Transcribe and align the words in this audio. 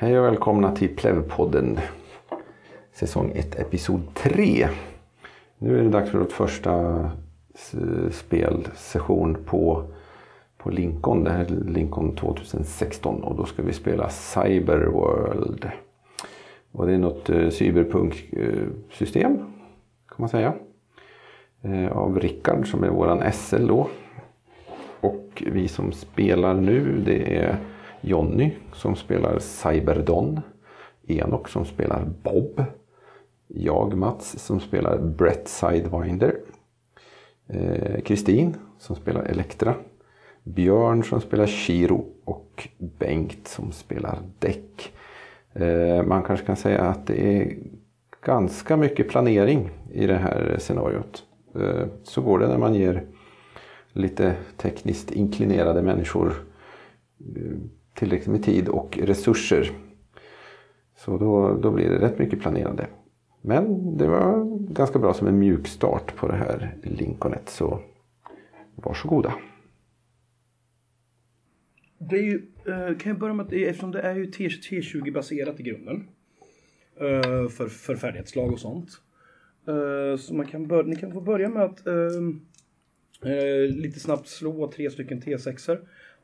Hej 0.00 0.18
och 0.18 0.24
välkomna 0.24 0.76
till 0.76 0.96
Plevpodden 0.96 1.78
säsong 2.92 3.32
1 3.34 3.58
episod 3.58 4.00
3. 4.14 4.68
Nu 5.58 5.78
är 5.78 5.82
det 5.82 5.88
dags 5.88 6.10
för 6.10 6.18
vårt 6.18 6.32
första 6.32 7.10
spelsession 8.10 9.36
på, 9.44 9.84
på 10.58 10.70
Lincoln. 10.70 11.24
Det 11.24 11.30
här 11.30 11.44
är 11.44 11.48
Lincoln 11.48 12.16
2016 12.16 13.22
och 13.22 13.36
då 13.36 13.44
ska 13.44 13.62
vi 13.62 13.72
spela 13.72 14.08
Cyberworld. 14.08 15.70
Och 16.72 16.86
det 16.86 16.92
är 16.94 16.98
något 16.98 17.30
eh, 17.30 17.48
cyberpunk-system 17.48 19.36
kan 20.08 20.16
man 20.16 20.28
säga. 20.28 20.54
Eh, 21.62 21.92
av 21.96 22.20
Rickard 22.20 22.66
som 22.70 22.84
är 22.84 22.88
våran 22.88 23.32
SL 23.32 23.66
då. 23.66 23.88
Och 25.00 25.42
vi 25.46 25.68
som 25.68 25.92
spelar 25.92 26.54
nu 26.54 27.02
det 27.04 27.36
är 27.36 27.58
Jonny 28.00 28.52
som 28.72 28.96
spelar 28.96 29.38
Cyberdon. 29.38 30.40
Enok 31.06 31.48
som 31.48 31.64
spelar 31.64 32.04
Bob. 32.22 32.64
Jag 33.46 33.96
Mats 33.96 34.38
som 34.38 34.60
spelar 34.60 34.98
Brett 34.98 35.48
Sidewinder. 35.48 36.34
Eh, 37.46 38.00
Kristin 38.00 38.56
som 38.78 38.96
spelar 38.96 39.22
Elektra. 39.22 39.74
Björn 40.42 41.04
som 41.04 41.20
spelar 41.20 41.46
Shiro 41.46 42.06
och 42.24 42.68
Bengt 42.78 43.48
som 43.48 43.72
spelar 43.72 44.18
Däck. 44.38 44.92
Eh, 45.52 46.02
man 46.02 46.22
kanske 46.22 46.46
kan 46.46 46.56
säga 46.56 46.82
att 46.82 47.06
det 47.06 47.36
är 47.36 47.56
ganska 48.24 48.76
mycket 48.76 49.08
planering 49.08 49.70
i 49.92 50.06
det 50.06 50.16
här 50.16 50.56
scenariot. 50.58 51.22
Eh, 51.54 51.86
så 52.02 52.22
går 52.22 52.38
det 52.38 52.48
när 52.48 52.58
man 52.58 52.74
ger 52.74 53.06
lite 53.92 54.34
tekniskt 54.56 55.10
inklinerade 55.10 55.82
människor 55.82 56.34
eh, 57.36 57.58
tillräckligt 57.98 58.28
med 58.28 58.42
tid 58.42 58.68
och 58.68 58.98
resurser. 58.98 59.70
Så 60.96 61.18
då, 61.18 61.58
då 61.62 61.70
blir 61.70 61.90
det 61.90 61.98
rätt 61.98 62.18
mycket 62.18 62.40
planerande. 62.40 62.86
Men 63.42 63.96
det 63.96 64.06
var 64.06 64.44
ganska 64.72 64.98
bra 64.98 65.14
som 65.14 65.26
en 65.26 65.38
mjuk 65.38 65.68
start 65.68 66.16
på 66.16 66.28
det 66.28 66.36
här 66.36 66.76
Lincolnet 66.82 67.48
så 67.48 67.80
varsågoda. 68.74 69.34
Det 71.98 72.16
är 72.16 72.22
ju, 72.22 72.42
eh, 72.66 72.98
kan 72.98 73.10
jag 73.10 73.18
börja 73.18 73.34
med 73.34 73.44
att 73.44 73.50
det 73.50 73.64
är, 73.64 73.70
eftersom 73.70 73.90
det 73.90 74.00
är 74.00 74.14
ju 74.14 74.26
T20 74.26 75.12
baserat 75.12 75.60
i 75.60 75.62
grunden. 75.62 76.08
Eh, 77.00 77.48
för, 77.48 77.68
för 77.68 77.96
färdighetslag 77.96 78.52
och 78.52 78.60
sånt. 78.60 78.88
Eh, 79.68 80.16
så 80.18 80.34
man 80.34 80.46
kan 80.46 80.66
börja, 80.66 80.82
ni 80.82 80.96
kan 80.96 81.12
få 81.12 81.20
börja 81.20 81.48
med 81.48 81.62
att 81.62 81.82
lite 83.70 84.00
snabbt 84.00 84.28
slå 84.28 84.72
tre 84.72 84.90
stycken 84.90 85.22
T6er. 85.22 85.78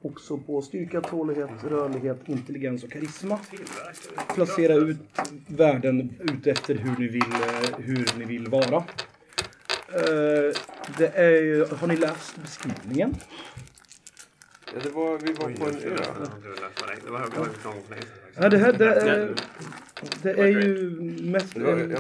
Också 0.05 0.39
på 0.39 0.63
styrka, 0.63 1.01
tålighet, 1.01 1.51
rörlighet, 1.69 2.19
intelligens 2.27 2.85
och 2.85 2.93
karisma. 2.93 3.39
Placera 4.35 4.75
ut 4.75 4.97
värden 5.47 6.17
ut 6.21 6.47
efter 6.47 6.75
hur 6.75 6.97
ni 6.99 7.09
vill, 7.09 7.23
eh, 7.23 7.79
hur 7.79 8.19
ni 8.19 8.25
vill 8.25 8.49
vara. 8.49 8.77
Eh, 9.89 10.55
det 10.99 11.13
är 11.15 11.43
ju, 11.43 11.65
har 11.65 11.87
ni 11.87 11.97
läst 11.97 12.37
beskrivningen? 12.43 13.15
Ja, 14.67 14.81
det 14.83 14.91
var, 14.91 15.19
vi 15.19 15.33
var 15.33 15.51
på 15.51 15.65
en 15.65 15.77
ö. 15.77 15.97
Det 17.05 17.11
var 17.11 17.21
sedan. 17.63 18.09
Ja, 18.37 18.49
det, 18.49 18.59
här, 18.59 18.73
det, 18.73 18.95
är, 18.95 19.35
det 20.23 20.31
är 20.31 20.47
ju 20.47 20.91
mest 21.23 21.57
en, 21.57 21.97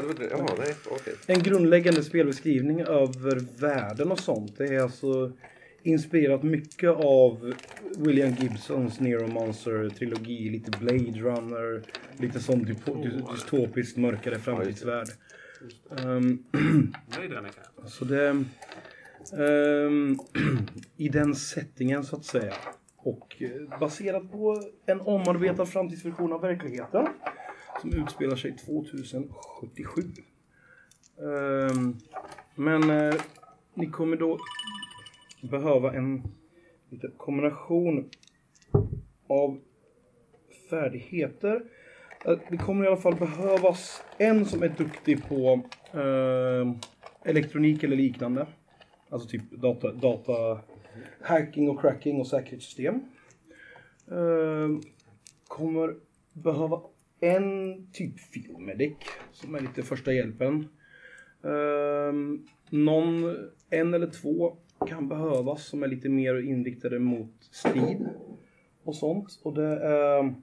en 1.26 1.42
grundläggande 1.42 2.02
spelbeskrivning 2.02 2.80
över 2.80 3.60
världen 3.60 4.12
och 4.12 4.20
sånt. 4.20 4.58
Det 4.58 4.66
är 4.66 4.82
alltså 4.82 5.32
inspirerat 5.84 6.42
mycket 6.42 6.90
av 6.90 7.54
William 7.96 8.34
Gibsons 8.34 9.00
Neuromancer-trilogi, 9.00 10.50
lite 10.50 10.78
Blade 10.78 11.20
Runner, 11.20 11.82
lite 12.16 12.40
sån 12.40 12.64
dystopiskt 12.64 13.96
mörkare 13.98 14.38
framtidsvärld. 14.38 15.08
Um, 16.04 16.44
så 17.86 18.04
det... 18.04 18.44
ehm, 19.38 20.18
I 20.96 21.08
den 21.08 21.34
settingen 21.34 22.04
så 22.04 22.16
att 22.16 22.24
säga. 22.24 22.54
Och 22.96 23.42
eh, 23.42 23.78
baserat 23.80 24.32
på 24.32 24.62
en 24.86 25.00
omarbetad 25.00 25.66
framtidsversion 25.66 26.32
av 26.32 26.40
verkligheten. 26.40 27.06
Som 27.80 27.92
utspelar 27.92 28.36
sig 28.36 28.56
2077. 28.56 30.02
Ehm, 31.18 31.96
men 32.54 32.90
eh, 32.90 33.14
ni 33.74 33.86
kommer 33.86 34.16
då 34.16 34.38
behöva 35.50 35.94
en 35.94 36.22
liten 36.90 37.12
kombination 37.16 38.10
av 39.26 39.60
färdigheter. 40.70 41.62
Eh, 42.26 42.38
Det 42.50 42.56
kommer 42.56 42.84
i 42.84 42.86
alla 42.86 42.96
fall 42.96 43.14
behövas 43.16 44.02
en 44.18 44.44
som 44.46 44.62
är 44.62 44.68
duktig 44.68 45.28
på 45.28 45.60
eh, 45.92 46.72
elektronik 47.24 47.82
eller 47.82 47.96
liknande. 47.96 48.46
Alltså 49.08 49.28
typ 49.28 49.50
data, 49.50 49.92
data 49.92 50.60
hacking 51.20 51.68
och 51.68 51.80
cracking 51.80 52.20
och 52.20 52.26
säkerhetssystem. 52.26 52.94
Eh, 54.10 54.68
kommer 55.48 55.94
behöva 56.32 56.80
en 57.20 57.86
typ 57.92 58.20
filmmedic 58.20 58.96
som 59.32 59.54
är 59.54 59.60
lite 59.60 59.82
första 59.82 60.12
hjälpen. 60.12 60.68
Eh, 61.44 62.12
någon, 62.70 63.36
en 63.70 63.94
eller 63.94 64.06
två 64.10 64.56
kan 64.86 65.08
behövas 65.08 65.66
som 65.66 65.82
är 65.82 65.88
lite 65.88 66.08
mer 66.08 66.42
inriktade 66.42 66.98
mot 66.98 67.34
strid 67.50 68.08
och 68.84 68.96
sånt. 68.96 69.40
Och 69.42 69.54
det 69.54 69.78
är 69.86 70.34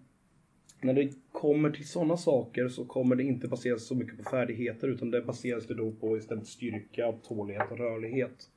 när 0.82 0.94
det 0.94 1.12
kommer 1.32 1.72
till 1.72 1.88
sådana 1.88 2.18
saker 2.18 2.68
så 2.68 2.86
kommer 2.86 3.16
det 3.16 3.24
inte 3.24 3.48
baseras 3.48 3.88
så 3.88 3.96
mycket 3.96 4.18
på 4.18 4.30
färdigheter 4.30 4.88
utan 4.88 5.12
det 5.12 5.22
baseras 5.22 5.68
det 5.68 5.74
då 5.74 5.92
på 5.92 6.18
istället 6.18 6.48
styrka, 6.48 7.12
tålighet 7.12 7.72
och 7.72 7.78
rörlighet 7.78 8.50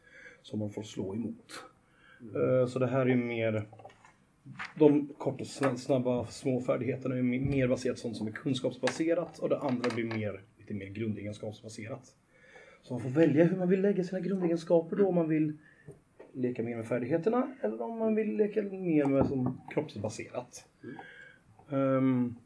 som 0.43 0.59
man 0.59 0.71
får 0.71 0.83
slå 0.83 1.15
emot. 1.15 1.53
Eh, 2.35 2.67
Så 2.67 2.79
det 2.79 2.87
här 2.87 3.01
är 3.01 3.07
ju 3.07 3.17
mer 3.17 3.65
de 4.79 5.09
korta, 5.19 5.45
sna- 5.45 5.77
snabba, 5.77 6.27
små 6.27 6.61
färdigheterna 6.61 7.17
är 7.17 7.23
mer 7.23 7.69
baserat 7.69 7.99
sånt 7.99 8.17
som 8.17 8.27
är 8.27 8.31
kunskapsbaserat 8.33 9.39
och 9.39 9.49
det 9.49 9.59
andra 9.59 9.91
blir 9.95 10.05
mer, 10.05 10.41
lite 10.59 10.75
mer 10.75 10.87
grundegenskapsbaserat. 10.87 12.15
Så 12.83 12.95
man 12.95 13.01
får 13.03 13.11
välja 13.11 13.45
hur 13.45 13.57
man 13.57 13.69
vill 13.69 13.81
lägga 13.81 14.05
sina 14.05 14.21
grundegenskaper 14.21 14.97
då 14.97 15.07
om 15.09 15.15
man 15.15 15.29
vill 15.29 15.53
leka 16.35 16.63
mer 16.63 16.77
med 16.77 16.87
färdigheterna 16.87 17.55
eller 17.61 17.83
om 17.83 17.99
man 17.99 18.15
vill 18.15 18.37
leka 18.37 18.63
mer 18.63 19.05
med 19.05 19.27
som 19.27 19.61
kroppsbaserat. 19.71 20.69
Um, 21.69 22.37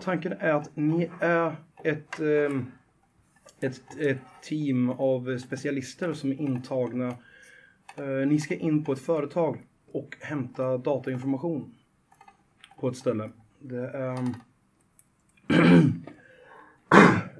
tanken 0.00 0.32
är 0.32 0.52
att 0.52 0.76
ni 0.76 1.10
är 1.20 1.56
ett, 1.84 2.20
um, 2.20 2.72
ett, 3.60 3.82
ett 3.98 4.18
team 4.42 4.90
av 4.90 5.38
specialister 5.38 6.12
som 6.12 6.30
är 6.30 6.40
intagna. 6.40 7.16
Uh, 8.00 8.26
ni 8.26 8.40
ska 8.40 8.54
in 8.54 8.84
på 8.84 8.92
ett 8.92 8.98
företag 8.98 9.58
och 9.92 10.16
hämta 10.20 10.78
datainformation 10.78 11.74
på 12.80 12.88
ett 12.88 12.96
ställe. 12.96 13.30
Det 13.58 13.88
är 13.88 14.18
ehm, 14.18 14.34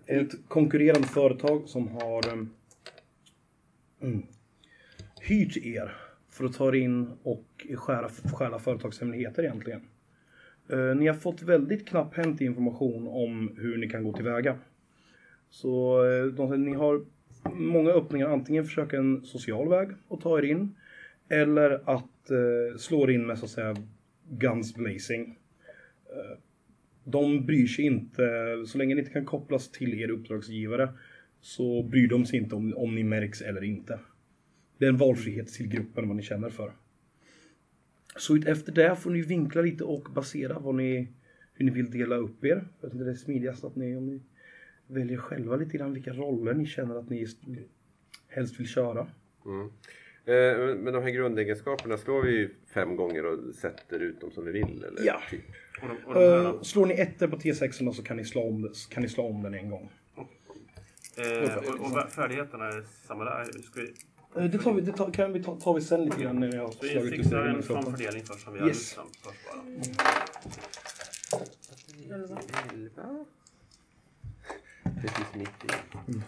ett 0.07 0.49
konkurrerande 0.49 1.09
företag 1.09 1.69
som 1.69 1.89
har 1.89 2.49
mm, 4.01 4.27
hyrt 5.31 5.57
er 5.57 5.97
för 6.31 6.45
att 6.45 6.55
ta 6.55 6.69
er 6.69 6.75
in 6.75 7.09
och 7.23 7.67
stjäla, 7.75 8.09
stjäla 8.09 8.59
företagshemligheter 8.59 9.43
egentligen. 9.43 9.81
Eh, 10.71 10.95
ni 10.97 11.07
har 11.07 11.15
fått 11.15 11.43
väldigt 11.43 11.89
knapphänt 11.89 12.41
information 12.41 13.09
om 13.09 13.57
hur 13.59 13.77
ni 13.77 13.89
kan 13.89 14.05
gå 14.05 14.13
tillväga. 14.13 14.59
Så 15.51 16.05
eh, 16.05 16.25
de, 16.25 16.65
ni 16.65 16.75
har 16.75 17.05
många 17.53 17.91
öppningar, 17.91 18.29
antingen 18.29 18.65
försöka 18.65 18.97
en 18.97 19.23
social 19.25 19.69
väg 19.69 19.89
och 20.09 20.21
ta 20.21 20.39
er 20.39 20.43
in. 20.43 20.75
Eller 21.29 21.71
att 21.71 22.31
eh, 22.31 22.79
slå 22.79 23.05
er 23.05 23.11
in 23.11 23.27
med 23.27 23.39
så 23.39 23.45
att 23.45 23.51
säga 23.51 23.77
guns 24.31 24.75
blazing. 24.75 25.39
Eh, 26.07 26.39
de 27.05 27.47
bryr 27.47 27.67
sig 27.67 27.85
inte, 27.85 28.23
så 28.67 28.79
länge 28.79 28.95
ni 28.95 29.01
inte 29.01 29.13
kan 29.13 29.25
kopplas 29.25 29.71
till 29.71 30.01
er 30.01 30.11
uppdragsgivare 30.11 30.89
så 31.41 31.83
bryr 31.83 32.09
de 32.09 32.27
sig 32.27 32.39
inte 32.39 32.55
om, 32.55 32.77
om 32.77 32.95
ni 32.95 33.05
märks 33.05 33.43
eller 33.43 33.65
inte. 33.65 33.99
Det 34.81 34.87
är 34.87 34.89
en 34.89 34.97
valfrihet 34.97 35.49
till 35.49 35.69
gruppen 35.69 36.09
vad 36.09 36.17
ni 36.17 36.23
känner 36.23 36.51
för. 36.51 36.73
Så 38.17 38.37
efter 38.47 38.73
det 38.73 38.97
får 38.97 39.11
ni 39.11 39.23
vinkla 39.23 39.63
lite 39.63 39.85
och 39.85 40.09
basera 40.15 40.59
vad 40.59 40.75
ni, 40.75 41.09
hur 41.55 41.65
ni 41.65 41.71
vill 41.71 41.91
dela 41.91 42.17
upp 42.17 42.45
er. 42.45 42.69
Jag 42.81 42.93
inte, 42.93 43.05
det 43.05 43.11
är 43.11 43.15
smidigast 43.15 43.65
att 43.65 43.77
ni, 43.77 43.97
om 43.97 44.07
ni 44.07 44.21
väljer 44.87 45.19
själva 45.19 45.57
lite 45.57 45.77
grann 45.77 45.93
vilka 45.93 46.13
roller 46.13 46.55
ni 46.55 46.67
känner 46.67 46.95
att 46.95 47.11
ni 47.11 47.27
helst 48.29 48.61
vill 48.61 48.69
köra. 48.69 49.01
Eh, 49.01 50.77
Men 50.77 50.95
de 50.95 51.03
här 51.03 51.11
grundegenskaperna 51.11 51.97
slår 51.97 52.23
vi 52.23 52.51
fem 52.75 52.97
gånger 52.97 53.27
och 53.27 53.55
sätter 53.55 54.01
ut 54.01 54.21
dem 54.21 54.31
som 54.31 54.45
vi 54.45 54.53
vill? 54.53 54.85
Eller? 54.85 55.07
Ja. 55.07 55.23
Typ. 55.31 55.43
Och 55.83 55.89
de, 55.89 55.97
och 56.07 56.15
de 56.15 56.21
här, 56.21 56.55
Uh, 56.55 56.63
slår 56.63 56.87
ni 56.87 56.95
ettor 56.95 57.29
på 57.29 57.37
T6 57.37 57.93
så 57.93 58.03
kan 58.03 58.17
ni 58.17 58.25
slå 58.25 58.43
om, 58.49 58.73
kan 58.91 59.03
ni 59.03 59.09
slå 59.09 59.25
om 59.25 59.43
den 59.43 59.55
en 59.55 59.71
gång. 59.71 59.91
eh, 60.17 61.57
och, 61.57 61.81
och 61.81 62.11
färdigheterna 62.13 62.69
är 62.69 62.83
samma 63.07 63.25
där. 63.25 63.45
Ska 63.45 63.81
vi, 63.81 63.93
Det 64.35 64.59
tar 64.59 64.73
vi, 64.73 64.81
det 64.81 64.93
tar, 64.93 65.11
kan 65.11 65.33
vi 65.33 65.43
ta, 65.43 65.57
tar 65.61 65.75
vi 65.75 65.81
sen 65.81 66.05
lite 66.05 66.23
grann 66.23 66.41
när 66.41 66.55
jag 66.55 66.63
har 66.63 66.75
vi 66.83 66.89
slagit 66.89 67.13
ut 67.13 67.19
fixar 67.19 67.37
en 67.39 67.51
egenskapen. 67.51 67.83
sån 67.85 67.93
fördelning 67.97 68.25
först 68.25 68.45
som 68.45 68.53
vi 68.53 68.61
har 68.61 68.69
Yes. 68.69 68.95
först 68.95 69.25
bara. 69.25 69.63
Elva. 72.15 72.39
11. 72.73 73.25
Precis 75.03 75.35
mitt 75.35 75.49
i. 75.65 76.21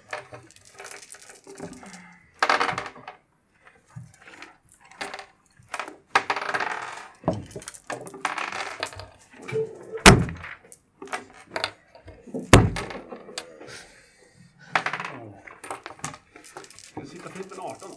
Ska 16.90 17.00
du 17.00 17.06
sitta 17.06 17.28
fritt 17.30 17.50
med 17.50 17.58
18 17.58 17.90
då? 17.90 17.96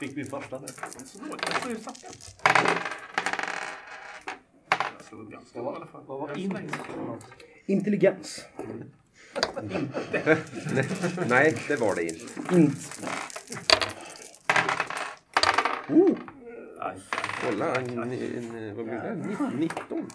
Fick 0.00 0.10
min 0.22 0.30
första 0.30 0.58
nu. 0.58 0.66
Inte 0.66 1.08
så 1.08 1.18
dåligt. 1.18 1.44
Jag 1.46 1.62
slår 1.62 1.74
ju 1.74 1.80
satt 1.80 2.00
den. 2.00 2.12
Jag 4.98 5.06
slog 5.08 5.30
ganska 5.30 5.62
bra 5.62 5.72
i 5.72 5.76
alla 5.76 5.86
fall. 5.86 6.02
Vad 6.06 6.20
var 6.20 6.38
in? 6.38 6.70
Intelligens. 7.66 8.44
Nej, 11.28 11.56
det 11.68 11.76
var 11.76 11.94
det 11.94 12.02
inte. 12.02 12.54
Int. 12.56 13.06
Oh, 15.88 16.16
kolla, 17.44 17.74
en, 17.76 17.98
en, 17.98 18.76
vad 18.76 18.84
blir 18.84 18.94
det? 18.94 19.50
19? 19.58 20.10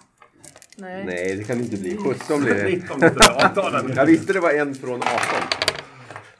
Nej. 0.76 1.04
Nej, 1.04 1.36
det 1.36 1.44
kan 1.44 1.60
inte 1.60 1.76
bli. 1.76 1.96
17 1.96 2.40
blir 2.40 2.54
det. 2.54 2.64
19 2.64 3.04
inte 3.04 3.08
det. 3.08 3.30
18 3.30 3.92
Jag 3.96 4.06
visste 4.06 4.32
det 4.32 4.40
var 4.40 4.52
en 4.52 4.74
från 4.74 5.02
18. 5.02 5.12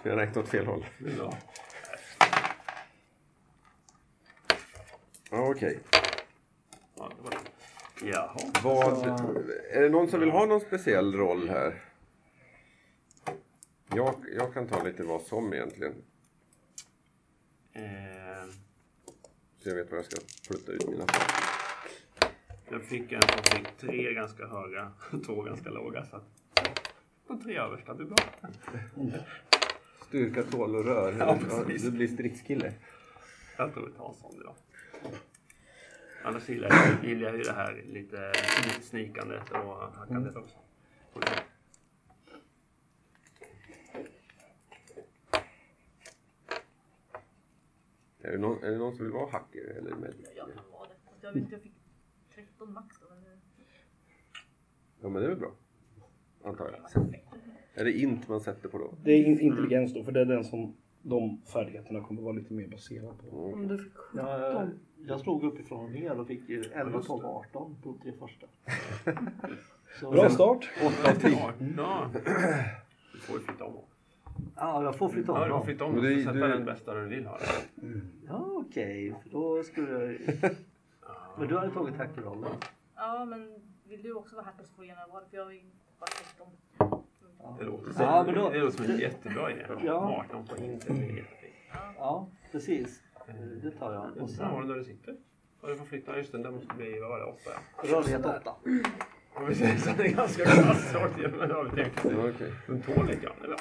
Jag 0.02 0.18
räknade 0.18 0.40
åt 0.40 0.48
fel 0.48 0.66
håll. 0.66 0.86
Ja. 1.18 1.34
Okej. 5.58 5.78
Ja, 6.96 7.10
det 7.16 7.22
var 7.22 7.30
det. 7.30 8.06
Jaha. 8.10 8.36
Vad, 8.64 9.06
är 9.70 9.82
det 9.82 9.88
någon 9.88 10.08
som 10.08 10.20
vill 10.20 10.30
ha 10.30 10.46
någon 10.46 10.60
speciell 10.60 11.14
roll 11.16 11.48
här? 11.48 11.84
Jag, 13.94 14.14
jag 14.36 14.54
kan 14.54 14.66
ta 14.68 14.82
lite 14.82 15.02
vad 15.02 15.22
som 15.22 15.52
egentligen. 15.54 15.94
Eh, 17.72 17.82
Så 19.62 19.68
jag 19.68 19.74
vet 19.74 19.90
vad 19.90 19.98
jag 19.98 20.04
ska 20.04 20.16
flytta 20.48 20.72
ut 20.72 20.88
mina. 20.88 21.04
jag 22.70 22.82
fick 22.82 23.12
en 23.12 23.22
som 23.22 23.56
fick 23.58 23.76
tre 23.76 24.14
ganska 24.14 24.46
höga, 24.46 24.92
två 25.26 25.42
ganska 25.42 25.70
låga. 25.70 26.04
Så 26.06 26.16
att 26.16 26.24
de 27.28 27.42
tre 27.42 27.58
översta 27.58 27.94
blir 27.94 28.06
bra. 28.06 28.16
Styrka, 30.08 30.42
tål 30.42 30.76
och 30.76 30.84
rör. 30.84 31.16
Ja, 31.18 31.38
precis. 31.48 31.82
du 31.82 31.90
blir 31.90 32.08
stridskille. 32.08 32.72
Jag 33.56 33.72
tror 33.74 33.86
vi 33.86 33.92
tar 33.92 34.08
en 34.08 34.14
sån 34.14 34.34
idag. 34.40 34.54
Annars 36.28 36.48
gillar 36.48 36.68
jag, 36.68 37.04
gillar 37.04 37.28
jag 37.28 37.36
ju 37.36 37.42
det 37.42 37.52
här 37.52 37.84
lite, 37.86 38.32
lite 38.66 38.82
snikandet 38.82 39.50
och 39.50 39.74
hackandet 39.94 40.36
också. 40.36 40.56
Är 48.22 48.30
det, 48.32 48.38
någon, 48.38 48.62
är 48.62 48.70
det 48.70 48.78
någon 48.78 48.96
som 48.96 49.04
vill 49.04 49.14
vara 49.14 49.30
hacker 49.30 49.76
eller 49.78 49.94
medic? 49.94 50.26
Jag 50.36 50.46
kan 50.54 50.70
vara 50.72 50.88
det. 50.88 50.94
Jag 51.20 51.32
vet 51.32 51.42
inte, 51.42 51.52
jag 51.54 51.62
fick 51.62 51.74
13 52.34 52.72
max 52.72 52.96
då. 53.00 53.06
Men 53.14 53.40
Ja, 55.00 55.08
men 55.08 55.22
det 55.22 55.26
är 55.26 55.30
väl 55.30 55.38
bra. 55.38 55.52
Antar 56.44 56.70
jag. 56.94 57.04
Är 57.74 57.84
det 57.84 57.92
int 57.92 58.28
man 58.28 58.40
sätter 58.40 58.68
på 58.68 58.78
då? 58.78 58.94
Det 59.04 59.12
är 59.12 59.24
in- 59.24 59.40
intelligens 59.40 59.94
då, 59.94 60.04
för 60.04 60.12
det 60.12 60.20
är 60.20 60.24
den 60.24 60.44
som 60.44 60.76
de 61.08 61.40
färdigheterna 61.52 62.00
kommer 62.04 62.22
vara 62.22 62.32
lite 62.32 62.52
mer 62.52 62.68
baserade 62.68 63.14
på. 63.30 63.36
Om 63.52 63.68
du 63.68 63.78
fick 63.78 63.92
17. 63.96 64.26
Jag, 64.26 64.68
jag 65.06 65.20
slog 65.20 65.44
uppifrån 65.44 65.84
och 65.84 65.90
ner 65.90 66.20
och 66.20 66.26
fick 66.26 66.50
eh, 66.50 66.80
11, 66.80 67.02
12, 67.02 67.24
18 67.26 67.76
på 67.82 67.94
tre 68.02 68.12
första. 68.12 68.46
Så, 70.00 70.10
Bra 70.12 70.30
start! 70.30 70.68
8 71.02 71.10
av 71.10 71.14
10. 71.14 71.38
Ja. 71.76 72.10
Du 73.12 73.18
får 73.18 73.38
ju 73.38 73.44
flytta 73.44 73.64
om. 73.64 73.74
Ja, 74.56 74.82
jag 74.84 74.96
får 74.96 75.08
flytta 75.08 75.32
om 75.32 75.38
Ja, 75.38 75.44
du 75.44 75.50
får 75.50 75.64
flytta 75.64 75.84
om 75.84 75.94
och 75.96 76.02
det- 76.02 76.18
sätta 76.22 76.32
du- 76.32 76.40
den 76.48 76.64
bästa 76.64 76.94
du 76.94 77.08
vill 77.08 77.26
ha. 77.26 77.38
Ja, 78.26 78.46
okej. 78.68 79.14
För 79.22 79.30
då 79.30 79.62
skulle 79.62 79.90
jag... 80.04 80.18
Men 81.38 81.48
du 81.48 81.58
hade 81.58 81.70
tagit 81.70 81.96
hackerrollen. 81.96 82.50
Ja, 82.96 83.24
men 83.24 83.54
vill 83.88 84.02
du 84.02 84.12
också 84.14 84.36
vara 84.36 84.44
hacker 84.46 84.64
så 84.64 84.74
får 84.74 84.82
du 84.82 84.88
gärna 84.88 85.06
vara 85.06 85.20
det. 85.24 85.30
För 85.30 85.36
jag 85.36 85.44
har 85.44 85.52
ju 85.52 85.60
bara 86.00 86.06
13. 86.78 86.97
Det 87.58 87.64
låter, 87.64 87.92
Ja, 87.98 88.22
men 88.26 88.34
då- 88.34 88.50
det 88.50 88.58
låter 88.58 88.76
som 88.84 88.90
en 88.94 88.98
jättebra 88.98 89.50
idé. 89.50 89.66
Ja. 89.84 90.24
18 90.28 90.46
på 90.46 90.56
inte 90.56 90.92
det 90.92 90.98
är 90.98 91.06
jättefint. 91.16 91.54
Ja, 91.98 92.28
precis. 92.52 93.02
Eh, 93.28 93.34
Det 93.62 93.70
tar 93.70 93.92
jag. 93.92 94.22
Och 94.22 94.30
Sen 94.30 94.44
har 94.46 94.52
sen 94.60 94.68
du 94.68 94.74
där 94.74 94.78
du 94.80 94.84
sitter. 94.84 95.16
Ja, 95.62 95.68
du 95.68 95.76
får 95.76 95.84
flytta. 95.84 96.16
Just 96.16 96.32
den 96.32 96.42
där 96.42 96.50
måste 96.50 96.74
bli, 96.76 96.98
vad 97.00 97.08
var 97.10 97.18
det, 97.18 97.24
8 97.24 97.40
ja. 97.82 97.88
rörlighet 97.96 98.26
8. 98.26 98.52
Om 99.34 99.46
vi 99.48 99.54
säger 99.54 99.76
så, 99.76 99.90
det 99.96 100.02
är 100.04 100.08
ganska 100.16 100.44
klassart. 100.44 101.10
Men 101.38 101.50
har 101.50 101.64
vi 101.64 101.70
tänkt 101.82 102.00
Ja, 102.04 102.10
att 102.10 102.34
okej. 102.34 102.52
den 102.66 102.82
tål 102.82 103.06
lite 103.06 103.20
grann. 103.20 103.36
Eller? 103.44 103.56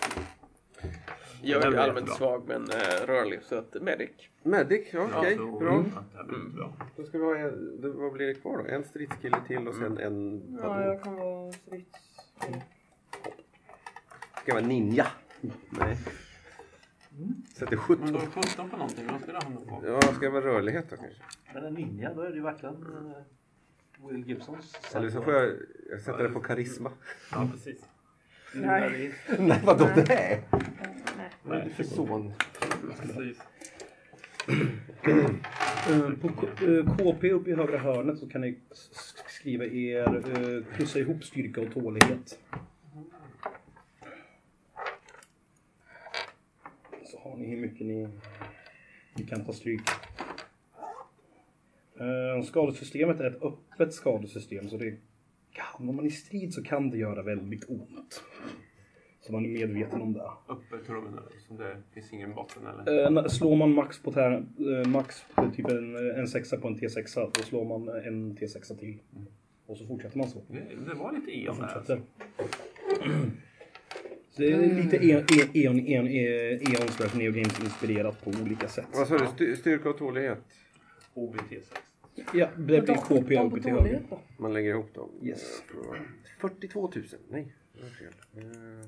Jag 1.42 1.62
Det 1.62 1.68
är 1.68 1.78
allmänt 1.82 2.10
svag 2.10 2.44
men 2.48 2.62
eh, 2.64 3.06
rörlig 3.08 3.44
så 3.44 3.56
att 3.56 3.76
medic. 3.82 4.10
Medic, 4.44 4.88
ja, 4.94 5.08
okej. 5.18 5.36
Bra. 5.36 5.84
det 6.12 6.18
här 6.18 6.24
blir 6.24 6.40
bra. 6.56 6.74
Då 6.96 7.04
ska 7.04 7.18
vi 7.18 7.24
ha 7.24 7.36
en, 7.38 7.80
vad 8.00 8.14
blir 8.14 8.28
det 8.28 8.34
kvar 8.34 8.58
då? 8.58 8.66
En 8.66 8.84
stridskille 8.84 9.38
till 9.48 9.68
och 9.68 9.76
sen 9.76 9.98
en... 9.98 10.42
Ja, 10.64 10.84
jag 10.84 11.04
kan 11.04 11.16
vara 11.16 11.52
strids... 11.52 11.90
Ska 14.48 14.54
vara 14.54 14.66
ninja? 14.68 15.08
Nej. 15.70 15.98
Sätter 17.54 17.78
17. 17.78 18.04
Men 18.06 18.14
då 18.14 18.20
är 18.20 18.26
17 18.26 18.70
på 18.70 18.78
någonting. 18.78 19.08
Vad 19.12 19.22
ska 19.22 19.32
det 19.32 19.44
hamna 19.44 19.60
på? 19.62 19.84
Ja, 19.88 20.02
ska 20.02 20.26
jag 20.26 20.32
vara 20.32 20.46
rörlighet 20.46 20.86
då 20.90 20.96
kanske? 20.96 21.22
Men 21.54 21.66
en 21.66 21.74
ninja, 21.74 22.14
då 22.14 22.22
är 22.22 22.30
det 22.30 22.36
ju 22.36 22.42
verkligen 22.42 22.76
eh, 22.76 24.08
Will 24.10 24.28
Gibsons. 24.28 24.74
Eller 24.96 25.10
så 25.10 25.22
får 25.22 25.34
jag, 25.34 25.52
jag 25.92 26.02
sätter 26.02 26.24
det 26.24 26.30
på 26.30 26.40
karisma. 26.40 26.92
Ja, 27.32 27.50
precis. 27.54 27.86
Nej. 28.56 29.14
Nej, 29.40 29.62
vadå 29.66 29.86
det? 29.96 30.06
Nej. 30.08 30.44
Vad 31.44 31.58
är 31.58 31.64
det 31.64 31.70
för 31.70 31.84
son? 31.84 32.34
precis. 33.02 33.38
Eh, 35.90 36.10
På 36.22 36.30
K- 36.30 36.48
eh, 36.66 36.98
KP 36.98 37.32
uppe 37.32 37.50
i 37.50 37.56
högra 37.56 37.78
hörnet 37.78 38.20
så 38.20 38.30
kan 38.30 38.42
ni 38.42 38.60
s- 38.72 38.90
s- 38.92 39.16
skriva 39.28 39.66
er, 39.66 40.16
eh, 40.16 40.76
plussa 40.76 41.00
ihop 41.00 41.24
styrka 41.24 41.62
och 41.62 41.74
tålighet. 41.74 42.40
Har 47.30 47.38
ni 47.38 47.46
hur 47.46 47.58
mycket 47.62 47.88
ni, 47.88 48.08
ni 49.18 49.24
kan 49.26 49.46
ta 49.46 49.54
stryk. 49.54 49.82
Eh, 52.00 52.44
Skadesystemet 52.44 53.20
är 53.20 53.26
ett 53.32 53.42
öppet 53.44 53.94
skadesystem 53.94 54.70
så 54.70 54.78
det 54.78 54.98
kan, 55.52 55.90
om 55.90 55.96
man 55.96 56.06
är 56.06 56.10
i 56.10 56.12
strid 56.12 56.54
så 56.54 56.64
kan 56.64 56.90
det 56.90 56.98
göra 56.98 57.24
väldigt 57.24 57.70
ont. 57.70 58.24
Så 59.22 59.32
man 59.34 59.46
är 59.46 59.50
medveten 59.50 60.02
om 60.02 60.14
det. 60.14 60.22
Öppet 60.50 60.90
rum 60.90 61.08
eller? 61.08 61.24
Det 61.58 61.82
finns 61.94 62.14
ingen 62.14 62.34
botten 62.34 62.64
eller? 62.68 63.18
Eh, 63.18 63.26
slår 63.28 63.56
man 63.56 63.74
max 63.74 64.04
på 64.04 64.12
tär, 64.12 64.32
eh, 64.60 64.88
max 64.88 65.26
på 65.36 65.52
typ 65.56 65.68
en, 65.70 65.96
en 66.20 66.28
sexa 66.28 66.58
på 66.58 66.68
en 66.68 66.76
T6, 66.76 67.32
då 67.34 67.42
slår 67.44 67.66
man 67.66 67.90
en 68.04 68.38
T6 68.38 68.80
till. 68.80 68.98
Och 69.66 69.78
så 69.78 69.86
fortsätter 69.88 70.18
man 70.18 70.30
så. 70.30 70.42
Det, 70.48 70.60
det 70.88 70.94
var 70.94 71.12
lite 71.12 71.26
Man 71.50 71.58
eon 71.58 71.60
där. 71.60 71.68
fortsätter. 71.68 72.02
Det 74.38 74.52
är 74.52 74.76
lite 74.76 74.98
E- 74.98 75.24
E- 75.34 75.50
Eon, 75.54 75.80
Eon, 75.80 76.08
E- 76.08 76.60
Eon 76.62 76.88
slash 76.88 77.10
Neo 77.18 77.32
Games 77.32 77.60
inspirerat 77.64 78.24
på 78.24 78.30
olika 78.44 78.68
sätt. 78.68 78.86
Vad 78.94 79.08
sa 79.08 79.18
du? 79.18 79.26
Styr- 79.26 79.56
Styrka 79.56 79.90
och 79.90 79.98
tålighet? 79.98 80.40
OBT6. 81.14 81.64
Ja, 82.34 82.50
det 82.58 82.62
blir 82.82 82.96
KP 82.96 83.50
på 83.50 83.58
till 83.60 83.72
höger. 83.72 84.02
Man 84.38 84.54
lägger 84.54 84.70
ihop 84.70 84.94
dem. 84.94 85.10
Yes. 85.24 85.64
Jag 85.68 85.82
provar. 85.84 86.02
42 86.40 86.82
000. 86.96 87.06
Nej, 87.30 87.54
det 87.74 87.82
var 87.84 87.90
fel. 87.90 88.14
Eh, 88.38 88.88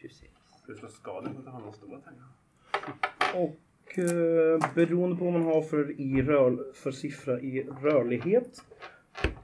26. 0.00 0.32
Ska 0.62 0.72
du 0.72 0.78
slå 0.78 0.88
skador 0.88 1.30
för 1.32 1.40
att 1.40 1.46
ha 1.54 1.58
någon 1.58 1.74
stora 1.74 1.98
pengar? 2.00 2.26
Och 3.34 3.98
eh, 3.98 4.74
beroende 4.74 5.16
på 5.16 5.24
vad 5.24 5.32
man 5.32 5.42
har 5.42 5.62
för, 5.62 6.00
i 6.00 6.22
rör, 6.22 6.72
för 6.74 6.90
siffra 6.90 7.40
i 7.40 7.62
rörlighet. 7.82 8.64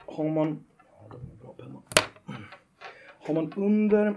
Har 0.07 0.29
man... 0.29 0.65
Ja, 0.79 1.09
det 1.11 1.15
var 1.17 1.21
en 1.21 1.39
bra 1.39 1.53
penna. 1.53 1.83
Har 3.29 3.35
man 3.35 3.53
under... 3.57 4.15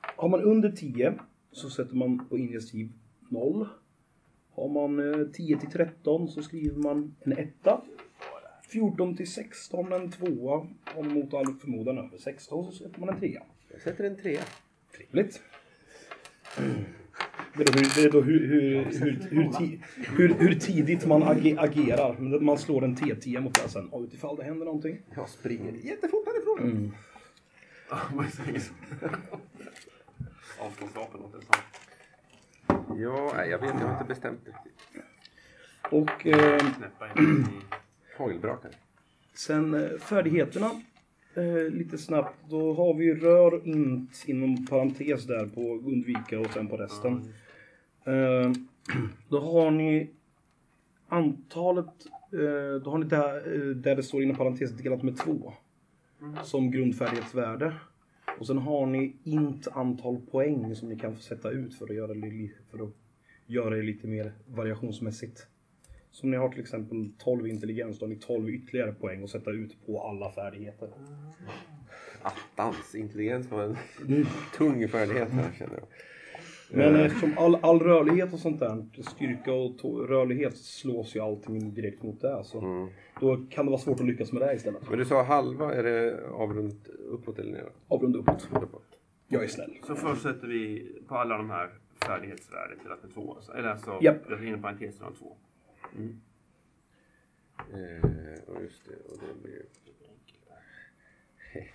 Har 0.00 0.28
man 0.28 0.42
under 0.42 0.72
10 0.72 1.14
så 1.52 1.70
sätter 1.70 1.96
man 1.96 2.28
på 2.28 2.38
initiativ 2.38 2.92
0. 3.28 3.68
Har 4.50 4.68
man 4.68 5.14
eh, 5.14 5.26
10 5.26 5.58
till 5.58 5.70
13 5.70 6.28
så 6.28 6.42
skriver 6.42 6.76
man 6.82 7.14
en 7.20 7.32
etta. 7.32 7.80
14 8.68 9.16
till 9.16 9.32
16 9.32 9.92
en 9.92 10.10
tvåa. 10.10 10.66
Och 10.96 11.06
mot 11.06 11.34
all 11.34 11.54
förmodan 11.54 11.98
över 11.98 12.18
16 12.18 12.64
så 12.64 12.72
sätter 12.72 13.00
man 13.00 13.08
en 13.08 13.20
trea. 13.20 13.42
Jag 13.72 13.80
sätter 13.80 14.04
en 14.04 14.16
trea. 14.16 14.42
Trevligt. 14.96 15.42
Det 17.56 17.62
är 17.62 17.66
då, 17.66 17.72
hur, 17.72 18.02
det 18.02 18.08
är 18.08 18.12
då 18.12 18.20
hur, 18.20 18.48
hur, 18.48 18.84
hur, 19.30 19.80
hur, 20.16 20.34
hur, 20.34 20.54
tidigt 20.54 21.06
man 21.06 21.22
age, 21.22 21.56
agerar. 21.58 22.40
Man 22.40 22.58
slår 22.58 22.84
en 22.84 22.96
T10 22.96 23.40
mot 23.40 23.54
det 23.54 23.68
sen. 23.68 23.88
Och 23.88 24.02
utifall 24.02 24.36
det 24.36 24.44
händer 24.44 24.64
någonting. 24.64 24.98
Jag 25.16 25.28
springer 25.28 25.72
jättefort 25.72 26.26
härifrån. 26.26 26.92
Ja, 27.90 27.98
vad 28.14 28.30
säger 28.30 28.58
så? 28.58 28.72
Avståndsvapen 30.60 31.20
låter 31.20 31.38
det 31.38 31.44
som. 31.44 33.00
Ja, 33.00 33.32
nej, 33.36 33.50
jag 33.50 33.58
vet. 33.58 33.74
Jag 33.80 33.86
har 33.86 33.92
inte 33.92 34.04
bestämt 34.04 34.40
riktigt. 34.44 35.02
Och 35.90 36.26
eh, 36.26 36.58
Knäppa 36.58 37.20
in 37.22 37.40
i... 37.40 37.74
Hagelbrakare. 38.18 38.72
Sen 39.34 39.74
eh, 39.74 39.98
färdigheterna. 39.98 40.70
Eh, 41.34 41.72
lite 41.72 41.98
snabbt. 41.98 42.34
Då 42.48 42.74
har 42.74 42.94
vi 42.94 43.14
rör 43.14 43.68
int 43.68 44.24
inom 44.26 44.66
parentes 44.66 45.24
där 45.26 45.46
på 45.46 45.60
undvika 45.60 46.40
och 46.40 46.52
sen 46.52 46.68
på 46.68 46.76
resten. 46.76 47.32
Eh, 48.04 48.52
då 49.28 49.40
har 49.40 49.70
ni 49.70 50.10
antalet. 51.08 51.86
Eh, 52.32 52.82
då 52.84 52.90
har 52.90 52.98
ni 52.98 53.04
där, 53.06 53.36
eh, 53.36 53.76
där 53.76 53.96
det 53.96 54.02
står 54.02 54.22
inom 54.22 54.36
parentes 54.36 54.70
delat 54.72 55.02
med 55.02 55.18
två. 55.18 55.52
Som 56.42 56.70
grundfärdighetsvärde. 56.70 57.74
Och 58.38 58.46
sen 58.46 58.58
har 58.58 58.86
ni 58.86 59.16
int 59.24 59.68
antal 59.68 60.20
poäng 60.30 60.74
som 60.74 60.88
ni 60.88 60.98
kan 60.98 61.14
få 61.14 61.22
sätta 61.22 61.50
ut 61.50 61.74
för 61.74 61.84
att 61.84 61.94
göra 61.94 62.14
det, 62.14 62.50
för 62.70 62.84
att 62.84 62.90
göra 63.46 63.76
det 63.76 63.82
lite 63.82 64.06
mer 64.06 64.32
variationsmässigt. 64.46 65.46
Som 66.10 66.30
ni 66.30 66.36
har 66.36 66.48
till 66.48 66.60
exempel 66.60 67.12
12 67.18 67.46
intelligens, 67.46 67.98
då 67.98 68.06
har 68.06 68.10
ni 68.10 68.16
12 68.16 68.50
ytterligare 68.50 68.92
poäng 68.92 69.24
att 69.24 69.30
sätta 69.30 69.50
ut 69.50 69.86
på 69.86 70.02
alla 70.02 70.32
färdigheter. 70.32 70.88
Attans, 72.22 72.94
intelligens 72.94 73.50
var 73.50 73.62
en 73.62 73.76
tung 74.56 74.88
färdighet 74.88 75.28
här 75.28 75.52
känner 75.58 75.74
jag. 75.74 75.86
Men 76.76 76.94
Eh, 76.94 77.06
eftersom 77.06 77.38
all, 77.38 77.58
all 77.62 77.80
rörlighet 77.80 78.32
och 78.32 78.38
sånt 78.38 78.60
där, 78.60 79.02
styrka 79.02 79.52
och 79.52 80.08
rörlighet 80.08 80.56
slås 80.56 81.16
ju 81.16 81.20
allting 81.20 81.74
direkt 81.74 82.02
mot 82.02 82.20
det. 82.20 82.44
Så 82.44 82.60
mm. 82.60 82.88
då 83.20 83.36
kan 83.50 83.66
det 83.66 83.70
vara 83.70 83.80
svårt 83.80 84.00
att 84.00 84.06
lyckas 84.06 84.32
med 84.32 84.42
det 84.42 84.54
istället. 84.54 84.90
Men 84.90 84.98
du 84.98 85.04
sa 85.04 85.22
halva, 85.22 85.74
är 85.74 85.82
det 85.82 86.28
avrundat 86.30 86.88
uppåt 86.88 87.38
eller 87.38 87.52
neråt? 87.52 87.76
Avrunda 87.88 88.18
uppåt. 88.18 88.48
Uppåt. 88.52 88.98
Jag 89.28 89.44
är 89.44 89.48
snäll. 89.48 89.78
Så 89.86 89.94
först 89.94 90.22
sätter 90.22 90.48
vi 90.48 90.92
på 91.08 91.14
alla 91.14 91.36
de 91.36 91.50
här 91.50 91.70
färdighetsvärden 92.06 92.78
till 92.78 92.92
att 92.92 93.02
med 93.02 93.14
två. 93.14 93.34
alltså. 93.34 93.52
Eller 93.52 93.68
alltså, 93.68 93.98
jag 94.00 94.24
tar 94.24 94.46
in 94.46 94.62
parentesen 94.62 95.06
av 95.06 95.12
två. 95.12 95.36
Eh, 97.72 98.10
och 98.46 98.62
just 98.62 98.84
det, 98.84 99.12
och 99.12 99.18
det 99.20 99.42
blir... 99.42 99.62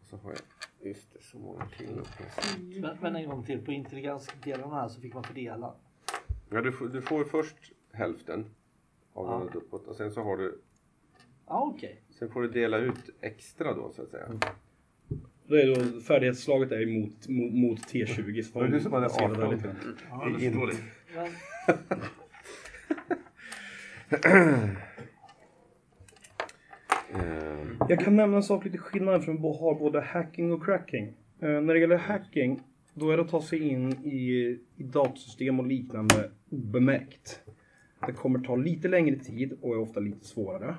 Och 0.00 0.06
så 0.06 0.16
har 0.16 0.30
jag, 0.30 0.40
just 0.88 1.12
det, 1.12 1.13
så 1.34 1.40
många 1.40 1.66
till 1.66 1.98
uppe. 1.98 2.24
Men, 2.80 2.96
men 3.00 3.16
en 3.16 3.28
gång 3.28 3.44
till, 3.44 3.64
på 3.64 3.72
intelligensdelarna 3.72 4.74
här 4.80 4.88
så 4.88 5.00
fick 5.00 5.14
man 5.14 5.24
fördela. 5.24 5.74
Ja, 6.50 6.60
du, 6.60 6.72
får, 6.72 6.88
du 6.88 7.02
får 7.02 7.24
först 7.24 7.56
hälften 7.92 8.46
avrundat 9.14 9.54
uppåt 9.54 9.86
och 9.86 9.96
sen 9.96 10.10
så 10.12 10.22
har 10.22 10.36
du, 10.36 10.60
Ja, 11.46 11.70
okej. 11.74 12.02
sen 12.18 12.30
får 12.30 12.42
du 12.42 12.48
dela 12.48 12.78
ut 12.78 13.10
extra 13.20 13.74
då 13.74 13.90
så 13.92 14.02
att 14.02 14.08
säga. 14.10 14.26
Då 15.46 15.54
är 15.56 15.66
då 15.94 16.00
färdighetsslaget 16.00 16.72
är 16.72 16.86
mot, 17.00 17.28
mot, 17.28 17.52
mot 17.54 17.78
T20. 17.78 18.42
Så 18.42 18.52
får 18.52 18.60
Men 18.62 18.70
du 18.70 18.80
som 18.80 18.92
hade 18.92 19.06
basera 19.06 19.28
det 19.28 19.34
18. 19.46 19.50
lite 19.54 19.64
grann. 19.66 19.96
Ja, 20.10 20.28
det 20.38 20.50
förstår 20.50 20.66
det. 20.66 20.76
Eh, 27.14 27.86
Jag 27.88 28.00
kan 28.00 28.16
nämna 28.16 28.36
en 28.36 28.42
sak 28.42 28.64
lite 28.64 28.78
skillnad 28.78 29.24
för 29.24 29.32
vi 29.32 29.38
har 29.38 29.74
både 29.78 30.00
hacking 30.00 30.52
och 30.52 30.64
cracking. 30.64 31.12
Eh, 31.44 31.60
när 31.60 31.74
det 31.74 31.80
gäller 31.80 31.96
hacking, 31.96 32.60
då 32.94 33.10
är 33.10 33.16
det 33.16 33.22
att 33.22 33.28
ta 33.28 33.42
sig 33.42 33.58
in 33.68 33.92
i, 33.92 34.58
i 34.76 34.82
datasystem 34.82 35.60
och 35.60 35.66
liknande 35.66 36.30
obemärkt. 36.50 37.40
Det 38.06 38.12
kommer 38.12 38.38
ta 38.38 38.56
lite 38.56 38.88
längre 38.88 39.16
tid 39.16 39.58
och 39.60 39.74
är 39.74 39.78
ofta 39.78 40.00
lite 40.00 40.24
svårare. 40.24 40.76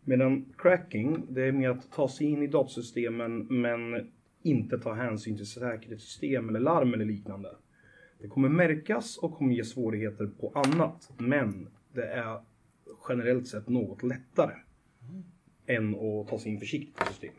Medan 0.00 0.54
cracking, 0.58 1.26
det 1.28 1.42
är 1.42 1.52
mer 1.52 1.70
att 1.70 1.92
ta 1.92 2.08
sig 2.08 2.26
in 2.26 2.42
i 2.42 2.46
datasystemen 2.46 3.46
men 3.50 4.10
inte 4.42 4.78
ta 4.78 4.92
hänsyn 4.92 5.36
till 5.36 5.46
säkerhetssystem 5.46 6.48
eller 6.48 6.60
larm 6.60 6.94
eller 6.94 7.04
liknande. 7.04 7.48
Det 8.18 8.28
kommer 8.28 8.48
märkas 8.48 9.18
och 9.18 9.34
kommer 9.34 9.54
ge 9.54 9.64
svårigheter 9.64 10.26
på 10.26 10.52
annat, 10.54 11.10
men 11.18 11.68
det 11.92 12.06
är 12.06 12.40
generellt 13.08 13.48
sett 13.48 13.68
något 13.68 14.02
lättare 14.02 14.54
än 15.66 15.94
att 15.94 16.28
ta 16.28 16.38
sig 16.38 16.52
in 16.52 16.60
försiktigt 16.60 17.02
i 17.02 17.06
system. 17.06 17.34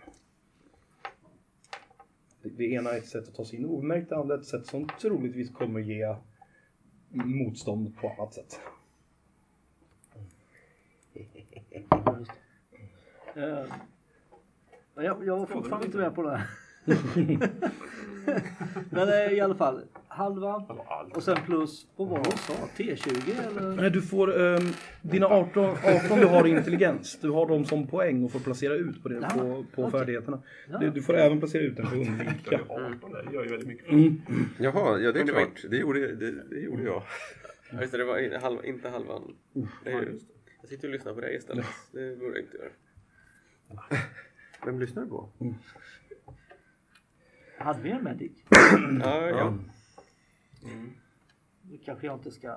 Det, 2.52 2.64
ena 2.64 2.92
är 2.92 2.98
ett 2.98 3.08
sätt 3.08 3.28
att 3.28 3.36
ta 3.36 3.46
sig 3.46 3.60
in 3.60 3.66
omärkt, 3.66 4.10
det 4.10 4.18
andra 4.18 4.36
är 4.36 4.40
ett 4.40 4.46
sätt 4.46 4.66
som 4.66 4.88
troligtvis 5.02 5.52
kommer 5.52 5.80
ge 5.80 6.16
motstånd 7.10 7.98
på 7.98 8.10
annat 8.10 8.34
sätt. 8.34 8.60
just 12.20 12.32
jag, 14.96 15.26
jag 15.26 15.38
var 15.38 15.46
fortfarande 15.46 15.86
inte 15.86 15.98
med 15.98 16.16
på 16.16 16.22
det 16.22 16.38
här. 16.38 16.48
Men 18.90 19.10
eh, 19.10 19.34
i 19.34 19.42
alla 19.42 19.56
fall, 19.56 19.82
halva 20.08 20.66
och 21.16 21.24
sen 21.24 21.38
plus, 21.46 21.88
vad 21.96 22.08
var 22.08 22.18
det 22.18 22.30
du 22.32 22.38
sa? 22.38 22.54
T20 22.78 23.48
eller? 23.48 23.76
Nej, 23.82 23.90
du 23.92 24.02
får 24.02 24.42
ehm, 24.42 24.64
dina 25.02 25.28
18, 25.28 25.66
18 26.06 26.20
du 26.20 26.26
har 26.26 26.48
i 26.48 26.50
intelligens, 26.50 27.20
du 27.22 27.30
har 27.30 27.48
dem 27.48 27.66
som 27.66 27.88
poäng 27.88 28.24
och 28.24 28.32
får 28.32 28.40
placera 28.40 28.74
ut 28.74 29.04
på, 29.04 29.10
det, 29.10 29.16
Ja, 29.16 29.30
på, 29.30 29.66
på 29.76 29.84
okej. 29.84 29.92
färdigheterna. 30.00 30.42
Ja. 30.72 30.78
Du, 30.78 30.90
du 30.90 31.02
får 31.02 31.18
även 31.18 31.40
placera 31.40 31.62
ut 31.62 31.76
den 31.78 31.86
på 31.88 31.96
Jag 31.96 32.08
undvika. 32.08 32.56
är 32.56 32.62
18 32.96 33.12
där, 33.12 33.24
det 33.30 33.34
gör 33.34 33.44
ju 33.44 33.50
väldigt 33.50 33.68
mycket. 33.68 33.90
Mm. 33.90 34.22
Jaha, 34.60 35.00
ja 35.00 35.12
det 35.12 35.20
är 35.20 35.28
klart. 35.28 35.66
Det 35.70 35.78
gjorde, 35.78 36.16
det, 36.16 36.32
det 36.50 36.60
gjorde 36.60 36.84
jag. 36.84 37.04
Ja, 37.72 37.80
just 37.82 37.92
det, 37.92 37.98
det 37.98 38.04
var 38.06 38.18
in- 38.20 38.42
halva, 38.42 38.64
inte 38.64 38.90
halvan. 38.90 39.36
Det 39.84 39.92
är 39.92 40.02
just 40.02 40.26
jag 40.62 40.70
sitter 40.70 40.88
och 40.88 40.94
lyssnar 40.94 41.14
på 41.14 41.22
dig 41.22 41.36
istället. 41.36 41.66
Det 41.92 42.20
borde 42.20 42.32
jag 42.32 42.46
inte 42.46 42.58
göra. 42.58 42.70
Vem 44.66 44.80
lyssnar 44.80 45.04
du 45.04 45.10
på? 45.10 45.30
Hade 47.66 47.82
vi 47.82 47.92
en 47.92 48.04
medic? 48.04 48.32
Ja, 49.04 49.30
ja. 49.30 49.54
Då 51.62 51.78
kanske 51.86 52.06
jag 52.08 52.16
inte 52.16 52.32
ska 52.32 52.56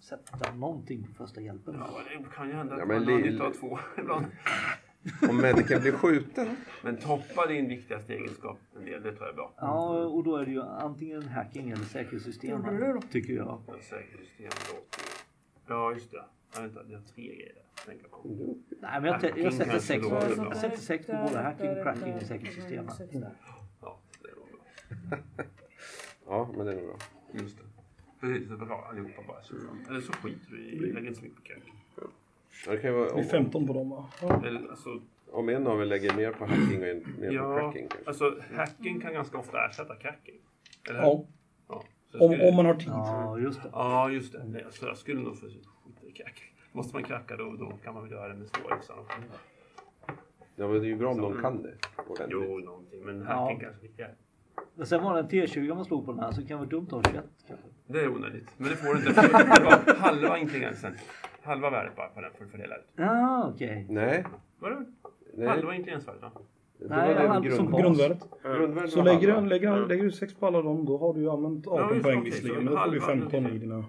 sätta 0.00 0.52
någonting 0.54 1.02
på 1.06 1.12
första 1.24 1.40
hjälpen. 1.40 1.74
Ja, 1.78 2.00
det 2.04 2.24
kan 2.36 2.48
ju 2.48 2.54
hända 2.54 2.72
att 2.74 2.78
Ja, 2.80 2.86
men 2.86 3.04
man 3.04 3.12
har 3.12 3.20
li- 3.20 3.30
nytta 3.30 3.44
av 3.44 3.50
två 3.50 3.78
ibland. 3.98 4.26
Om 5.28 5.36
medicen 5.36 5.80
blir 5.80 5.92
skjuten? 5.92 6.56
Men 6.84 6.96
toppa 6.96 7.46
din 7.46 7.68
viktigaste 7.68 8.14
egenskap 8.14 8.58
en 8.76 8.84
del, 8.84 9.02
det 9.02 9.12
tror 9.12 9.20
jag 9.26 9.28
är 9.28 9.34
bra. 9.36 9.52
Ja, 9.56 10.04
och 10.06 10.24
då 10.24 10.36
är 10.36 10.44
det 10.46 10.50
ju 10.52 10.62
antingen 10.62 11.22
hacking 11.28 11.70
eller 11.70 11.84
säkerhetssystem. 11.84 12.62
Tycker 13.12 13.32
jag. 13.32 13.62
Men 13.66 13.80
Säkerhetssystem 13.82 14.46
låter. 14.74 15.04
Ja, 15.66 15.92
just 15.92 16.10
det. 16.10 16.24
Ja, 16.54 16.60
vänta, 16.60 16.82
det 16.82 16.94
har 16.94 17.02
tre 17.02 17.26
grejer 17.26 17.52
att 17.74 17.86
tänka 17.86 18.08
på. 18.08 18.18
Nej, 18.80 19.00
men 19.00 19.04
jag, 19.04 19.38
jag 19.38 19.52
sätter 19.54 19.78
sex, 19.78 20.06
jag 20.36 20.56
sätter 20.56 20.76
sex 20.76 21.06
på 21.06 21.12
både 21.12 21.38
hacking, 21.38 21.74
cracking 21.82 22.14
och 22.14 22.22
säkerhetssystem. 22.22 22.84
Ja, 23.82 24.00
det 24.22 24.28
är 24.28 24.34
nog 24.36 24.48
bra. 24.50 24.58
Ja, 26.26 26.48
men 26.56 26.66
det 26.66 26.72
är 26.72 26.76
nog 26.76 26.84
bra. 26.86 26.96
Just 27.32 27.58
det. 27.58 27.64
Precis, 28.20 28.48
det 28.48 28.54
är 28.54 28.58
bra 28.58 28.86
allihopa 28.90 29.22
bara. 29.28 29.42
Så. 29.42 29.54
Eller 29.88 30.00
så 30.00 30.12
skiter 30.12 30.50
du 30.50 30.58
i, 30.64 30.78
lägger 30.78 31.08
inte 31.08 31.14
så 31.20 31.24
mycket 31.24 31.36
på 31.38 31.42
crack. 31.44 31.62
Ja, 32.66 32.72
Det 32.72 32.78
kan 32.78 32.90
ju 32.90 32.96
vara, 32.96 33.04
Det 33.08 33.10
är 33.12 33.16
om, 33.18 33.24
15 33.24 33.66
på 33.66 33.72
dem 33.72 33.90
va? 33.90 34.08
Ja. 34.22 34.46
Eller 34.46 34.70
alltså, 34.70 35.00
om 35.30 35.48
en 35.48 35.66
av 35.66 35.80
er 35.80 35.84
lägger 35.86 36.16
mer 36.16 36.32
på 36.32 36.46
hacking 36.46 36.80
och 36.82 36.86
en 36.88 37.04
mer 37.18 37.28
på 37.28 37.34
ja, 37.34 37.58
cracking 37.60 37.88
kanske. 37.88 38.08
alltså 38.08 38.38
hacking 38.54 39.00
kan 39.00 39.12
ganska 39.12 39.38
ofta 39.38 39.66
ersätta 39.68 39.96
cracking. 39.96 40.38
Eller? 40.88 40.98
ja. 41.00 41.24
ja. 41.68 41.84
Om, 42.20 42.32
skulle- 42.32 42.48
om 42.48 42.56
man 42.56 42.66
har 42.66 42.74
tid. 42.74 42.88
Ja, 42.88 43.38
just 43.38 43.62
det. 43.62 43.68
Ja, 43.72 44.10
just 44.10 44.32
det. 44.32 44.44
Nej, 44.44 44.64
alltså, 44.64 44.86
jag 44.86 44.96
skulle 44.98 45.20
nog 45.22 45.38
få 45.38 45.46
skita 45.46 46.06
i 46.06 46.12
crack. 46.12 46.52
Måste 46.72 46.94
man 46.96 47.02
kracka 47.04 47.36
då, 47.36 47.56
då 47.56 47.72
kan 47.84 47.94
man 47.94 48.02
väl 48.02 48.12
göra 48.12 48.28
det 48.28 48.34
med 48.34 48.48
stålyxan 48.48 48.98
också. 48.98 49.18
Ja, 50.56 50.68
men 50.68 50.72
det 50.72 50.86
är 50.86 50.88
ju 50.88 50.96
bra 50.96 51.10
om 51.10 51.20
de 51.20 51.42
kan 51.42 51.62
det. 51.62 51.74
ordentligt. 52.08 52.28
Jo, 52.48 52.58
någonting. 52.58 53.04
Men 53.04 53.22
hacking 53.22 53.58
Ja. 53.60 53.64
kanske 53.66 53.82
viktigare. 53.82 54.14
Men 54.74 54.86
sen 54.86 55.02
var 55.02 55.14
det 55.14 55.20
en 55.20 55.28
T20 55.28 55.74
man 55.74 55.84
slog 55.84 56.06
på 56.06 56.12
den 56.12 56.20
här 56.20 56.32
så 56.32 56.40
det 56.40 56.46
kan 56.46 56.58
vara 56.58 56.68
dumt 56.68 56.86
att 56.86 56.92
ha 56.92 57.02
21 57.12 57.24
kanske. 57.48 57.66
Det 57.86 58.00
är 58.00 58.08
onödigt. 58.08 58.48
Men 58.56 58.70
det 58.70 58.76
får 58.76 58.94
du 58.94 59.00
inte. 59.00 59.12
För 59.12 59.22
det 59.60 59.64
var 59.64 59.94
halva 59.94 60.38
intelligensen. 60.38 60.92
Halva 61.42 61.70
värdet 61.70 61.96
bara 61.96 62.08
på 62.08 62.20
den 62.20 62.30
får 62.38 62.44
du 62.44 62.50
fördela 62.50 62.76
ut. 62.76 62.86
Ja, 62.96 63.50
okej. 63.54 63.86
Nej. 63.88 64.24
Vadå? 64.58 64.76
Nej. 65.34 65.48
Halva 65.48 65.74
intelligensvärdet 65.74 66.22
då? 66.22 66.30
Det 66.78 66.88
Nej, 66.88 67.14
var 67.14 67.28
halv- 67.28 67.56
som 67.56 67.66
grund... 67.70 67.82
Grundvärdet. 67.84 68.18
grundvärdet 68.42 68.90
Så 68.92 69.02
lägger 69.02 69.40
du, 69.40 69.46
lägger, 69.48 69.86
lägger 69.86 70.04
du 70.04 70.10
6 70.12 70.34
på 70.34 70.46
alla 70.46 70.62
dem, 70.62 70.84
då 70.84 70.98
har 70.98 71.14
du 71.14 71.20
ju 71.20 71.30
använt 71.30 71.66
18 71.66 71.96
Ja, 71.96 72.02
poäng 72.02 72.24
visserligen. 72.24 72.64
Men 72.64 72.74
då 72.74 72.80
får 72.80 72.90
du 72.90 73.00
halva- 73.00 73.06
15 73.06 73.44
okej. 73.46 73.56
i 73.56 73.58
dina... 73.58 73.84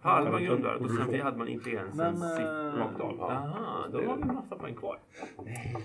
Halva 0.00 0.40
grundvärdet 0.40 0.80
och 0.80 0.88
du 0.88 0.96
sen 1.12 1.20
hade 1.20 1.38
man 1.38 1.48
intelligensens 1.48 2.20
sitt 2.36 2.46
eh, 2.46 2.78
rakt 2.78 3.00
av. 3.00 3.14
ja. 3.18 3.30
Aha, 3.32 3.86
då 3.92 3.98
har 3.98 4.16
vi 4.16 4.22
en 4.22 4.34
massa 4.34 4.56
poäng 4.56 4.74
kvar. 4.74 4.98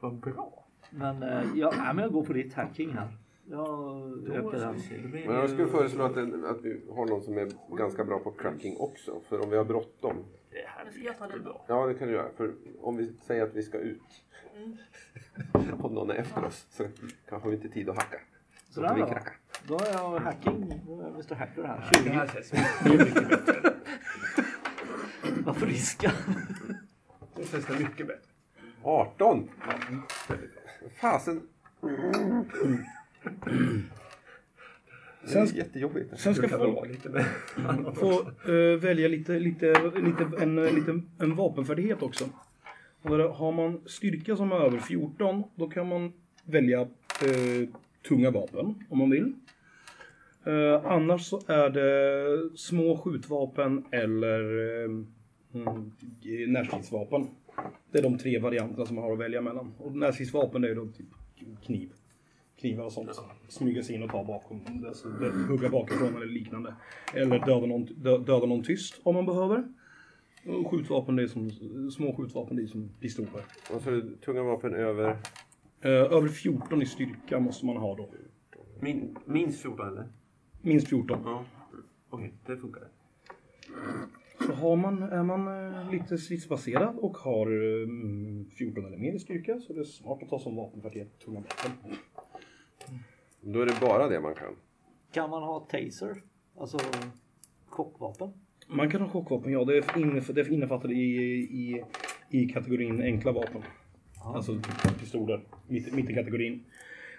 Vad 0.00 0.14
bra. 0.14 0.61
Men, 0.94 1.22
eh, 1.22 1.44
ja, 1.54 1.72
men 1.94 1.98
jag 1.98 2.12
går 2.12 2.24
på 2.24 2.32
ditt 2.32 2.54
hacking 2.54 2.92
här. 2.92 3.08
Jag 3.44 4.28
ökar 4.28 4.58
den. 4.58 4.80
Men 5.02 5.12
det 5.12 5.34
jag 5.34 5.50
skulle 5.50 5.68
föreslå 5.68 6.04
att, 6.04 6.16
en, 6.16 6.44
att 6.44 6.62
vi 6.62 6.80
har 6.94 7.06
någon 7.06 7.22
som 7.22 7.38
är 7.38 7.48
ganska 7.76 8.04
bra 8.04 8.18
på 8.18 8.30
cracking 8.30 8.76
också. 8.76 9.20
För 9.28 9.40
om 9.42 9.50
vi 9.50 9.56
har 9.56 9.64
bråttom. 9.64 10.16
Det 10.50 10.56
här 10.66 10.84
Jag 10.84 10.94
ska 10.94 11.02
jag 11.02 11.18
ta 11.18 11.26
blir 11.26 11.36
den 11.36 11.44
bra. 11.44 11.64
Ja, 11.68 11.86
det 11.86 11.94
kan 11.94 12.08
du 12.08 12.14
göra. 12.14 12.28
För 12.36 12.52
om 12.80 12.96
vi 12.96 13.12
säger 13.26 13.42
att 13.42 13.54
vi 13.54 13.62
ska 13.62 13.78
ut. 13.78 14.02
Om 15.82 15.94
någon 15.94 16.10
är 16.10 16.14
efter 16.14 16.44
oss 16.44 16.66
så 16.70 16.84
kanske 17.28 17.48
vi 17.48 17.54
inte 17.54 17.68
tid 17.68 17.88
att 17.88 17.96
hacka. 17.96 18.20
Så 18.68 18.72
Sådär 18.72 18.96
då. 18.98 19.06
kracka. 19.06 19.32
Då 19.68 19.74
är 19.74 19.92
jag 19.92 20.20
hacking. 20.20 20.82
Då 20.86 21.00
är 21.00 21.02
jag 21.02 21.14
Mr 21.14 21.34
Hacker 21.34 21.62
här. 21.64 21.90
Det 21.92 21.98
20. 21.98 22.10
här 22.10 22.26
känns 22.26 22.52
mycket, 22.84 23.28
bättre. 23.28 23.72
Varför 25.44 25.66
riska? 25.66 26.12
Det 27.36 27.44
känns 27.44 27.66
det 27.66 27.78
mycket 27.78 28.06
bättre. 28.06 28.30
18! 28.82 29.48
Fasen. 31.00 31.42
Det 35.22 35.28
Sen 35.28 35.42
är 35.42 35.46
ska- 35.46 35.56
jättejobbigt. 35.58 36.20
sen 36.20 36.34
ska 36.34 36.48
få- 36.48 36.84
lite 36.84 37.08
få 37.94 38.12
eh, 38.52 38.78
välja 38.80 39.08
lite, 39.08 39.38
lite, 39.38 39.66
lite, 40.00 40.42
en, 40.42 40.58
eh, 40.58 40.74
lite, 40.74 41.00
en 41.18 41.36
vapenfärdighet 41.36 42.02
också. 42.02 42.24
Och 43.02 43.10
har 43.16 43.52
man 43.52 43.80
styrka 43.86 44.36
som 44.36 44.52
är 44.52 44.56
över 44.56 44.78
14, 44.78 45.44
då 45.54 45.68
kan 45.68 45.88
man 45.88 46.12
välja 46.44 46.80
eh, 46.80 47.68
tunga 48.08 48.30
vapen 48.30 48.74
om 48.90 48.98
man 48.98 49.10
vill. 49.10 49.32
Eh, 50.46 50.86
annars 50.86 51.26
så 51.26 51.40
är 51.46 51.70
det 51.70 52.58
små 52.58 52.96
skjutvapen 52.98 53.84
eller 53.90 54.40
eh, 54.84 54.90
mm, 55.54 55.92
närstridsvapen. 56.52 57.26
Det 57.90 57.98
är 57.98 58.02
de 58.02 58.18
tre 58.18 58.38
varianterna 58.38 58.86
som 58.86 58.96
man 58.96 59.04
har 59.04 59.12
att 59.12 59.18
välja 59.18 59.40
mellan. 59.40 59.74
Och 59.78 59.96
närstridsvapen 59.96 60.64
är 60.64 60.68
ju 60.68 60.74
då 60.74 60.86
typ 60.86 61.06
kniv. 61.62 61.92
Knivar 62.56 62.84
och 62.84 62.92
sånt. 62.92 63.10
Smyga 63.48 63.82
sig 63.82 63.96
in 63.96 64.02
och 64.02 64.10
ta 64.10 64.24
bakom. 64.24 64.84
Alltså, 64.86 65.08
hugga 65.48 65.68
bakifrån 65.68 66.16
eller 66.16 66.26
liknande. 66.26 66.74
Eller 67.14 67.38
döda 67.38 67.66
någon, 67.66 67.84
dö, 67.84 68.18
döda 68.18 68.46
någon 68.46 68.62
tyst 68.62 69.00
om 69.02 69.14
man 69.14 69.26
behöver. 69.26 69.64
Och 70.46 70.70
skjutvapen 70.70 71.16
det 71.16 71.22
är 71.22 71.26
som, 71.26 71.50
små 71.90 72.16
skjutvapen 72.16 72.56
det 72.56 72.62
är 72.62 72.66
som 72.66 72.88
pistoler. 73.00 73.44
Och 73.74 73.82
så 73.82 74.02
tunga 74.24 74.42
vapen 74.42 74.74
över. 74.74 75.10
Eh, 75.80 75.90
över 75.90 76.28
14 76.28 76.82
i 76.82 76.86
styrka 76.86 77.40
måste 77.40 77.66
man 77.66 77.76
ha 77.76 77.96
då. 77.96 78.08
Min, 78.80 79.16
minst 79.24 79.62
14 79.62 79.88
eller? 79.88 80.08
Minst 80.62 80.88
14. 80.88 81.18
Ja. 81.24 81.44
Okej, 82.10 82.32
det 82.46 82.56
funkar. 82.56 82.82
Så 84.46 84.52
har 84.52 84.76
man, 84.76 85.02
är 85.02 85.22
man 85.22 85.72
eh, 85.74 85.90
lite 85.90 86.18
stridsbaserad 86.18 86.96
och 86.98 87.16
har 87.16 87.46
eh, 87.46 87.82
mm, 87.82 88.50
14 88.50 88.86
eller 88.86 88.96
mer 88.96 89.12
i 89.12 89.18
styrka 89.18 89.60
så 89.60 89.72
är 89.72 89.76
det 89.76 89.84
smart 89.84 90.22
att 90.22 90.28
ta 90.28 90.38
som 90.38 90.56
vapenfärdighet 90.56 91.18
tunga 91.18 91.40
vapen. 91.40 91.96
Då 93.40 93.60
är 93.60 93.66
det 93.66 93.80
bara 93.80 94.08
det 94.08 94.20
man 94.20 94.34
kan. 94.34 94.56
Kan 95.12 95.30
man 95.30 95.42
ha 95.42 95.60
taser? 95.60 96.22
Alltså 96.58 96.78
chockvapen? 97.66 98.32
Man 98.68 98.90
kan 98.90 99.00
ha 99.00 99.08
chockvapen, 99.08 99.52
ja. 99.52 99.64
Det 99.64 99.76
är, 99.76 99.98
inne, 99.98 100.20
det 100.20 100.40
är 100.40 100.52
innefattat 100.52 100.90
i, 100.90 100.94
i, 100.94 101.84
i 102.30 102.48
kategorin 102.48 103.02
enkla 103.02 103.32
vapen. 103.32 103.62
Alltså 104.24 104.54
typ 104.54 105.00
pistoler, 105.00 105.40
mitt, 105.68 105.94
mitt 105.94 106.10
i 106.10 106.14
kategorin. 106.14 106.64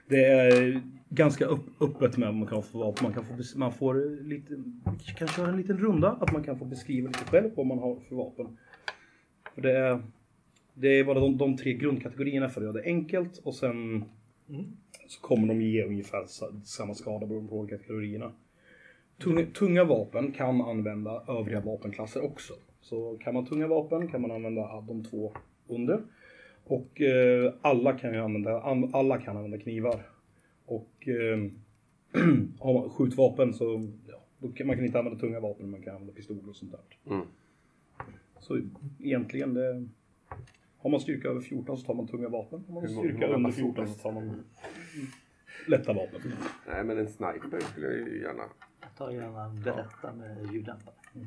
Det 0.08 0.26
är 0.26 0.82
ganska 1.10 1.46
upp, 1.46 1.82
öppet 1.82 2.18
med 2.18 2.28
vad 2.28 2.36
man 2.38 2.48
kan 2.48 2.64
få. 2.64 2.96
Man, 3.02 3.14
kan 3.14 3.26
få, 3.26 3.34
man 3.56 3.72
får 3.74 4.24
lite, 4.24 4.64
kan 5.18 5.28
köra 5.28 5.50
en 5.50 5.58
liten 5.58 5.78
runda 5.78 6.10
att 6.12 6.32
man 6.34 6.44
kan 6.44 6.60
få 6.60 6.66
beskriva 6.66 7.08
lite 7.08 7.26
själv 7.26 7.52
vad 7.56 7.66
man 7.66 7.80
har 7.80 7.96
för 7.96 8.16
vapen. 8.16 8.58
För 9.56 9.62
det 9.62 9.78
är, 9.78 10.02
det 10.74 10.88
är 10.88 11.04
bara 11.04 11.20
de, 11.20 11.38
de 11.38 11.58
tre 11.58 11.74
grundkategorierna 11.74 12.50
för 12.50 12.62
att 12.62 12.66
göra 12.66 12.74
det 12.74 12.84
enkelt 12.84 13.38
och 13.38 13.56
sen 13.56 14.04
så 15.08 15.22
kommer 15.22 15.48
de 15.48 15.62
ge 15.62 15.84
ungefär 15.84 16.26
sa- 16.28 16.62
samma 16.66 16.94
skada 16.94 17.26
beroende 17.26 17.50
på 17.50 17.58
olika 17.60 17.78
kategorierna. 17.78 18.32
Tunga, 19.24 19.46
tunga 19.46 19.84
vapen 19.84 20.32
kan 20.32 20.62
använda 20.62 21.24
övriga 21.28 21.60
vapenklasser 21.62 22.24
också. 22.26 22.54
Så 22.82 23.18
kan 23.24 23.34
man 23.34 23.46
tunga 23.46 23.68
vapen 23.68 24.08
kan 24.08 24.22
man 24.22 24.32
använda 24.32 24.82
de 24.88 25.04
två 25.04 25.34
under. 25.68 26.02
Och 26.64 27.02
eh, 27.02 27.54
alla 27.62 27.98
kan 27.98 28.14
ju 28.14 28.20
använda, 28.20 28.62
an, 28.62 28.90
alla 28.94 29.22
kan 29.22 29.38
använda 29.38 29.58
knivar. 29.58 30.10
Och 30.66 31.08
eh, 31.08 31.38
har 32.60 32.74
man 32.74 32.90
skjutvapen 32.90 33.54
så 33.54 33.88
ja, 34.08 34.24
då 34.38 34.52
kan, 34.52 34.68
man 34.68 34.76
kan 34.76 34.86
inte 34.86 35.00
använda 35.00 35.20
tunga 35.20 35.40
vapen, 35.40 35.70
man 35.72 35.82
kan 35.82 35.94
använda 35.94 36.14
pistoler 36.14 36.50
och 36.50 36.56
sånt 36.56 36.72
där. 36.72 37.14
Mm. 37.14 37.26
Så 38.40 38.62
egentligen 39.00 39.54
det, 39.54 39.88
har 40.78 40.90
man 40.90 41.00
styrka 41.00 41.28
över 41.28 41.42
14 41.42 41.78
så 41.78 41.86
tar 41.86 41.94
man 41.94 42.08
tunga 42.08 42.30
vapen. 42.30 42.64
Har 42.68 42.74
man 42.74 42.90
styrka 42.90 43.28
under 43.28 43.50
pistoler? 43.50 43.74
14 43.74 43.88
så 43.88 44.00
tar 44.00 44.12
man 44.12 44.44
lätta 45.68 45.94
vapen. 45.94 46.22
Nej, 46.68 46.84
men 46.84 46.98
en 46.98 47.08
sniper 47.08 47.60
skulle 47.60 47.88
jag 47.88 47.96
ju 47.96 48.22
gärna. 48.22 48.44
Ta 48.98 49.12
gärna 49.12 49.44
en 49.44 49.62
berätta 49.62 50.14
med 50.14 50.54
ljuddämpare. 50.54 50.96
På- 51.14 51.20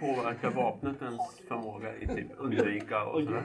Påverkar 0.00 0.50
vapnet 0.50 1.02
ens 1.02 1.40
förmåga 1.48 1.96
i 1.96 2.06
typ 2.06 2.26
undvika 2.38 3.04
och 3.04 3.22
sådär? 3.22 3.42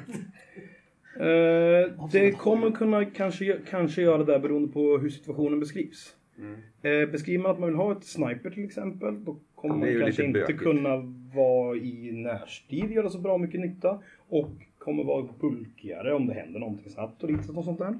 Eh, 1.19 2.09
det 2.11 2.31
kommer 2.31 2.71
kunna 2.71 3.05
kanske, 3.05 3.57
kanske 3.69 4.01
göra 4.01 4.17
det 4.17 4.31
där 4.31 4.39
beroende 4.39 4.73
på 4.73 4.97
hur 4.97 5.09
situationen 5.09 5.59
beskrivs. 5.59 6.15
Mm. 6.37 6.53
Eh, 6.81 7.09
beskriver 7.11 7.43
man 7.43 7.51
att 7.51 7.59
man 7.59 7.69
vill 7.69 7.77
ha 7.77 7.91
ett 7.91 8.03
sniper 8.03 8.49
till 8.49 8.65
exempel, 8.65 9.25
då 9.25 9.39
kommer 9.55 9.75
man 9.75 10.01
kanske 10.01 10.25
inte 10.25 10.39
bökigt. 10.39 10.59
kunna 10.59 10.95
vara 11.35 11.77
i 11.77 12.11
närstrid, 12.11 12.91
göra 12.91 13.09
så 13.09 13.19
bra 13.19 13.37
mycket 13.37 13.59
nytta. 13.59 13.99
Och 14.29 14.51
kommer 14.85 15.03
vara 15.03 15.27
bulkigare 15.39 16.13
om 16.13 16.27
det 16.27 16.33
händer 16.33 16.59
någonting 16.59 16.89
snabbt 16.91 17.23
och 17.23 17.31
lite 17.31 17.51
och 17.51 17.63
sånt 17.65 17.79
där. 17.79 17.95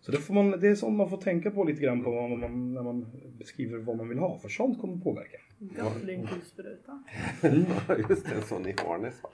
Så 0.00 0.12
det, 0.12 0.18
får 0.18 0.34
man, 0.34 0.50
det 0.50 0.68
är 0.68 0.74
sånt 0.74 0.96
man 0.96 1.10
får 1.10 1.16
tänka 1.16 1.50
på 1.50 1.64
lite 1.64 1.82
grann 1.82 2.04
på 2.04 2.10
vad 2.10 2.30
man, 2.30 2.74
när 2.74 2.82
man 2.82 3.06
beskriver 3.38 3.78
vad 3.78 3.96
man 3.96 4.08
vill 4.08 4.18
ha, 4.18 4.38
för 4.38 4.48
sånt 4.48 4.80
kommer 4.80 4.96
påverka. 4.96 5.38
Gatling-kulspruta. 5.76 7.02
Ja, 7.42 7.96
Just 8.08 8.32
en 8.32 8.42
sån 8.42 8.66
i 8.66 8.74
harness. 8.86 9.22
va? 9.22 9.28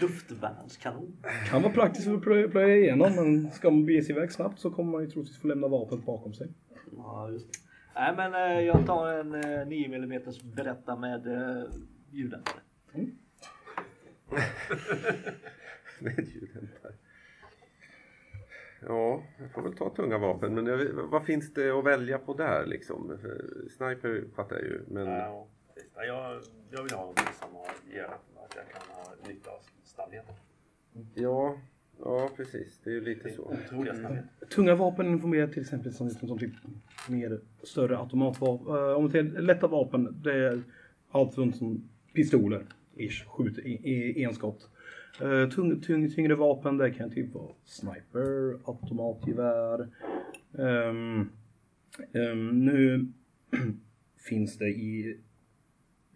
Luftvärnskanon. 0.00 1.16
Kan 1.50 1.62
vara 1.62 1.72
praktiskt 1.72 2.08
att 2.08 2.22
plöja, 2.22 2.76
igenom, 2.76 3.14
men 3.16 3.50
ska 3.50 3.70
man 3.70 3.86
bege 3.86 4.02
sig 4.02 4.16
iväg 4.16 4.32
snabbt 4.32 4.60
så 4.60 4.70
kommer 4.70 4.92
man 4.92 5.02
ju 5.02 5.10
troligtvis 5.10 5.40
få 5.40 5.46
lämna 5.48 5.68
vapnet 5.68 6.06
bakom 6.06 6.34
sig. 6.34 6.48
Ja, 6.96 7.30
just 7.30 7.52
det. 7.52 7.58
Nej, 7.94 8.14
men 8.16 8.34
eh, 8.34 8.60
jag 8.66 8.86
tar 8.86 9.12
en 9.12 9.34
eh, 9.34 9.66
9 9.66 9.86
mm 9.96 10.22
berätta 10.56 10.96
med 10.96 11.26
eh, 11.26 11.64
ljuddämpare. 12.10 12.60
Med 15.98 16.28
ljuddämpare. 16.28 16.92
Ja, 18.88 19.22
jag 19.38 19.50
får 19.52 19.62
väl 19.62 19.76
ta 19.76 19.90
tunga 19.90 20.18
vapen. 20.18 20.54
Men 20.54 20.66
jag, 20.66 20.92
vad 20.92 21.24
finns 21.24 21.54
det 21.54 21.70
att 21.70 21.84
välja 21.84 22.18
på 22.18 22.34
där 22.34 22.66
liksom? 22.66 23.18
För 23.22 23.68
Sniper 23.68 24.24
fattar 24.36 24.56
jag 24.56 24.64
ju. 24.64 24.80
Men 24.88 25.06
Ja, 25.06 26.04
jag, 26.06 26.40
jag 26.70 26.82
vill 26.82 26.92
ha 26.92 27.00
någonting 27.00 27.34
som 27.40 27.54
har, 27.54 27.96
gör 27.96 28.04
att 28.04 28.56
jag 28.56 28.68
kan 28.68 28.96
ha 28.96 29.28
nytta 29.28 29.50
av 29.50 29.60
snabbheten. 29.84 30.34
ja, 31.14 31.58
ja 32.04 32.30
precis. 32.36 32.80
Det 32.84 32.90
är 32.90 32.94
ju 32.94 33.00
lite 33.00 33.30
så. 33.30 33.42
Otroliga 33.42 33.94
snabbhet. 33.94 34.24
Tunga 34.50 34.74
vapen 34.74 35.06
informerar 35.06 35.46
till 35.46 35.62
exempel 35.62 35.92
som, 35.92 36.10
som 36.10 36.38
typ 36.38 36.52
mer 37.08 37.40
större 37.62 37.98
automatvapen. 37.98 38.66
Uh, 38.66 38.96
om 38.96 39.08
vi 39.08 39.12
tar 39.12 39.40
lätta 39.40 39.66
vapen, 39.66 40.22
det 40.22 40.32
är 40.32 40.62
allt 41.10 41.38
runt 41.38 41.56
som 41.56 41.88
pistoler. 42.14 42.66
Ish, 42.96 43.24
skjut 43.26 43.58
i, 43.58 43.70
i 43.70 44.24
enskott. 44.24 44.68
Uh, 45.22 45.50
tung, 45.50 45.80
tung, 45.80 46.10
tyngre 46.10 46.34
vapen, 46.34 46.78
det 46.78 46.90
kan 46.90 47.10
typ 47.10 47.34
vara 47.34 47.52
sniper, 47.64 48.58
automatgevär. 48.64 49.88
Ehm, 50.58 51.28
ehm, 52.12 52.64
nu 52.64 53.06
finns 54.28 54.58
det 54.58 54.68
i 54.68 55.18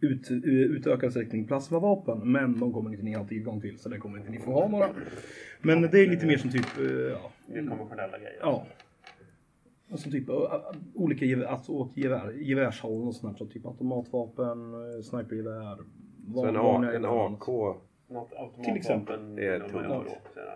ut, 0.00 0.30
utökad 0.30 1.10
sträckning 1.10 1.46
plasmavapen, 1.46 2.32
men 2.32 2.60
de 2.60 2.72
kommer 2.72 2.90
inte 2.90 3.02
ni 3.02 3.14
ha 3.14 3.26
tillgång 3.26 3.60
till, 3.60 3.78
så 3.78 3.88
det 3.88 3.98
kommer 3.98 4.18
inte 4.18 4.30
ni 4.30 4.38
få 4.38 4.52
ha 4.52 4.68
några. 4.68 4.88
Men 5.62 5.82
det 5.82 6.00
är 6.00 6.10
lite 6.10 6.26
mer 6.26 6.38
som 6.38 6.50
typ, 6.50 6.78
eh, 6.78 6.84
ja, 6.86 7.30
konventionella 7.46 8.18
grejer. 8.18 8.38
Ja. 8.40 8.66
Och 9.90 10.00
så 10.00 10.10
typ 10.10 10.28
uh, 10.28 10.34
olika 10.94 11.24
gevär, 11.24 11.44
alltså, 11.44 11.88
gevär, 11.94 12.32
gevärshåll 12.32 13.08
och 13.08 13.14
sånt 13.14 13.38
där. 13.38 13.46
Så 13.46 13.52
typ 13.52 13.66
automatvapen, 13.66 14.56
snipergevär. 15.02 15.78
Så 16.34 16.46
en, 16.46 16.84
en. 16.84 17.04
AK. 17.04 17.48
Något 18.08 18.32
automatvapen. 18.32 18.64
Till 18.64 18.76
exempel. 18.76 19.36
Det 19.36 19.46
är 19.46 19.60
tungt. 19.60 20.08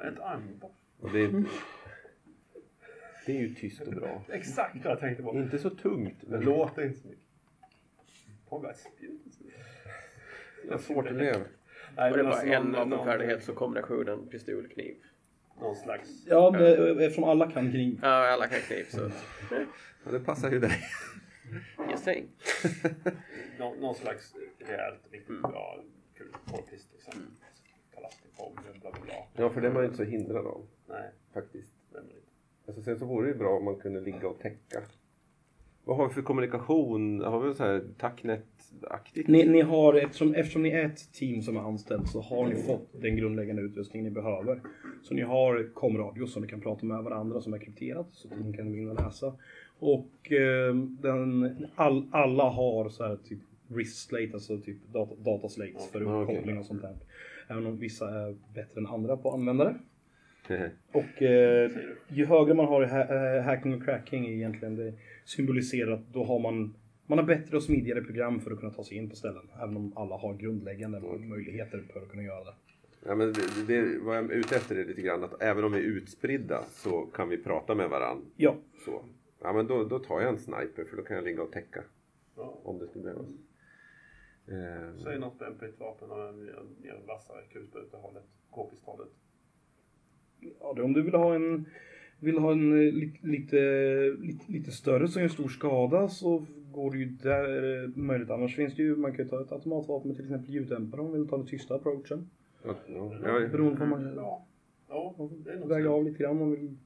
Ett. 0.04 0.70
Och 1.00 1.12
det, 1.12 1.20
är, 1.20 1.44
det 3.26 3.32
är 3.32 3.40
ju 3.40 3.54
tyst 3.54 3.80
och 3.80 3.92
bra. 3.94 4.22
Exakt 4.28 4.76
vad 4.84 4.92
jag 4.92 5.00
tänkte 5.00 5.22
på. 5.22 5.34
Inte 5.34 5.58
så 5.58 5.70
tungt. 5.70 6.14
Det 6.20 6.30
Men 6.30 6.40
låter 6.40 6.82
inte 6.84 6.98
så 7.00 7.08
mycket. 7.08 7.22
Spjut. 8.76 9.20
det 10.68 10.74
är 10.74 10.78
svårt 10.78 11.06
att 11.06 11.12
leva. 11.12 11.38
Nej, 11.96 12.12
det 12.12 12.22
var 12.22 12.30
alltså 12.30 12.46
en 12.46 12.62
någon- 12.62 12.72
någon- 12.72 12.90
vapenfärdighet 12.90 13.44
så 13.44 13.54
kombination 13.54 14.28
pistol, 14.30 14.68
kniv. 14.68 14.96
Någon 15.60 15.76
slags... 15.76 16.26
Ja, 16.26 16.50
det, 16.50 16.90
eftersom 17.06 17.24
alla 17.24 17.50
kan 17.50 17.70
kniv. 17.70 17.98
Ja, 18.02 18.08
alla 18.08 18.46
kan 18.46 18.60
kniv 18.60 18.84
så 18.88 19.10
Ja, 20.04 20.10
det 20.12 20.20
passar 20.20 20.50
ju 20.50 20.58
dig. 20.60 20.72
just 21.90 22.04
saying. 22.04 22.28
Någon, 23.58 23.80
någon 23.80 23.94
slags 23.94 24.34
rejält, 24.58 25.00
riktigt 25.10 25.42
bra 25.42 25.80
kulpist 26.16 26.88
liksom. 26.92 27.12
Kalashnikov, 28.36 28.80
bla 28.80 28.90
bla 28.90 29.00
bla. 29.04 29.44
Ja, 29.44 29.50
för 29.50 29.60
det 29.60 29.66
är 29.66 29.72
man 29.72 29.82
ju 29.82 29.86
inte 29.86 29.96
så 29.96 30.04
hindrad 30.04 30.46
av. 30.46 30.66
Nej, 30.88 31.10
Faktiskt. 31.34 31.72
man 31.92 32.02
inte. 32.02 32.16
Alltså, 32.66 32.82
sen 32.82 32.98
så 32.98 33.06
vore 33.06 33.26
det 33.26 33.32
ju 33.32 33.38
bra 33.38 33.56
om 33.56 33.64
man 33.64 33.76
kunde 33.76 34.00
ligga 34.00 34.28
och 34.28 34.38
täcka. 34.38 34.82
Vad 35.84 35.96
har 35.96 36.08
vi 36.08 36.14
för 36.14 36.22
kommunikation? 36.22 37.20
Har 37.20 37.40
vi 37.40 37.54
så 37.54 37.62
här 37.62 37.84
Tacknet-aktigt? 37.98 39.28
Ni, 39.28 39.46
ni 39.46 39.60
har, 39.60 39.94
eftersom, 39.94 40.34
eftersom 40.34 40.62
ni 40.62 40.70
är 40.70 40.84
ett 40.84 41.12
team 41.12 41.42
som 41.42 41.56
är 41.56 41.60
anställt 41.60 42.08
så 42.08 42.20
har 42.20 42.46
ni 42.46 42.54
fått 42.54 43.02
den 43.02 43.16
grundläggande 43.16 43.62
utrustning 43.62 44.02
ni 44.02 44.10
behöver. 44.10 44.60
Så 45.02 45.14
ni 45.14 45.22
har 45.22 45.74
komradio 45.74 46.26
som 46.26 46.42
ni 46.42 46.48
kan 46.48 46.60
prata 46.60 46.86
med 46.86 47.04
varandra 47.04 47.40
som 47.40 47.54
är 47.54 47.58
krypterat 47.58 48.08
så 48.12 48.28
att 48.28 48.40
ni 48.44 48.52
kan 48.52 48.70
gå 48.70 48.76
in 48.76 48.88
och 48.88 49.04
läsa. 49.04 49.34
Och 49.78 50.32
eh, 50.32 50.74
den, 50.74 51.56
all, 51.74 52.08
alla 52.10 52.44
har 52.50 52.88
så 52.88 53.04
här 53.04 53.16
typ 53.16 53.38
wristslate, 53.66 54.30
alltså 54.32 54.58
typ 54.58 54.76
data, 54.92 55.14
dataslates 55.14 55.90
för 55.90 56.02
uppkoppling 56.02 56.58
och 56.58 56.64
sånt 56.64 56.82
där. 56.82 56.96
Även 57.52 57.66
om 57.66 57.76
vissa 57.78 58.08
är 58.10 58.36
bättre 58.54 58.80
än 58.80 58.86
andra 58.86 59.16
på 59.16 59.28
att 59.28 59.34
använda 59.34 59.64
det. 59.64 59.74
Och 60.92 61.22
eh, 61.22 61.70
ju 62.08 62.26
högre 62.26 62.54
man 62.54 62.66
har 62.66 62.82
i 62.84 62.86
ha- 62.86 63.36
eh, 63.36 63.42
hacking 63.42 63.74
och 63.74 63.84
cracking 63.84 64.26
egentligen 64.28 64.76
det 64.76 64.92
symboliserar 65.24 65.90
att 65.92 66.12
då 66.12 66.24
har 66.24 66.38
man 66.38 66.74
man 67.06 67.18
har 67.18 67.24
bättre 67.26 67.56
och 67.56 67.62
smidigare 67.62 68.00
program 68.02 68.40
för 68.40 68.50
att 68.50 68.60
kunna 68.60 68.72
ta 68.72 68.84
sig 68.84 68.96
in 68.96 69.10
på 69.10 69.16
ställen. 69.16 69.42
Även 69.62 69.76
om 69.76 69.92
alla 69.96 70.16
har 70.16 70.34
grundläggande 70.34 71.00
möjligheter 71.18 71.82
för 71.92 72.00
att 72.02 72.08
kunna 72.10 72.22
göra 72.22 72.44
det. 72.44 72.54
Ja, 73.06 73.14
men 73.14 73.32
det, 73.32 73.66
det, 73.66 73.98
vad 73.98 74.16
jag 74.16 74.24
är 74.24 74.34
ute 74.34 74.56
efter 74.56 74.76
är 74.76 74.84
lite 74.84 75.02
grann 75.02 75.24
att 75.24 75.42
även 75.42 75.64
om 75.64 75.72
vi 75.72 75.78
är 75.78 75.82
utspridda 75.82 76.64
så 76.64 77.00
kan 77.06 77.28
vi 77.28 77.36
prata 77.38 77.74
med 77.74 77.88
varandra. 77.90 78.24
Ja, 78.36 78.56
Så. 78.84 79.04
Ja, 79.42 79.52
men 79.52 79.66
då, 79.66 79.84
då 79.84 79.98
tar 79.98 80.20
jag 80.20 80.30
en 80.30 80.38
sniper 80.38 80.84
för 80.84 80.96
då 80.96 81.02
kan 81.02 81.16
jag 81.16 81.24
ligga 81.24 81.42
och 81.42 81.52
täcka 81.52 81.82
Ja. 82.36 82.60
om 82.64 82.78
det 82.78 82.86
skulle 82.86 83.04
behövas. 83.04 83.26
Eh, 84.46 85.02
Säg 85.04 85.18
något 85.18 85.40
lämpligt 85.40 85.80
vapen 85.80 86.10
och 86.10 86.28
en, 86.28 86.48
en 86.82 87.06
vassare 87.06 87.42
kulsprutehållet, 87.52 88.24
k-pistolet. 88.50 89.08
ja 90.60 90.72
det, 90.76 90.82
om 90.82 90.92
du 90.92 91.02
vill 91.02 91.14
ha 91.14 91.34
en 91.34 91.66
vill 92.18 92.38
ha 92.38 92.52
en 92.52 92.72
eh, 92.72 92.92
li, 92.92 93.18
lite, 93.22 93.56
lite, 94.20 94.52
lite 94.52 94.70
större 94.70 95.08
som 95.08 95.22
gör 95.22 95.28
stor 95.28 95.48
skada 95.48 96.08
så 96.08 96.46
går 96.72 96.90
det 96.92 96.98
ju 96.98 97.04
där 97.06 97.82
eh, 97.84 97.88
möjligt. 97.94 98.30
Annars 98.30 98.56
finns 98.56 98.76
det 98.76 98.82
ju, 98.82 98.96
man 98.96 99.12
kan 99.16 99.24
ju 99.24 99.30
ta 99.30 99.40
ett 99.40 99.52
automatvapen 99.52 100.08
med 100.08 100.16
till 100.16 100.24
exempel 100.26 100.54
ljuddämpare 100.54 101.00
om 101.00 101.06
man 101.10 101.20
vill 101.20 101.28
ta 101.28 101.36
den 101.36 101.46
tysta 101.46 101.74
approachen. 101.74 102.30
ja, 102.64 102.74
ja, 102.86 103.12
ja, 103.24 103.48
Beroende 103.48 103.76
på 103.76 103.80
vad 103.80 103.88
man 103.88 104.14
Ja, 104.16 104.46
ja 104.88 105.30
det 105.44 105.50
är 105.52 105.66
väga 105.68 105.90
av 105.90 106.04
lite 106.04 106.22
grann. 106.22 106.30
om 106.30 106.38
Man 106.38 106.50
vill, 106.50 106.76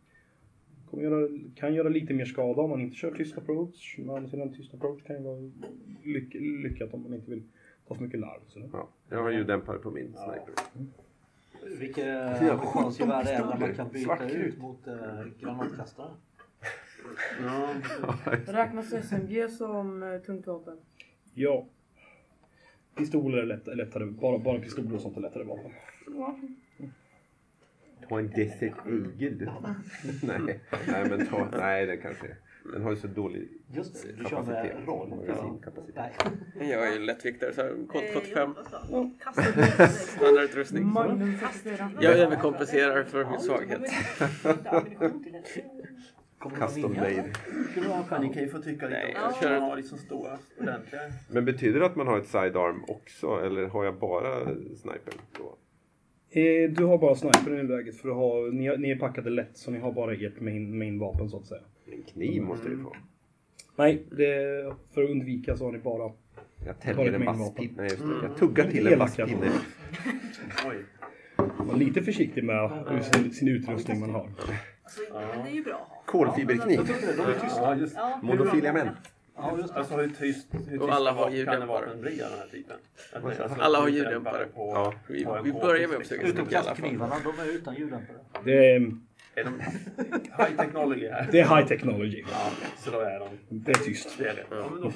kommer 0.91 1.03
göra, 1.03 1.29
kan 1.55 1.75
göra 1.75 1.89
lite 1.89 2.15
mer 2.15 2.25
skada 2.25 2.63
om 2.63 2.71
man 2.71 2.81
inte 2.81 2.97
kör 2.97 3.15
tyst 3.15 3.39
approach. 3.39 3.99
Men 3.99 4.11
å 4.11 4.17
andra 4.17 4.31
sidan 4.31 4.53
tyst 4.53 4.75
approach 4.75 5.03
kan 5.03 5.17
ju 5.17 5.23
vara 5.23 5.51
lyck, 6.05 6.35
lyckat 6.35 6.95
om 6.95 7.03
man 7.03 7.15
inte 7.15 7.31
vill 7.31 7.43
ta 7.89 7.95
för 7.95 8.03
mycket 8.03 8.21
larm. 8.21 8.41
Så. 8.49 8.63
ja. 8.73 8.89
Jag 9.09 9.23
har 9.23 9.31
ljuddämpare 9.31 9.79
på 9.79 9.91
min 9.91 10.13
sniper. 10.13 10.55
Vilket 11.79 12.07
Ja, 12.07 12.53
amerikansgevär 12.53 13.25
det 13.25 13.31
är 13.31 13.39
där 13.39 13.59
man 13.61 13.75
kan 13.75 13.89
byta 13.89 14.05
Svart 14.05 14.31
ut 14.31 14.59
mot 14.59 14.87
eh, 14.87 14.95
granatkastare. 15.41 16.11
Ja, 17.43 17.75
Räknas 18.47 18.93
SMG 18.93 19.49
som 19.49 20.03
eh, 20.03 20.19
tungt 20.19 20.47
vapen? 20.47 20.79
Ja. 21.35 21.67
Pistoler 22.97 23.39
är 23.39 23.47
lätt, 23.47 23.67
lättare, 23.67 24.07
bara, 24.07 24.39
bara 24.39 24.59
pistoler 24.61 24.95
och 24.95 25.01
sånt 25.01 25.17
är 25.17 25.21
lättare 25.21 25.45
vapen. 25.45 25.71
Ta 28.09 28.19
en 28.19 28.29
Desert 28.31 28.75
Eagle. 29.21 29.53
nej, 30.23 30.61
nej, 30.89 31.09
men 31.11 31.27
ta, 31.27 31.49
nej, 31.59 31.87
den 31.87 31.99
kanske 32.03 32.27
Den 32.73 32.83
har 32.83 32.91
ju 32.91 32.97
så 32.97 33.07
dålig 33.07 33.49
Just 33.73 34.03
det, 34.03 34.13
du 34.13 34.25
kör 34.25 34.37
med 34.43 34.47
kapacitet. 34.47 34.87
roll. 34.87 35.13
Nej. 35.95 36.71
Jag 36.71 36.89
är 36.89 36.93
ju 36.93 36.99
lättviktare 36.99 37.53
så 37.53 37.63
kod 37.89 38.03
Eh, 38.03 38.13
45. 38.13 38.49
Jonas 38.49 38.67
då? 38.91 39.11
Kasta 39.25 39.43
Standardutrustning. 39.89 40.87
Magnum 40.87 41.37
44. 41.39 41.91
Jag 42.01 42.13
överkompenserar 42.19 43.05
för 43.05 43.25
min 43.31 43.41
svaghet. 43.41 43.81
Custom 46.59 46.93
made. 46.95 47.33
skulle 47.71 47.89
kan 48.35 48.43
ju 48.43 48.49
få 48.49 48.59
tycka 48.59 48.87
lite 48.87 48.99
Nej, 49.01 49.15
om 49.15 49.21
jag 49.23 49.33
det. 49.53 49.59
kör- 49.59 49.77
liksom 49.77 49.99
stora, 49.99 50.39
ordentliga. 50.61 51.03
Men 51.31 51.45
betyder 51.45 51.81
det 51.81 51.87
att 51.87 51.97
man 51.97 52.07
har 52.07 52.19
ett 52.19 52.27
sidearm 52.27 52.85
också 52.89 53.41
eller 53.45 53.67
har 53.67 53.85
jag 53.85 53.99
bara 53.99 54.45
snipern 54.77 55.19
då? 55.39 55.57
Eh, 56.37 56.71
du 56.71 56.85
har 56.85 56.99
bara 56.99 57.15
snipern 57.15 57.55
i 57.55 57.63
nuläget 57.63 57.97
för 57.97 58.09
att 58.09 58.15
ha, 58.17 58.35
ni, 58.53 58.77
ni 58.79 58.91
är 58.91 58.99
packade 58.99 59.31
lätt 59.31 59.57
så 59.57 59.71
ni 59.71 59.79
har 59.79 59.93
bara 59.93 60.13
ert 60.15 60.41
main, 60.41 60.79
main 60.79 60.99
vapen 60.99 61.29
så 61.29 61.37
att 61.37 61.47
säga. 61.47 61.61
En 61.93 62.03
kniv 62.03 62.43
måste 62.43 62.69
du 62.69 62.79
få. 62.79 62.97
Nej, 63.77 64.03
det, 64.11 64.27
för 64.95 65.03
att 65.03 65.11
undvika 65.11 65.57
så 65.57 65.65
har 65.65 65.73
ni 65.73 65.79
bara... 65.79 66.13
Jag 66.67 66.67
Har 66.67 66.81
täljer 66.81 67.13
en 67.13 67.25
vapen. 67.25 67.69
Nej, 67.77 67.85
just 67.91 68.03
det. 68.03 68.13
Jag 68.23 68.37
tuggar 68.37 68.71
till 68.71 68.87
en 68.87 68.93
Elaka. 68.93 69.25
vasspinne. 69.25 69.47
Oj. 70.69 70.85
Var 71.59 71.77
lite 71.77 72.03
försiktig 72.03 72.45
med 72.45 72.71
sin, 73.05 73.33
sin 73.33 73.49
utrustning 73.49 74.01
man 74.01 74.11
har. 74.11 74.31
Alltså, 74.83 75.01
det 75.45 75.51
är 75.51 75.55
ju 75.55 75.63
bra. 75.65 76.03
Kolfiberkniv. 76.07 76.81
Ja, 77.95 78.21
Monofilia 78.23 78.73
män. 78.73 78.89
Ja, 79.37 79.57
just 79.59 79.75
det. 79.75 79.79
Alltså 79.81 79.95
hur 79.97 80.09
tyst, 80.09 80.47
hur 80.53 80.59
tyst 80.59 80.83
Och 80.83 80.91
alla 80.93 81.13
har 81.13 81.25
kan 81.25 81.33
ljuddämpare. 81.35 81.67
vapen 81.67 82.01
bli 82.01 82.23
av 82.23 82.31
den 82.31 82.39
här 82.39 82.47
typen? 82.47 82.77
Det- 83.13 83.43
alltså, 83.43 83.61
Alla 83.61 83.81
har 83.81 83.89
ljuddämpare 83.89 84.47
på- 84.47 84.73
Ja. 84.75 84.95
Vi, 85.09 85.25
på 85.25 85.41
vi 85.45 85.53
börjar 85.53 85.89
med 85.89 85.97
att 85.97 86.03
försöka 86.03 86.23
Utom 86.27 86.37
snicka 86.47 86.53
i 86.53 86.59
alla 86.59 86.75
fall. 86.75 87.23
de 87.37 87.43
är 87.43 87.47
utan 87.55 87.75
ljuddämpare. 87.75 88.17
Det 88.45 88.75
är, 88.75 88.93
Är 89.35 89.45
de 89.45 89.61
high 90.45 90.57
technology 90.57 91.09
här? 91.09 91.29
det 91.33 91.41
är 91.41 91.57
high 91.57 91.69
technology. 91.69 92.25
Ja, 92.33 92.51
så 92.79 92.91
då 92.91 92.99
är 93.01 93.19
de. 93.21 93.29
Det 93.49 93.71
är 93.73 93.75
tyst. 93.85 94.19
Det 94.19 94.29
är 94.29 94.35
det. 94.35 94.45
Ja, 94.51 94.69
men 94.73 94.81
då, 94.83 94.93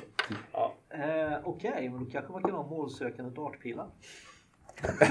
ja. 0.52 0.74
Eh, 0.90 1.38
Okej, 1.44 1.88
men 1.88 2.04
då 2.04 2.10
kanske 2.10 2.32
man 2.32 2.42
kan 2.42 2.50
ha 2.50 2.66
målsökande 2.66 3.30
dartpilar. 3.34 3.86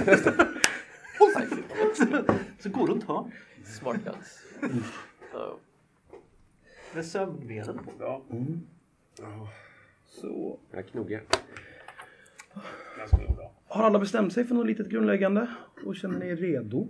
så 2.60 2.70
går 2.70 2.88
runt 2.88 3.04
hörn 3.04 3.32
Smart 3.65 3.98
guns. 4.06 4.44
Med 6.94 7.06
sömnmedel 7.06 7.78
på. 7.78 7.92
ja. 8.00 8.22
Så. 10.05 10.60
Jag 10.71 10.88
bra. 13.36 13.55
Har 13.67 13.84
alla 13.84 13.99
bestämt 13.99 14.34
sig 14.34 14.43
för 14.45 14.55
något 14.55 14.67
litet 14.67 14.89
grundläggande? 14.89 15.47
Och 15.86 15.95
känner 15.95 16.19
ni 16.19 16.27
er 16.27 16.36
redo? 16.36 16.88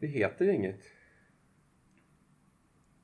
Det 0.00 0.06
heter 0.06 0.48
inget. 0.48 0.80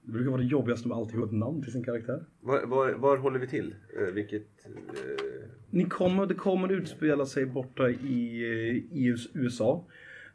Det 0.02 0.12
brukar 0.12 0.30
vara 0.30 0.40
det 0.40 0.46
jobbigaste 0.46 0.88
med 0.88 0.96
alltid 0.96 1.16
ett 1.26 1.32
namn 1.32 1.62
till 1.62 1.72
sin 1.72 1.84
karaktär. 1.84 2.24
Var, 2.40 2.66
var, 2.66 2.92
var 2.92 3.16
håller 3.16 3.38
vi 3.38 3.48
till? 3.48 3.74
Eh, 3.98 4.14
vilket... 4.14 4.66
Eh, 4.66 5.48
Ni 5.70 5.84
kommer, 5.84 6.26
det 6.26 6.34
kommer 6.34 6.72
utspela 6.72 7.26
sig 7.26 7.46
borta 7.46 7.90
i, 7.90 8.42
eh, 8.42 8.98
i 8.98 9.04
US- 9.06 9.30
USA. 9.34 9.84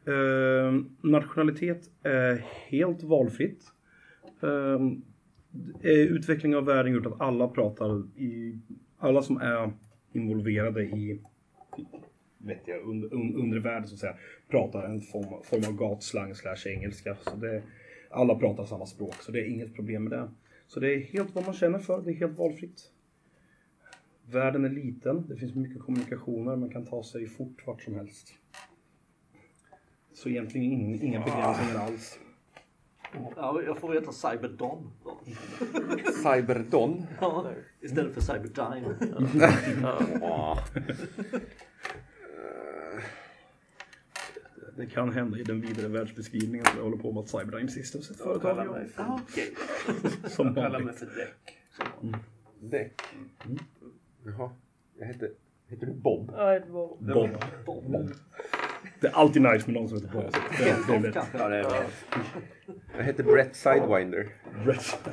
Eh, 0.06 0.72
nationalitet 1.02 1.90
är 2.02 2.36
helt 2.68 3.02
valfritt. 3.02 3.64
Eh, 5.54 5.90
eh, 5.90 5.98
utveckling 5.98 6.56
av 6.56 6.64
världen 6.64 6.92
gjort 6.92 7.06
att 7.06 7.20
alla 7.20 7.48
pratar 7.48 8.02
i, 8.16 8.58
alla 8.98 9.22
som 9.22 9.36
är 9.36 9.72
involverade 10.12 10.82
i 10.82 11.20
vet 12.38 12.62
jag, 12.64 12.80
under, 12.82 13.14
un, 13.14 13.34
undre 13.34 13.60
världen 13.60 13.88
så 13.88 13.94
att 13.94 14.00
säga, 14.00 14.16
pratar 14.48 14.82
en 14.82 15.00
form, 15.00 15.42
form 15.44 15.64
av 15.68 15.76
gatslang 15.76 16.34
slash 16.34 16.66
engelska. 16.66 17.16
Så 17.20 17.36
det, 17.36 17.62
alla 18.10 18.34
pratar 18.34 18.64
samma 18.64 18.86
språk 18.86 19.14
så 19.14 19.32
det 19.32 19.40
är 19.40 19.44
inget 19.44 19.74
problem 19.74 20.04
med 20.04 20.12
det. 20.12 20.28
Så 20.66 20.80
det 20.80 20.94
är 20.94 21.00
helt 21.00 21.34
vad 21.34 21.44
man 21.44 21.54
känner 21.54 21.78
för, 21.78 22.02
det 22.02 22.10
är 22.10 22.14
helt 22.14 22.38
valfritt. 22.38 22.90
Världen 24.30 24.64
är 24.64 24.70
liten, 24.70 25.26
det 25.28 25.36
finns 25.36 25.54
mycket 25.54 25.82
kommunikationer, 25.82 26.56
man 26.56 26.70
kan 26.70 26.86
ta 26.86 27.04
sig 27.04 27.26
fort 27.26 27.66
vart 27.66 27.82
som 27.82 27.94
helst. 27.94 28.34
Så 30.12 30.28
egentligen 30.28 30.72
ingen, 30.72 31.02
inga 31.02 31.20
begränsningar 31.20 31.78
alls. 31.78 32.18
Ja, 33.36 33.62
jag 33.66 33.78
får 33.78 33.88
veta 33.92 34.12
Cyberdom. 34.12 34.90
då. 35.04 35.20
Cyberdon. 36.22 37.06
Ja, 37.20 37.50
istället 37.80 38.14
för 38.14 38.20
Cyberdime. 38.20 38.94
Ja. 40.20 40.58
Det 44.76 44.86
kan 44.86 45.12
hända 45.12 45.38
i 45.38 45.42
den 45.42 45.60
vidare 45.60 45.88
världsbeskrivningen 45.88 46.66
som 46.66 46.76
jag 46.76 46.84
håller 46.84 46.96
på 46.96 47.12
med 47.12 47.20
att 47.20 47.28
Cyberdyne 47.28 47.68
Systems 47.68 48.10
är 48.10 48.14
ett 48.14 48.20
företag 48.20 48.42
Kalla 48.56 48.64
jag- 48.64 48.72
mig 48.72 48.88
för, 48.88 49.02
Ja, 49.02 49.20
Okej. 49.30 49.54
som 50.28 50.54
kalla 50.54 50.78
mig 50.78 50.94
för 50.94 51.06
däck. 51.06 51.58
Däck. 52.60 53.02
Jaha. 54.24 54.50
Jag 54.98 55.06
heter... 55.06 55.30
Heter 55.66 55.86
du 55.86 55.92
Bob? 55.92 56.30
Ja, 56.36 56.56
ett 56.56 56.68
vapen. 56.68 57.06
Bob. 57.06 57.30
Bob. 57.92 58.10
Det 59.00 59.06
är 59.06 59.12
alltid 59.12 59.42
nice 59.42 59.70
med 59.70 59.80
någon 59.80 59.88
som 59.88 59.98
heter 59.98 60.12
Bob. 60.12 60.32
Det, 60.58 60.86
det 60.86 60.94
är 60.96 61.00
lätt. 61.00 61.28
Ja, 61.38 61.48
det 61.48 61.56
är 61.56 61.62
bra. 61.64 61.82
Jag 62.96 63.04
heter 63.04 63.22
Brett 63.24 63.56
Sidewinder. 63.56 64.28
Rätt. 64.64 65.08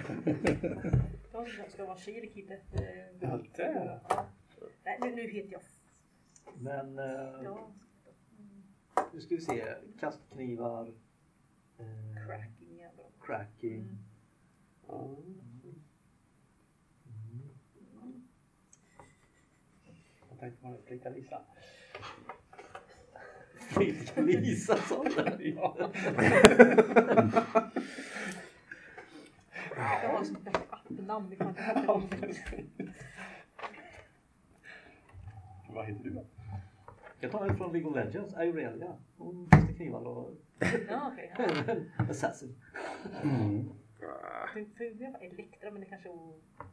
Jag 1.33 1.71
ska 1.71 1.85
vara 1.85 1.97
Shirikid 1.97 2.51
efter... 2.51 3.07
Ja, 3.19 3.39
det. 3.55 3.99
Ja. 4.09 4.25
Nej, 4.83 4.97
nu, 5.01 5.15
nu 5.15 5.31
heter 5.31 5.51
jag... 5.51 5.61
Men 6.55 6.99
eh, 6.99 7.05
Ja, 7.43 7.71
nu 9.13 9.21
ska 9.21 9.35
vi 9.35 9.41
se. 9.41 9.65
Kastknivar. 9.99 10.87
Eh, 11.79 12.25
cracking 12.27 12.81
är 12.81 12.91
bra. 12.95 13.05
cracking. 13.25 13.97
Jag 20.29 20.39
tänkte 20.39 20.63
bara 20.63 20.77
flicka 20.87 21.09
Lisa. 21.09 21.41
Lisa 24.15 24.75
sa 24.77 25.03
det. 25.03 25.37
Ja. 25.39 25.91
Jag 30.03 30.09
har 30.09 30.23
sånt 30.23 30.45
där 30.45 30.53
appnamn. 30.69 31.29
Vi 31.29 31.35
kan 31.35 31.47
inte 31.47 31.61
ha 31.61 32.01
det. 32.09 32.35
Vad 35.69 35.85
heter 35.85 36.03
du? 36.03 36.25
Jag 37.19 37.31
tar 37.31 37.47
en 37.47 37.57
från 37.57 37.71
League 37.71 37.89
of 37.89 37.95
Legends. 37.95 38.33
Aurelia. 38.33 38.95
Hon 39.17 39.49
kastar 39.49 39.73
knivar 39.73 40.07
och 40.07 40.29
Ja, 40.89 41.11
okej. 41.13 41.85
Assassin. 42.09 42.55
Det 43.99 44.07
fungerar 44.51 45.11
bara 45.11 45.19
Elektra, 45.19 45.71
men 45.71 45.81
det 45.81 45.87
kanske... 45.87 46.09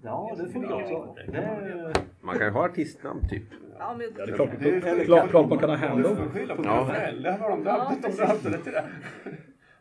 Ja, 0.03 0.37
det 0.39 0.53
funkar 0.53 0.73
också. 0.73 1.17
Det 1.33 1.39
är, 1.39 1.93
Man 2.21 2.39
kan 2.39 2.47
ju 2.47 2.53
ha 2.53 2.65
artistnamn 2.65 3.29
typ. 3.29 3.43
Ja, 3.79 3.95
men... 3.99 4.13
Ja, 4.17 4.27
det 4.27 4.33
är 4.33 4.37
klart, 4.37 5.05
klart, 5.05 5.31
klart 5.31 5.49
man 5.49 5.59
kan 5.59 5.71
ha 5.71 5.77
handle. 5.77 6.09
På 6.09 6.65
Ja. 6.65 6.93
Det 7.23 7.39
var 7.41 7.51
de 7.51 7.65
drabbade. 7.65 7.97
De 8.03 8.09
drabbade 8.09 8.59
till 8.59 8.73
det. 8.73 8.85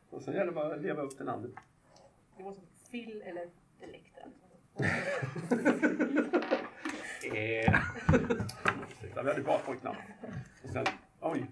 Och 0.09 0.21
sen 0.21 0.33
gäller 0.33 0.45
det 0.45 0.51
bara 0.51 0.73
att 0.73 0.81
leva 0.81 1.01
upp 1.01 1.17
till 1.17 1.25
namnet. 1.25 1.51
Det 2.37 2.43
var 2.43 2.51
som 2.51 2.63
Phil 2.91 3.23
eller 3.25 3.47
Elektra. 3.81 4.23
Eh. 7.23 7.79
Vi 9.15 9.29
hade 9.29 9.41
bara 9.41 9.57
pojknamn. 9.57 9.97
Och 10.63 10.69
sen, 10.69 10.85
oj. 11.21 11.45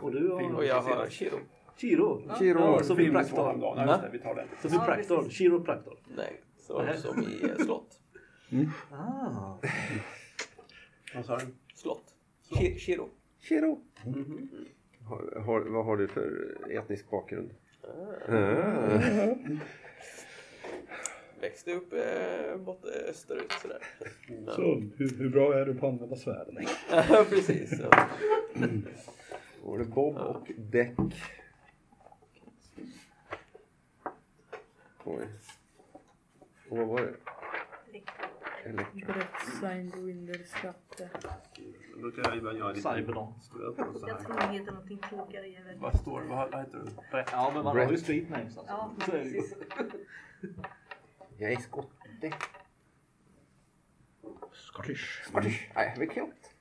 Och 0.00 0.12
du 0.12 0.30
har... 0.30 0.54
Och 0.54 0.64
jag 0.64 0.82
har 0.82 1.10
Shiro. 1.10 1.38
Chiro. 1.76 2.22
Chiro. 2.38 2.60
Ja, 2.60 2.82
som 2.82 3.00
i 3.00 3.10
Praktor. 3.10 3.58
Ja, 3.60 3.86
just 3.86 4.02
det, 4.02 4.08
vi 4.12 4.18
tar 4.18 4.34
den. 4.34 4.48
Som 4.62 4.82
i 4.82 4.86
Praktor. 4.86 5.28
Chiro 5.30 5.64
Praktor. 5.64 5.98
Nej, 6.16 6.40
så, 6.58 6.84
som 6.96 7.22
i 7.22 7.44
eh, 7.44 7.56
slott. 7.64 8.00
Ah. 8.90 9.58
Vad 11.14 11.24
sa 11.24 11.36
du? 11.36 11.46
Slott. 11.74 12.14
Shiro. 12.78 13.08
Chiro. 13.40 13.80
Har, 15.04 15.40
har, 15.40 15.60
vad 15.60 15.84
har 15.84 15.96
du 15.96 16.08
för 16.08 16.56
etnisk 16.70 17.10
bakgrund? 17.10 17.50
Ah. 18.28 18.32
Växte 21.40 21.72
upp 21.72 21.92
eh, 21.92 22.56
bort 22.56 22.84
österut 22.84 23.52
sådär. 23.62 23.82
Så, 24.54 24.62
hur, 24.96 25.18
hur 25.18 25.28
bra 25.28 25.54
är 25.54 25.66
du 25.66 25.74
på 25.74 25.86
att 25.86 25.92
använda 25.92 26.16
svärden? 26.16 26.58
Ja, 26.90 27.26
precis. 27.30 27.78
Så. 27.78 27.90
Då 29.62 29.70
var 29.70 29.78
det 29.78 29.84
Bob 29.84 30.16
och 30.16 30.50
Beck. 30.56 30.96
Oj. 35.08 35.28
Och 36.70 36.78
vad 36.78 36.86
var 36.86 37.00
det? 37.00 37.16
Elektra. 38.64 39.14
Brett 39.62 39.94
Winder 39.94 40.44
skatte. 40.44 41.10
Då 41.96 42.10
kan 42.10 42.24
jag 42.24 42.36
ibland 42.36 42.58
göra 42.58 42.72
lite... 42.72 42.94
Cyberdon. 42.94 43.34
Jag 43.60 43.76
tror 43.76 44.40
det 44.40 44.46
heter 44.52 44.72
någonting 44.72 44.98
klokare. 44.98 45.76
Vad 45.78 46.00
står 46.00 46.20
det? 46.20 46.26
Vad, 46.26 46.60
heter 46.60 46.78
du? 46.78 47.24
Ja, 47.32 47.50
men 47.54 47.64
man 47.64 47.76
har 47.76 47.90
ju 47.90 47.98
street 47.98 48.30
names 48.30 48.58
alltså. 48.58 48.74
Ja, 48.74 48.94
precis. 48.98 49.54
Jag 51.38 51.52
är 51.52 51.56
skotte. 51.56 52.32
Scottish. 54.52 55.22
Scottish. 55.24 55.62
I 55.76 55.88
have 55.88 56.06
a 56.06 56.10
kilt. 56.14 56.54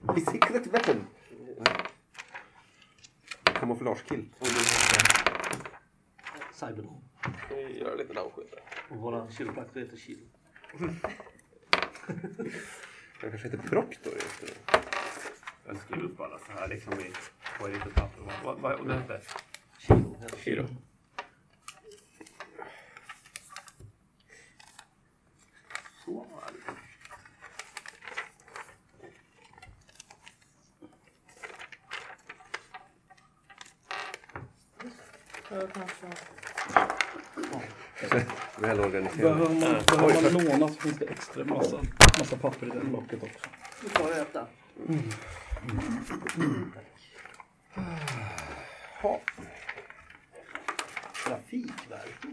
My 0.00 0.20
secret 0.20 0.66
weapon. 0.66 1.06
Kamouflagekilt. 3.42 4.32
Och 4.40 4.46
du 4.46 4.52
heter? 4.54 5.21
Cyberdon. 6.62 7.02
Vi 7.48 7.78
gör 7.78 7.96
lite. 7.96 8.20
Och 8.88 8.96
våran 8.96 9.32
kiropraktor 9.32 9.80
heter 9.80 9.96
Chiro. 9.96 10.20
Jag 13.22 13.30
kanske 13.30 13.48
heter 13.48 13.68
Proctor 13.68 14.12
just 14.14 14.42
nu. 14.42 14.48
Jag 15.66 15.76
skriver 15.76 16.02
upp 16.02 16.20
alla 16.20 16.38
så 16.38 16.52
här 16.52 16.68
liksom 16.68 16.92
i, 16.92 17.12
på 17.58 17.66
ett 17.66 17.74
litet 17.74 17.94
papper. 17.94 18.22
Vad, 18.22 18.34
vad, 18.44 18.60
vad, 18.60 18.80
och 18.80 18.86
det 18.86 18.94
hette? 18.94 19.20
Heter 20.20 20.36
Shiro. 20.36 20.66
Så 26.04 26.12
var 26.12 26.50
det. 26.52 26.74
Jag 35.50 35.72
kanske 35.72 36.06
Välorganiserat. 38.58 39.16
Behöver 39.16 39.48
man, 39.48 39.60
behöver 39.60 40.32
man 40.32 40.44
låna 40.44 40.68
så 40.68 40.74
finns 40.74 40.98
det 40.98 41.04
extra 41.04 41.44
massa, 41.44 41.80
massa 42.18 42.36
papper 42.36 42.66
i 42.66 42.70
det 42.70 42.84
blocket 42.84 43.22
också. 43.22 43.48
Nu 43.82 43.88
tar 43.88 44.08
jag 44.08 44.18
detta. 44.18 44.46
Trafikverket. 51.26 52.30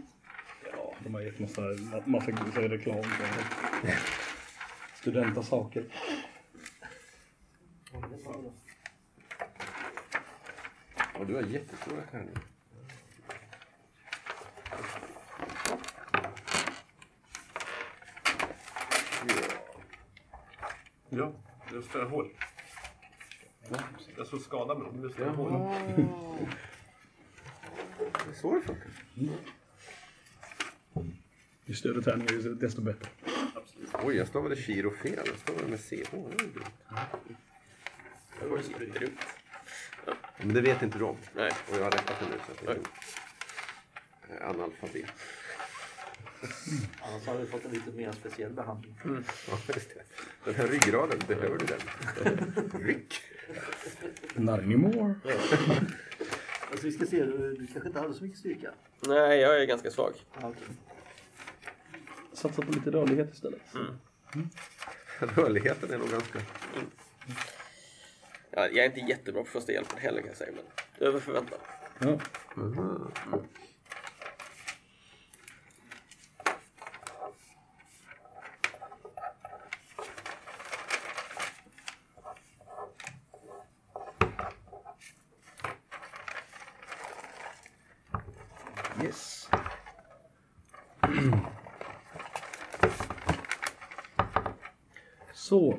Ja, 0.72 0.94
de 0.98 1.14
har 1.14 1.20
gett 1.20 1.38
massa, 1.38 1.62
massa 2.04 2.30
det 2.30 2.68
reklam 2.68 3.04
studenta 5.00 5.42
saker. 5.42 5.84
Och 11.14 11.26
du 11.26 11.34
har 11.34 11.42
jättestora 11.42 12.02
tärningar. 12.10 12.42
Ja, 21.10 21.32
det 21.72 21.82
spelar 21.82 22.06
hål. 22.06 22.28
Jag 24.16 24.26
såg 24.26 24.40
skada 24.40 24.74
med 24.74 24.86
dem. 24.86 25.02
Det 25.02 25.10
spelar 25.10 25.32
hål. 25.32 25.52
Det 27.98 28.30
är 28.30 28.34
så 28.34 28.54
det 28.54 28.60
funkar. 28.60 28.90
Ju 31.64 31.74
större 31.74 32.02
tärningar 32.02 32.54
desto 32.54 32.80
bättre. 32.80 33.08
Oj, 34.04 34.16
jag 34.16 34.28
stavade 34.28 34.56
Chiro 34.56 34.90
fel. 34.90 35.22
Jag 35.26 35.38
stavade 35.38 35.66
med 35.66 35.80
CH. 35.80 36.10
Det 38.40 38.48
var 38.48 38.56
ju. 38.56 38.62
Det 38.78 38.84
jättedumt. 38.86 39.20
Men 40.38 40.54
det 40.54 40.60
vet 40.60 40.82
inte 40.82 40.98
de. 40.98 41.16
Nej. 41.34 41.52
Och 41.70 41.76
jag 41.76 41.84
har 41.84 41.90
rättat 41.90 42.20
det 42.20 42.26
nu. 42.26 42.40
Så 42.46 42.52
att 42.52 42.62
jag 42.62 42.76
är 44.38 44.44
analfabet. 44.44 45.06
Annars 47.02 47.26
hade 47.26 47.40
du 47.40 47.46
fått 47.46 47.64
en 47.64 47.70
lite 47.70 47.90
mer 47.90 48.12
speciell 48.12 48.52
behandling. 48.52 48.94
Ja, 49.48 49.58
just 49.74 49.88
det. 49.88 50.02
Den 50.44 50.54
här 50.54 50.66
ryggraden, 50.66 51.18
behöver 51.28 51.58
du 51.58 51.66
den? 51.66 51.80
Ryck! 52.86 53.22
Not 54.34 54.58
anymore. 54.60 55.14
Alltså 56.70 56.86
vi 56.86 56.92
ska 56.92 57.06
se, 57.06 57.24
du, 57.24 57.54
du 57.54 57.66
kanske 57.66 57.88
inte 57.88 58.00
hade 58.00 58.14
så 58.14 58.24
mycket 58.24 58.38
styrka? 58.38 58.70
Nej, 59.00 59.40
jag 59.40 59.62
är 59.62 59.66
ganska 59.66 59.90
svag. 59.90 60.12
Ja, 60.40 60.48
okej. 60.48 60.76
Satsa 62.32 62.62
på 62.62 62.72
lite 62.72 62.90
rörlighet 62.90 63.34
istället. 63.34 63.60
Rörligheten 65.18 65.92
är 65.92 65.98
nog 65.98 66.10
ganska... 66.10 66.38
Ja, 68.50 68.68
jag 68.68 68.78
är 68.78 68.84
inte 68.84 69.00
jättebra 69.00 69.42
på 69.42 69.48
första 69.48 69.72
hjälpen 69.72 69.98
heller 69.98 70.20
kan 70.20 70.28
jag 70.28 70.36
säga, 70.36 70.52
men 70.56 71.08
över 71.08 71.20
förväntan. 71.20 71.58
Ja. 71.98 72.18
Yes. 89.02 89.48
Så. 95.32 95.78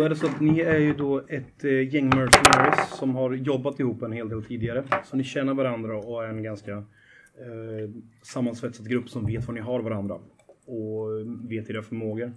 Då 0.00 0.04
är 0.04 0.08
det 0.08 0.16
så 0.16 0.26
att 0.26 0.40
ni 0.40 0.60
är 0.60 0.78
ju 0.78 0.94
då 0.94 1.18
ett 1.28 1.64
eh, 1.64 1.94
gäng 1.94 2.08
mercenaries 2.08 2.90
som 2.98 3.14
har 3.14 3.32
jobbat 3.32 3.80
ihop 3.80 4.02
en 4.02 4.12
hel 4.12 4.28
del 4.28 4.44
tidigare. 4.44 4.84
Så 5.04 5.16
ni 5.16 5.24
känner 5.24 5.54
varandra 5.54 5.98
och 5.98 6.24
är 6.24 6.28
en 6.28 6.42
ganska 6.42 6.72
eh, 6.72 7.90
sammansvetsad 8.22 8.88
grupp 8.88 9.08
som 9.08 9.26
vet 9.26 9.46
var 9.46 9.54
ni 9.54 9.60
har 9.60 9.80
varandra. 9.80 10.14
Och 10.66 11.18
eh, 11.18 11.26
vet 11.48 11.70
era 11.70 11.82
förmågor. 11.82 12.32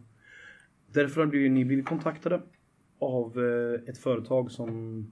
Därför 0.93 1.25
har 1.25 1.49
ni 1.49 1.65
blivit 1.65 1.85
kontaktade 1.85 2.41
av 2.99 3.39
eh, 3.39 3.89
ett 3.89 3.97
företag 3.97 4.51
som 4.51 5.05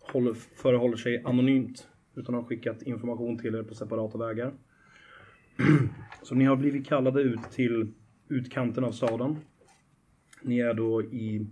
håller, 0.00 0.34
förehåller 0.34 0.96
sig 0.96 1.22
anonymt. 1.24 1.88
Utan 2.14 2.34
har 2.34 2.42
skickat 2.42 2.82
information 2.82 3.38
till 3.38 3.54
er 3.54 3.62
på 3.62 3.74
separata 3.74 4.18
vägar. 4.18 4.52
Så 6.22 6.34
ni 6.34 6.44
har 6.44 6.56
blivit 6.56 6.86
kallade 6.86 7.22
ut 7.22 7.50
till 7.50 7.92
utkanten 8.28 8.84
av 8.84 8.92
staden. 8.92 9.36
Ni 10.42 10.58
är 10.58 10.74
då 10.74 11.02
i, 11.02 11.46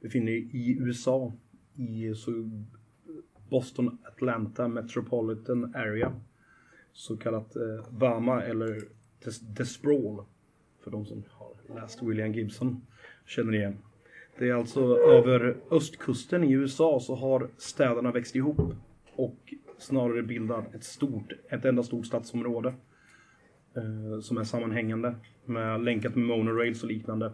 befinner 0.00 0.32
i 0.32 0.76
USA, 0.80 1.32
i 1.76 2.14
så 2.14 2.50
Boston 3.48 3.98
Atlanta 4.04 4.68
Metropolitan 4.68 5.74
Area. 5.74 6.20
Så 6.92 7.16
kallat 7.16 7.56
eh, 7.56 7.86
VAMA 7.90 8.42
eller 8.42 8.80
The, 9.24 9.64
För 10.84 10.90
de 10.90 11.06
som 11.06 11.24
har 11.30 11.80
läst 11.80 12.02
William 12.02 12.32
Gibson 12.32 12.86
känner 13.26 13.54
igen. 13.54 13.78
Det 14.38 14.48
är 14.48 14.54
alltså 14.54 14.80
över 14.96 15.56
östkusten 15.70 16.44
i 16.44 16.52
USA 16.52 17.00
så 17.00 17.14
har 17.14 17.50
städerna 17.56 18.12
växt 18.12 18.36
ihop 18.36 18.74
och 19.14 19.54
snarare 19.78 20.22
bildat 20.22 20.74
ett 20.74 20.84
stort, 20.84 21.32
ett 21.48 21.64
enda 21.64 21.82
stort 21.82 22.06
stadsområde. 22.06 22.74
Eh, 23.76 24.20
som 24.20 24.38
är 24.38 24.44
sammanhängande 24.44 25.14
med 25.44 25.84
länkat 25.84 26.16
med 26.16 26.26
monorails 26.26 26.82
och 26.82 26.88
liknande. 26.88 27.32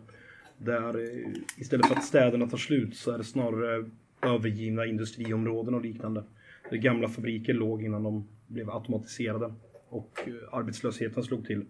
Där 0.59 0.99
eh, 0.99 1.33
istället 1.59 1.87
för 1.87 1.95
att 1.95 2.05
städerna 2.05 2.49
tar 2.49 2.59
slut 2.59 2.97
så 2.97 3.11
är 3.11 3.19
det 3.19 3.25
snarare 3.25 3.90
övergivna 4.23 4.87
industriområden 4.87 5.75
och 5.75 5.83
liknande. 5.83 6.25
Där 6.71 6.77
gamla 6.77 7.09
fabriker 7.09 7.55
låg 7.55 7.83
innan 7.83 8.03
de 8.03 8.29
blev 8.47 8.71
automatiserade 8.71 9.55
och 9.88 10.21
eh, 10.27 10.55
arbetslösheten 10.55 11.23
slog 11.23 11.47
till. 11.47 11.64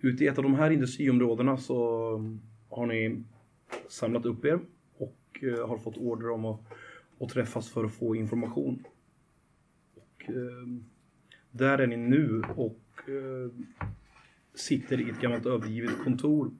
Ute 0.00 0.24
i 0.24 0.26
ett 0.26 0.38
av 0.38 0.44
de 0.44 0.54
här 0.54 0.70
industriområdena 0.70 1.56
så 1.56 1.76
har 2.68 2.86
ni 2.86 3.22
samlat 3.88 4.26
upp 4.26 4.44
er 4.44 4.60
och 4.98 5.18
eh, 5.42 5.68
har 5.68 5.78
fått 5.78 5.96
order 5.96 6.30
om 6.30 6.44
att, 6.44 6.60
att 7.20 7.28
träffas 7.28 7.70
för 7.70 7.84
att 7.84 7.94
få 7.94 8.16
information. 8.16 8.84
Och, 9.94 10.30
där 11.50 11.78
är 11.78 11.86
ni 11.86 11.96
nu 11.96 12.42
och 12.56 12.80
sitter 14.54 15.00
i 15.00 15.10
ett 15.10 15.20
gammalt 15.20 15.46
övergivet 15.46 16.04
kontor 16.04 16.50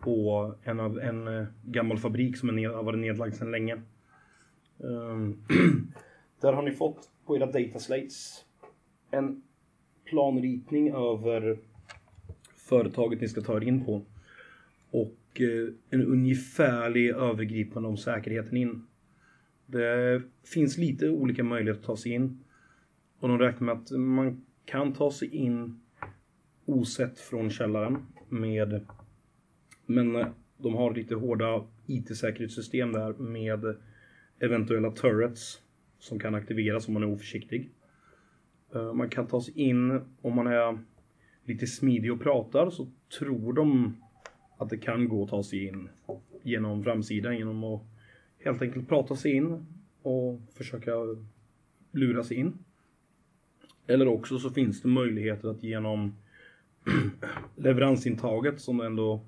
på 0.00 0.54
en, 0.62 0.80
av, 0.80 0.98
en 0.98 1.28
eh, 1.28 1.46
gammal 1.64 1.98
fabrik 1.98 2.36
som 2.36 2.48
är 2.48 2.52
ned, 2.52 2.70
har 2.70 2.82
varit 2.82 2.98
nedlagd 2.98 3.34
sedan 3.34 3.50
länge. 3.50 3.82
Ehm, 4.84 5.42
där 6.40 6.52
har 6.52 6.62
ni 6.62 6.72
fått 6.72 7.10
på 7.26 7.36
era 7.36 7.46
data 7.46 7.78
slates 7.78 8.44
en 9.10 9.42
planritning 10.04 10.90
över 10.90 11.58
företaget 12.56 13.20
ni 13.20 13.28
ska 13.28 13.40
ta 13.40 13.56
er 13.56 13.64
in 13.64 13.84
på. 13.84 14.02
Och 14.90 15.40
eh, 15.40 15.74
en 15.90 16.06
ungefärlig 16.06 17.10
övergripande 17.10 17.88
om 17.88 17.96
säkerheten 17.96 18.56
in. 18.56 18.86
Det 19.66 20.22
finns 20.44 20.78
lite 20.78 21.10
olika 21.10 21.44
möjligheter 21.44 21.80
att 21.80 21.86
ta 21.86 21.96
sig 21.96 22.12
in. 22.12 22.44
Och 23.20 23.28
de 23.28 23.38
räknar 23.38 23.66
med 23.66 23.74
att 23.74 23.90
man 23.90 24.44
kan 24.64 24.92
ta 24.92 25.10
sig 25.10 25.28
in 25.36 25.80
osett 26.64 27.18
från 27.18 27.50
källaren 27.50 28.06
med 28.28 28.86
men 29.88 30.16
eh, 30.16 30.26
de 30.56 30.74
har 30.74 30.94
lite 30.94 31.14
hårda 31.14 31.64
IT-säkerhetssystem 31.86 32.92
där 32.92 33.12
med 33.12 33.76
eventuella 34.40 34.90
turrets 34.90 35.62
som 35.98 36.18
kan 36.18 36.34
aktiveras 36.34 36.88
om 36.88 36.94
man 36.94 37.02
är 37.02 37.12
oförsiktig. 37.12 37.70
Eh, 38.74 38.92
man 38.92 39.08
kan 39.08 39.26
ta 39.26 39.40
sig 39.40 39.58
in 39.58 40.00
om 40.22 40.34
man 40.34 40.46
är 40.46 40.78
lite 41.44 41.66
smidig 41.66 42.12
och 42.12 42.20
pratar 42.20 42.70
så 42.70 42.88
tror 43.18 43.52
de 43.52 43.96
att 44.58 44.70
det 44.70 44.78
kan 44.78 45.08
gå 45.08 45.24
att 45.24 45.30
ta 45.30 45.42
sig 45.42 45.66
in 45.66 45.88
genom 46.42 46.84
framsidan 46.84 47.38
genom 47.38 47.64
att 47.64 47.82
helt 48.38 48.62
enkelt 48.62 48.88
prata 48.88 49.16
sig 49.16 49.32
in 49.32 49.66
och 50.02 50.40
försöka 50.54 50.92
lura 51.92 52.24
sig 52.24 52.36
in. 52.36 52.58
Eller 53.86 54.08
också 54.08 54.38
så 54.38 54.50
finns 54.50 54.82
det 54.82 54.88
möjligheter 54.88 55.48
att 55.48 55.62
genom 55.62 56.14
leveransintaget 57.56 58.60
som 58.60 58.80
ändå 58.80 59.24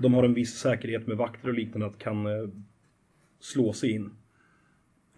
de 0.00 0.14
har 0.14 0.24
en 0.24 0.34
viss 0.34 0.58
säkerhet 0.58 1.06
med 1.06 1.16
vakter 1.16 1.48
och 1.48 1.54
liknande 1.54 1.86
att 1.86 1.98
kan 1.98 2.26
eh, 2.26 2.48
slå 3.38 3.72
sig 3.72 3.90
in. 3.90 4.10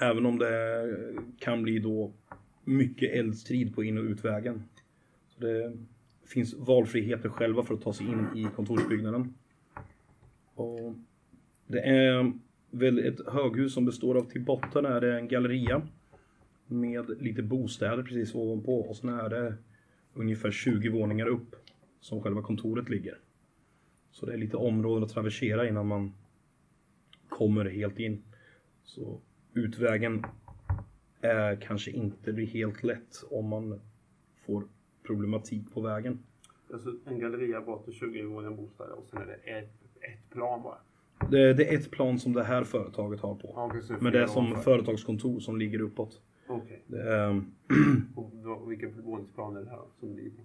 Även 0.01 0.27
om 0.27 0.39
det 0.39 0.89
kan 1.39 1.63
bli 1.63 1.79
då 1.79 2.13
mycket 2.65 3.13
eldstrid 3.13 3.75
på 3.75 3.85
in 3.85 3.99
och 3.99 4.05
utvägen. 4.05 4.63
Så 5.29 5.41
det 5.41 5.73
finns 6.27 6.55
valfriheter 6.55 7.29
själva 7.29 7.63
för 7.63 7.75
att 7.75 7.83
ta 7.83 7.93
sig 7.93 8.07
in 8.07 8.27
i 8.37 8.49
kontorsbyggnaden. 8.57 9.35
Och 10.55 10.95
det 11.67 11.81
är 11.81 12.33
väl 12.71 12.99
ett 12.99 13.27
höghus 13.27 13.75
som 13.75 13.85
består 13.85 14.15
av 14.15 14.31
till 14.31 14.45
botten 14.45 14.85
är 14.85 15.01
det 15.01 15.19
en 15.19 15.29
galleria 15.29 15.83
med 16.67 17.23
lite 17.23 17.43
bostäder 17.43 18.03
precis 18.03 18.35
ovanpå 18.35 18.81
och 18.81 18.97
sen 18.97 19.09
är 19.09 19.29
det 19.29 19.55
ungefär 20.15 20.51
20 20.51 20.89
våningar 20.89 21.27
upp 21.27 21.57
som 22.01 22.23
själva 22.23 22.43
kontoret 22.43 22.89
ligger. 22.89 23.19
Så 24.13 24.27
det 24.27 24.33
är 24.33 24.37
lite 24.37 24.57
områden 24.57 25.05
att 25.05 25.11
traversera 25.11 25.69
innan 25.69 25.87
man 25.87 26.13
kommer 27.29 27.65
helt 27.65 27.99
in. 27.99 28.23
Så 28.85 29.21
utvägen 29.55 30.25
är 31.21 31.57
kanske 31.57 31.91
inte 31.91 32.33
blir 32.33 32.47
helt 32.47 32.83
lätt 32.83 33.25
om 33.31 33.49
man 33.49 33.81
får 34.47 34.65
problematik 35.07 35.73
på 35.75 35.81
vägen. 35.81 36.19
Alltså 36.73 36.95
en 37.07 37.19
galleria 37.21 37.61
bort 37.61 37.85
till 37.85 37.95
20 37.95 38.23
våningar 38.23 38.57
bostäder 38.57 38.93
och 38.93 39.07
sen 39.11 39.23
är 39.23 39.27
det 39.27 39.35
ett, 39.51 39.73
ett 40.01 40.31
plan 40.31 40.63
bara. 40.63 40.79
Det, 41.31 41.55
det 41.55 41.75
är 41.75 41.79
ett 41.79 41.91
plan 41.91 42.19
som 42.19 42.33
det 42.33 42.43
här 42.43 42.65
företaget 42.65 43.21
har 43.21 43.35
på. 43.35 43.53
Ja, 43.55 43.71
precis. 43.73 44.01
Men 44.01 44.13
det 44.13 44.23
är 44.23 44.27
som 44.27 44.45
Ovanför. 44.47 44.63
företagskontor 44.63 45.41
som 45.41 45.57
ligger 45.59 45.81
uppåt. 45.81 46.21
Okej. 46.49 46.83
Det, 46.87 47.03
är, 47.03 47.29
Och 48.17 48.31
då, 48.45 48.65
vilken 48.69 49.03
våningsplan 49.03 49.57
är 49.57 49.61
det 49.61 49.71
här 49.71 49.81
som 50.01 50.17
ligger 50.17 50.31
på? 50.31 50.43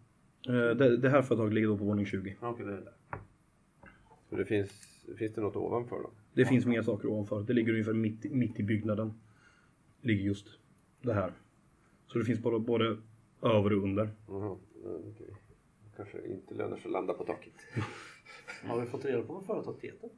eh, 0.53 0.75
det, 0.77 0.97
det 0.97 1.10
här 1.10 1.21
företaget 1.21 1.53
ligger 1.53 1.67
då 1.67 1.77
på 1.77 1.84
våning 1.84 2.06
20. 2.06 2.36
Okej, 2.41 2.65
det 2.65 2.71
är 2.71 2.75
det. 2.82 2.93
Så 4.30 4.36
det 4.36 4.46
finns, 4.46 4.72
finns 5.18 5.34
det 5.34 5.42
något 5.42 5.56
ovanför 5.56 5.96
då? 5.96 6.10
Det 6.34 6.46
finns 6.46 6.66
mer 6.66 6.82
saker 6.82 7.08
ovanför. 7.08 7.44
Det 7.44 7.54
ligger 7.54 7.72
ungefär 7.72 7.94
mitt, 7.94 8.26
i- 8.26 8.30
mitt 8.36 8.60
i 8.60 8.63
byggnaden. 8.63 9.13
Ligger 10.02 10.24
just 10.24 10.48
det 11.02 11.13
här. 11.13 11.32
Så 12.08 12.20
det 12.20 12.26
finns 12.26 12.40
både, 12.40 12.60
både 12.60 12.98
över 13.42 13.74
och 13.74 13.84
under. 13.84 14.10
Ja, 14.28 14.58
okej. 14.84 15.28
Kanske 15.96 16.28
inte 16.28 16.54
lönar 16.56 16.78
sig 16.78 16.86
att 16.86 16.92
landa 16.92 17.13
på 17.13 17.24
taket. 17.24 17.54
Har 18.63 18.82
vi 18.82 18.88
fått 18.88 19.06
reda 19.06 19.22
på 19.22 19.34
vad 19.34 19.46
företaget 19.46 19.82
heter? 19.84 20.10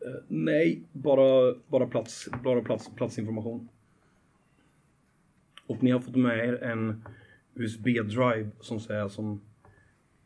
Eh, 0.00 0.22
nej, 0.28 0.82
bara, 0.92 1.54
bara, 1.68 1.86
plats, 1.86 2.28
bara 2.44 2.62
plats, 2.62 2.90
platsinformation. 2.96 3.68
Och 5.66 5.82
ni 5.82 5.90
har 5.90 6.00
fått 6.00 6.16
med 6.16 6.38
er 6.48 6.62
en 6.62 7.04
USB-drive 7.54 8.50
som 8.60 8.80
säger 8.80 9.08
som 9.08 9.40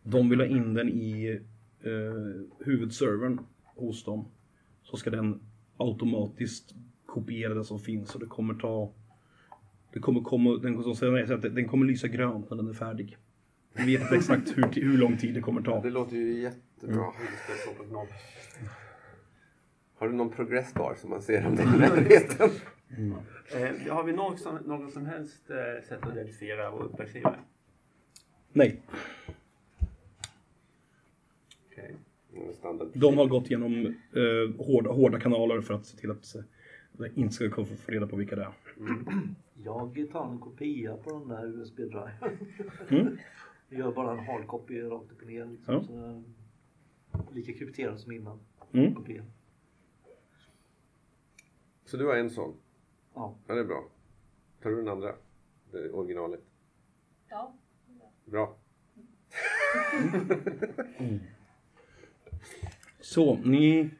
de 0.02 0.28
vill 0.30 0.40
ha 0.40 0.46
in 0.46 0.74
den 0.74 0.88
i 0.88 1.40
eh, 1.84 2.64
huvudservern 2.66 3.40
hos 3.74 4.04
dem. 4.04 4.24
Så 4.82 4.96
ska 4.96 5.10
den 5.10 5.40
automatiskt 5.76 6.74
kopiera 7.06 7.54
det 7.54 7.64
som 7.64 7.78
finns 7.78 8.14
och 8.14 8.20
det 8.20 8.26
kommer 8.26 8.54
ta 8.54 8.92
det 9.92 10.00
kommer 10.00 10.20
komma, 10.20 10.56
den, 10.56 10.82
som 10.82 10.94
säger 10.94 11.32
att 11.32 11.42
den 11.42 11.68
kommer 11.68 11.86
lysa 11.86 12.08
grönt 12.08 12.50
när 12.50 12.56
den 12.56 12.68
är 12.68 12.72
färdig. 12.72 13.16
Vi 13.72 13.96
vet 13.96 14.02
inte 14.02 14.14
exakt 14.14 14.58
hur, 14.58 14.82
hur 14.82 14.98
lång 14.98 15.16
tid 15.16 15.34
det 15.34 15.40
kommer 15.40 15.62
ta. 15.62 15.80
Det 15.80 15.90
låter 15.90 16.16
ju 16.16 16.40
jättebra. 16.40 17.12
Har 19.94 20.08
du 20.08 20.14
någon 20.14 20.30
progressbar 20.30 20.94
som 20.94 21.10
man 21.10 21.22
ser 21.22 21.46
om 21.46 21.56
det 21.56 21.62
är 21.62 21.74
i 21.74 21.78
närheten? 21.78 22.50
Eh, 23.52 23.94
har 23.94 24.04
vi 24.04 24.12
något 24.12 24.40
som, 24.40 24.56
något 24.56 24.92
som 24.92 25.06
helst 25.06 25.50
eh, 25.50 25.88
sätt 25.88 26.02
att 26.02 26.16
reducera 26.16 26.70
vår 26.70 26.82
uppdragsgivare? 26.82 27.38
Nej, 28.52 28.82
Okej. 31.66 31.96
Mm, 32.32 32.39
Standard. 32.39 32.39
De 32.94 33.18
har 33.18 33.26
gått 33.26 33.46
igenom 33.46 33.86
eh, 33.86 34.66
hårda, 34.66 34.90
hårda 34.90 35.20
kanaler 35.20 35.60
för 35.60 35.74
att 35.74 35.86
se 35.86 35.96
till 35.96 36.10
att 36.10 36.34
eh, 36.34 37.18
inte 37.18 37.34
ska 37.34 37.50
få 37.50 37.64
få 37.64 37.92
reda 37.92 38.06
på 38.06 38.16
vilka 38.16 38.36
det 38.36 38.42
är. 38.42 38.52
Jag 39.54 40.10
tar 40.12 40.30
en 40.30 40.38
kopia 40.38 40.96
på 40.96 41.10
den 41.18 41.28
där 41.28 41.46
USB-driven. 41.46 42.10
Mm. 42.88 43.18
Gör 43.68 43.92
bara 43.92 44.12
en 44.12 44.18
hardcopy 44.26 44.82
rakt 44.82 45.12
upp 45.12 45.20
och 45.20 45.26
ner. 45.26 45.46
Liksom, 45.46 45.74
Ja. 45.74 45.82
så 47.28 47.34
lika 47.34 47.52
krypterad 47.52 48.00
som 48.00 48.12
innan. 48.12 48.38
Mm. 48.72 48.94
Kopian. 48.94 49.24
Så 51.84 51.96
du 51.96 52.06
har 52.06 52.16
en 52.16 52.30
sån? 52.30 52.54
Ja. 53.14 53.34
Ja, 53.46 53.54
det 53.54 53.60
är 53.60 53.64
bra. 53.64 53.84
Tar 54.62 54.70
du 54.70 54.76
den 54.76 54.88
andra? 54.88 55.14
Det 55.72 55.90
originalet? 55.90 56.40
Ja. 57.28 57.54
Bra. 58.24 58.56
Så, 63.10 63.38
ni, 63.44 63.90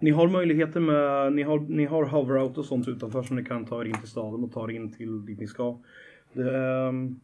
ni 0.00 0.10
har 0.10 0.28
möjligheter 0.28 0.80
med, 0.80 1.32
ni 1.32 1.42
har, 1.42 1.58
ni 1.60 1.84
har 1.84 2.04
hover-out 2.04 2.58
och 2.58 2.64
sånt 2.64 2.88
utanför 2.88 3.22
som 3.22 3.36
ni 3.36 3.44
kan 3.44 3.64
ta 3.64 3.80
er 3.80 3.84
in 3.84 3.94
till 4.00 4.08
staden 4.08 4.44
och 4.44 4.52
ta 4.52 4.64
er 4.70 4.74
in 4.74 4.92
till 4.92 5.26
dit 5.26 5.40
ni 5.40 5.46
ska. 5.46 5.78
Det 6.32 6.42
är 6.42 6.88
um, 6.88 7.20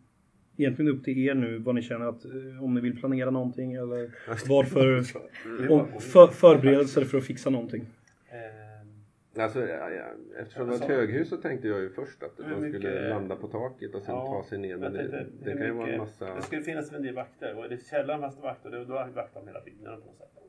egentligen 0.57 0.93
upp 0.93 1.05
till 1.05 1.19
er 1.19 1.35
nu 1.35 1.59
vad 1.59 1.75
ni 1.75 1.83
känner 1.83 2.07
att, 2.07 2.25
eh, 2.25 2.65
om 2.65 2.75
ni 2.75 2.81
vill 2.81 3.01
planera 3.01 3.31
någonting 3.31 3.73
eller 3.73 4.11
varför, 4.49 4.99
om, 5.71 6.01
för, 6.01 6.27
förberedelser 6.27 7.05
för 7.05 7.19
att 7.19 7.25
fixa 7.25 7.51
någonting. 7.51 7.87
eh, 8.31 9.43
Alltså, 9.43 9.61
ja, 9.61 9.91
ja, 9.91 10.05
eftersom 10.41 10.67
det 10.67 10.71
var 10.71 10.85
ett 10.85 10.91
höghus 10.91 11.29
så 11.29 11.37
tänkte 11.37 11.69
jag 11.69 11.81
ju 11.81 11.91
först 11.91 12.23
att 12.23 12.37
de 12.37 12.69
skulle 12.73 13.09
landa 13.09 13.37
på 13.37 13.47
taket 13.47 13.95
och 13.95 14.03
sen 14.03 14.15
Ja, 14.15 14.27
ta 14.27 14.49
sig 14.49 14.59
ner. 14.59 14.77
Men 14.77 14.93
det, 14.93 15.27
det 15.45 15.53
kan 15.53 15.67
ju 15.67 15.73
vara 15.73 15.89
en 15.89 15.99
massa... 15.99 16.35
Det 16.35 16.43
skulle 16.43 16.63
finnas 16.63 16.93
en 16.93 17.03
del 17.03 17.15
vakter 17.15 17.59
och 17.59 17.69
det 17.69 17.87
källaren 17.91 18.21
fast 18.21 18.43
vakter 18.43 18.71
då, 18.71 18.85
då 18.85 18.95
vaktar 18.95 19.41
de 19.41 19.47
hela 19.47 19.61
byggnaden 19.61 20.01
på 20.01 20.07
något 20.07 20.19
sätt. 20.19 20.46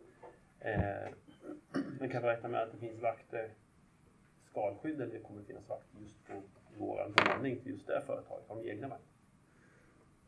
Eh, 0.60 1.12
men 2.00 2.10
kan 2.10 2.24
räkna 2.24 2.50
med 2.50 2.64
att 2.64 2.72
det 2.72 2.78
finns 2.78 3.02
vakter 3.02 3.50
skalskydd 4.52 5.02
eller 5.02 5.20
kommer 5.20 5.42
det 5.42 5.48
finnas 5.48 5.70
vakter 5.70 6.00
just 6.02 6.28
på 6.28 6.34
våran 6.86 7.12
bemanning 7.12 7.60
till 7.60 7.72
just 7.72 7.88
det 7.88 8.02
företaget? 8.06 8.48
Har 8.48 8.64
de 8.64 8.70
egna 8.70 8.88
vakter? 8.88 9.08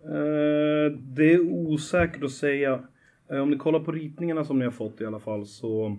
Eh, 0.03 0.91
det 0.91 1.33
är 1.33 1.39
osäkert 1.39 2.23
att 2.23 2.31
säga. 2.31 2.87
Eh, 3.27 3.39
om 3.39 3.49
ni 3.49 3.57
kollar 3.57 3.79
på 3.79 3.91
ritningarna 3.91 4.45
som 4.45 4.59
ni 4.59 4.65
har 4.65 4.71
fått 4.71 5.01
i 5.01 5.05
alla 5.05 5.19
fall 5.19 5.45
så, 5.45 5.97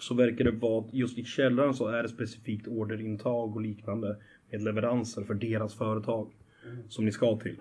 så 0.00 0.14
verkar 0.14 0.44
det 0.44 0.50
vara 0.50 0.84
att 0.84 0.94
just 0.94 1.18
i 1.18 1.24
källaren 1.24 1.74
så 1.74 1.88
är 1.88 2.02
det 2.02 2.08
specifikt 2.08 2.68
orderintag 2.68 3.56
och 3.56 3.62
liknande 3.62 4.16
med 4.50 4.62
leveranser 4.62 5.22
för 5.22 5.34
deras 5.34 5.74
företag 5.74 6.32
som 6.88 7.04
ni 7.04 7.12
ska 7.12 7.40
till. 7.40 7.60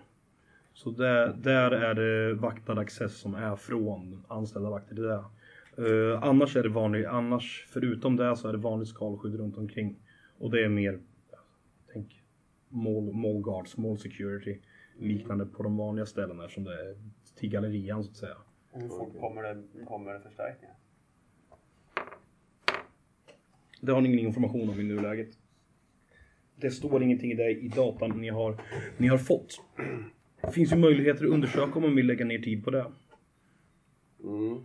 Så 0.73 0.91
där, 0.91 1.33
där 1.33 1.71
är 1.71 1.93
det 1.93 2.33
vaktad 2.33 2.79
access 2.79 3.17
som 3.17 3.35
är 3.35 3.55
från 3.55 4.25
anställda 4.27 4.69
vakter 4.69 4.95
till 4.95 5.03
det. 5.03 5.23
Eh, 5.77 6.23
annars 6.23 6.55
är 6.55 6.63
det 6.63 6.69
vanlig, 6.69 7.05
annars 7.05 7.65
förutom 7.69 8.15
det 8.15 8.35
så 8.35 8.47
är 8.47 8.51
det 8.51 8.57
vanligt 8.57 8.89
skalskydd 8.89 9.35
runt 9.35 9.57
omkring. 9.57 9.95
Och 10.37 10.51
det 10.51 10.65
är 10.65 10.69
mer, 10.69 10.99
tänk, 11.93 12.23
mall, 12.69 13.13
mall 13.13 13.41
guards, 13.41 13.77
mall 13.77 13.97
security 13.97 14.59
liknande 14.99 15.45
på 15.45 15.63
de 15.63 15.77
vanliga 15.77 16.05
ställena 16.05 16.43
eftersom 16.43 16.63
det 16.63 16.73
är 16.73 16.95
till 17.35 17.49
gallerian 17.49 18.03
så 18.03 18.09
att 18.09 18.17
säga. 18.17 18.35
Och 18.71 18.81
hur 18.81 18.87
fort 18.87 19.19
kommer 19.19 19.43
det, 19.43 19.85
kommer 19.85 20.13
det 20.13 20.19
förstärkningar? 20.19 20.75
Det 23.81 23.91
har 23.91 24.01
ni 24.01 24.09
ingen 24.09 24.25
information 24.25 24.69
om 24.69 24.79
i 24.79 24.83
nuläget. 24.83 25.37
Det 26.55 26.71
står 26.71 27.03
ingenting 27.03 27.31
i 27.31 27.35
det 27.35 27.51
i 27.51 27.67
datan 27.67 28.21
ni 28.21 28.29
har, 28.29 28.61
ni 28.97 29.07
har 29.07 29.17
fått. 29.17 29.61
Det 30.41 30.51
finns 30.51 30.71
ju 30.71 30.75
möjligheter 30.75 31.25
att 31.25 31.31
undersöka 31.31 31.71
om 31.75 31.81
man 31.81 31.95
vill 31.95 32.07
lägga 32.07 32.25
ner 32.25 32.39
tid 32.39 32.63
på 32.63 32.71
det. 32.71 32.85
Mm. 34.23 34.63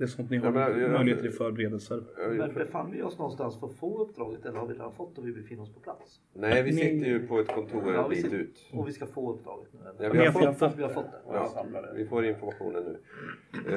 Det 0.00 0.04
är 0.04 0.08
sånt 0.08 0.30
ni 0.30 0.36
har 0.36 0.46
Ja, 0.46 0.50
men 0.52 0.80
jag- 0.80 0.90
möjligheter 0.90 1.22
till 1.22 1.32
förberedelser. 1.32 2.02
Men 2.38 2.54
befann 2.54 2.90
vi 2.90 3.02
oss 3.02 3.18
någonstans 3.18 3.60
för 3.60 3.66
att 3.66 3.72
få 3.74 3.98
uppdraget 4.04 4.44
eller 4.46 4.58
har 4.58 4.66
vi 4.66 4.74
redan 4.74 4.92
fått 4.92 5.18
och 5.18 5.26
vi 5.26 5.32
befinner 5.32 5.62
oss 5.62 5.74
på 5.74 5.80
plats? 5.80 6.20
Nej, 6.32 6.62
vi 6.62 6.70
Ni- 6.70 6.76
sitter 6.76 7.06
ju 7.06 7.26
på 7.26 7.38
ett 7.38 7.48
kontor 7.48 7.92
Ja, 7.94 8.04
en 8.04 8.10
bit 8.10 8.32
ut. 8.32 8.68
Och 8.72 8.88
vi 8.88 8.92
ska 8.92 9.06
få 9.06 9.32
uppdraget 9.34 9.68
nu? 9.72 9.80
eller? 9.80 10.04
Ja, 10.04 10.12
vi 10.12 10.18
har 10.18 10.52
fått 10.52 10.60
det. 10.60 10.76
Vi 10.76 10.82
har 10.82 10.90
fått 10.90 11.04
det. 11.32 11.48
Samlar 11.48 11.92
Vi 11.94 12.06
får 12.06 12.24
informationen 12.24 12.84
nu. 12.84 12.98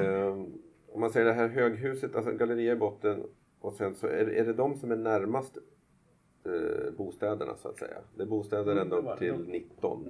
Ehm, 0.00 0.52
om 0.92 1.00
man 1.00 1.10
säger 1.10 1.26
det 1.26 1.32
här 1.32 1.48
höghuset, 1.48 2.16
alltså 2.16 2.32
galleria 2.32 2.72
i 2.72 2.76
botten 2.76 3.22
och 3.60 3.74
sen 3.74 3.94
så 3.94 4.06
är, 4.06 4.26
är 4.28 4.44
det 4.44 4.52
de 4.52 4.74
som 4.76 4.90
är 4.90 4.96
närmast 4.96 5.56
eh, 6.46 6.92
bostäderna 6.96 7.56
så 7.56 7.68
att 7.68 7.78
säga. 7.78 7.96
Det 8.16 8.22
är 8.22 8.26
bostäder 8.26 8.72
Mm, 8.72 8.78
ända 8.82 8.96
upp 8.96 9.18
till 9.18 9.34
19. 9.48 10.08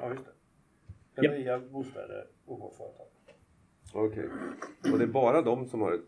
Ja, 0.00 0.10
just 0.10 0.24
det. 0.24 1.22
Galleria, 1.22 1.58
bostäder 1.70 2.24
och 2.46 2.60
vårt 2.60 2.74
företag. 2.74 3.06
Okej. 3.92 4.28
Och 4.92 4.98
det 4.98 5.04
är 5.04 5.08
bara 5.08 5.42
de 5.42 5.66
som 5.68 5.80
har 5.80 5.92
ett 5.92 6.00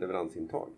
leveransintag? 0.00 0.68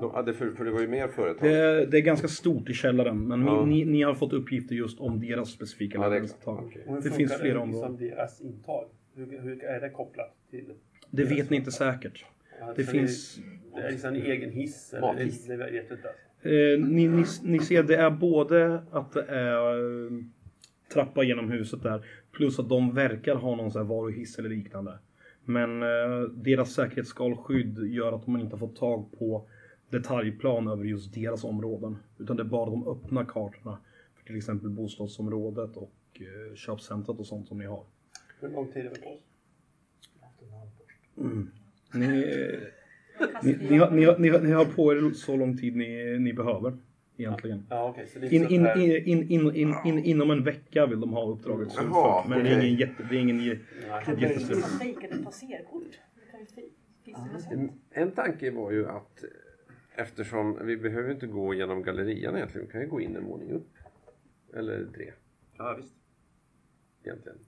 De, 0.00 0.10
ja, 0.14 0.22
det, 0.22 0.34
för, 0.34 0.50
för 0.50 0.64
det 0.64 0.70
var 0.70 0.80
ju 0.80 0.88
mer 0.88 1.08
företag. 1.08 1.48
Det 1.48 1.56
är, 1.56 1.86
det 1.86 1.98
är 1.98 2.02
ganska 2.02 2.28
stort 2.28 2.68
i 2.68 2.72
källaren 2.74 3.28
men 3.28 3.46
Ja. 3.46 3.64
ni, 3.64 3.84
ni, 3.84 3.90
ni 3.92 4.02
har 4.02 4.14
fått 4.14 4.32
uppgifter 4.32 4.74
just 4.74 5.00
om 5.00 5.20
deras 5.20 5.50
specifika 5.50 5.98
Ja, 5.98 6.02
leveransintag. 6.08 6.78
hur 6.86 7.00
Det 7.00 7.10
finns 7.10 7.38
flera 7.40 7.64
liksom 7.64 7.84
områden. 7.84 7.96
deras 8.08 8.40
intag? 8.40 8.88
Hur, 9.14 9.40
hur 9.40 9.64
är 9.64 9.80
det 9.80 9.90
kopplat 9.90 10.34
till? 10.50 10.72
Det 11.10 11.24
vet 11.24 11.50
ni 11.50 11.56
inte 11.56 11.72
säkert. 11.72 12.24
Alltså, 12.62 12.82
Det 12.82 12.84
finns... 12.90 13.38
Det 13.74 13.80
är 13.80 13.90
liksom 13.90 14.08
en 14.14 14.22
egen 14.22 14.50
hiss 14.50 14.92
eller? 14.94 15.00
Mathiss. 15.12 15.46
Det, 15.46 15.56
det 15.56 15.70
vet 15.70 15.90
inte. 15.90 16.08
Alltså. 16.08 16.48
Eh, 16.48 16.78
ni, 16.88 17.08
ni, 17.08 17.24
ni 17.42 17.58
ser 17.58 17.82
det 17.82 17.96
är 17.96 18.10
både 18.10 18.82
att 18.90 19.12
det 19.12 19.22
är 19.22 19.76
eh, 20.06 20.10
trappa 20.92 21.22
genom 21.22 21.50
huset 21.50 21.82
där 21.82 22.04
plus 22.34 22.58
att 22.58 22.68
de 22.68 22.94
verkar 22.94 23.34
ha 23.34 23.56
någon 23.56 23.72
sån 23.72 23.82
här 23.82 23.88
varuhiss 23.88 24.38
eller 24.38 24.48
liknande. 24.48 24.98
Men 25.44 25.82
eh, 25.82 26.20
deras 26.32 26.72
säkerhetsskalskydd 26.72 27.78
gör 27.78 28.12
att 28.12 28.26
man 28.26 28.40
inte 28.40 28.56
har 28.56 28.60
fått 28.60 28.76
tag 28.76 29.18
på 29.18 29.48
detaljplan 29.90 30.68
över 30.68 30.84
just 30.84 31.14
deras 31.14 31.44
områden. 31.44 31.96
Utan 32.18 32.36
det 32.36 32.42
är 32.42 32.44
bara 32.44 32.70
de 32.70 32.88
öppna 32.88 33.24
kartorna 33.24 33.78
för 34.16 34.24
till 34.26 34.36
exempel 34.36 34.68
bostadsområdet 34.68 35.76
och 35.76 35.92
eh, 36.14 36.54
köpcentret 36.54 37.18
och 37.18 37.26
sånt 37.26 37.48
som 37.48 37.58
ni 37.58 37.66
har. 37.66 37.84
Hur 38.40 38.48
lång 38.48 38.72
tid 38.72 38.86
är 38.86 38.90
det 38.90 39.00
på 39.00 39.08
oss? 39.08 39.20
Ni, 41.94 42.06
eh, 42.06 42.60
ni, 43.42 43.56
ni, 43.70 43.78
har, 43.78 43.90
ni, 43.90 44.16
ni, 44.18 44.28
har, 44.28 44.40
ni 44.40 44.52
har 44.52 44.64
på 44.64 44.92
er 44.92 45.12
så 45.14 45.36
lång 45.36 45.56
tid 45.56 45.76
ni, 45.76 46.18
ni 46.18 46.32
behöver 46.32 46.78
egentligen. 47.16 47.66
Ja, 47.70 47.88
okej. 47.88 48.06
så 48.06 48.18
In, 48.18 48.32
in, 48.32 48.66
in, 48.76 48.90
in, 49.06 49.30
in, 49.30 49.54
in, 49.54 49.74
in, 49.84 49.98
inom 50.04 50.30
en 50.30 50.44
vecka 50.44 50.86
vill 50.86 51.00
de 51.00 51.12
ha 51.12 51.26
uppdraget 51.30 51.68
Jaha, 51.76 51.82
slutfört. 51.82 52.28
Men 52.28 52.44
det 52.44 52.50
är 52.50 52.60
ingen 52.60 52.78
jätte... 52.78 53.02
Det 53.10 53.16
är 53.16 53.20
ingen, 53.20 53.38
Jättestor. 54.18 55.24
passerkort? 55.24 55.98
En, 57.50 57.72
en 57.90 58.12
tanke 58.12 58.50
var 58.50 58.70
ju 58.72 58.88
att 58.88 59.24
eh, 59.24 59.30
eftersom 60.02 60.66
vi 60.66 60.76
behöver 60.76 61.10
inte 61.10 61.26
gå 61.26 61.54
genom 61.54 61.82
gallerian 61.82 62.36
egentligen, 62.36 62.66
vi 62.66 62.72
kan 62.72 62.80
ju 62.80 62.86
gå 62.88 63.00
in 63.00 63.16
en 63.16 63.24
våning 63.24 63.50
upp. 63.50 63.68
Eller 64.54 64.86
tre 64.94 65.12
Ja, 65.58 65.74
visst. 65.76 65.94
egentligen. 67.04 67.38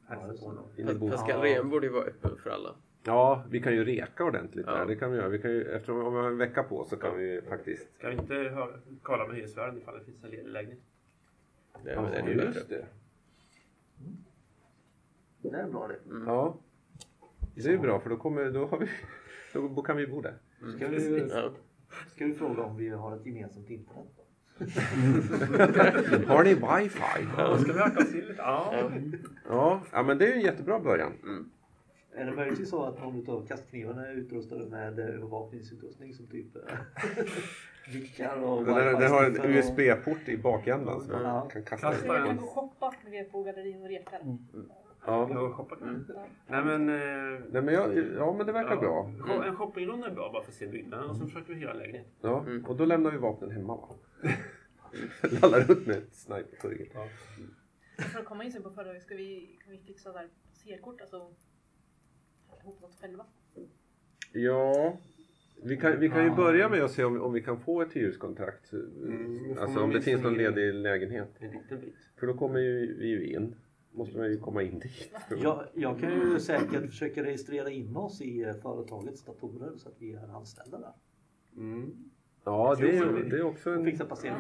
Fast 1.11 1.27
gallerian 1.29 1.71
borde 1.71 1.87
ju 1.87 1.93
vara 1.93 2.05
öppen 2.05 2.31
för 2.43 2.51
alla. 2.51 2.75
Ja, 3.07 3.45
vi 3.51 3.61
kan 3.63 3.73
ju 3.75 3.85
reka 3.85 4.25
ordentligt 4.25 4.67
Ja. 4.69 4.73
där. 4.75 4.87
Det 4.87 4.97
kan 4.97 5.11
vi 5.11 5.17
göra. 5.17 5.29
Vi 5.29 5.39
kan 5.39 5.51
ju, 5.51 5.63
eftersom 5.65 6.05
om 6.07 6.13
vi 6.15 6.21
har 6.21 6.27
en 6.31 6.39
vecka 6.39 6.63
på 6.63 6.85
så 6.85 6.97
kan 6.97 7.17
vi 7.19 7.33
ju 7.33 7.43
faktiskt... 7.43 7.95
Ska 7.99 8.09
vi 8.09 8.15
inte 8.15 8.35
höra, 8.35 8.69
kolla 9.03 9.27
med 9.27 9.37
hyresvärden 9.37 9.79
ifall 9.79 9.99
det 9.99 10.05
finns 10.05 10.25
en 10.25 10.31
ledig 10.31 10.47
lägenhet? 10.49 10.79
Det 11.85 11.91
är, 11.91 12.03
det 12.11 12.17
är 12.19 12.29
ju 12.29 12.37
bättre. 12.37 12.61
det. 12.69 12.87
Det 15.43 15.49
är 15.57 15.63
en 15.63 15.71
bra 15.73 15.89
det. 15.89 15.99
Ja. 16.27 16.57
Det 17.55 17.65
är 17.67 17.71
ju 17.71 17.79
bra 17.79 18.01
för 18.01 18.11
då, 18.11 18.17
kommer, 18.17 18.51
då, 18.51 18.67
har 18.67 18.79
vi, 18.79 18.89
då 19.75 19.83
kan 19.83 19.97
vi 19.97 20.07
bo 20.07 20.21
där. 20.21 20.35
Ska 20.77 20.89
vi, 20.89 21.29
Ja. 21.31 21.51
ska 22.09 22.25
vi 22.27 22.35
fråga 22.35 22.63
om 22.63 22.77
vi 22.77 22.89
har 22.89 23.17
ett 23.17 23.27
gemensamt 23.27 23.71
internet? 23.71 24.07
Har 26.27 26.45
ni 26.45 26.55
wifi? 26.55 27.27
Ja. 27.37 27.59
Ska 27.59 27.73
vi 27.73 27.79
hacka 27.79 27.99
oss 28.01 28.11
till 28.11 28.29
lite? 28.29 28.35
Ja. 28.39 28.91
Ja, 29.49 29.81
ja 29.93 30.03
men 30.03 30.19
det 30.19 30.25
är 30.25 30.29
ju 30.29 30.35
en 30.35 30.41
jättebra 30.41 30.81
början. 30.81 31.13
Är 32.17 32.27
det 32.27 32.33
möjligtvis 32.33 32.71
så 32.71 32.83
att 32.85 33.01
någon 33.03 33.31
av 33.31 33.47
kastknivarna 33.47 34.07
är 34.07 34.13
utrustade 34.15 34.67
med 34.67 34.99
eh, 34.99 35.07
övervakningsutrustning 35.07 36.15
som 36.15 36.27
typ 36.27 36.57
eh, 36.57 36.63
vickar 37.93 38.37
och 38.43 38.65
Den, 38.65 38.75
den 39.01 39.11
har 39.13 39.25
en 39.25 39.37
USB-port 39.45 40.29
i 40.29 40.37
bakändan 40.39 41.01
som 41.01 41.13
man 41.13 41.23
Ja. 41.23 41.49
kan 41.53 41.63
kasta 41.65 41.93
Så 41.93 42.07
jag 42.07 42.27
kan 42.27 42.37
gå 42.37 42.43
och 42.45 42.49
shoppa 42.51 42.95
med 43.05 43.13
det 43.13 43.25
på 43.25 43.43
gallerian 43.43 43.83
och 43.83 43.89
rekar. 43.89 44.21
Ja. 45.07 45.29
Ja, 45.31 45.53
shoppa. 45.53 45.77
Nej 46.47 46.65
men... 46.65 46.89
Eh, 46.89 47.41
Nej, 47.53 47.63
men 47.63 47.75
jag, 47.75 47.97
ja 48.17 48.35
men 48.39 48.47
det 48.47 48.53
verkar 48.53 48.75
ja. 48.75 48.81
bra. 48.81 49.11
Shop- 49.19 49.43
En 49.49 49.57
shoppingrunda 49.57 50.07
är 50.07 50.15
bra 50.15 50.31
bara 50.33 50.43
för 50.43 50.51
att 50.51 50.55
se 50.57 50.67
byggnaden 50.67 51.11
och 51.11 51.17
sen 51.17 51.27
försöker 51.27 51.55
vi 51.55 51.61
hyra 51.61 51.71
en 51.71 51.79
lägenhet. 51.79 52.07
Ja, 52.21 52.45
och 52.67 52.77
då 52.77 52.85
lämnar 52.85 53.11
vi 53.11 53.19
vapnen 53.19 53.51
hemma 53.51 53.77
va? 53.77 53.89
Lallar 55.43 55.61
runt 55.61 55.87
med 55.87 55.97
ett 55.97 56.15
sniper 56.15 56.69
ryggen. 56.69 56.87
För 58.13 58.19
att 58.19 58.25
komma 58.25 58.45
in 58.45 58.53
sen 58.53 58.63
på 58.63 58.71
företaget 58.71 59.03
ska 59.03 59.15
vi, 59.15 59.59
kan 59.65 59.73
vi 59.73 59.79
fixa 59.79 60.13
där 60.13 60.29
passerkort, 60.53 61.01
alltså 61.01 61.31
ihop 62.67 62.81
något 62.83 62.95
själva. 63.01 63.25
Ja, 64.33 64.99
vi 65.63 65.77
kan, 65.77 66.01
vi 66.01 66.09
kan 66.09 66.25
ju 66.25 66.31
börja 66.31 66.69
med 66.69 66.85
att 66.85 66.91
se 66.91 67.05
om, 67.05 67.21
om 67.23 67.33
vi 67.33 67.43
kan 67.43 67.61
få 67.61 67.83
ett 67.83 67.93
hyreskontrakt. 67.93 68.73
Mm, 68.73 69.59
alltså 69.59 69.81
om 69.81 69.91
det 69.91 70.01
finns 70.01 70.23
någon 70.23 70.35
ledig 70.35 70.75
lägenhet. 70.75 71.29
En 71.39 71.51
liten 71.51 71.81
bit. 71.81 71.95
För 72.17 72.27
då 72.27 72.35
kommer 72.35 72.61
ju 72.61 72.97
vi 72.99 73.07
ju 73.07 73.27
in. 73.27 73.55
Måste 73.93 74.19
man 74.19 74.27
ju 74.27 74.39
komma 74.39 74.63
in 74.63 74.79
dit. 74.79 75.11
Jag, 75.43 75.65
jag 75.75 76.01
kan 76.01 76.11
ju 76.11 76.41
säkert 76.41 76.87
försöka 76.87 77.25
registrera 77.25 77.71
in 77.71 77.97
oss 77.97 78.21
i 78.21 78.43
eh, 78.43 78.55
företagets 78.55 79.25
datorer 79.25 79.77
så 79.77 79.89
att 79.89 79.95
vi 79.99 80.13
är 80.13 80.37
anställda 80.37 80.79
där. 80.79 80.93
Ja, 82.45 82.77
det 82.79 82.97
är, 82.97 83.31
det 83.31 83.37
är 83.37 83.43
också 83.43 83.71
en... 83.71 83.85
fixa 83.85 84.05
passering. 84.05 84.37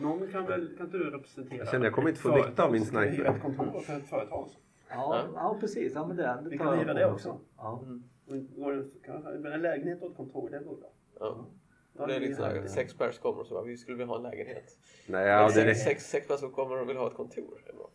Någon 0.00 0.28
kan 0.28 0.46
väl, 0.46 0.76
kan 0.78 0.90
du 0.90 1.10
representera? 1.10 1.58
Jag 1.58 1.68
känner 1.68 1.84
jag 1.84 1.94
kommer 1.94 2.08
inte 2.08 2.20
få 2.20 2.36
nytta 2.36 2.64
av 2.64 2.72
min 2.72 2.84
sniper. 2.84 3.24
ett 3.24 3.42
kontor 3.42 3.80
för 3.80 3.96
ett 3.96 4.08
företag. 4.08 4.48
Ja, 4.88 5.28
ja 5.34 5.56
precis. 5.60 5.92
Ja, 5.94 6.06
men 6.06 6.16
det, 6.16 6.22
det 6.44 6.48
Vi 6.50 6.58
kan 6.58 6.78
hyra 6.78 6.94
det 6.94 7.06
också. 7.12 7.40
Ja. 7.56 7.82
Och 8.26 8.36
Går 8.56 8.72
det, 9.42 9.54
en 9.54 9.62
lägenhet 9.62 10.02
och 10.02 10.10
ett 10.10 10.16
kontor, 10.16 10.50
det 10.50 10.58
går 10.58 10.76
bra. 10.76 10.92
Ja. 11.20 11.46
Ja, 11.98 12.06
Det 12.06 12.14
är 12.16 12.20
lite 12.20 12.34
såhär, 12.34 12.54
det. 12.54 12.68
sex 12.68 12.94
pers 12.94 13.18
kommer 13.18 13.40
och 13.40 13.46
så 13.46 13.54
bara, 13.54 13.64
vi 13.64 13.76
skulle 13.76 13.96
vilja 13.96 14.06
ha 14.06 14.16
en 14.16 14.22
lägenhet. 14.22 14.78
Nej, 15.06 15.26
ja, 15.26 15.46
det 15.46 15.52
sex, 15.52 15.80
är... 15.80 15.84
sex, 15.84 16.10
sex 16.10 16.28
personer 16.28 16.52
kommer 16.52 16.80
och 16.80 16.88
vill 16.88 16.96
ha 16.96 17.06
ett 17.06 17.14
kontor. 17.14 17.62
Det 17.64 17.70
är 17.70 17.74
bra. 17.76 17.90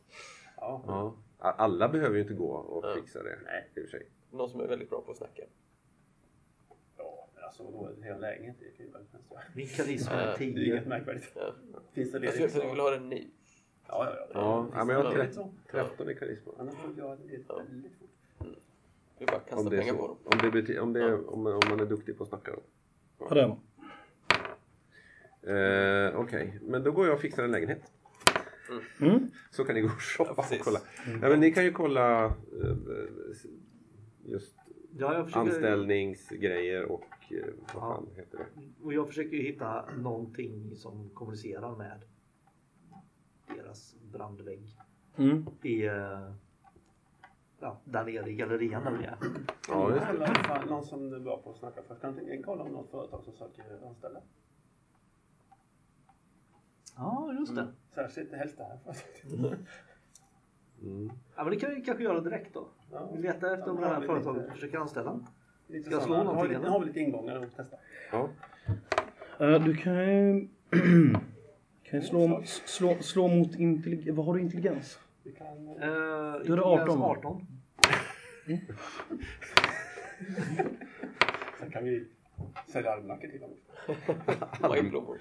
Ja. 0.57 0.83
Ja. 0.87 1.15
Alla 1.37 1.89
behöver 1.89 2.15
ju 2.15 2.21
inte 2.21 2.33
gå 2.33 2.51
och 2.51 2.85
Ja. 2.85 2.93
fixa 2.95 3.23
det. 3.23 3.37
Nej. 3.45 3.69
I 3.75 3.79
och 3.79 3.83
för 3.89 3.97
sig. 3.97 4.07
Någon 4.31 4.49
som 4.49 4.61
är 4.61 4.67
väldigt 4.67 4.89
bra 4.89 5.01
på 5.01 5.11
att 5.11 5.17
snacka. 5.17 5.43
Ja, 6.97 7.27
alltså 7.43 7.63
vadå, 7.63 7.89
en 7.97 8.03
hel 8.03 8.21
lägenhet 8.21 8.55
det 8.59 8.77
kan 8.77 8.85
ju 8.85 8.91
nästan. 8.91 9.21
Min 9.55 9.67
karisma 9.67 10.11
är 10.15 10.19
Ja, 10.19 10.25
Det 10.25 10.31
är 10.33 10.37
10. 10.37 10.65
inget 10.73 10.87
märkvärdigt. 10.87 11.31
Ja. 11.35 11.53
Finns 11.93 12.11
det 12.11 12.17
Jag 12.19 12.33
skulle, 12.33 12.47
ledigt 12.47 12.63
jag 12.63 12.69
vill 12.69 12.79
ha 12.79 12.89
den 12.89 13.09
ny. 13.09 13.27
Ja, 13.91 14.05
ja, 14.05 14.15
ja. 14.19 14.27
Ja, 14.33 14.67
ja, 14.73 14.85
men 14.85 14.95
jag 14.95 15.03
har 15.03 15.17
Ja, 15.17 15.23
tre- 15.25 15.43
13 15.71 16.09
i 16.09 16.15
karisma. 16.15 16.51
Annars 16.59 16.75
får 16.75 16.93
jag 16.97 17.17
det 17.17 17.23
väldigt 17.23 17.47
fort. 17.47 18.07
Vi 19.19 19.25
bara 19.25 19.39
kastar 19.39 19.57
Om 19.57 19.69
det 19.69 19.77
är 19.77 19.81
pengar 19.81 19.93
på 19.93 19.99
så. 20.01 20.07
dem. 20.07 20.17
Om, 20.23 20.37
det 20.51 20.61
bety- 20.61 20.79
om, 20.79 20.93
det 20.93 21.03
är, 21.03 21.29
om, 21.33 21.43
man- 21.43 21.53
om 21.53 21.61
man 21.69 21.79
är 21.79 21.85
duktig 21.85 22.17
på 22.17 22.23
att 22.23 22.29
snacka. 22.29 22.51
då. 22.51 22.59
Ja, 23.19 23.33
det 23.35 23.41
är 23.41 23.47
man. 23.47 23.57
Eh, 25.43 26.19
Okej, 26.19 26.59
men 26.61 26.83
då 26.83 26.91
går 26.91 27.05
jag 27.05 27.13
och 27.15 27.21
fixar 27.21 27.43
en 27.43 27.51
lägenhet. 27.51 27.91
Mm. 29.01 29.31
Så 29.51 29.63
kan 29.65 29.75
ni 29.75 29.81
gå 29.81 29.87
och 29.87 30.01
shoppa 30.01 30.33
Ja, 30.51 30.55
och 30.59 30.63
kolla. 30.65 30.79
Ja, 31.21 31.29
men 31.29 31.39
ni 31.39 31.51
kan 31.51 31.63
ju 31.63 31.71
kolla 31.71 32.25
eh, 32.25 32.31
just 34.25 34.55
Ja, 34.97 35.13
jag 35.13 35.25
försöker, 35.25 35.39
anställningsgrejer 35.49 36.91
och 36.91 37.03
eh, 37.31 37.37
vad 37.57 37.67
Ja. 37.67 37.79
fan 37.79 38.07
heter 38.15 38.37
det? 38.37 38.45
och 38.85 38.93
jag 38.93 39.07
försöker 39.07 39.37
ju 39.37 39.43
hitta 39.43 39.85
någonting 39.97 40.75
som 40.75 41.09
kommunicerar 41.13 41.75
med 41.75 42.01
deras 43.57 43.95
brandvägg 44.11 44.75
Mm. 45.17 45.45
i, 45.61 45.85
eh, 45.85 46.31
ja, 47.59 47.77
där 47.83 48.03
nere 48.03 48.29
i 48.29 48.35
gallerian 48.35 48.83
där 48.83 48.91
vi 48.91 49.05
är. 49.05 49.17
Ja, 49.67 49.89
just 49.95 50.05
det. 50.07 50.65
Någon 50.69 50.83
som 50.85 51.13
är 51.13 51.19
bra 51.19 51.37
på 51.37 51.49
att 51.49 51.57
snacka 51.57 51.81
först. 51.87 52.01
Kan 52.01 52.19
inte 52.19 52.43
kolla 52.43 52.63
om 52.63 52.71
något 52.71 52.91
företag 52.91 53.23
som 53.23 53.33
söker 53.33 53.63
anställda? 53.87 54.21
Ja, 56.97 57.33
just 57.39 57.55
det. 57.55 57.67
Särskilt 57.95 58.31
helst 58.33 58.57
det 58.57 58.63
här 58.63 58.77
företaget. 58.83 59.59
Mm. 60.81 61.11
Ja, 61.35 61.43
men 61.43 61.49
det 61.53 61.59
kan 61.59 61.75
vi 61.75 61.81
kanske 61.81 62.03
göra 62.03 62.19
direkt 62.21 62.53
då. 62.53 62.67
Ja. 62.91 63.09
Vi 63.13 63.21
letar 63.21 63.53
efter 63.53 63.69
om 63.71 63.75
det 63.75 63.81
Ja, 63.87 63.93
här 63.93 64.01
företaget 64.01 64.51
försöker 64.51 64.77
anställa. 64.77 65.19
Lite 65.67 65.85
Ska 65.85 65.95
jag 65.95 66.03
slå 66.03 66.17
någonting, 66.23 66.37
Har 66.37 66.47
vi, 66.47 66.55
eller? 66.55 66.67
har 66.69 66.79
vi 66.79 66.85
lite 66.85 66.99
ingångar 66.99 67.35
och 67.45 67.55
testa. 67.55 67.77
Ja. 68.11 68.29
Eh, 69.39 69.63
du 69.63 69.75
kan 69.77 69.93
ju... 69.95 70.47
kan 71.91 72.01
slå, 72.01 72.41
slå, 72.45 72.97
slå 72.99 73.27
mot 73.27 73.55
intelligens. 73.55 74.17
Vad 74.17 74.25
har 74.25 74.33
du 74.33 74.41
intelligens? 74.41 74.99
Vi 75.23 75.31
kan... 75.31 75.47
Är 75.47 76.39
det 76.39 76.39
intelligens 76.39 76.65
18. 76.65 77.01
18. 77.01 77.47
Sen 81.59 81.71
kan 81.71 81.83
vi 81.83 82.05
Sälja 82.67 82.91
armlacker 82.91 83.27
till. 83.27 83.41
Majblommor. 84.61 85.17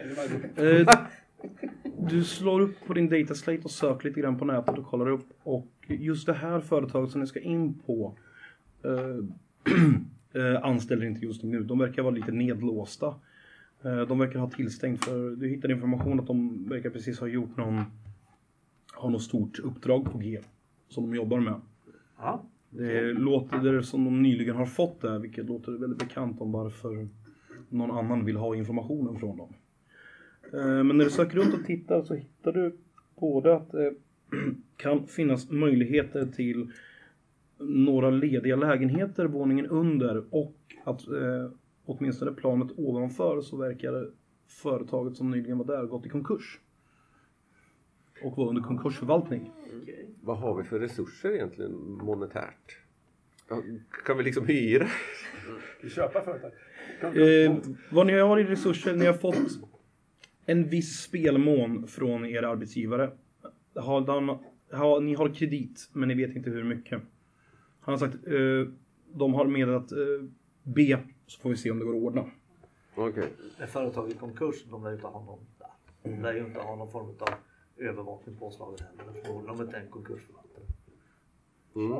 Eh, 0.57 0.89
du 1.99 2.25
slår 2.25 2.61
upp 2.61 2.87
på 2.87 2.95
din 2.95 3.09
dataslate 3.09 3.63
och 3.65 3.71
söker 3.71 4.09
lite 4.09 4.21
grann 4.21 4.39
på 4.39 4.45
nätet 4.45 4.79
och 4.79 4.87
kollar 4.87 5.09
upp. 5.09 5.27
Och 5.43 5.69
just 5.87 6.27
det 6.27 6.33
här 6.33 6.61
företaget 6.61 7.11
som 7.11 7.21
ni 7.21 7.27
ska 7.27 7.41
in 7.41 7.75
på 7.87 8.19
eh, 8.85 10.63
anställer 10.63 11.07
inte 11.07 11.27
just 11.27 11.43
nu. 11.43 11.63
De 11.63 11.79
verkar 11.79 12.03
vara 12.03 12.15
lite 12.15 12.33
nedlåsta. 12.33 13.15
Eh, 13.85 14.01
de 14.01 14.19
verkar 14.19 14.39
ha 14.39 14.51
tillstängt 14.51 15.05
för 15.05 15.37
du 15.37 15.49
hittar 15.49 15.71
information 15.71 16.21
att 16.21 16.27
de 16.27 16.69
verkar 16.69 16.91
precis 16.91 17.21
ha 17.21 17.27
gjort 17.27 17.57
någon 17.57 17.83
har 18.93 19.11
något 19.11 19.23
stort 19.23 19.59
uppdrag 19.59 20.13
på 20.13 20.19
G 20.19 20.41
som 20.89 21.05
de 21.11 21.17
jobbar 21.17 21.41
med. 21.41 21.61
Ja. 22.19 22.45
Det 22.71 23.13
låter 23.13 23.81
som 23.81 24.05
de 24.05 24.23
nyligen 24.23 24.57
har 24.57 24.67
fått 24.67 25.01
det, 25.01 25.19
vilket 25.19 25.47
låter 25.47 25.73
väldigt 25.73 25.99
bekant 25.99 26.41
om 26.41 26.53
varför 26.53 27.09
någon 27.69 27.91
annan 27.91 28.25
vill 28.25 28.37
ha 28.37 28.55
informationen 28.55 29.19
från 29.19 29.37
dem. 29.37 29.55
Eh, 30.53 30.85
Men 30.85 30.97
när 30.97 31.05
du 31.05 31.11
söker 31.11 31.37
runt 31.37 31.55
och 31.55 31.65
tittar 31.65 32.03
så 32.03 32.15
hittar 32.15 32.53
du 32.53 32.77
både 33.21 33.57
att 33.57 33.71
det 33.71 33.95
kan 34.77 35.07
finnas 35.07 35.51
möjligheter 35.51 36.27
till 36.27 36.73
några 37.59 38.11
lediga 38.11 38.57
lägenheter 38.57 39.25
våningen 39.25 39.67
under 39.67 40.25
och 40.35 40.57
att 40.85 41.09
eh, 41.09 41.51
åtminstone 41.91 42.33
planet 42.33 42.69
ovanför 42.77 43.41
så 43.41 43.57
verkar 43.57 44.11
företaget 44.47 45.17
som 45.17 45.31
nyligen 45.31 45.59
var 45.59 45.65
där 45.65 45.87
gått 45.87 46.07
i 46.07 46.09
konkurs. 46.09 46.61
Och 48.23 48.37
var 48.37 48.49
under 48.49 48.63
konkursförvaltning. 48.63 49.53
Okej. 49.83 50.09
Vad 50.23 50.39
har 50.39 50.57
vi 50.57 50.65
för 50.65 50.81
resurser 50.81 51.35
egentligen 51.35 51.73
monetärt? 51.81 52.79
Kan 54.07 54.19
vi 54.19 54.25
liksom 54.25 54.47
hyra? 54.47 54.87
Vi 55.83 55.91
köper 55.91 56.21
företag. 56.21 56.53
Eh, 57.03 57.57
vad 57.91 58.07
ni 58.07 58.19
har 58.19 58.39
i 58.39 58.45
resurser, 58.45 58.97
ni 58.97 59.07
har 59.07 59.15
fått 59.15 59.61
en 60.47 60.69
viss 60.69 61.01
spelmån 61.01 61.87
från 61.87 62.27
er 62.27 62.43
arbetsgivare. 62.43 63.11
Har, 63.75 64.01
de, 64.01 64.39
har, 64.71 65.01
ni 65.01 65.15
har 65.15 65.35
kredit, 65.35 65.91
men 65.93 66.09
ni 66.09 66.15
vet 66.15 66.37
inte 66.37 66.51
hur 66.51 66.65
mycket. 66.65 67.03
Han 67.81 67.93
har 67.95 67.99
sagt, 67.99 68.15
eh, 68.15 68.75
de 69.13 69.35
har 69.35 69.47
meddelat 69.47 69.93
eh, 69.93 69.99
B, 70.63 70.97
så 71.27 71.41
får 71.41 71.51
vi 71.51 71.57
se 71.57 71.71
om 71.71 71.79
det 71.79 71.85
går 71.85 71.97
att 71.97 72.03
ordna. 72.03 72.25
Okej. 72.95 73.33
Är 73.59 73.67
företaget 73.67 74.15
i 74.15 74.19
konkurs, 74.19 74.65
de 74.71 74.83
lär 74.83 74.91
ju 74.91 74.97
inte 74.97 75.07
ha 75.07 75.25
någon 75.25 75.47
där. 75.59 75.69
De 76.03 76.23
lär 76.23 76.35
ju 76.35 76.47
inte 76.47 76.61
ha 76.61 76.77
någon 76.77 76.91
form 76.91 77.07
av 77.07 77.29
övervakning 77.77 78.37
påslagen 78.37 78.79
heller. 78.87 79.23
Förmodligen 79.23 79.51
om 79.51 79.63
inte 79.63 79.77
en 79.77 79.91
konkursförvaltare. 79.91 80.65
Mm. 81.75 81.91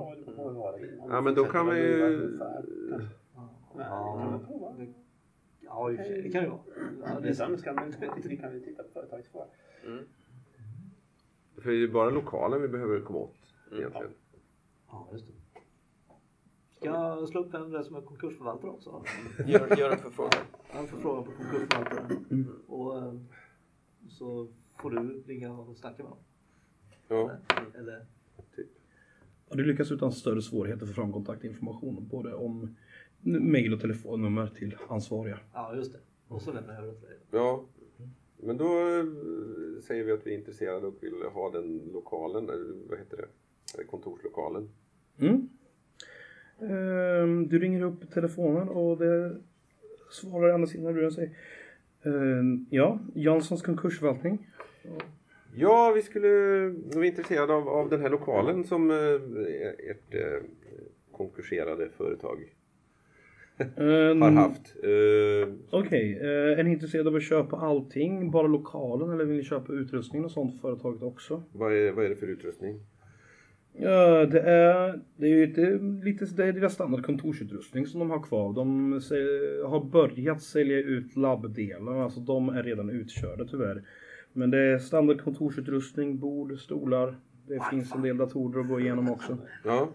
Ja, 1.09 1.21
men 1.21 1.35
då 1.35 1.45
kan 1.45 1.67
vi 1.71 1.77
ju... 1.77 2.39
Ja, 5.63 5.91
i 5.91 5.95
och 5.95 5.99
för 5.99 6.05
sig, 6.05 6.23
det 6.23 6.31
kan 6.31 6.43
ju 6.43 6.49
vara. 6.49 6.61
Ja, 7.05 7.21
Det 7.21 7.35
ska 7.35 7.49
man 7.49 7.93
kan 8.37 8.53
vi 8.53 8.61
titta 8.61 8.83
på 8.83 8.89
företagets 8.93 9.29
fråga. 9.29 9.47
För 11.55 11.71
det 11.71 11.77
är 11.77 11.79
ju 11.79 11.93
bara 11.93 12.11
lokalen 12.11 12.63
vi 12.63 12.69
behöver 12.69 13.01
komma 13.01 13.19
åt 13.19 13.37
egentligen. 13.73 14.13
Ja, 14.89 15.09
just 15.13 15.27
det. 15.27 15.33
Ska 16.81 16.89
jag 16.89 17.29
slå 17.29 17.41
upp 17.41 17.55
vem 17.55 17.71
det 17.71 17.79
är 17.79 17.83
som 17.83 17.97
är 17.97 18.01
konkursförvaltare 18.01 18.71
också? 18.71 19.05
Gör, 19.47 19.77
gör 19.79 19.91
en 19.91 19.99
förfrågan. 19.99 20.41
Jag 20.73 20.89
får 20.89 20.97
fråga 20.99 21.23
på 21.23 21.31
konkursförvaltaren. 21.33 22.49
Och 22.67 22.99
eh, 22.99 23.15
så 24.09 24.49
får 24.79 24.91
du 24.91 25.23
ringa 25.27 25.53
och 25.53 25.77
snacka 25.77 26.03
med 26.03 26.07
honom. 26.07 26.25
Ja. 27.09 27.31
Eller? 27.79 28.07
Ja, 29.49 29.57
du 29.57 29.65
lyckas 29.65 29.93
utan 29.93 30.13
större 30.13 30.43
svårigheter 30.43 30.87
få 30.87 30.93
fram 30.93 31.13
kontaktinformation 31.13 32.09
både 32.11 32.35
om 32.35 32.77
mail 33.21 33.75
och 33.75 33.81
telefonnummer 33.81 34.47
till 34.47 34.77
ansvariga. 34.89 35.39
Ja, 35.53 35.75
just 35.77 35.93
det. 35.93 35.99
Och 36.29 36.43
så 36.43 36.53
lämnar 36.53 36.75
jag 36.75 36.83
över 36.83 36.95
till 36.95 37.09
dig. 37.09 37.19
ja. 37.31 37.65
Men 38.43 38.57
då 38.57 38.65
eh, 38.65 39.05
säger 39.83 40.05
vi 40.05 40.13
att 40.13 40.27
vi 40.27 40.35
är 40.35 40.39
intresserade 40.39 40.87
och 40.87 40.95
vill 41.01 41.23
ha 41.33 41.51
den 41.51 41.79
lokalen, 41.93 42.45
eller 42.45 42.89
vad 42.89 42.99
heter 42.99 43.17
det? 43.17 43.29
Eh, 43.83 43.87
Kontorslokalen. 43.87 44.71
Mm. 45.19 45.49
Ehm, 46.63 47.49
du 47.49 47.59
ringer 47.59 47.83
upp 47.83 48.11
telefonen 48.11 48.69
och 48.69 48.99
det 48.99 49.37
svarar 50.11 50.55
andra 50.55 50.67
sidan 50.67 50.95
luren 50.95 51.13
sig. 51.13 51.35
Ehm, 52.05 52.67
ja, 52.71 52.99
Janssons 53.15 53.63
konkursförvaltning. 53.63 54.47
Ja, 55.55 55.93
vi 55.95 56.03
skulle 56.03 56.29
är 56.29 57.05
intresserade 57.05 57.53
av, 57.53 57.69
av 57.69 57.89
den 57.89 58.01
här 58.01 58.11
lokalen 58.11 58.65
som 58.65 58.91
eh, 58.91 58.97
ert 59.91 60.15
eh, 60.15 60.43
konkurserade 61.13 61.89
företag 61.97 62.39
Ehm, 63.77 64.23
har 64.23 64.31
haft. 64.31 64.75
Eh, 64.83 65.55
Okej, 65.71 66.19
eh, 66.21 66.59
är 66.59 66.63
ni 66.63 66.73
intresserade 66.73 67.09
av 67.09 67.17
att 67.17 67.23
köpa 67.23 67.57
allting, 67.57 68.31
bara 68.31 68.47
lokalen 68.47 69.11
eller 69.11 69.25
vill 69.25 69.37
ni 69.37 69.45
köpa 69.45 69.73
utrustning 69.73 70.25
och 70.25 70.31
sånt 70.31 70.61
för 70.61 70.69
företaget 70.69 71.03
också? 71.03 71.43
vad, 71.53 71.73
är, 71.73 71.93
vad 71.93 72.05
är 72.05 72.09
det 72.09 72.17
för 72.17 72.27
utrustning? 72.27 72.81
Ja, 73.73 74.27
det 74.27 74.41
är, 74.41 75.01
det 75.17 75.27
är 75.27 75.31
ju 75.31 75.45
inte 75.45 75.79
lite 76.05 76.25
det 76.25 76.45
är 76.45 76.53
deras 76.53 76.75
standard 76.75 77.07
kontorsutrustning 77.07 77.87
som 77.87 78.01
de 78.01 78.11
har 78.11 78.23
kvar. 78.23 78.53
De 78.53 78.93
har 79.71 79.85
börjat 79.85 80.43
sälja 80.43 80.79
ut 80.79 81.17
labbdelar, 81.17 81.97
alltså 82.03 82.21
de 82.21 82.49
är 82.49 82.63
redan 82.63 82.91
utkörda 82.91 83.45
tyvärr. 83.45 83.83
Men 84.33 84.51
det 84.51 84.59
är 84.59 84.79
standard 84.79 85.21
kontorsutrustning, 85.21 86.19
bord, 86.19 86.59
stolar. 86.59 87.15
Det 87.47 87.61
finns 87.71 87.95
en 87.95 88.03
del 88.03 88.17
datorer 88.17 88.61
att 88.61 88.69
gå 88.69 88.81
igenom 88.81 89.11
också. 89.11 89.39
Ja, 89.65 89.89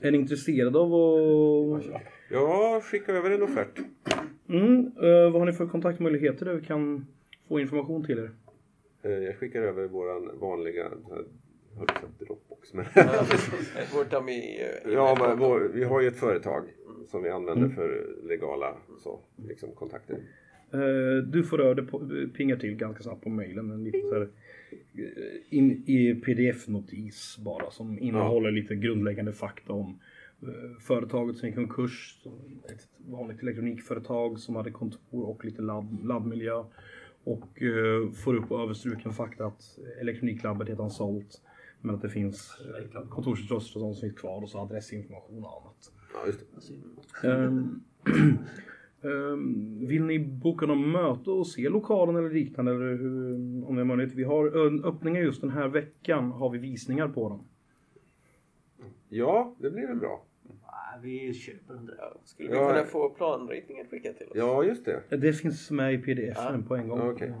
Är 0.00 0.10
ni 0.10 0.18
intresserade 0.18 0.78
av 0.78 0.94
att... 0.94 1.84
ja 2.30 2.80
skicka 2.84 3.12
över 3.12 3.30
en 3.30 3.42
offert. 3.42 3.78
Mm, 4.48 4.86
eh, 4.86 5.30
vad 5.32 5.40
har 5.40 5.46
ni 5.46 5.52
för 5.52 5.66
kontaktmöjligheter 5.66 6.46
där 6.46 6.54
vi 6.54 6.66
kan 6.66 7.06
få 7.48 7.60
information 7.60 8.04
till 8.04 8.18
er? 8.18 8.30
Eh, 9.02 9.10
jag 9.10 9.36
skickar 9.36 9.62
över 9.62 9.88
våran 9.88 10.38
vanliga, 10.40 10.84
höll 11.78 11.88
säga 11.88 12.08
Dropbox, 12.18 12.74
men 12.74 12.84
Vår 13.94 14.10
dummy... 14.10 14.58
eh, 14.60 14.92
Ja, 14.92 15.16
men 15.20 15.38
vår, 15.38 15.70
vi 15.74 15.84
har 15.84 16.00
ju 16.00 16.08
ett 16.08 16.16
företag 16.16 16.64
som 17.06 17.22
vi 17.22 17.30
använder 17.30 17.68
för 17.68 18.16
legala 18.28 18.76
så, 18.98 19.20
liksom, 19.48 19.72
kontakter. 19.74 20.14
Eh, 20.72 21.22
Du 21.26 21.44
får 21.44 21.58
röra 21.58 21.74
dig 21.74 22.28
pingar 22.28 22.56
till 22.56 22.74
ganska 22.76 23.02
snabbt 23.02 23.22
på 23.24 23.28
mejlen. 23.30 23.70
En 23.70 23.84
liten 23.84 24.00
så 24.00 24.14
här, 24.14 24.28
eh, 24.94 25.58
in, 25.58 25.70
i 25.86 26.14
pdf-notis 26.14 27.38
bara 27.44 27.70
som 27.70 27.98
innehåller 27.98 28.50
lite 28.50 28.74
grundläggande 28.74 29.32
fakta 29.32 29.72
om 29.72 29.98
företaget 30.80 31.36
som 31.36 31.48
gick 31.48 31.52
i 31.54 31.56
konkurs. 31.56 32.18
Ett 32.74 32.88
vanligt 33.06 33.42
elektronikföretag 33.42 34.38
som 34.38 34.56
hade 34.56 34.70
kontor 34.70 35.28
och 35.28 35.44
lite 35.44 35.62
labb, 35.62 36.04
labbmiljö. 36.04 36.64
Och 37.24 37.44
får 38.24 38.34
upp 38.34 38.52
överstruken 38.52 39.12
fakta 39.12 39.46
att 39.46 39.78
elektroniklabbet 40.00 40.68
redan 40.68 40.90
sålt. 40.90 41.42
Men 41.80 41.94
att 41.94 42.02
det 42.02 42.08
finns 42.08 42.58
kontorsutrustning 43.08 43.84
och 43.84 43.88
sånt 43.88 43.96
som 43.96 44.00
finns 44.08 44.20
kvar 44.20 44.42
och 44.42 44.48
så 44.48 44.58
adressinformation 44.58 45.44
och 45.44 45.62
annat. 45.62 45.92
Ja, 46.14 46.26
just 46.26 46.40
det. 47.22 47.28
Ehm, 47.28 47.80
ehm, 49.02 49.86
vill 49.86 50.04
ni 50.04 50.18
boka 50.18 50.66
någon 50.66 50.90
möte 50.90 51.30
och 51.30 51.46
se 51.46 51.68
lokalen 51.68 52.16
eller 52.16 52.30
liknande? 52.30 52.72
Eller 52.72 52.96
hur, 52.96 53.34
om 53.68 53.74
det 53.76 53.80
är 53.80 53.84
möjligt. 53.84 54.14
Vi 54.14 54.24
har 54.24 54.46
öppningar 54.86 55.20
just 55.20 55.40
den 55.40 55.50
här 55.50 55.68
veckan. 55.68 56.30
Har 56.30 56.50
vi 56.50 56.58
visningar 56.58 57.08
på 57.08 57.28
dem. 57.28 57.44
Ja, 59.08 59.54
det 59.58 59.70
blir 59.70 59.86
väl 59.86 59.96
bra. 59.96 60.24
Nej, 60.42 61.00
vi 61.02 61.34
köper 61.34 61.74
den 61.74 61.86
där. 61.86 61.94
Ja, 61.98 62.12
skulle 62.24 62.48
vi 62.48 62.54
Ja. 62.54 62.68
kunna 62.70 62.84
få 62.84 63.08
planritningen 63.10 63.86
skickad 63.90 64.16
till 64.18 64.26
oss? 64.26 64.32
Ja, 64.36 64.64
just 64.64 64.84
det. 64.84 65.16
Det 65.16 65.32
finns 65.32 65.70
med 65.70 65.94
i 65.94 65.98
pdf 65.98 66.38
på 66.68 66.76
en 66.76 66.88
gång. 66.88 67.00
Okej. 67.00 67.34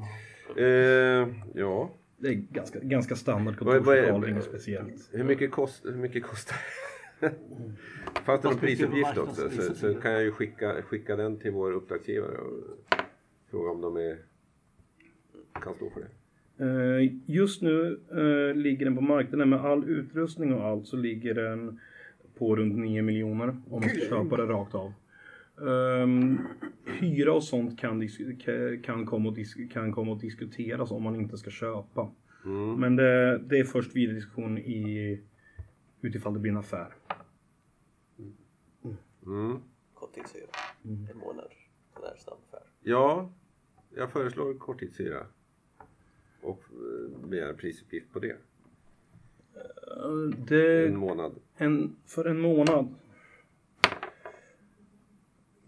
Eh, 0.56 1.28
ja, 1.54 1.90
Det 2.20 2.28
är 2.28 2.34
ganska, 2.34 2.78
ganskal 2.80 3.18
standard 3.18 3.54
Vad- 3.60 3.84
vad 3.84 3.96
är- 3.98 4.00
kontorslokal, 4.02 4.30
inget 4.30 4.44
speciellt. 4.44 5.08
hur 5.12 5.24
mycket, 5.24 5.50
kost, 5.50 5.84
hur 5.86 5.96
mycket 5.96 6.22
kostar 6.22 6.56
Fanns 8.24 8.40
det 8.42 8.48
någon 8.48 8.58
prisuppgift 8.58 9.18
också 9.18 9.50
så, 9.50 9.74
så 9.74 9.94
kan 9.94 10.12
jag 10.12 10.22
ju 10.22 10.32
skicka, 10.32 10.82
skicka 10.82 11.16
den 11.16 11.36
till 11.38 11.50
vår 11.50 11.72
uppdragsgivare 11.72 12.36
och 12.38 12.64
fråga 13.50 13.70
om 13.70 13.80
de 13.80 13.96
är, 13.96 14.16
kan 15.62 15.74
stå 15.74 15.90
för 15.90 16.00
det. 16.00 16.08
Eh, 16.64 17.12
Just 17.26 17.62
nu 17.62 18.00
eh, 18.10 18.56
ligger 18.56 18.84
den 18.84 18.94
på 18.96 19.00
marknaden 19.02 19.48
med 19.48 19.60
all 19.60 19.84
utrustning 19.88 20.54
och 20.54 20.64
allt 20.66 20.86
så 20.86 20.96
ligger 20.96 21.34
den 21.34 21.80
på 22.38 22.56
runt 22.56 22.76
9 22.78 23.02
miljoner 23.02 23.48
om 23.48 23.80
man 23.80 23.88
ska 23.88 24.00
köpa 24.00 24.36
det 24.36 24.42
rakt 24.46 24.74
av. 24.74 24.92
Um, 25.60 26.48
hyra 26.86 27.32
och 27.32 27.44
sånt 27.44 27.78
kan, 27.78 28.08
kan, 28.82 29.06
komma 29.06 29.28
och 29.28 29.36
kan 29.72 29.92
komma 29.92 30.12
att 30.12 30.20
diskuteras 30.20 30.90
om 30.90 31.02
man 31.02 31.16
inte 31.16 31.38
ska 31.38 31.50
köpa. 31.50 32.10
Mm. 32.44 32.80
Men 32.80 32.96
det, 32.96 33.38
det 33.38 33.58
är 33.58 33.64
först 33.64 33.96
vidare 33.96 34.14
diskussion 34.14 34.58
i 34.58 35.20
utifall 36.00 36.34
det 36.34 36.40
blir 36.40 36.52
en 36.52 36.58
affär. 36.58 36.94
Mm. 39.26 39.58
Korttidshyra. 39.94 40.46
En 40.82 41.18
månad. 41.18 41.48
Här 41.94 42.16
snabb 42.16 42.38
affär. 42.48 42.66
Ja, 42.80 43.32
jag 43.94 44.12
föreslår 44.12 44.54
korttidshyra. 44.54 45.26
Och 46.42 46.62
eh, 46.70 47.28
begär 47.28 47.52
prisuppgift 47.52 48.12
på 48.12 48.18
det. 48.18 48.30
Eh, 48.30 48.36
Det, 50.48 50.86
En 50.86 50.96
månad. 50.96 51.32
en, 51.56 51.96
för 52.06 52.24
en 52.24 52.40
månad. 52.40 52.94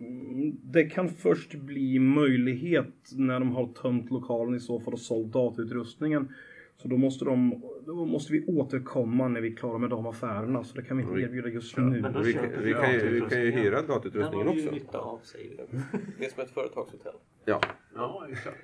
Mm, 0.01 0.57
Det 0.63 0.85
kan 0.85 1.09
först 1.09 1.55
bli 1.55 1.99
möjlighet 1.99 3.11
när 3.17 3.41
de 3.41 3.51
har 3.53 3.67
tömt 3.73 4.11
lokalen 4.11 4.55
i 4.55 4.61
så 4.61 4.81
fall 4.81 4.93
och 4.93 4.99
sålt 5.01 5.33
datautrustningen. 5.33 6.29
Så 6.77 6.89
då 6.89 6.97
måste, 6.97 7.25
de, 7.25 7.63
då 7.87 8.07
måste 8.07 8.33
vi 8.33 8.47
återkomma 8.47 9.29
när 9.29 9.41
vi 9.41 9.53
är 9.53 9.57
klara 9.57 9.79
med 9.79 9.91
de 9.91 10.07
affärerna. 10.07 10.65
Så 10.65 10.77
det 10.77 10.83
kan 10.83 10.97
vi 10.97 11.03
inte 11.03 11.21
erbjuda 11.21 11.49
just 11.49 11.77
Ja, 11.77 11.83
nu. 11.83 12.03
Vi, 12.25 12.39
vi 12.65 12.73
kan 12.73 12.93
ju, 12.93 13.09
vi 13.15 13.21
kan 13.21 13.43
ju 13.43 13.51
hyra 13.51 13.77
Den 13.81 13.91
har 13.91 13.95
datutrustningen 13.95 14.47
vi 14.47 14.53
ju 14.63 14.69
också. 14.69 14.75
nytta 14.75 14.99
av 14.99 15.21
säger 15.23 15.51
vi. 15.71 15.79
Det 16.19 16.25
är 16.25 16.31
som 16.31 16.43
ett 16.43 16.51
företagshotell. 16.51 17.13
Ja. 17.45 17.61
Ja, 17.95 18.27
exakt. 18.31 18.59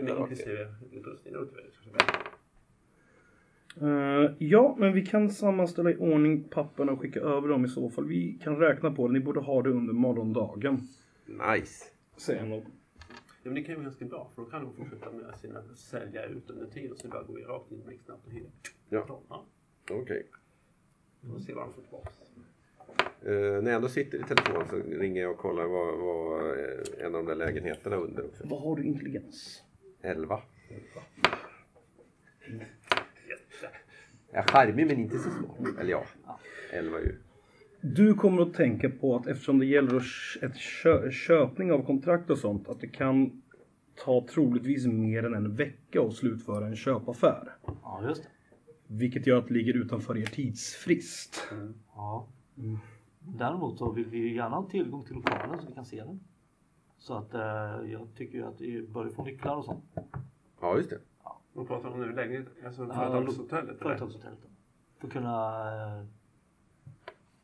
Inklusive 0.00 0.74
utrustning 0.92 1.34
och. 3.74 3.88
Eh, 3.88 4.30
ja, 4.38 4.76
men 4.78 4.92
vi 4.92 5.06
kan 5.06 5.30
sammanställa 5.30 5.90
i 5.90 5.96
ordning 5.96 6.44
papperna 6.44 6.92
och 6.92 7.00
skicka 7.00 7.20
över 7.20 7.48
dem 7.48 7.64
i 7.64 7.68
så 7.68 7.90
fall. 7.90 8.06
Vi 8.06 8.38
kan 8.42 8.56
räkna 8.56 8.90
på 8.90 9.08
det. 9.08 9.12
Ni 9.12 9.20
borde 9.20 9.40
ha 9.40 9.62
det 9.62 9.70
under 9.70 9.92
morgondagen. 9.92 10.88
Nice. 11.26 11.84
Säger 12.16 12.46
nog. 12.46 12.64
Ja, 13.42 13.50
men 13.50 13.54
det 13.54 13.62
kan 13.62 13.70
ju 13.70 13.74
vara 13.74 13.84
ganska 13.84 14.04
bra 14.04 14.30
för 14.34 14.42
då 14.42 14.48
kan 14.48 14.64
de 14.64 14.74
fortsätta 14.74 15.12
med 15.12 15.34
sina 15.40 15.62
sälja 15.74 16.24
ut 16.24 16.50
under 16.50 16.66
tiden 16.66 16.92
och 16.92 16.98
så 16.98 17.08
bara 17.08 17.22
går 17.22 17.38
rakt 17.38 17.72
in 17.72 17.82
med 17.86 18.00
snabbt 18.04 18.26
och 18.26 18.32
hyra. 18.32 18.48
Ja. 18.88 19.20
ja. 19.28 19.44
Okej. 19.90 20.26
Vi 21.20 21.30
får 21.30 21.38
se 21.38 21.54
vad 21.54 21.64
de 21.64 21.72
får 21.72 21.82
tillbaka. 21.82 22.10
Eh, 23.22 23.62
när 23.62 23.70
jag 23.70 23.76
ändå 23.76 23.88
sitter 23.88 24.18
i 24.18 24.22
telefon 24.22 24.68
så 24.70 24.76
ringer 24.76 25.22
jag 25.22 25.30
och 25.30 25.38
kollar 25.38 25.64
vad, 25.64 25.98
vad 25.98 26.50
eh, 26.58 27.06
en 27.06 27.14
av 27.14 27.24
de 27.24 27.26
där 27.26 27.34
lägenheterna 27.34 27.96
under 27.96 28.26
också. 28.26 28.44
Vad 28.46 28.60
har 28.60 28.76
du 28.76 28.84
intelligens? 28.84 29.62
11. 30.02 30.42
Jag 30.68 30.80
är 34.34 34.42
charmig 34.42 34.86
men 34.86 34.98
inte 34.98 35.18
så 35.18 35.30
smart. 35.30 35.78
Eller 35.80 35.90
ja, 35.90 36.04
11 36.72 37.00
ju. 37.00 37.18
Du 37.80 38.14
kommer 38.14 38.42
att 38.42 38.54
tänka 38.54 38.90
på 38.90 39.16
att 39.16 39.26
eftersom 39.26 39.58
det 39.58 39.66
gäller 39.66 40.02
ett 40.42 40.56
kö 40.56 41.10
köpning 41.10 41.72
av 41.72 41.84
kontrakt 41.84 42.30
och 42.30 42.38
sånt, 42.38 42.68
att 42.68 42.80
det 42.80 42.86
kan 42.86 43.42
ta 44.04 44.26
troligtvis 44.30 44.86
mer 44.86 45.26
än 45.26 45.34
en 45.34 45.54
vecka 45.54 46.02
att 46.02 46.12
slutföra 46.12 46.66
en 46.66 46.76
köpaffär. 46.76 47.56
Ja, 47.82 48.02
just 48.08 48.22
det. 48.22 48.28
Vilket 48.86 49.26
gör 49.26 49.38
att 49.38 49.48
det 49.48 49.54
ligger 49.54 49.74
utanför 49.74 50.18
er 50.18 50.26
tidsfrist. 50.26 51.48
Ja. 51.94 52.28
Däremot 53.18 53.78
så 53.78 53.92
vill 53.92 54.06
vi 54.06 54.18
ju 54.18 54.34
gärna 54.34 54.56
ha 54.56 54.68
tillgång 54.70 55.04
till 55.04 55.14
lokalen 55.14 55.60
så 55.60 55.66
vi 55.68 55.74
kan 55.74 55.84
se 55.84 56.04
den. 56.04 56.20
Så 56.98 57.14
att 57.14 57.34
eh, 57.34 57.40
jag 57.92 58.08
tycker 58.16 58.38
ju 58.38 58.44
att 58.44 58.60
vi 58.60 58.82
bör 58.82 59.08
få 59.08 59.24
nycklar 59.24 59.56
och 59.56 59.64
sånt. 59.64 59.84
Ja, 60.60 60.76
just 60.76 60.90
det. 60.90 60.98
Vad 61.54 61.66
pratar 61.66 61.88
om 61.88 62.00
nu? 62.00 62.12
Lägenhet? 62.12 62.46
Alltså 62.66 62.82
Ja, 62.82 62.94
företagshotellet? 62.94 63.78
Företagshotellet. 63.78 64.38
För 64.98 65.08
kunna, 65.08 65.98
eh, 65.98 66.04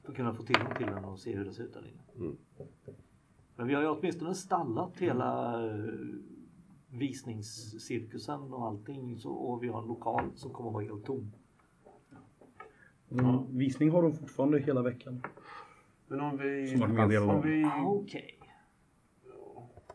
för 0.02 0.12
kunna 0.12 0.34
få 0.34 0.42
tillgång 0.42 0.74
till 0.74 0.86
den 0.86 1.04
och 1.04 1.18
se 1.18 1.36
hur 1.36 1.44
det 1.44 1.52
ser 1.52 1.64
ut 1.64 1.74
där 1.74 1.80
inne. 1.80 2.26
Mm. 2.26 2.36
Men 3.56 3.66
vi 3.66 3.74
har 3.74 3.82
ju 3.82 3.88
åtminstone 3.88 4.34
stallat 4.34 4.98
hela 4.98 5.60
eh, 5.66 5.74
visningscirkusen 6.90 8.52
och 8.52 8.66
allting. 8.66 9.18
Så, 9.18 9.30
och 9.30 9.62
vi 9.62 9.68
har 9.68 9.82
en 9.82 9.88
lokal 9.88 10.24
som 10.34 10.50
kommer 10.50 10.70
att 10.70 10.74
vara 10.74 10.84
helt 10.84 11.04
tom. 11.04 11.32
Mm. 13.10 13.58
Visning 13.58 13.90
har 13.90 14.02
de 14.02 14.12
fortfarande 14.12 14.58
hela 14.58 14.82
veckan. 14.82 15.22
Men 16.08 16.20
om 16.20 16.36
vi... 16.36 16.68
Som 16.68 16.80
vart 16.80 16.90
meddelad 16.90 17.30
Om 17.30 17.42
vi... 17.42 17.66
Okej. 17.84 18.38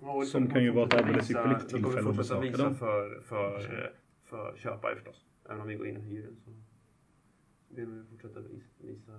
Ja, 0.01 0.21
Som 0.21 0.47
kan 0.47 0.63
ju 0.63 0.71
vara 0.71 0.85
ett 0.85 0.93
alldeles 0.93 1.31
ypperligt 1.31 1.69
tillfälle 1.69 2.09
att 2.09 2.17
besöka 2.17 2.57
den. 2.57 2.75
för, 2.75 3.21
för, 3.21 3.93
för 4.25 4.55
köpare 4.57 4.95
förstås. 4.95 5.25
Även 5.45 5.61
om 5.61 5.67
vi 5.67 5.75
går 5.75 5.87
in 5.87 5.97
och 5.97 6.03
hyr 6.03 6.21
den 6.21 6.35
så 6.45 6.51
vill 7.75 7.85
vi 7.85 8.03
fortsätta 8.09 8.39
visa, 8.77 9.11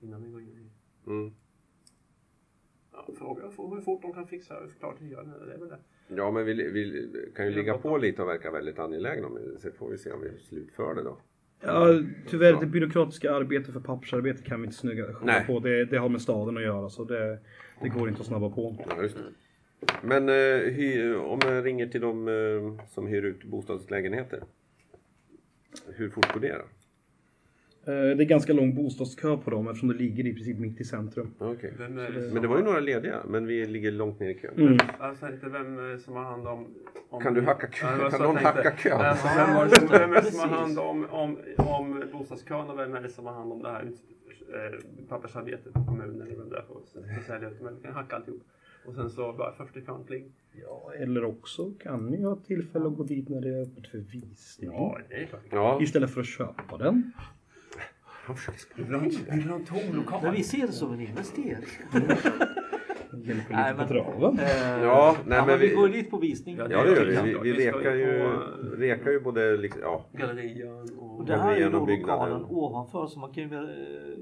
innan 0.00 0.22
vi 0.22 0.30
går 0.30 0.42
in 0.42 0.50
och 0.50 0.56
hyr. 0.56 0.70
Mm. 1.06 1.34
Ja, 2.92 3.08
fråga 3.18 3.50
får 3.50 3.74
hur 3.74 3.82
fort 3.82 4.02
de 4.02 4.12
kan 4.12 4.26
fixa 4.26 4.54
klart 4.78 5.00
hyran. 5.00 5.32
Det 5.46 5.54
är 5.54 5.58
väl 5.58 5.68
det. 5.68 5.78
Ja, 6.08 6.30
men 6.30 6.44
vi, 6.44 6.54
vi 6.54 7.10
kan 7.36 7.46
ju 7.46 7.54
ligga 7.54 7.78
på 7.78 7.98
lite 7.98 8.22
och 8.22 8.28
verka 8.28 8.50
väldigt 8.50 8.78
angelägna 8.78 9.26
om 9.26 9.34
det. 9.34 9.60
Så 9.60 9.70
får 9.70 9.90
vi 9.90 9.98
se 9.98 10.12
om 10.12 10.20
vi 10.20 10.38
slutför 10.38 10.94
det 10.94 11.02
då. 11.02 11.18
Ja, 11.60 12.02
tyvärr 12.26 12.60
det 12.60 12.66
byråkratiska 12.66 13.34
arbetet 13.34 13.72
för 13.72 13.80
pappersarbete 13.80 14.42
kan 14.42 14.60
vi 14.60 14.66
inte 14.66 14.76
snygga 14.76 15.04
på. 15.46 15.60
Det, 15.60 15.84
det 15.84 15.96
har 15.96 16.08
med 16.08 16.22
staden 16.22 16.56
att 16.56 16.62
göra 16.62 16.88
så 16.88 17.04
det, 17.04 17.38
det 17.82 17.88
går 17.88 18.08
inte 18.08 18.20
att 18.20 18.26
snabba 18.26 18.50
på. 18.50 18.84
Ja, 18.88 19.02
just 19.02 19.16
det. 19.16 19.22
Men 20.02 20.28
eh, 20.28 20.72
hy, 20.72 21.14
om 21.14 21.38
jag 21.44 21.64
ringer 21.64 21.86
till 21.86 22.00
de 22.00 22.28
eh, 22.28 22.86
som 22.88 23.06
hyr 23.06 23.22
ut 23.22 23.44
bostadslägenheter. 23.44 24.42
Hur 25.86 26.10
fort 26.10 26.32
går 26.32 26.40
det 26.40 26.48
då? 26.52 26.64
Eh, 27.92 28.16
Det 28.16 28.22
är 28.22 28.28
ganska 28.28 28.52
lång 28.52 28.74
bostadskö 28.74 29.36
på 29.36 29.50
dem 29.50 29.68
eftersom 29.68 29.88
det 29.88 29.94
ligger 29.94 30.26
i 30.26 30.34
princip 30.34 30.58
mitt 30.58 30.80
i 30.80 30.84
centrum. 30.84 31.34
Vem 31.38 31.98
är 31.98 32.10
det 32.10 32.22
som 32.22 32.32
Men 32.32 32.42
det 32.42 32.48
var 32.48 32.56
ju 32.56 32.62
har- 32.62 32.68
några 32.68 32.80
lediga, 32.80 33.22
men 33.28 33.46
vi 33.46 33.66
ligger 33.66 33.90
långt 33.92 34.20
ner 34.20 34.30
i 34.30 34.34
kön. 34.34 34.54
Mm. 34.56 34.78
Alltså 34.98 35.26
inte 35.28 35.48
vem 35.48 35.92
eh, 35.92 35.98
som 35.98 36.14
har 36.16 36.24
hand 36.24 36.46
om... 36.48 36.66
om 37.10 37.22
Kan 37.22 37.34
du 37.34 37.40
hacka? 37.42 37.68
Ja, 37.82 37.90
det 37.90 38.02
var 38.02 38.10
Kan 38.10 38.18
så 38.18 38.24
jag 38.24 38.34
någon 38.34 38.36
tänkte. 38.42 38.62
hacka 38.62 38.76
kön? 38.76 39.00
Alltså, 39.00 39.28
vem, 39.36 39.70
som- 39.70 39.88
vem 39.98 40.12
är 40.12 40.14
det 40.22 40.22
som 40.32 40.40
har 40.50 40.56
hand 40.58 40.78
om, 40.78 41.04
om, 41.10 41.38
om 41.56 42.02
bostadskön 42.12 42.70
och 42.70 42.78
vem 42.78 42.94
är 42.94 43.00
det 43.00 43.08
som 43.08 43.26
har 43.26 43.32
hand 43.34 43.52
om 43.52 43.62
det 43.62 43.68
här 43.70 43.82
eh, 44.54 44.78
pappersarbetet 45.08 45.72
på 45.72 45.84
kommunen 45.84 46.22
eller 46.22 46.36
vem 46.36 46.48
det 46.50 46.56
är 46.56 46.62
för 46.62 46.74
att 47.18 47.24
sälja 47.26 47.48
ut 47.50 47.58
dem? 47.60 47.68
Vi 47.76 47.82
kan 47.82 47.94
hacka 47.94 48.16
alltihop. 48.16 48.42
Och 48.86 48.94
sen 48.94 49.10
så 49.10 49.32
bara 49.32 49.52
först 49.52 49.76
i 49.76 49.80
kön 49.80 50.04
pling. 50.04 50.32
Ja, 50.62 50.92
eller 50.98 51.24
också 51.24 51.70
kan 51.70 52.06
ni 52.06 52.22
ha 52.22 52.36
tillfälle 52.36 52.86
att 52.86 52.96
gå 52.96 53.02
dit 53.02 53.28
när 53.28 53.40
det 53.40 53.48
är 53.48 53.62
öppet 53.62 53.86
för 53.90 53.98
visning. 53.98 54.70
Ja, 54.72 54.98
det 55.08 55.14
är 55.14 55.26
klart. 55.26 55.42
Ja. 55.50 55.78
Istället 55.82 56.10
för 56.10 56.20
att 56.20 56.26
köpa 56.26 56.76
den. 56.78 57.12
Vi 58.76 58.82
vill 58.82 58.94
ha 58.94 59.00
en- 59.00 59.08
vi 59.30 59.36
vill 59.36 59.48
ha 59.48 59.56
en 59.56 59.64
tom 59.64 59.78
Men 59.86 59.96
lokal. 59.96 60.34
vi 60.36 60.42
ser 60.44 60.66
det 60.66 60.72
som 60.72 60.92
en 60.92 61.00
investering. 61.00 61.56
Hjälper 63.12 63.34
lite 63.34 63.44
Nej, 63.50 63.72
på 63.72 63.78
men- 63.78 63.88
traven. 63.88 64.38
Eh, 64.38 64.82
Ja, 64.82 65.16
nej, 65.26 65.38
ja, 65.38 65.46
men 65.46 65.58
vi 65.58 65.68
vi- 65.68 65.74
går 65.74 65.88
dit 65.88 66.10
på 66.10 66.18
visning. 66.18 66.56
Ja, 66.56 66.68
det 66.68 66.74
gör 66.74 67.04
vi. 67.24 67.32
Vi, 67.32 67.52
vi 67.52 67.66
rekar, 67.66 67.94
ju, 67.94 68.18
på- 68.22 68.76
rekar 68.76 69.10
ju 69.10 69.20
både 69.20 69.56
liksom, 69.56 69.80
ja, 69.82 70.04
Gallerian 70.12 70.88
och... 70.98 71.18
Och 71.18 71.24
det 71.26 71.36
här 71.36 71.52
är 71.54 71.58
ju 71.58 71.70
då 71.70 71.84
byggnaden. 71.86 72.30
lokalen 72.40 72.44
ovanför 72.56 73.06
så 73.06 73.18
man 73.18 73.32
kan 73.32 73.42
ju 73.42 73.48
med 73.48 73.62
eh, 73.64 74.18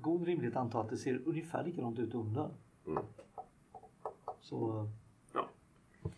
god 0.00 0.26
rimligt 0.26 0.56
anta 0.56 0.78
att 0.80 0.90
det 0.90 0.96
ser 0.96 1.20
ungefär 1.26 1.64
likadant 1.64 1.98
ut 1.98 2.14
under. 2.14 2.50
Mm. 2.86 3.02
Så, 4.46 4.88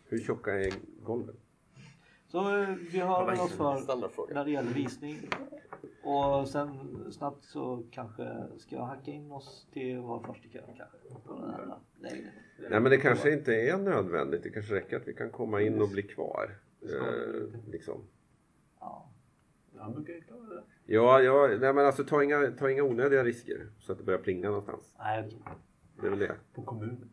hur 0.04 0.18
tjocka 0.18 0.60
är 0.60 0.72
golven? 1.02 1.36
så 2.26 2.62
eh, 2.62 2.68
vi 2.92 2.98
har 2.98 3.26
väl 3.26 3.40
oss 3.40 3.52
för 3.52 4.34
när 4.34 4.44
det 4.44 4.50
gäller 4.50 4.74
visning. 4.74 5.16
Och 6.02 6.48
sen 6.48 6.68
snabbt 7.12 7.44
så 7.44 7.82
kanske 7.90 8.44
ska 8.58 8.76
jag 8.76 8.84
hacka 8.84 9.10
in 9.10 9.32
oss 9.32 9.66
till 9.72 9.98
vår 9.98 10.20
första 10.20 10.48
kö 10.48 10.60
kanske. 10.76 10.84
På 11.24 11.34
den 11.34 11.50
här 11.50 11.78
lägenheten. 12.00 12.32
Nej 12.70 12.80
men 12.80 12.90
det 12.90 12.96
kanske 12.96 13.32
inte 13.32 13.54
är 13.54 13.78
nödvändigt. 13.78 14.42
Det 14.42 14.50
kanske 14.50 14.74
räcker 14.74 14.96
att 14.96 15.08
vi 15.08 15.14
kan 15.14 15.30
komma 15.30 15.60
in 15.60 15.82
och 15.82 15.88
bli 15.88 16.02
kvar. 16.02 16.58
Eh, 16.82 17.70
liksom. 17.70 18.04
Ja. 18.80 19.12
Han 19.76 19.92
brukar 19.92 20.12
ju 20.12 20.20
klara 20.20 20.54
det. 20.54 20.62
Ja, 20.86 21.20
ja 21.20 21.48
nej, 21.60 21.74
men 21.74 21.86
alltså 21.86 22.04
ta 22.04 22.22
inga, 22.22 22.50
ta 22.50 22.70
inga 22.70 22.82
onödiga 22.82 23.24
risker 23.24 23.66
så 23.78 23.92
att 23.92 23.98
det 23.98 24.04
börjar 24.04 24.20
plinga 24.20 24.48
någonstans. 24.48 24.94
Nej, 24.98 25.24
okej. 25.26 25.38
Det 26.00 26.06
är 26.06 26.10
väl 26.10 26.18
det. 26.18 26.34
På 26.54 26.62
kommunen. 26.62 27.10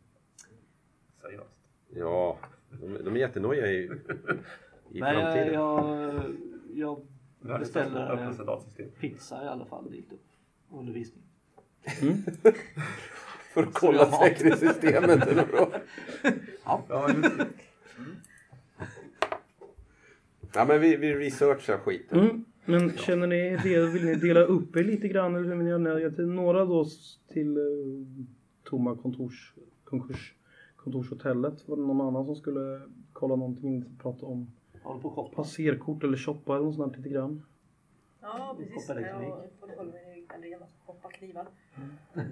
Seriöst. 1.26 1.60
Ja, 1.94 2.38
de, 2.70 3.04
de 3.04 3.16
är 3.16 3.20
jättenojiga 3.20 3.66
i, 3.66 3.76
i 3.76 3.90
jag, 4.92 5.14
framtiden. 5.14 5.54
jag, 5.54 6.22
jag 6.74 7.00
beställer 7.60 8.32
en 8.76 8.90
pizza 9.00 9.44
i 9.44 9.48
alla 9.48 9.64
fall 9.64 9.90
dit 9.90 10.12
upp. 10.12 10.20
Under 10.70 10.92
visning. 10.92 11.22
För 13.54 13.62
att 13.62 13.74
kolla 13.74 14.10
säkerhetssystemet. 14.10 15.26
eller 15.26 15.46
vad? 15.52 15.68
Ja, 16.64 16.84
det. 16.88 17.30
ja 20.54 20.64
men 20.64 20.80
vi, 20.80 20.96
vi 20.96 21.14
researchar 21.14 21.78
skiten. 21.78 22.20
Mm. 22.20 22.44
Men 22.64 22.96
känner 22.96 23.26
ni 23.26 23.36
er? 23.36 23.86
Vill 23.86 24.04
ni 24.04 24.14
dela 24.14 24.40
upp 24.40 24.76
er 24.76 24.84
lite 24.84 25.08
grann? 25.08 25.34
Eller 25.34 25.48
hur 25.48 25.56
vill 25.56 25.64
ni 25.64 25.90
göra? 25.90 26.26
Några 26.26 26.64
då 26.64 26.86
till 27.32 27.56
eh, 27.56 27.62
tomma 28.64 28.96
kontors, 28.96 29.52
konkurs, 29.84 30.34
kontorshotellet. 30.86 31.68
Var 31.68 31.76
det 31.76 31.82
någon 31.82 32.00
annan 32.00 32.24
som 32.24 32.36
skulle 32.36 32.80
kolla 33.12 33.36
någonting? 33.36 33.84
Prata 33.98 34.26
om 34.26 34.50
Håller 34.82 35.00
på 35.00 35.08
att 35.08 35.14
shoppa. 35.14 35.36
passerkort 35.36 36.04
eller 36.04 36.16
shoppa 36.16 36.54
eller 36.56 36.64
något 36.64 36.74
sånt 36.74 36.96
lite 36.96 37.08
grann? 37.08 37.42
Ja, 38.20 38.56
precis. 38.58 38.88
Jag 38.88 39.76
hålla 39.76 39.92
mig 39.92 40.18
i 40.18 40.26
gallerian 40.32 40.62
och 40.62 40.68
hoppa 40.86 41.08
knivar. 41.08 41.46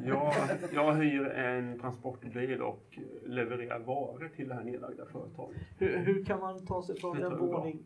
Jag, 0.07 0.33
jag 0.73 0.95
hyr 0.95 1.25
en 1.25 1.79
transportbil 1.81 2.63
och 2.63 2.99
levererar 3.27 3.79
varor 3.79 4.31
till 4.37 4.49
det 4.49 4.55
här 4.55 4.65
nedlagda 4.65 5.07
företaget. 5.07 5.57
Hur, 5.79 5.97
hur 5.99 6.25
kan 6.25 6.41
man 6.41 6.67
ta 6.67 6.83
sig 6.83 6.97
från 7.01 7.23
en 7.23 7.39
våning 7.39 7.85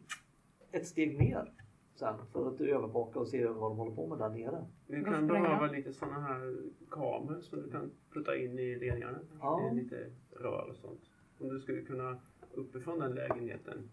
ett 0.72 0.86
steg 0.86 1.18
ner 1.18 1.52
sen 1.94 2.14
för 2.32 2.48
att 2.48 2.60
övervaka 2.60 3.18
och 3.18 3.28
se 3.28 3.46
vad 3.46 3.70
de 3.70 3.78
håller 3.78 3.92
på 3.94 4.06
med 4.06 4.18
där 4.18 4.28
nere? 4.28 4.64
Vi 4.90 5.04
kan 5.04 5.26
behöva 5.26 5.66
lite 5.66 5.92
sådana 5.92 6.20
här 6.20 6.56
kameror 6.90 7.40
som 7.40 7.62
du 7.62 7.70
kan 7.70 7.90
putta 8.12 8.36
in 8.36 8.58
i 8.58 8.76
ledningarna. 8.78 9.18
Ja. 9.40 9.60
Det 9.62 9.68
är 9.68 9.82
lite 9.82 10.10
rör 10.30 10.68
och 10.70 10.76
sånt. 10.76 11.00
Om 11.38 11.48
du 11.48 11.60
skulle 11.60 11.82
kunna 11.82 12.18
uppifrån 12.54 12.98
den 12.98 13.12
lägenheten 13.14 13.90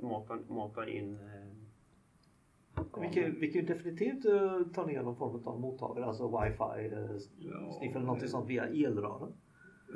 mata, 0.00 0.38
mata 0.48 0.88
in 0.88 1.14
eh, 1.14 2.80
Vi 3.00 3.08
kan, 3.08 3.40
vi 3.40 3.52
kan 3.52 3.60
ju 3.60 3.66
definitivt 3.66 4.24
eh, 4.24 4.60
ta 4.74 4.86
ner 4.86 5.02
någon 5.02 5.16
form 5.16 5.42
av 5.44 5.60
mottagare, 5.60 6.04
alltså 6.04 6.40
wifi, 6.40 6.94
uh, 6.96 7.16
Ja. 7.38 7.72
sniff 7.78 7.96
eller 7.96 8.06
någonting 8.06 8.28
sånt 8.28 8.50
via 8.50 8.66
elrören. 8.66 9.32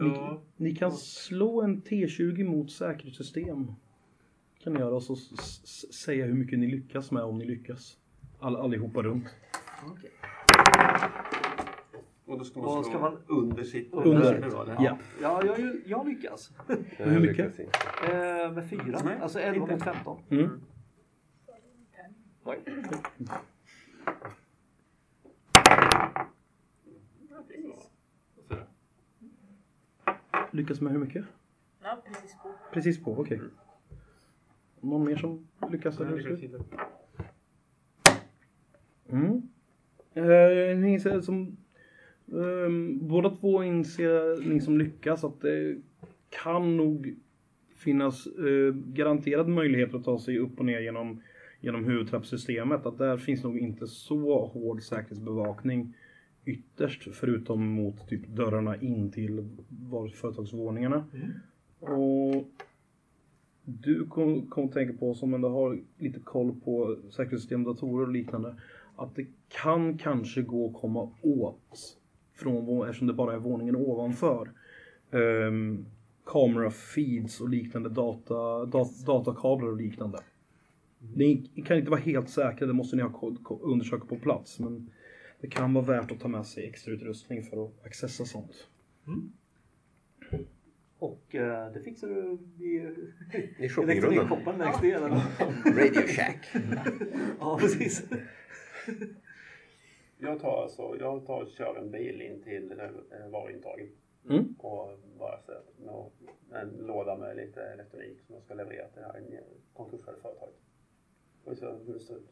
Ni, 0.00 0.38
ni 0.56 0.74
kan 0.76 0.92
slå 0.92 1.62
en 1.62 1.82
T20 1.82 2.44
mot 2.44 2.70
säkerhetssystem. 2.72 3.72
Kan 4.58 4.72
ni 4.72 4.78
göra 4.80 4.94
och 4.94 5.02
så 5.02 5.12
s- 5.12 5.60
s- 5.64 5.94
säga 5.94 6.26
hur 6.26 6.34
mycket 6.34 6.58
ni 6.58 6.66
lyckas 6.66 7.10
med 7.10 7.22
om 7.22 7.38
ni 7.38 7.44
lyckas. 7.44 7.98
All, 8.38 8.56
allihopa 8.56 9.02
runt. 9.02 9.24
Okej. 9.86 10.10
Och 12.26 12.38
då 12.38 12.44
ska 12.44 12.60
man 12.60 12.84
ska 12.84 12.90
slå 12.90 13.00
man 13.00 13.22
under 13.26 13.64
sitt 13.64 13.92
Under. 13.92 14.76
Ja. 14.78 14.98
Ja, 15.22 15.42
jag, 15.44 15.80
jag 15.86 16.08
lyckas. 16.08 16.52
Hur 16.96 17.20
mycket? 17.20 17.58
Eh, 17.58 18.52
med 18.52 18.70
fyra. 18.70 19.00
Nej, 19.04 19.18
alltså 19.20 19.40
11 19.40 19.60
inte. 19.60 19.74
mot 19.74 19.82
15. 19.82 20.22
Mm. 20.30 20.60
Oj. 22.44 22.58
Lyckas 30.50 30.80
med 30.80 30.92
hur 30.92 30.98
mycket? 31.00 31.24
Ja, 31.82 32.02
precis 32.06 32.36
på. 32.42 32.52
Precis 32.72 33.04
på, 33.04 33.20
okej. 33.20 33.40
Någon 34.80 35.04
mer 35.04 35.16
som 35.16 35.48
lyckas? 35.70 35.98
Nej, 35.98 36.08
Eller? 36.08 36.16
det 36.16 36.22
lyckas 36.22 36.42
inte. 36.42 36.64
Mm. 39.08 39.42
Eh, 40.18 40.78
ni 40.78 40.92
inser 40.92 41.20
som, 41.20 41.56
ehm, 42.32 43.08
båda 43.08 43.30
två 43.30 43.64
inser, 43.64 44.48
ni 44.48 44.60
som 44.60 44.78
lyckas, 44.78 45.24
att 45.24 45.40
det 45.40 45.76
kan 46.28 46.76
nog 46.76 47.14
finnas 47.76 48.26
eh, 48.26 48.74
garanterad 48.74 49.48
möjlighet 49.48 49.94
att 49.94 50.04
ta 50.04 50.18
sig 50.18 50.38
upp 50.38 50.58
och 50.58 50.64
ner 50.64 50.80
genom, 50.80 51.22
genom 51.60 51.84
huvudtrappsystemet. 51.84 52.86
Att 52.86 52.98
där 52.98 53.16
finns 53.16 53.44
nog 53.44 53.58
inte 53.58 53.86
så 53.86 54.46
hård 54.46 54.82
säkerhetsbevakning 54.82 55.94
ytterst, 56.44 57.08
förutom 57.12 57.66
mot 57.66 58.08
typ 58.08 58.26
dörrarna 58.28 58.76
in 58.76 59.10
till 59.10 59.48
företagsvåningarna. 60.14 61.04
Och 61.80 62.44
du 63.64 64.06
kom, 64.06 64.46
kom 64.46 64.68
tänka 64.68 64.92
på, 64.92 65.14
som 65.14 65.34
ändå 65.34 65.48
har 65.48 65.78
lite 65.98 66.20
koll 66.20 66.54
på 66.64 66.96
säkerhetssystem, 67.10 67.64
datorer 67.64 68.06
och 68.06 68.12
liknande, 68.12 68.54
att 68.98 69.14
det 69.14 69.26
kan 69.48 69.98
kanske 69.98 70.42
gå 70.42 70.66
att 70.68 70.80
komma 70.80 71.10
åt, 71.22 71.98
från, 72.34 72.82
eftersom 72.82 73.06
det 73.06 73.12
bara 73.12 73.34
är 73.34 73.38
våningen 73.38 73.76
ovanför, 73.76 74.50
um, 75.10 75.86
kamera 76.26 76.70
feeds 76.70 77.40
och 77.40 77.48
liknande, 77.48 77.88
data, 77.88 78.66
dat, 78.66 79.06
datakablar 79.06 79.68
och 79.68 79.76
liknande. 79.76 80.18
Ni 81.14 81.50
kan 81.66 81.76
inte 81.78 81.90
vara 81.90 82.00
helt 82.00 82.28
säkra, 82.28 82.66
det 82.66 82.72
måste 82.72 82.96
ni 82.96 83.02
ha 83.02 83.32
undersöka 83.60 84.06
på 84.06 84.16
plats, 84.16 84.58
men 84.58 84.90
det 85.40 85.48
kan 85.48 85.74
vara 85.74 85.84
värt 85.84 86.12
att 86.12 86.20
ta 86.20 86.28
med 86.28 86.46
sig 86.46 86.66
extra 86.66 86.92
utrustning 86.92 87.42
för 87.42 87.64
att 87.64 87.86
accessa 87.86 88.24
sånt. 88.24 88.68
Och 90.98 91.34
eh, 91.34 91.72
det 91.72 91.80
fixar 91.80 92.08
du 92.08 92.38
i 92.64 92.94
I 93.64 93.68
shoppingrundan. 93.68 94.12
elektronikkoppan 94.12 94.58
längst 94.58 94.82
ner. 94.82 94.96
eller? 94.96 95.08
Radio 95.64 96.06
Shack. 96.06 96.48
ja, 97.40 97.58
precis. 97.60 98.04
Jag 100.20 100.40
tar 100.40 100.62
alltså, 100.62 100.96
jag 101.00 101.26
tar 101.26 101.42
och 101.42 101.48
kör 101.48 101.76
en 101.76 101.90
bil 101.90 102.22
in 102.22 102.42
till 102.42 102.72
eh, 102.80 103.28
varuintagen. 103.30 103.88
Mm. 104.30 104.54
Och 104.58 104.98
bara 105.18 105.40
så 105.42 105.52
att- 105.52 105.64
med 106.50 106.62
en 106.62 106.68
låda 106.86 107.16
med 107.16 107.36
lite 107.36 107.62
elektronik 107.62 108.20
som 108.20 108.34
jag 108.34 108.44
ska 108.44 108.54
leverera 108.54 108.88
till 108.88 109.02
det 109.02 109.06
här 109.12 109.44
konkursade 109.72 110.16
företaget. 110.22 110.56
Och 111.44 111.56
så 111.58 111.72
hur 111.86 111.92
det 111.94 112.00
ser 112.00 112.16
ut. 112.16 112.30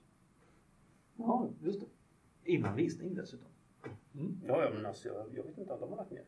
Ja, 1.17 1.49
just 1.63 1.81
det. 1.81 1.87
Innan 2.53 2.77
visning 2.77 3.15
dessutom. 3.15 3.49
Ja, 4.47 4.63
ja, 4.65 4.71
men 4.75 4.87
alltså 4.87 5.09
jag, 5.09 5.27
jag 5.35 5.45
vet 5.45 5.59
inte 5.59 5.73
om 5.73 5.81
de 5.81 5.91
har 5.91 5.97
lagt 5.97 6.11
ner. 6.11 6.25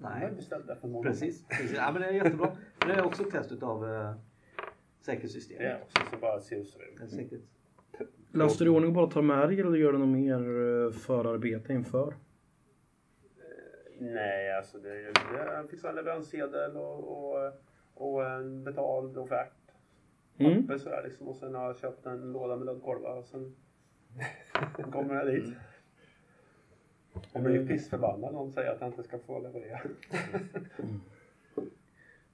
Jag 0.00 0.08
har 0.08 0.20
Nej, 0.20 0.32
beställt 0.36 0.66
det 0.66 0.76
för 0.76 0.88
många 0.88 1.08
precis. 1.08 1.46
precis. 1.48 1.76
Ja, 1.76 1.92
men 1.92 2.02
det 2.02 2.08
är 2.08 2.12
jättebra. 2.12 2.56
Det 2.80 2.92
är 2.92 3.04
också 3.06 3.22
ett 3.22 3.30
test 3.30 3.62
av 3.62 3.84
eh, 3.84 3.90
Det 3.90 3.94
är 3.96 4.14
säkerhetssystemet. 5.00 5.82
också 5.82 6.02
så 6.10 6.16
bara 6.20 6.40
se 6.40 6.56
hur 6.56 6.64
det 7.00 7.08
ser 7.08 7.20
ut. 7.34 7.42
Lastar 8.36 8.64
du 8.64 8.70
ordning 8.70 8.88
och 8.88 8.94
bara 8.94 9.10
tar 9.10 9.22
med 9.22 9.48
dig 9.48 9.60
eller 9.60 9.76
gör 9.76 9.92
du 9.92 9.98
något 9.98 10.08
mer 10.08 10.40
eh, 10.40 10.90
förarbete 10.90 11.72
inför? 11.72 12.14
Nej, 13.98 14.56
alltså 14.56 14.78
det, 14.78 15.00
jag 15.34 15.70
fixar 15.70 15.88
en 15.88 15.94
leveranssedel 15.94 16.76
och, 16.76 17.34
och, 17.34 17.52
och 17.94 18.30
en 18.30 18.64
betald 18.64 19.18
offert. 19.18 19.52
Mm. 20.38 20.62
Papper 20.62 20.78
sådär 20.78 21.02
liksom. 21.04 21.28
Och 21.28 21.36
sen 21.36 21.54
har 21.54 21.66
jag 21.66 21.76
köpt 21.76 22.06
en 22.06 22.32
låda 22.32 22.56
med 22.56 22.66
lödkolvar 22.66 23.16
och 23.16 23.24
sen 23.24 23.56
kommer 24.92 25.14
jag 25.14 25.26
dit. 25.26 25.54
Jag 27.32 27.42
blir 27.42 27.54
ju 27.54 27.66
pissförbannad 27.66 28.34
om 28.34 28.46
de 28.46 28.52
säger 28.52 28.70
att 28.70 28.80
jag 28.80 28.88
inte 28.88 29.02
ska 29.02 29.18
få 29.18 29.40
leverera. 29.40 29.80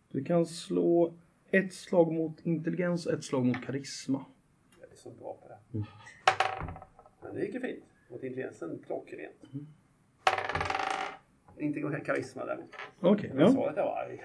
Du 0.08 0.24
kan 0.24 0.46
slå 0.46 1.14
ett 1.50 1.74
slag 1.74 2.12
mot 2.12 2.46
intelligens 2.46 3.06
ett 3.06 3.24
slag 3.24 3.44
mot 3.44 3.64
karisma. 3.66 4.24
Jag 5.04 5.14
så 5.14 5.20
bra 5.20 5.38
på 5.42 5.48
det. 5.48 5.84
Men 7.22 7.34
det 7.34 7.40
gick 7.44 7.54
ju 7.54 7.60
fint. 7.60 7.84
Mot 8.08 8.22
intelligensen 8.22 8.78
klockrent. 8.86 9.42
Inte 11.58 11.80
gå 11.80 11.90
karisma 11.90 12.44
däremot. 12.44 12.74
Okej, 13.00 13.30
Jag 13.34 13.42
ja. 13.42 13.48
sa 13.52 13.70
att 13.70 13.76
jag 13.76 13.84
var 13.84 13.96
arg. 14.02 14.22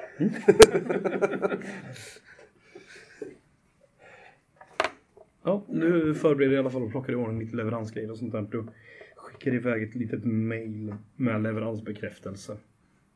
ja. 5.44 5.64
Du 5.68 6.16
förbereder 6.16 6.56
i 6.56 6.58
alla 6.58 6.70
fall 6.70 6.84
och 6.84 6.92
plockar 6.92 7.14
i 7.14 7.16
ordning 7.16 7.40
lite 7.40 7.56
leveransgrejer 7.56 8.12
och 8.12 8.18
sånt 8.18 8.32
där. 8.32 8.42
Du 8.42 8.68
skickar 9.16 9.54
iväg 9.54 9.84
ett 9.84 9.96
litet 9.96 10.26
mail 10.26 10.96
med 11.16 11.42
leveransbekräftelse 11.44 12.58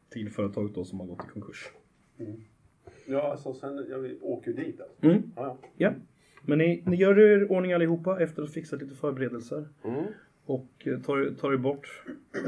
till 0.09 0.29
företaget 0.31 0.75
då 0.75 0.85
som 0.85 0.99
har 0.99 1.07
gått 1.07 1.25
i 1.25 1.29
konkurs. 1.29 1.71
Ja, 3.07 3.31
alltså 3.31 3.53
sen, 3.53 3.85
jag 3.89 4.23
åker 4.23 4.51
ju 4.51 4.57
dit 4.57 4.81
alltså. 4.81 5.05
Mm. 5.05 5.31
Ja, 5.35 5.45
ja. 5.45 5.57
Ja. 5.77 5.93
Men 6.41 6.57
ni, 6.57 6.83
ni 6.85 6.95
gör 6.95 7.19
er 7.19 7.51
ordning 7.51 7.73
allihopa 7.73 8.21
efter 8.21 8.41
att 8.41 8.49
ha 8.49 8.53
fixat 8.53 8.81
lite 8.81 8.95
förberedelser. 8.95 9.67
Mm. 9.83 10.05
Och 10.45 10.87
eh, 10.87 10.99
tar, 10.99 11.35
tar 11.39 11.53
er 11.53 11.57
bort. 11.57 12.03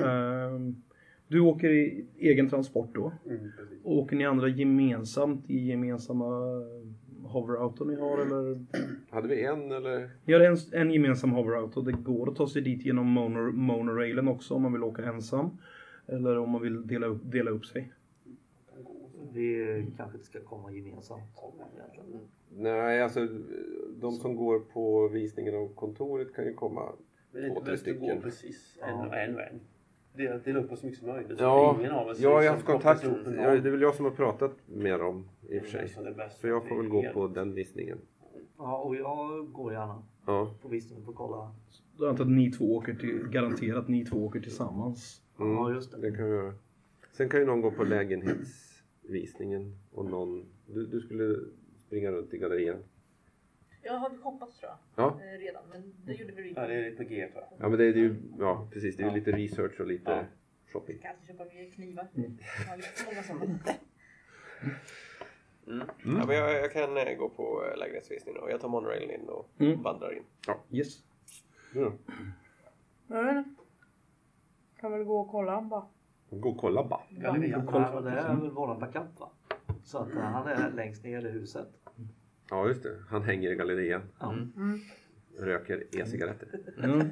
Ehm, 0.05 0.75
du 1.27 1.39
åker 1.39 1.69
i 1.69 2.05
egen 2.19 2.49
transport 2.49 2.89
då. 2.93 3.11
Mm. 3.25 3.51
Och 3.83 3.97
åker 3.97 4.15
ni 4.15 4.25
andra 4.25 4.47
gemensamt 4.47 5.49
i 5.49 5.67
gemensamma 5.67 6.25
eh, 6.25 7.29
hoverauto 7.29 7.85
ni 7.85 7.95
har 7.95 8.17
eller? 8.17 8.65
Hade 9.09 9.27
vi 9.27 9.43
en 9.43 9.71
eller? 9.71 10.09
Ni 10.25 10.33
har 10.33 10.39
en, 10.39 10.57
en 10.71 10.91
gemensam 10.91 11.31
hoverauto. 11.31 11.81
Det 11.81 11.91
går 11.91 12.29
att 12.29 12.35
ta 12.35 12.47
sig 12.47 12.61
dit 12.61 12.85
genom 12.85 13.07
mono, 13.07 13.51
monorailen 13.51 14.27
också 14.27 14.53
om 14.53 14.61
man 14.61 14.73
vill 14.73 14.83
åka 14.83 15.03
ensam. 15.03 15.57
Eller 16.07 16.37
om 16.37 16.49
man 16.49 16.61
vill 16.61 16.87
dela 16.87 17.07
upp, 17.07 17.21
dela 17.23 17.51
upp 17.51 17.65
sig. 17.65 17.93
Vi 19.33 19.85
kanske 19.97 20.17
inte 20.17 20.27
ska 20.27 20.39
komma 20.39 20.71
gemensamt. 20.71 21.21
egentligen. 21.77 22.19
Nej, 22.55 23.01
alltså 23.01 23.27
de 24.01 24.11
som 24.11 24.35
går 24.35 24.59
på 24.59 25.07
visningen 25.07 25.55
av 25.55 25.73
kontoret 25.75 26.33
kan 26.35 26.45
ju 26.45 26.53
komma. 26.53 26.91
Men 27.31 27.41
det 27.41 27.47
är 27.47 27.53
Två, 27.53 27.61
tre 27.61 27.73
att 27.73 27.79
gå 27.79 27.81
stycken. 27.81 28.21
precis 28.21 28.77
en 28.81 28.93
och 28.99 29.15
en 29.17 29.39
en. 29.39 29.59
Dela, 30.15 30.37
dela 30.37 30.59
upp 30.59 30.71
oss 30.71 30.79
så 30.79 30.85
mycket 30.85 30.99
som 30.99 31.07
möjligt. 31.07 31.37
så 31.37 31.43
Ja, 31.43 31.75
ingen 31.79 31.91
av 31.91 32.07
oss 32.07 32.19
jag 32.19 32.29
har 32.33 32.49
haft 32.49 32.65
kontakt. 32.65 33.03
Ja, 33.03 33.11
det 33.33 33.67
är 33.67 33.71
väl 33.71 33.81
jag 33.81 33.95
som 33.95 34.05
har 34.05 34.11
pratat 34.11 34.51
med 34.65 34.99
dem 34.99 35.29
i 35.49 35.59
och 35.59 35.63
för 35.63 35.69
sig. 35.69 35.87
Så 36.41 36.47
jag 36.47 36.67
får 36.67 36.77
väl 36.77 36.87
gå 36.89 37.03
på 37.13 37.27
den 37.27 37.53
visningen. 37.53 37.97
Ja, 38.57 38.77
och 38.77 38.95
jag 38.95 39.51
går 39.51 39.73
gärna 39.73 40.03
Ja. 40.25 40.53
på 40.61 40.67
visningen 40.67 41.03
för 41.05 41.11
att 41.11 41.17
kolla. 41.17 41.51
Då 41.97 42.07
antar 42.09 42.23
jag 42.23 42.31
att 42.31 42.37
ni 42.37 42.51
två 42.51 42.75
åker 42.75 42.93
till, 42.93 43.27
garanterat 43.29 43.87
ni 43.87 44.05
två 44.05 44.25
åker 44.25 44.39
tillsammans. 44.39 45.21
Mm, 45.39 45.53
Ja, 45.53 45.71
just 45.73 45.91
det. 45.91 45.97
Det 46.01 46.11
kan 46.17 46.25
vi 46.25 46.31
göra. 46.35 46.53
Sen 47.11 47.29
kan 47.29 47.39
ju 47.39 47.45
någon 47.45 47.61
gå 47.61 47.71
på 47.71 47.83
lägenhetsvisningen 49.07 49.75
och 49.93 50.05
någon... 50.05 50.45
Du, 50.67 50.85
du 50.85 50.99
skulle 51.01 51.39
springa 51.87 52.11
runt 52.11 52.33
i 52.33 52.37
gallerian. 52.37 52.83
Jag 53.81 53.93
har 53.93 54.09
hoppats 54.09 54.59
tror 54.59 54.71
jag. 54.71 55.05
Ja. 55.05 55.19
eh, 55.21 55.39
Redan, 55.39 55.63
men 55.69 55.93
det 56.05 56.13
gjorde 56.13 56.33
vi 56.33 56.53
Ja, 56.55 56.67
det 56.67 56.73
är 56.73 56.95
på 56.95 57.03
G 57.03 57.27
tror 57.31 57.43
jag. 57.43 57.65
Ja 57.65 57.69
men 57.69 57.79
det 57.79 57.85
är 57.85 57.93
ju, 57.93 58.15
ja 58.39 58.67
precis, 58.73 58.95
det 58.95 59.03
är 59.03 59.05
ju 59.05 59.11
Ja. 59.11 59.15
lite 59.15 59.31
research 59.31 59.79
och 59.79 59.87
lite 59.87 60.11
Ja. 60.11 60.23
shopping. 60.73 60.97
Kan 60.99 61.11
alltid 61.11 61.27
köpa 61.27 61.45
mer 61.45 61.71
knivar. 61.71 62.07
Mm. 62.15 62.37
Jag 62.59 62.69
har 62.69 62.77
lite 62.77 62.89
många 63.05 63.23
sådana. 63.23 63.59
Mm. 65.67 65.87
Ja, 66.19 66.25
men 66.27 66.35
jag, 66.35 66.53
jag 66.53 66.71
kan 66.73 66.97
eh, 66.97 67.13
gå 67.17 67.29
på 67.29 67.63
eh, 67.71 67.77
lägenhetsvisning 67.77 68.37
och 68.37 68.51
jag 68.51 68.61
tar 68.61 68.69
monorailen 68.69 69.11
in 69.21 69.29
och 69.29 69.49
Mm. 69.59 69.81
vandrar 69.81 70.17
in. 70.17 70.23
Yes. 70.71 71.03
Du 71.73 71.83
då? 71.83 71.93
Jag 73.07 73.23
vet 73.23 73.35
inte. 73.47 73.61
Kan 74.79 74.91
väl 74.91 75.03
gå 75.03 75.19
och 75.19 75.31
kolla 75.31 75.61
bara. 75.61 75.85
Gå 76.39 76.49
och 76.49 76.57
kolla 76.57 76.83
bara. 76.83 77.01
Gallerian. 77.09 77.69
Ja, 77.73 77.91
men 77.93 78.03
det 78.03 78.19
är 78.19 78.35
väl 78.35 78.49
våran 78.49 78.79
backup 78.79 79.19
va? 79.19 79.29
Så 79.83 79.97
att 79.97 80.15
eh, 80.15 80.21
han 80.21 80.47
är 80.47 80.71
längst 80.71 81.03
ner 81.03 81.25
i 81.25 81.29
huset. 81.29 81.67
Ja 82.49 82.67
just 82.67 82.83
det, 82.83 82.99
han 83.09 83.23
hänger 83.23 83.51
i 83.51 83.55
gallerian. 83.55 84.01
Ja. 84.19 84.35
Röker 85.39 85.83
e-cigaretter. 85.91 86.47
Mm. 86.83 87.09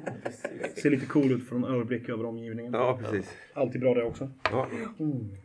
Ser 0.82 0.90
lite 0.90 1.06
cool 1.06 1.32
ut 1.32 1.48
från 1.48 1.64
överblick 1.64 2.08
över 2.08 2.24
omgivningen. 2.24 2.72
Ja 2.72 2.98
precis. 3.02 3.36
Alltid 3.54 3.80
bra 3.80 3.94
det 3.94 4.04
också. 4.04 4.30
Ja. 4.50 4.66
Mm. 4.98 5.36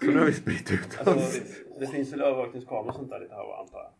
Så 0.00 0.06
nu 0.06 0.18
har 0.18 0.26
vi 0.26 0.32
spritt 0.32 0.72
ut 0.72 1.00
oss. 1.00 1.06
Alltså, 1.06 1.42
det 1.80 1.86
finns 1.86 2.12
väl 2.12 2.20
övervakningskameror 2.20 2.88
och 2.88 2.94
sånt 2.94 3.10
där 3.10 3.20
lite 3.20 3.34
här 3.34 3.46
och 3.46 3.60
antar 3.60 3.78
jag. 3.78 3.90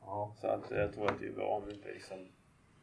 Ja. 0.00 0.34
Så 0.40 0.46
att 0.46 0.70
jag 0.70 0.92
tror 0.92 1.06
att 1.06 1.18
det 1.20 1.26
är 1.26 1.32
bra 1.32 1.46
om 1.46 1.62
det 1.66 1.74
inte 1.74 1.88
liksom 1.88 2.18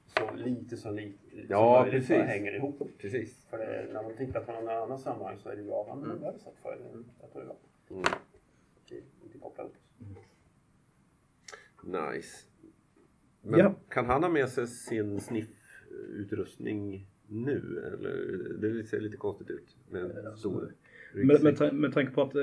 så 0.08 0.36
lite 0.36 0.78
som 0.78 0.95
lite 0.95 1.18
Ja, 1.49 1.84
som 1.84 1.91
precis. 1.91 2.10
hänger 2.10 2.55
ihop. 2.55 2.82
Precis. 2.97 3.41
För 3.49 3.58
det, 3.58 3.88
när 3.93 4.03
man 4.03 4.18
tittar 4.18 4.41
på 4.43 4.51
någon 4.51 4.70
annan 4.70 4.99
sammanhang 4.99 5.38
så 5.39 5.49
är 5.49 5.55
det 5.55 5.64
bra. 5.64 5.86
Ja, 5.88 5.95
men 5.95 6.20
det 6.20 6.26
har 6.26 6.34
vi 6.34 6.39
sett 6.39 6.58
förr. 6.62 6.78
Jag 7.22 7.32
tror 7.32 7.41
det 7.41 7.47
bra. 7.47 7.58
Mm. 7.89 8.03
Inte 9.24 9.38
kopplad. 9.38 9.70
Nice. 11.84 12.45
Men 13.41 13.60
Ja. 13.60 13.74
kan 13.89 14.05
han 14.05 14.24
ha 14.24 14.30
med 14.30 14.49
sig 14.49 14.68
sin 14.68 15.20
sniffutrustning 15.22 17.08
nu? 17.28 17.84
Eller? 17.93 18.53
Det 18.58 18.84
ser 18.84 18.99
lite 18.99 19.18
konstigt 19.18 19.49
ut 19.49 19.78
med 19.89 20.01
en 20.18 20.38
stor 20.38 20.74
Med, 21.14 21.43
med, 21.43 21.74
med 21.74 21.93
tanke 21.93 22.12
på 22.12 22.22
att 22.22 22.36
eh, 22.36 22.41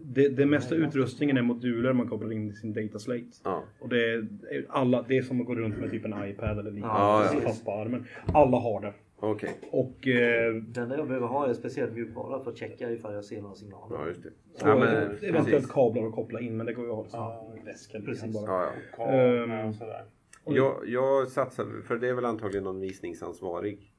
det, 0.00 0.28
det 0.28 0.46
mesta 0.46 0.74
utrustningen 0.74 1.36
är 1.36 1.42
moduler 1.42 1.92
man 1.92 2.08
kopplar 2.08 2.32
in 2.32 2.50
i 2.50 2.52
sin 2.52 2.72
data 2.72 2.98
slate. 2.98 3.24
Ja. 3.44 3.64
Och 3.80 3.88
det 3.88 4.12
är, 4.12 4.26
alla, 4.68 5.02
det 5.08 5.18
är 5.18 5.22
som 5.22 5.40
att 5.40 5.46
gå 5.46 5.54
runt 5.54 5.78
med 5.78 5.90
typ 5.90 6.04
en 6.04 6.24
iPad 6.28 6.58
eller 6.58 6.70
liknande 6.70 6.98
Ja, 6.98 7.30
ja. 7.34 7.40
fast 7.40 7.64
på 7.64 7.72
armen. 7.72 8.04
Alla 8.34 8.56
har 8.58 8.80
det. 8.80 8.92
Okej, 9.22 9.50
Och 9.70 10.08
eh, 10.08 10.54
Det 10.54 10.80
enda 10.80 10.96
jag 10.96 11.06
behöver 11.08 11.26
ha 11.26 11.48
är 11.48 11.54
speciell 11.54 11.90
mjukvara 11.92 12.44
för 12.44 12.50
att 12.50 12.56
checka 12.58 12.90
ifall 12.90 13.14
jag 13.14 13.24
ser 13.24 13.42
några 13.42 13.54
signaler. 13.54 13.96
ja 14.00 14.06
just 14.08 14.22
det. 14.22 14.28
och 14.28 14.68
Ja, 14.68 14.76
men, 14.78 14.88
eventuellt 14.88 15.46
precis. 15.50 15.70
kablar 15.70 16.06
att 16.06 16.14
koppla 16.14 16.40
in 16.40 16.56
men 16.56 16.66
det 16.66 16.72
går 16.72 16.84
ju 16.84 16.90
att 16.90 16.96
ha 16.96 17.02
liksom 17.02 17.20
Ja, 17.20 17.54
i 17.62 17.66
väskan. 17.66 18.02
precis. 18.04 18.22
liksom 18.24 18.42
bara. 18.46 18.52
Ja, 18.62 18.68
ja. 18.98 19.04
Kamera 19.04 19.44
Ehm, 19.62 19.68
och 19.68 19.74
sådär. 19.74 20.02
Jag, 20.44 20.74
jag 20.86 21.28
satsar, 21.28 21.66
för 21.86 21.96
det 21.96 22.08
är 22.08 22.14
väl 22.14 22.24
antagligen 22.24 22.64
någon 22.64 22.80
visningsansvarig. 22.80 23.92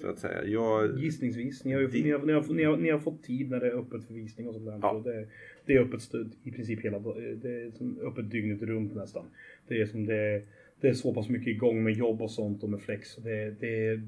Så 0.00 0.08
att 0.08 0.18
säga. 0.18 0.44
Jag, 0.44 0.98
Gissningsvis. 0.98 1.64
Ni 1.64 1.72
har, 1.72 1.80
ju, 1.80 1.88
ni, 1.88 2.10
har, 2.10 2.18
ni, 2.18 2.32
har, 2.32 2.54
ni, 2.54 2.64
har, 2.64 2.76
ni 2.76 2.90
har 2.90 2.98
fått 2.98 3.22
tid 3.22 3.50
när 3.50 3.60
det 3.60 3.66
är 3.66 3.78
öppet 3.78 4.04
för 4.04 4.14
visning 4.14 4.48
och 4.48 4.54
sånt 4.54 4.66
där. 4.66 4.78
Ja. 4.82 4.90
Så 4.92 5.10
det, 5.10 5.26
det 5.66 5.72
är 5.72 5.80
öppet 5.80 6.02
stöd 6.02 6.32
i 6.42 6.50
princip 6.50 6.84
hela 6.84 6.98
Det 6.98 7.48
är 7.48 7.70
som 7.70 7.98
öppet 8.02 8.30
dygnet 8.30 8.62
runt 8.62 8.94
nästan. 8.94 9.24
Det 9.68 9.80
är 9.80 9.86
som 9.86 10.06
det, 10.06 10.42
det 10.80 10.88
är 10.88 10.94
så 10.94 11.14
pass 11.14 11.28
mycket 11.28 11.48
igång 11.48 11.84
med 11.84 11.92
jobb 11.92 12.22
och 12.22 12.30
sånt 12.30 12.62
och 12.62 12.68
med 12.68 12.80
flex. 12.80 13.16
Det, 13.16 13.50
det, 13.60 14.00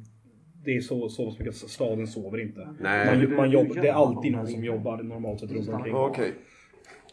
det 0.64 0.76
är 0.76 0.80
så, 0.80 1.08
så 1.08 1.26
pass 1.26 1.38
mycket 1.38 1.54
att 1.54 1.70
staden 1.70 2.06
sover 2.06 2.40
inte. 2.40 2.68
nej. 2.80 3.26
Man, 3.26 3.36
man 3.36 3.50
jobbar, 3.50 3.82
det 3.82 3.88
är 3.88 3.92
alltid 3.92 4.32
någon 4.32 4.46
som 4.46 4.64
jobbar 4.64 5.02
normalt 5.02 5.40
sett 5.40 5.52
runt 5.52 5.68
omkring. 5.68 5.94
Okej. 5.94 6.32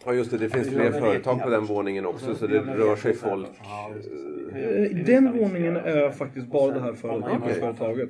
Ja 0.05 0.13
just 0.13 0.31
det, 0.31 0.37
det 0.37 0.49
finns 0.49 0.69
fler 0.69 0.91
företag 0.91 1.41
på 1.41 1.49
den 1.49 1.65
våningen 1.65 2.05
också 2.05 2.35
så 2.35 2.47
det 2.47 2.59
rör 2.59 2.95
sig 2.95 3.13
folk. 3.13 3.47
Eh, 4.55 5.05
Den 5.05 5.37
våningen 5.37 5.75
är 5.75 6.11
faktiskt 6.11 6.47
bara 6.47 6.73
det 6.73 6.79
här 6.79 6.93
för, 6.93 7.09
Okej. 7.09 7.53
företaget. 7.53 8.09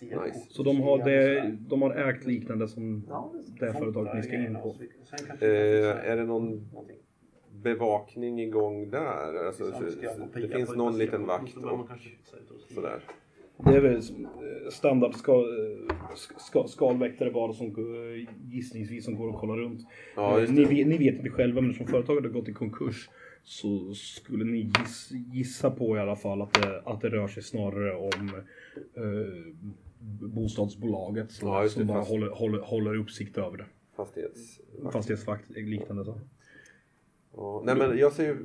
Nice. 0.00 0.46
Så 0.48 0.62
de 0.62 0.80
har, 0.80 1.04
det, 1.04 1.56
de 1.68 1.82
har 1.82 1.94
ägt 1.94 2.26
liknande 2.26 2.68
som 2.68 3.04
Ja, 3.08 3.32
det 3.60 3.72
företaget 3.72 4.14
ni 4.14 4.22
ska 4.22 4.34
in 4.34 4.54
på. 4.54 4.76
Eh, 5.40 6.10
är 6.10 6.16
det 6.16 6.24
någon 6.24 6.68
bevakning 7.62 8.40
igång 8.40 8.90
där? 8.90 9.46
Alltså, 9.46 9.64
så, 9.64 9.72
så, 9.72 10.38
det 10.40 10.48
finns 10.48 10.76
någon 10.76 10.98
liten 10.98 11.26
vakt 11.26 11.56
och 11.56 11.88
sådär. 12.74 13.00
Det 13.64 13.76
är 13.76 13.80
väl 13.80 14.02
som, 14.02 14.24
eh, 14.24 14.70
standard 14.70 15.14
ska, 15.14 15.32
eh, 15.32 16.14
ska, 16.36 16.66
skalväktare 16.66 17.30
bara 17.30 17.52
som 17.52 17.66
eh, 17.66 18.28
gissningsvis 18.50 19.04
som 19.04 19.16
går 19.16 19.28
och 19.28 19.40
kollar 19.40 19.56
runt. 19.56 19.80
Ja, 20.16 20.46
ni, 20.48 20.84
ni 20.84 20.98
vet 20.98 21.14
inte 21.14 21.30
själva 21.30 21.60
men 21.60 21.70
eftersom 21.70 21.92
företaget 21.92 22.24
har 22.24 22.30
gått 22.30 22.48
i 22.48 22.52
konkurs 22.52 23.10
så 23.44 23.94
skulle 23.94 24.44
ni 24.44 24.58
giss, 24.78 25.10
gissa 25.10 25.70
på 25.70 25.96
i 25.96 26.00
alla 26.00 26.16
fall 26.16 26.42
att 26.42 26.54
det, 26.54 26.80
att 26.84 27.00
det 27.00 27.08
rör 27.08 27.28
sig 27.28 27.42
snarare 27.42 27.94
om 27.96 28.28
eh, 28.94 29.54
bostadsbolaget 30.28 31.30
som, 31.32 31.48
Ja, 31.48 31.68
som 31.68 31.86
bara 31.86 31.98
fast- 31.98 32.10
håller, 32.10 32.28
håller, 32.30 32.58
håller 32.58 32.94
uppsikt 32.96 33.38
över 33.38 33.56
det. 33.56 33.66
Fastighetsvakt. 33.96 34.92
Fastighetsvakt 34.92 35.50
liknande 35.50 36.04
så. 36.04 36.20
Ja, 37.36 37.62
nej 37.66 37.76
men 37.76 37.98
jag 37.98 38.12
ser 38.12 38.38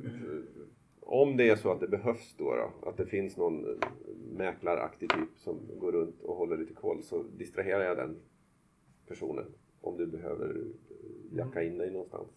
om 1.00 1.36
det 1.36 1.48
är 1.50 1.56
så 1.56 1.72
att 1.72 1.80
det 1.80 1.88
behövs 1.88 2.34
då, 2.38 2.44
då 2.54 2.88
att 2.88 2.96
det 2.96 3.06
finns 3.06 3.36
någon 3.36 3.64
eh, 3.64 3.88
mäklaraktig 4.32 5.10
typ 5.10 5.28
som 5.36 5.58
går 5.80 5.92
runt 5.92 6.20
och 6.22 6.36
håller 6.36 6.56
lite 6.56 6.74
koll 6.74 7.02
så 7.02 7.22
distraherar 7.36 7.84
jag 7.84 7.96
den 7.96 8.16
personen 9.08 9.44
om 9.80 9.96
du 9.96 10.06
behöver 10.06 10.48
eh, 10.50 11.36
jacka 11.36 11.62
in 11.62 11.78
dig 11.78 11.90
någonstans. 11.90 12.28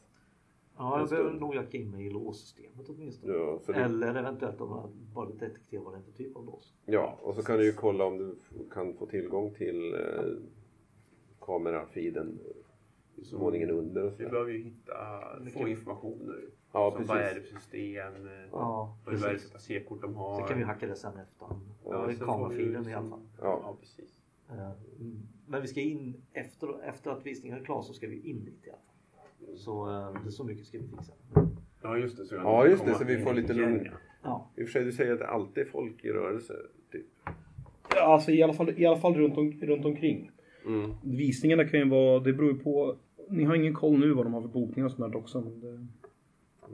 Ja, 0.83 0.99
jag 0.99 1.09
behöver 1.09 1.31
nog 1.33 1.55
jacka 1.55 1.77
in 1.77 1.91
mig 1.91 2.05
i 2.05 2.09
låssystemet 2.09 2.89
åtminstone. 2.89 3.33
Ja, 3.33 3.59
så 3.61 3.71
det, 3.71 3.77
Eller 3.77 4.15
eventuellt 4.15 4.61
om 4.61 4.69
man 4.69 4.89
bara 5.13 5.29
detekterar 5.29 5.81
vad 5.81 5.93
det 5.93 5.97
är 5.97 6.01
för 6.01 6.11
typ 6.11 6.35
av 6.35 6.45
lås. 6.45 6.73
ja, 6.85 7.17
och 7.21 7.35
så 7.35 7.43
kan 7.43 7.57
du 7.57 7.65
ju 7.65 7.71
kolla 7.73 8.05
om 8.05 8.17
du 8.17 8.35
kan 8.73 8.93
få 8.93 9.05
tillgång 9.05 9.53
till 9.53 9.93
eh, 9.93 10.23
kamerafiden 11.39 12.39
i 13.15 13.35
våningen 13.35 13.69
under 13.69 14.03
och 14.05 14.19
Vi 14.19 14.23
så. 14.25 14.29
behöver 14.31 14.51
ju 14.51 14.63
hitta, 14.63 14.93
få 15.53 15.67
information 15.67 16.19
nu. 16.21 16.51
Ja, 16.71 16.91
Som 16.95 17.05
vad 17.05 17.17
är 17.17 17.35
det 17.35 17.41
för 17.41 17.55
system? 17.59 18.27
eh, 18.27 18.31
Ja, 18.51 18.97
Vad 19.05 19.13
är 19.13 19.17
det 19.17 19.23
för 19.23 19.29
precis. 19.33 19.51
passerkort 19.51 20.01
de 20.01 20.15
har? 20.15 20.39
Sen 20.39 20.47
kan 20.47 20.57
vi 20.57 20.63
hacka 20.63 20.87
det 20.87 20.95
sen 20.95 21.17
efterhand. 21.17 21.61
Ja, 21.85 22.13
så 22.13 22.25
kamerafilen 22.25 22.89
i 22.89 22.93
alla 22.93 23.09
fall. 23.09 23.21
Ja, 23.41 23.59
Ja, 23.63 23.77
precis. 23.79 24.15
Eh, 24.49 24.71
mm. 24.99 25.27
Men 25.47 25.61
vi 25.61 25.67
ska 25.67 25.81
in 25.81 26.21
efter, 26.33 26.83
efter 26.83 27.11
att 27.11 27.25
visningen 27.25 27.57
är 27.59 27.63
klar 27.65 27.81
så 27.81 27.93
ska 27.93 28.07
vi 28.07 28.29
in 28.29 28.45
dit 28.45 28.67
i 28.67 28.69
alla 28.69 28.79
fall. 28.79 28.90
Så 29.55 29.89
eh, 29.89 30.21
det 30.23 30.29
är 30.29 30.31
så 30.31 30.43
mycket 30.43 30.65
ska 30.65 30.77
vi 30.77 30.87
fixa. 30.87 31.13
Ja, 31.81 31.97
just 31.97 32.17
det. 32.17 32.25
Så 32.25 32.35
Ja, 32.35 32.67
just 32.67 32.85
det, 32.85 32.95
så 32.95 33.03
vi 33.03 33.17
får 33.17 33.33
lite 33.33 33.53
lugn. 33.53 33.87
ja. 34.23 34.51
I 34.57 34.63
och 34.63 34.65
för 34.65 34.71
sig 34.71 34.83
du 34.83 34.91
säger 34.91 35.13
att 35.13 35.19
det 35.19 35.27
alltid 35.27 35.63
är 35.63 35.67
folk 35.69 36.05
i 36.05 36.09
rörelse. 36.09 36.53
Typ. 36.91 37.05
Ja, 37.95 38.01
alltså 38.01 38.31
i 38.31 38.43
alla 38.43 38.53
fall, 38.53 38.69
i 38.77 38.85
alla 38.85 38.97
fall 38.97 39.13
runt, 39.13 39.37
om, 39.37 39.51
runt 39.61 39.85
omkring. 39.85 40.31
Mm. 40.65 40.91
Visningarna 41.03 41.67
kan 41.67 41.79
ju 41.79 41.89
vara, 41.89 42.19
det 42.19 42.33
beror 42.33 42.51
ju 42.51 42.59
på, 42.59 42.97
ni 43.29 43.43
har 43.43 43.55
ingen 43.55 43.73
koll 43.73 43.99
nu 43.99 44.13
vad 44.13 44.25
de 44.25 44.33
har 44.33 44.41
för 44.41 44.49
bokningar 44.49 44.85
och 44.85 44.91
sånt 44.91 45.13
där 45.13 45.19
också. 45.19 45.41
Men 45.41 45.59
det, 45.59 45.87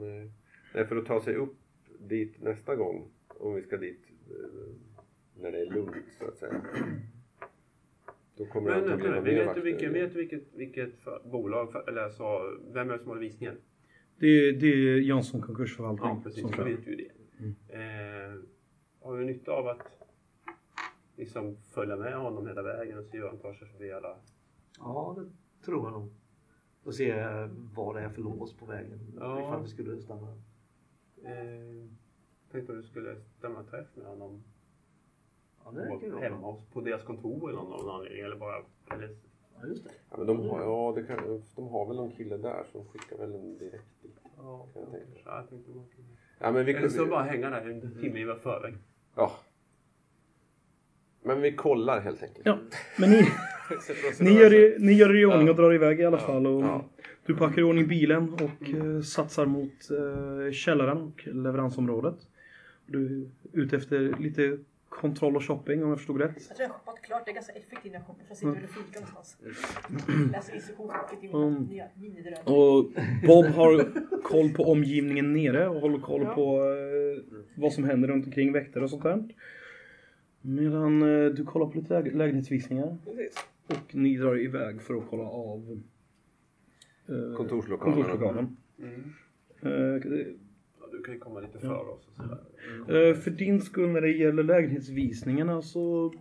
Nej. 0.04 0.30
Nej, 0.74 0.86
för 0.86 0.96
att 0.96 1.06
ta 1.06 1.20
sig 1.20 1.34
upp 1.34 1.56
dit 2.00 2.42
nästa 2.42 2.76
gång, 2.76 3.08
om 3.28 3.54
vi 3.54 3.62
ska 3.62 3.76
dit 3.76 4.00
eh, 4.30 4.74
när 5.42 5.52
det 5.52 5.58
är 5.60 5.66
lugnt 5.66 5.96
så 6.18 6.24
att 6.24 6.36
säga. 6.38 6.62
Då 8.38 8.46
kommer 8.46 8.70
det 8.70 8.76
Men 8.76 8.84
antagligen 8.84 9.12
vänta, 9.12 9.20
vara 9.20 9.34
vi 9.34 9.44
vet, 9.44 9.54
du 9.54 9.60
vilket, 9.60 9.92
vet 9.92 10.12
du 10.12 10.18
vilket, 10.18 10.42
vilket 10.54 10.98
för, 11.00 11.20
bolag, 11.24 11.72
för, 11.72 11.88
eller 11.88 12.02
alltså, 12.02 12.24
vem 12.72 12.88
är 12.88 12.92
det 12.92 12.98
som 12.98 13.08
håller 13.08 13.20
visningen? 13.20 13.56
det, 14.18 14.52
det 14.52 14.66
är 14.66 15.00
Jansson 15.00 15.40
konkursförvaltning 15.40 16.08
Ja, 16.08 16.20
precis. 16.24 16.40
som 16.40 16.50
Då 16.50 16.64
vet 16.64 16.86
vi 16.86 16.90
ju 16.90 16.96
det. 16.96 17.10
Eh, 17.74 18.34
har 19.02 19.16
vi 19.16 19.24
nytta 19.24 19.52
av 19.52 19.68
att 19.68 19.82
liksom 21.16 21.56
följa 21.56 21.96
med 21.96 22.14
honom 22.16 22.46
hela 22.46 22.62
vägen 22.62 22.98
och 22.98 23.04
se 23.04 23.18
hur 23.18 23.26
han 23.26 23.38
tar 23.38 23.54
sig 23.54 23.68
förbi 23.68 23.92
alla... 23.92 24.16
ja 24.78 25.16
det 25.18 25.64
tror 25.66 25.84
jag 25.84 25.92
nog. 25.92 26.10
Och 26.82 26.94
se 26.94 27.10
eh, 27.10 27.48
vad 27.74 27.96
det 27.96 28.00
är 28.00 28.08
för 28.08 28.22
lås 28.22 28.56
på 28.56 28.66
vägen. 28.66 28.98
Ja. 29.20 29.40
Ifall 29.40 29.62
vi 29.62 29.68
skulle 29.68 30.00
stanna. 30.00 30.28
Eh, 31.24 31.88
tänkte 32.52 32.72
om 32.72 32.78
du 32.78 32.84
skulle 32.84 33.16
stämma 33.38 33.62
träff 33.62 33.86
med 33.94 34.06
honom 34.06 34.44
Ja, 35.74 35.80
det 35.80 35.88
på, 35.88 36.10
vara 36.14 36.20
hemma 36.24 36.46
hos, 36.50 36.60
på 36.72 36.80
deras 36.80 37.02
kontor 37.02 37.50
eller 37.50 37.58
någon 37.62 37.90
anledning. 37.90 38.20
Eller 38.24 38.36
bara... 38.36 38.56
Eller, 38.94 39.08
Ja, 39.62 39.66
just 39.68 39.84
det. 39.84 39.90
Ja, 40.10 40.16
men 40.18 40.26
de, 40.26 40.48
har, 40.48 40.60
ja, 40.62 40.92
det 40.96 41.02
kan, 41.02 41.42
de 41.56 41.68
har 41.68 41.86
väl 41.86 41.96
någon 41.96 42.10
kille 42.10 42.36
där 42.36 42.64
som 42.72 42.84
skickar 42.88 43.16
väl 43.16 43.34
en 43.34 43.58
direkt 43.58 44.02
dit. 44.02 44.16
ja, 44.36 44.66
Kan 44.72 44.82
jag 44.82 44.90
tänka. 44.92 45.06
ja, 45.24 45.36
jag 45.36 45.48
tänkte 45.50 45.70
bara... 45.72 45.84
Ja, 46.38 46.52
men 46.52 46.64
vi, 46.64 46.72
Eller 46.72 46.88
så 46.88 47.06
bara 47.06 47.22
hänga 47.22 47.50
där 47.50 47.70
en 47.70 48.00
timme 48.00 48.20
i 48.20 48.24
förväg. 48.42 48.74
ja. 49.14 49.32
Men 51.22 51.40
vi 51.40 51.52
kollar 51.52 52.00
helt 52.00 52.22
enkelt. 52.22 52.46
Ja, 52.46 52.58
men 52.98 53.10
ni, 53.10 53.20
ni, 54.20 54.30
gör, 54.32 54.54
er- 54.54 54.78
ni 54.78 54.92
gör 54.92 55.16
i 55.20 55.24
ordning 55.24 55.48
och 55.50 55.56
drar 55.56 55.74
iväg 55.74 56.00
i 56.00 56.04
alla 56.04 56.18
fall. 56.18 56.46
Och 56.46 56.62
Ja. 56.62 56.84
Du 57.26 57.36
packar 57.36 57.58
i 57.60 57.64
ordning 57.64 57.88
bilen 57.88 58.32
och 58.34 58.68
eh, 58.70 59.00
satsar 59.00 59.46
mot 59.46 59.90
eh, 59.90 60.52
källaren 60.52 60.98
och 61.02 61.26
leveransområdet. 61.26 62.14
Du 62.86 63.06
är 63.22 63.30
ute 63.60 63.76
efter 63.76 64.16
lite 64.18 64.58
kontroll 64.88 65.36
och 65.36 65.44
shopping 65.44 65.82
om 65.82 65.88
jag 65.88 65.98
förstod 65.98 66.20
rätt. 66.20 66.30
Jag 66.48 66.56
tror 66.56 66.60
jag 66.60 66.68
har 66.68 66.74
shoppat 66.78 67.02
klart. 67.02 67.22
Det 67.24 67.30
är 67.30 67.34
ganska 67.34 67.52
effektivt 67.52 67.92
när 67.92 67.98
jag 67.98 68.06
shoppar. 68.06 68.24
Så 68.24 68.28
jag 68.30 68.36
sitter 68.36 68.52
väl 68.54 68.64
och 68.64 68.70
fikar 68.70 69.00
någonstans. 69.00 69.36
Läser 70.32 70.54
instruktionsboken 70.54 71.20
till 71.20 71.28
mina 71.30 71.46
Mm. 71.46 71.62
nya 71.62 71.84
minidrömmar. 71.94 72.42
Och 72.52 72.84
Bob 73.26 73.44
har 73.46 73.92
koll 74.22 74.50
på 74.54 74.62
omgivningen 74.72 75.32
nere 75.32 75.68
och 75.68 75.80
håller 75.80 75.98
koll 75.98 76.24
på 76.26 76.56
eh, 76.62 77.38
vad 77.54 77.72
som 77.72 77.84
händer 77.84 78.08
runt 78.08 78.26
omkring 78.26 78.52
väktare 78.52 78.84
och 78.84 78.90
sånt 78.90 79.02
där. 79.02 79.28
Medan 80.40 81.02
eh, 81.02 81.30
du 81.30 81.44
kollar 81.44 81.66
på 81.66 81.78
lite 81.78 81.94
läge- 81.94 82.16
lägenhetsvisningar. 82.16 82.98
Och 83.66 83.94
ni 83.94 84.16
drar 84.16 84.38
iväg 84.38 84.82
för 84.82 84.94
att 84.94 85.04
kolla 85.10 85.24
av 85.24 85.80
eh, 87.08 87.36
Kontorslokalen. 87.36 87.94
kontorslokalen. 87.94 88.56
Mm. 88.78 89.12
Du 90.92 91.02
kan 91.02 91.14
ju 91.14 91.20
komma 91.20 91.40
lite 91.40 91.58
före 91.58 91.72
oss 91.90 92.08
och 92.08 92.14
sådär. 92.14 92.38
Eh, 93.08 93.14
För 93.14 93.30
din 93.30 93.60
skull 93.60 93.88
när 93.90 94.00
det 94.00 94.10
gäller 94.12 94.42
lägenhetsvisningarna 94.42 95.62
så 95.62 96.12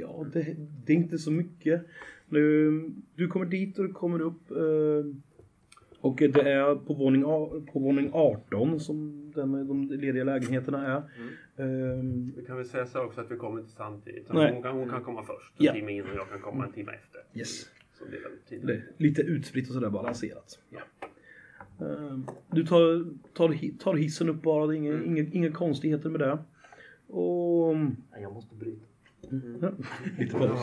ja, 0.00 0.26
det, 0.32 0.56
det 0.86 0.92
är 0.92 0.96
inte 0.96 1.18
så 1.18 1.30
mycket. 1.30 1.82
Nu, 2.28 2.70
du 3.14 3.28
kommer 3.28 3.46
dit 3.46 3.78
och 3.78 3.84
du 3.86 3.92
kommer 3.92 4.20
upp 4.20 4.50
eh, 4.50 5.14
och 6.00 6.16
det 6.16 6.40
är 6.50 6.74
på 6.74 6.94
våning, 6.94 7.22
på 7.72 7.78
våning 7.78 8.10
18 8.12 8.80
som 8.80 9.32
den, 9.34 9.66
de 9.68 9.88
lediga 9.90 10.24
lägenheterna 10.24 10.86
är. 10.86 10.96
Eh, 11.56 12.02
Vi 12.36 12.44
kan 12.46 12.56
väl 12.56 12.66
säga 12.66 12.86
så 12.86 13.04
också 13.04 13.20
att 13.20 13.30
vi 13.30 13.36
kommer 13.36 13.60
inte 13.60 13.72
samtidigt. 13.72 14.32
Nej. 14.32 14.52
Hon, 14.52 14.62
kan, 14.62 14.76
hon 14.76 14.88
kan 14.90 15.02
komma 15.04 15.22
först 15.22 15.54
en 15.58 15.64
Ja. 15.66 15.72
timme 15.72 15.92
innan 15.92 16.14
jag 16.14 16.28
kan 16.28 16.40
komma 16.40 16.64
en 16.66 16.72
timme 16.72 16.92
efter. 16.92 17.38
yes. 17.40 17.70
Så 17.92 18.04
Det 18.50 18.72
är 18.72 18.82
lite 18.96 19.22
utspritt 19.22 19.68
och 19.68 19.74
sådär 19.74 19.90
balanserat. 19.90 20.58
Ja. 20.70 20.78
Eh, 21.80 22.18
Du 22.50 22.66
tar, 22.66 23.14
tar, 23.34 23.78
tar 23.78 23.94
hissen 23.94 24.28
upp 24.28 24.42
bara, 24.42 24.66
det 24.66 24.74
är 24.74 24.76
inga, 24.76 25.04
inga, 25.04 25.22
inga 25.32 25.52
konstigheter 25.52 26.10
med 26.10 26.20
det. 26.20 26.38
Och 27.12 27.76
jag 28.22 28.32
måste 28.32 28.54
bryta. 28.54 28.84
Ja, 29.60 29.70
lite 30.18 30.32
paus. 30.38 30.60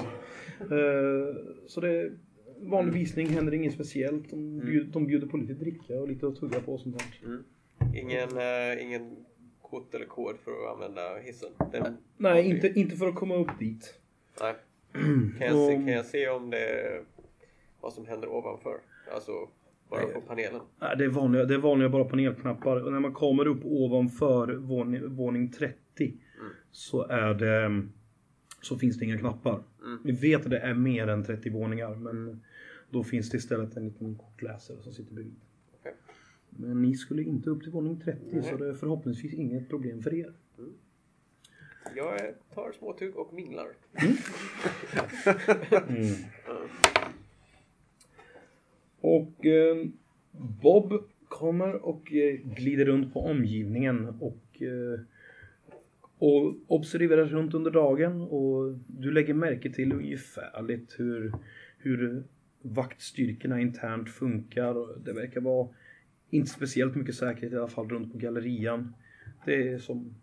Eh, 0.59 1.35
så 1.67 1.81
det, 1.81 2.11
vanlig 2.59 2.93
visning, 2.93 3.27
händer 3.27 3.53
inget 3.53 3.73
speciellt. 3.73 4.29
De 4.29 4.59
bjuder, 4.59 4.91
de 4.91 5.05
bjuder 5.07 5.27
på 5.27 5.37
lite 5.37 5.53
dricka 5.53 5.93
och 6.01 6.07
lite 6.07 6.27
att 6.27 6.35
tugga 6.35 6.59
på 6.59 6.73
och 6.73 6.79
sånt 6.79 6.97
där. 6.97 7.39
Ingen, 7.99 8.29
eh, 8.37 8.83
ingen 8.85 9.15
kort 9.61 9.93
eller 9.95 10.05
kod 10.05 10.35
för 10.43 10.51
att 10.51 10.73
använda 10.73 11.17
hissen? 11.17 11.49
Den, 11.71 11.97
Nej, 12.17 12.49
inte, 12.49 12.67
inte 12.79 12.95
för 12.95 13.07
att 13.07 13.15
komma 13.15 13.35
upp 13.35 13.59
dit. 13.59 13.99
nej. 14.41 14.55
Kan, 15.39 15.47
jag 15.47 15.67
se, 15.67 15.75
kan 15.75 15.87
jag 15.87 16.05
se 16.05 16.29
om 16.29 16.49
det 16.49 16.57
är 16.69 17.03
vad 17.81 17.93
som 17.93 18.05
händer 18.05 18.27
ovanför? 18.29 18.77
Alltså 19.13 19.31
bara 19.89 20.05
på 20.05 20.21
panelen? 20.21 20.61
Nej, 20.79 20.95
det, 20.97 21.03
är 21.03 21.09
vanliga, 21.09 21.45
det 21.45 21.53
är 21.53 21.57
vanliga 21.57 21.89
bara 21.89 22.03
panelknappar. 22.03 22.83
Och 22.83 22.91
när 22.91 22.99
man 22.99 23.13
kommer 23.13 23.47
upp 23.47 23.61
ovanför 23.63 24.55
våning, 24.55 25.15
våning 25.15 25.51
30 25.51 26.13
så 26.71 27.07
är 27.07 27.33
det 27.33 27.87
så 28.61 28.77
finns 28.77 28.99
det 28.99 29.05
inga 29.05 29.17
knappar. 29.17 29.63
Mm. 29.85 29.99
Vi 30.03 30.11
vet 30.11 30.43
att 30.43 30.49
det 30.49 30.59
är 30.59 30.73
mer 30.73 31.07
än 31.07 31.23
30 31.23 31.49
våningar 31.49 31.95
men 31.95 32.41
då 32.89 33.03
finns 33.03 33.29
det 33.29 33.37
istället 33.37 33.77
en 33.77 33.85
liten 33.85 34.15
kortläsare 34.15 34.77
som 34.81 34.93
sitter 34.93 35.13
bredvid. 35.13 35.35
Men 36.49 36.81
ni 36.81 36.95
skulle 36.95 37.23
inte 37.23 37.49
upp 37.49 37.63
till 37.63 37.71
våning 37.71 38.01
30 38.01 38.43
så 38.43 38.57
det 38.57 38.69
är 38.69 38.73
förhoppningsvis 38.73 39.33
inget 39.33 39.69
problem 39.69 40.01
för 40.01 40.13
er. 40.13 40.33
Jag 41.95 42.25
eh, 42.25 42.31
tar 42.53 42.71
småtugg 42.71 43.15
och 43.15 43.33
minglar. 43.33 43.67
Och 49.05 49.45
eh, 49.45 49.87
Bob 50.61 50.93
kommer 51.27 51.85
och 51.85 52.13
eh, 52.13 52.35
glider 52.55 52.85
runt 52.85 53.13
på 53.13 53.19
omgivningen 53.19 54.07
och, 54.19 54.61
eh, 54.61 54.99
och 56.17 56.55
observerar 56.67 57.25
runt 57.25 57.53
under 57.53 57.71
dagen 57.71 58.21
och 58.21 58.77
du 58.87 59.11
lägger 59.11 59.33
märke 59.33 59.71
till 59.73 59.93
ungefärligt 59.93 60.95
hur, 60.99 61.33
hur 61.77 62.23
vaktstyrkorna 62.61 63.61
internt 63.61 64.09
funkar. 64.09 65.03
Det 65.05 65.13
verkar 65.13 65.41
vara 65.41 65.67
inte 66.29 66.49
speciellt 66.49 66.95
mycket 66.95 67.15
säkerhet 67.15 67.53
i 67.53 67.57
alla 67.57 67.67
fall 67.67 67.89
runt 67.89 68.11
på 68.11 68.17
gallerian. 68.17 68.93
Det 69.45 69.69
är 69.69 69.77
som 69.77 70.15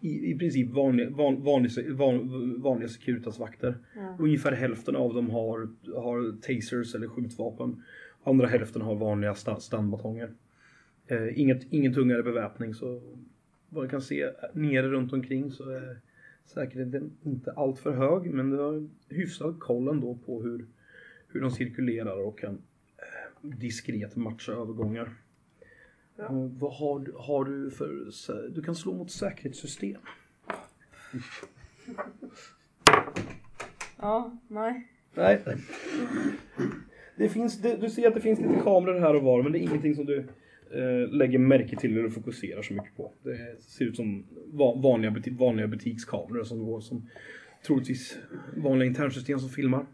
i, 0.00 0.30
i 0.30 0.38
princip 0.38 0.70
vanliga, 0.70 1.10
van, 1.10 1.42
vanlig, 1.42 1.70
van, 1.92 2.62
vanliga 2.62 2.88
Securitas-vakter. 2.88 3.78
Ungefär 4.18 4.52
hälften 4.52 4.96
av 4.96 5.14
dem 5.14 5.30
har, 5.30 5.68
har 5.94 6.40
tasers 6.40 6.94
eller 6.94 7.08
skjutvapen. 7.08 7.82
Andra 8.24 8.46
hälften 8.46 8.82
har 8.82 8.94
vanliga 8.94 9.34
sta, 9.34 9.60
standbatonger. 9.60 10.30
Eh, 11.06 11.40
inget, 11.40 11.62
ingen 11.72 11.94
tungare 11.94 12.22
beväpning 12.22 12.74
så 12.74 13.00
vad 13.68 13.84
du 13.84 13.88
kan 13.88 14.02
se 14.02 14.30
nere 14.52 14.88
runt 14.88 15.12
omkring 15.12 15.50
så 15.52 15.70
är 15.70 15.98
säkerheten 16.44 17.12
inte 17.22 17.52
allt 17.52 17.78
för 17.78 17.92
hög 17.92 18.30
men 18.34 18.50
du 18.50 18.56
har 18.58 18.88
hyfsad 19.08 19.60
koll 19.60 19.88
ändå 19.88 20.18
på 20.26 20.42
hur, 20.42 20.66
hur 21.28 21.40
de 21.40 21.50
cirkulerar 21.50 22.24
och 22.26 22.38
kan 22.38 22.54
eh, 22.98 23.48
diskret 23.48 24.16
matcha 24.16 24.52
övergångar. 24.52 25.12
Eh, 26.18 26.32
vad 26.58 26.74
har, 26.74 26.98
du- 27.00 27.14
har 27.16 27.44
du 27.44 27.70
för... 27.70 28.48
Du 28.48 28.62
kan 28.62 28.74
slå 28.74 28.94
mot 28.94 29.10
säkerhetssystem. 29.10 30.00
Ja, 33.98 34.38
nej. 34.48 34.88
Nej. 35.14 35.42
Det 37.16 37.28
finns, 37.28 37.62
det, 37.62 37.76
du 37.76 37.90
ser 37.90 38.08
att 38.08 38.14
det 38.14 38.20
finns 38.20 38.40
lite 38.40 38.60
kameror 38.64 39.00
här 39.00 39.14
och 39.14 39.22
var 39.22 39.42
men 39.42 39.52
det 39.52 39.58
är 39.58 39.60
ingenting 39.60 39.94
som 39.94 40.04
du 40.06 40.18
eh, 40.70 41.08
lägger 41.08 41.38
märke 41.38 41.76
till 41.76 41.98
eller 41.98 42.10
fokuserar 42.10 42.62
så 42.62 42.74
mycket 42.74 42.96
på. 42.96 43.12
Det 43.22 43.62
ser 43.62 43.84
ut 43.84 43.96
som 43.96 44.24
va, 44.46 44.74
vanliga, 44.74 45.10
buti, 45.10 45.30
vanliga 45.30 45.66
butikskameror 45.66 46.44
som 46.44 46.64
går 46.64 46.80
som 46.80 47.08
troligtvis 47.66 48.18
vanliga 48.56 48.88
internsystem 48.88 49.38
som 49.38 49.48
filmar. 49.48 49.86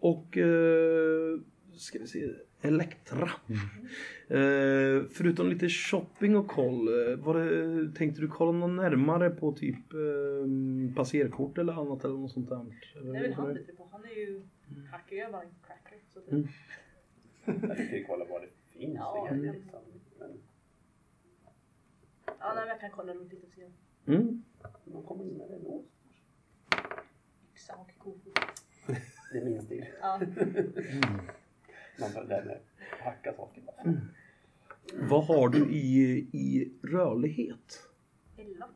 Och 0.00 0.38
eh, 0.38 1.40
ska 1.72 1.98
vi 1.98 2.06
se, 2.06 2.28
Elektra. 2.62 3.30
Eh, 4.28 5.04
förutom 5.10 5.48
lite 5.48 5.68
shopping 5.68 6.36
och 6.36 6.48
koll, 6.48 6.88
eh, 6.88 7.16
var 7.16 7.34
det, 7.34 7.92
tänkte 7.98 8.20
du 8.20 8.28
kolla 8.28 8.52
något 8.52 8.70
närmare 8.70 9.30
på 9.30 9.52
typ 9.52 9.92
eh, 9.92 10.94
passerkort 10.96 11.58
eller 11.58 11.72
annat 11.72 12.04
eller 12.04 12.14
något 12.14 12.32
sånt 12.32 12.48
där? 12.48 12.66
Det 13.02 13.18
är 13.18 13.22
väl 13.22 13.32
han 13.32 13.58
på. 13.76 13.88
Han 13.92 14.04
är 14.04 14.16
ju 14.16 14.42
hacker, 14.90 15.16
jag 15.16 15.28
är 15.28 15.32
bara 15.32 15.42
en 15.42 15.54
cracker. 15.66 15.98
Så 16.08 16.20
Mm. 16.30 16.48
Jag 17.44 17.76
tycker 17.76 17.92
vi 17.92 18.04
kollar 18.04 18.26
vad 18.26 18.42
det 18.42 18.48
finns. 18.78 18.94
Ja, 18.96 19.28
det 19.30 19.52
liksom, 19.52 19.80
men 20.18 20.40
Ja, 22.26 22.52
nej, 22.54 22.56
men 22.56 22.68
jag 22.68 22.80
kan 22.80 22.90
kolla 22.90 23.14
runt 23.14 23.32
lite 23.32 23.46
och 23.46 23.52
se. 23.52 23.66
Mm. 24.06 24.44
man 24.84 25.02
kommer 25.02 25.24
in 25.24 25.38
med 25.38 25.48
det 25.48 25.58
då. 25.58 25.84
Yxa 27.52 27.74
och 27.74 27.90
kofot. 27.98 28.38
Det 29.32 29.38
är 29.38 29.44
min 29.44 29.62
stil. 29.62 29.84
Ja. 30.00 30.20
Man 32.00 32.26
med 32.26 32.58
hacka 33.04 33.32
saker. 33.32 33.62
bara. 33.66 33.96
Vad 35.08 35.24
har 35.24 35.48
du 35.48 35.70
i, 35.70 36.26
i 36.32 36.72
rörlighet? 36.82 37.88
Elva. 38.36 38.66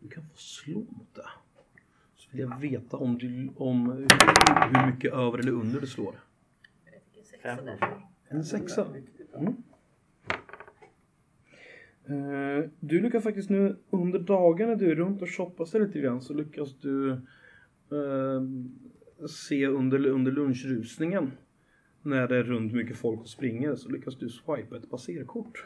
Du 0.00 0.08
kan 0.08 0.22
få 0.22 0.36
slå 0.36 0.78
mot 0.78 1.14
det. 1.14 1.28
Så 2.16 2.30
vill 2.30 2.40
jag 2.40 2.60
veta 2.60 2.96
om, 2.96 3.18
du, 3.18 3.50
om 3.56 3.92
hur, 3.92 4.06
hur 4.78 4.92
mycket 4.92 5.12
över 5.12 5.38
eller 5.38 5.52
under 5.52 5.80
du 5.80 5.86
slår. 5.86 6.14
Fick 7.32 7.44
en 8.28 8.44
sexa. 8.44 8.86
Mm. 9.34 9.54
Eh, 12.04 12.70
Du 12.80 13.00
lyckas 13.00 13.22
faktiskt 13.22 13.50
nu 13.50 13.76
under 13.90 14.18
dagen 14.18 14.68
när 14.68 14.76
du 14.76 14.90
är 14.90 14.94
runt 14.94 15.22
och 15.22 15.30
shoppar 15.30 15.64
lite 15.78 16.00
grann 16.00 16.22
så 16.22 16.34
lyckas 16.34 16.74
du 16.80 17.12
eh, 17.90 18.42
se 19.28 19.66
under, 19.66 20.06
under 20.06 20.32
lunchrusningen 20.32 21.32
när 22.02 22.28
det 22.28 22.36
är 22.36 22.42
runt 22.42 22.72
mycket 22.72 22.96
folk 22.96 23.20
och 23.20 23.28
springer 23.28 23.76
så 23.76 23.88
lyckas 23.88 24.16
du 24.16 24.28
swipa 24.28 24.76
ett 24.76 24.90
passerkort 24.90 25.64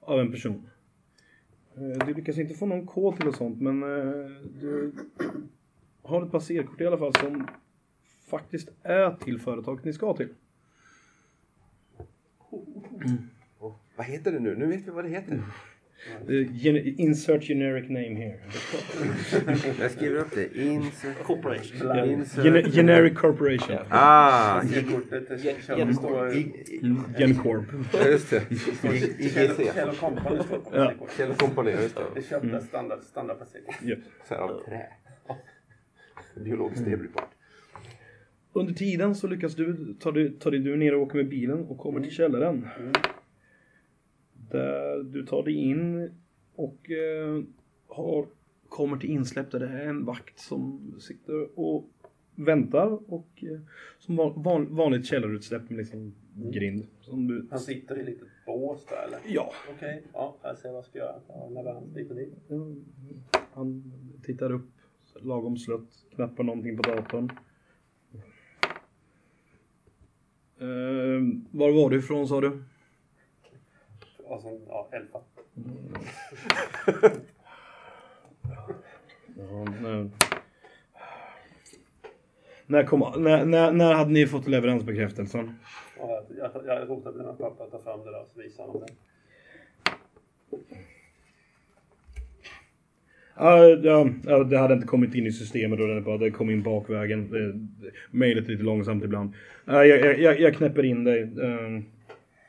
av 0.00 0.20
en 0.20 0.32
person. 0.32 0.68
Eh, 1.74 2.06
du 2.06 2.14
lyckas 2.14 2.38
inte 2.38 2.54
få 2.54 2.66
någon 2.66 2.86
kod 2.86 3.16
till 3.16 3.28
och 3.28 3.34
sånt 3.34 3.60
men 3.60 3.82
eh, 3.82 4.30
du 4.60 4.92
har 6.02 6.22
ett 6.26 6.30
passerkort 6.32 6.80
i 6.80 6.86
alla 6.86 6.98
fall 6.98 7.14
som 7.14 7.46
faktiskt 8.26 8.68
är 8.82 9.16
till 9.16 9.40
företaget 9.40 9.84
ni 9.84 9.92
ska 9.92 10.16
till. 10.16 10.28
Oh, 13.58 13.74
vad 13.96 14.06
heter 14.06 14.32
det 14.32 14.40
nu? 14.40 14.56
Nu 14.56 14.66
vet 14.66 14.86
vi 14.86 14.90
vad 14.90 15.04
det 15.04 15.10
heter. 15.10 15.42
Uh, 16.28 16.46
gen- 16.56 16.94
insert 16.98 17.42
generic 17.42 17.88
name 17.88 18.14
here. 18.16 18.38
Jag 19.80 19.90
skriver 19.90 20.16
upp 20.20 20.34
det. 20.34 20.56
Insert... 20.62 21.22
Corporation. 21.22 21.86
Yeah. 21.96 22.12
Insert... 22.12 22.44
Gen- 22.44 22.70
generic 22.72 23.14
corporation. 23.18 23.76
Ah! 23.90 24.62
Det 24.62 24.82
kortet, 24.82 25.28
det 25.28 25.36
Gen- 25.44 25.56
kör- 25.66 25.76
gen- 25.78 25.94
står- 25.94 27.18
Gencorp. 27.18 27.64
Ja, 27.92 28.08
just 28.08 28.30
det. 28.30 28.42
IGC. 29.18 29.74
Kjell 29.74 29.88
och 29.88 29.96
Company 29.96 30.42
står 30.42 30.58
på. 30.58 31.06
Kjell 31.16 31.34
Company, 31.34 31.70
just 31.70 31.96
Det 31.96 32.02
det. 32.14 32.22
köpta 32.22 32.60
standard, 32.60 33.02
standardpasserkort. 33.02 33.74
Yep. 33.84 33.98
Så 34.28 34.34
här 34.34 34.40
av 34.40 34.64
trä. 34.64 34.86
Biologiskt 36.44 36.84
debrytbart. 36.84 37.30
Under 38.52 38.74
tiden 38.74 39.14
så 39.14 39.26
lyckas 39.26 39.54
du 39.54 39.94
ta 40.00 40.10
dig, 40.12 40.32
ta 40.40 40.50
dig 40.50 40.60
du 40.60 40.76
ner 40.76 40.94
och 40.94 41.02
åker 41.02 41.16
med 41.16 41.28
bilen 41.28 41.64
och 41.64 41.78
kommer 41.78 42.00
till 42.00 42.10
källaren. 42.12 42.68
Där 44.52 45.02
du 45.02 45.26
tar 45.26 45.42
dig 45.42 45.54
in 45.54 46.10
och 46.54 46.90
eh, 46.90 47.42
har, 47.88 48.26
kommer 48.68 48.96
till 48.96 49.10
insläpp 49.10 49.50
där 49.50 49.60
det 49.60 49.68
är 49.68 49.86
en 49.86 50.04
vakt 50.04 50.38
som 50.38 50.94
sitter 51.00 51.58
och 51.58 51.90
väntar 52.34 53.12
och 53.12 53.28
eh, 53.36 53.60
som 53.98 54.16
van, 54.16 54.42
van, 54.42 54.76
vanligt 54.76 55.06
källarutsläpp 55.06 55.70
med 55.70 55.78
liksom 55.78 56.14
grind. 56.34 56.86
Som 57.00 57.28
du, 57.28 57.46
Han 57.50 57.60
sitter 57.60 57.98
i 57.98 58.04
litet 58.04 58.28
bås 58.46 58.86
där 58.86 59.06
eller? 59.06 59.18
ja, 59.34 59.52
Okej, 59.76 60.02
ja, 60.12 60.36
jag 60.42 60.58
ser 60.58 60.68
vad 60.68 60.76
jag 60.78 60.84
ska 60.84 60.98
göra. 60.98 61.14
Ja, 61.28 61.48
leverans 61.48 61.94
dit 61.94 62.10
och 62.10 62.16
dit. 62.16 62.34
Han 63.52 63.92
tittar 64.22 64.52
upp 64.52 64.70
lagom 65.20 65.56
slött, 65.56 66.04
knappar 66.14 66.44
någonting 66.44 66.76
på 66.76 66.82
datorn. 66.82 67.32
Uh, 70.62 71.38
var 71.50 71.72
var 71.72 71.90
du 71.90 71.98
ifrån 71.98 72.28
sa 72.28 72.40
du? 72.40 72.62
Och 74.24 74.42
sen, 74.42 74.60
ja, 74.68 74.88
elfa. 74.92 75.18
Ja, 79.36 79.64
när, 79.82 80.10
när, 82.66 82.84
kom, 82.84 83.22
när, 83.22 83.44
när, 83.44 83.72
när 83.72 83.94
hade 83.94 84.10
ni 84.10 84.26
fått 84.26 84.48
leveransbekräftelsen? 84.48 85.54
Ja, 85.98 86.22
jag, 86.38 86.50
jag, 86.66 86.80
jag 86.80 86.86
hotar 86.86 87.12
mina 87.12 87.32
pappa 87.32 87.64
att 87.64 87.70
ta 87.70 87.82
fram 87.82 88.04
det 88.04 88.10
där 88.10 88.20
och 88.20 88.28
så 88.34 88.40
visar 88.40 88.64
han 88.66 88.80
det. 88.80 88.86
Ja, 93.36 93.64
ja, 93.68 94.08
ja, 94.24 94.44
det 94.44 94.58
hade 94.58 94.74
inte 94.74 94.86
kommit 94.86 95.14
in 95.14 95.26
i 95.26 95.32
systemet 95.32 95.78
då, 95.78 95.86
det 95.86 96.00
bara 96.00 96.30
kom 96.30 96.50
in 96.50 96.62
bakvägen. 96.62 97.30
Mejlet 98.10 98.48
lite 98.48 98.62
långsamt 98.62 99.04
ibland. 99.04 99.32
Ja, 99.64 99.84
jag, 99.84 100.18
jag- 100.20 100.40
jag, 100.40 100.54
knäpper 100.54 100.82
in 100.84 101.04
dig. 101.04 101.20
Eh, 101.22 101.82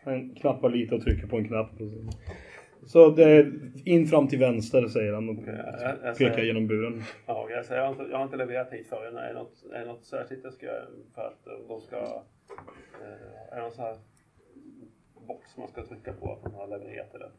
Han 0.03 0.35
knappar 0.35 0.69
lite 0.69 0.95
och 0.95 1.01
trycker 1.01 1.27
på 1.27 1.37
en 1.37 1.47
knapp. 1.47 1.71
Så 1.77 2.87
Så 2.87 3.09
det 3.09 3.23
är 3.23 3.51
in 3.85 4.07
fram 4.07 4.27
till 4.27 4.39
vänster 4.39 4.87
säger 4.87 5.13
han 5.13 5.29
och 5.29 5.45
pekar 5.45 6.13
säger, 6.13 6.43
genom 6.43 6.67
buren. 6.67 7.03
ja, 7.25 7.47
jag, 7.49 7.65
säger, 7.65 7.81
jag, 7.81 7.87
har 7.87 7.91
inte, 7.91 8.11
jag 8.11 8.17
har 8.17 8.23
inte 8.25 8.37
levererat 8.37 8.73
hit 8.73 8.87
förrän. 8.87 9.17
Är 9.17 9.27
det 9.27 9.33
något, 9.33 9.63
är 9.73 9.79
det 9.79 9.85
något 9.85 10.05
särskilt 10.05 10.43
jag 10.43 10.53
ska 10.53 10.65
göra 10.65 10.85
för 11.15 11.21
att 11.21 11.67
de 11.67 11.81
ska... 11.81 11.97
Eh, 11.97 13.51
är 13.51 13.55
det 13.55 13.61
någon 13.61 13.71
sån 13.71 13.83
här 13.85 13.95
box 15.27 15.57
man 15.57 15.67
ska 15.67 15.85
trycka 15.85 16.13
på 16.13 16.33
att 16.33 16.43
man 16.43 16.53
har 16.53 16.67
levererat 16.67 17.15
eller? 17.15 17.29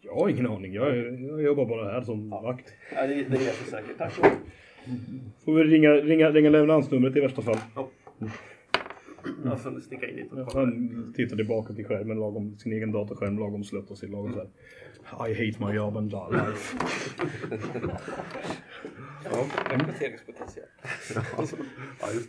Jag 0.00 0.14
har 0.14 0.28
ingen 0.28 0.46
aning. 0.46 0.72
Jag, 0.72 0.96
jag 1.20 1.42
jobbar 1.42 1.64
bara 1.64 1.92
här 1.92 2.00
som 2.00 2.30
vakt. 2.30 2.72
Ja, 2.94 3.06
det, 3.06 3.14
det 3.14 3.36
är 3.36 3.46
jättesäkert. 3.46 3.98
Tack 3.98 4.12
så 4.12 4.22
Får 5.44 5.54
vi 5.54 5.64
ringa, 5.64 5.90
ringa, 5.90 6.30
ringa 6.30 6.50
leveransnumret 6.50 7.16
i 7.16 7.20
värsta 7.20 7.42
fall. 7.42 7.56
Jag 9.44 9.60
får 9.60 9.80
sticka 9.80 10.08
in 10.08 10.16
dit 10.16 10.32
och 10.32 10.48
kolla. 10.48 10.64
Han 10.64 11.12
tittar 11.16 11.36
tillbaka 11.36 11.74
till 11.74 11.84
skärmen, 11.84 12.18
lagom, 12.18 12.56
sin 12.58 12.72
egen 12.72 12.92
datorskärm, 12.92 13.38
lagom 13.38 13.64
slött 13.64 13.90
och 13.90 13.98
sig 13.98 14.08
lagom 14.08 14.32
så 14.32 14.38
här. 14.38 14.48
I 15.28 15.34
hate 15.34 15.66
my 15.66 15.76
job 15.76 15.96
and 15.96 16.12
life. 16.12 16.78
Rekryteringspotential. 19.70 20.66
Ja, 22.00 22.12
just 22.14 22.28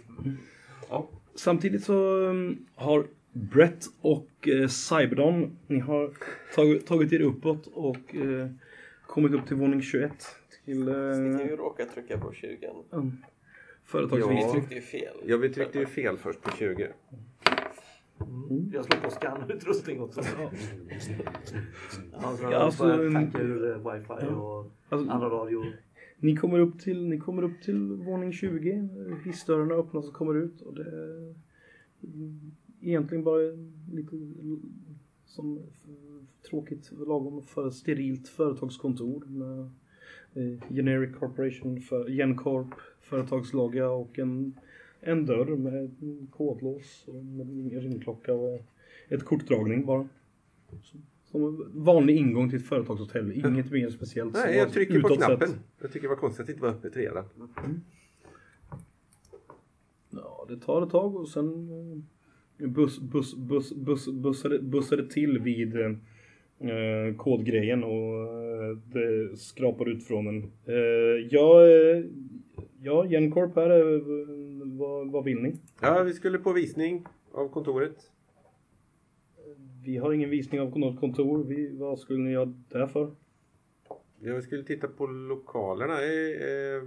Samtidigt 1.36 1.84
så 1.84 2.18
um, 2.18 2.66
har 2.76 3.08
Brett 3.32 3.86
och 4.02 4.48
eh, 4.48 4.68
Cyberdon, 4.68 5.58
ni 5.68 5.80
har 5.80 6.12
tagit, 6.56 6.88
tagit 6.88 7.14
er 7.14 7.22
uppåt 7.22 7.68
och 7.68 8.16
eh, 8.16 8.50
kommit 9.08 9.34
upp 9.34 9.48
till 9.48 9.56
våning 9.56 9.82
21. 9.82 10.12
Till 10.66 10.80
Ni 10.80 10.86
kan 10.86 11.40
eh, 11.40 11.48
ju 11.48 11.56
råka 11.56 11.86
trycka 11.86 12.18
på 12.18 12.34
20. 12.34 12.70
Um, 13.94 14.02
Vi 14.04 14.10
företagsvisning. 14.10 14.52
tryckte 14.54 14.76
ju 14.76 14.82
fel. 14.82 15.16
Ja, 15.26 15.38
vi 15.38 15.50
tryckte 15.50 15.80
ju 15.80 15.86
fel 15.86 16.18
först 16.18 16.42
på 16.42 16.52
20. 16.52 16.88
Mm. 18.50 18.72
Jag 18.74 18.86
slår 18.86 18.98
på 19.02 19.10
scannerutrustning 19.10 20.02
också. 20.02 20.20
Alltså, 20.20 21.12
Ja, 22.12 22.58
alltså, 22.58 22.84
alltså, 22.84 23.04
en- 23.06 23.14
tankar 23.14 23.72
eh, 23.72 23.94
wifi 23.94 24.34
och 24.36 24.72
Alltså, 24.90 25.12
andra 25.12 25.30
radio. 25.30 25.64
Ni 26.18 26.36
kommer 26.36 26.60
upp 26.60 26.80
till, 26.80 27.08
ni 27.08 27.18
kommer 27.20 27.44
upp 27.44 27.62
till 27.62 27.80
våning 27.94 28.34
20. 28.34 28.90
Hissdörrarna 29.26 29.74
öppnas 29.74 30.08
och 30.08 30.14
kommer 30.14 30.36
ut. 30.36 30.62
Och 30.62 30.76
det 30.76 30.82
är 30.84 31.36
egentligen 32.82 33.24
bara 33.24 33.38
lite 33.92 34.16
som 35.26 35.60
tråkigt 36.50 36.92
lagom 36.92 37.44
för 37.44 37.70
sterilt 37.70 38.28
företagskontor 38.28 39.24
med 39.26 39.60
eh, 40.34 40.64
Generic 40.76 41.16
Corporation, 41.16 41.80
för 41.82 42.10
Gencorp, 42.10 42.74
företagslogga 43.10 43.90
och 43.90 44.20
en, 44.20 44.60
en 45.00 45.26
dörr 45.26 45.56
med 45.56 45.92
kodlås 46.32 47.04
och 47.08 47.16
en 47.16 47.70
ringklocka 47.74 48.34
och 48.34 48.62
ett 49.08 49.24
kortdragning 49.24 49.86
bara. 49.86 50.08
Som- 51.32 51.72
vanlig 51.74 52.16
ingång 52.18 52.50
till 52.50 52.60
ett 52.60 52.68
företagshotell, 52.68 53.32
inget 53.32 53.72
mer 53.72 53.90
speciellt. 53.90 54.34
Nej, 54.34 54.58
jag 54.58 54.74
trycker 54.74 55.02
på 55.02 55.08
knappen. 55.08 55.50
Jag 55.82 55.92
tycker 55.92 56.08
det 56.08 56.14
var 56.14 56.16
konstigt 56.16 56.42
att 56.42 56.48
det 56.48 56.52
inte 56.54 56.64
var 56.64 56.70
öppet 56.70 56.96
redan. 56.96 57.26
Ja, 60.10 60.46
det 60.50 60.58
tar 60.58 60.82
ett 60.82 60.90
tag 60.90 61.16
och 61.16 61.30
sen 61.30 61.70
eh, 62.58 62.68
buss, 62.68 63.00
buss, 63.00 63.36
buss, 63.36 63.74
buss, 63.74 64.08
bussade, 64.08 64.60
bussade 64.60 65.10
till 65.10 65.40
vid 65.40 65.76
eh, 66.60 67.16
kodgrejen 67.18 67.84
och 67.84 68.16
eh, 68.24 68.78
det 68.94 69.38
skrapar 69.38 69.90
ut 69.90 70.08
från 70.08 70.28
en. 70.28 70.44
Eh, 70.66 71.28
ja, 71.30 71.68
eh, 71.68 72.04
ja, 72.82 73.08
Gencorp 73.08 73.56
här, 73.56 73.70
eh, 73.70 74.02
vad, 74.78 75.12
vad 75.12 75.24
vill 75.24 75.42
ni? 75.42 75.56
Ja, 75.82 76.04
vi 76.04 76.14
skulle 76.14 76.38
på 76.38 76.54
visning 76.54 77.06
av 77.32 77.50
kontoret. 77.50 77.96
Vi 79.86 79.98
har 79.98 80.14
ingen 80.14 80.30
visning 80.30 80.62
av 80.62 80.80
något 80.80 81.00
kontor. 81.00 81.44
Vi, 81.44 81.78
vad 81.78 82.00
skulle 82.00 82.20
ni 82.20 82.32
göra 82.32 82.54
där 82.70 82.88
för? 82.88 83.12
Ja, 84.20 84.36
vi 84.36 84.42
skulle 84.42 84.64
titta 84.64 84.88
på 84.88 85.08
lokalerna. 85.08 85.94
Eh, 85.94 86.50
eh. 86.50 86.84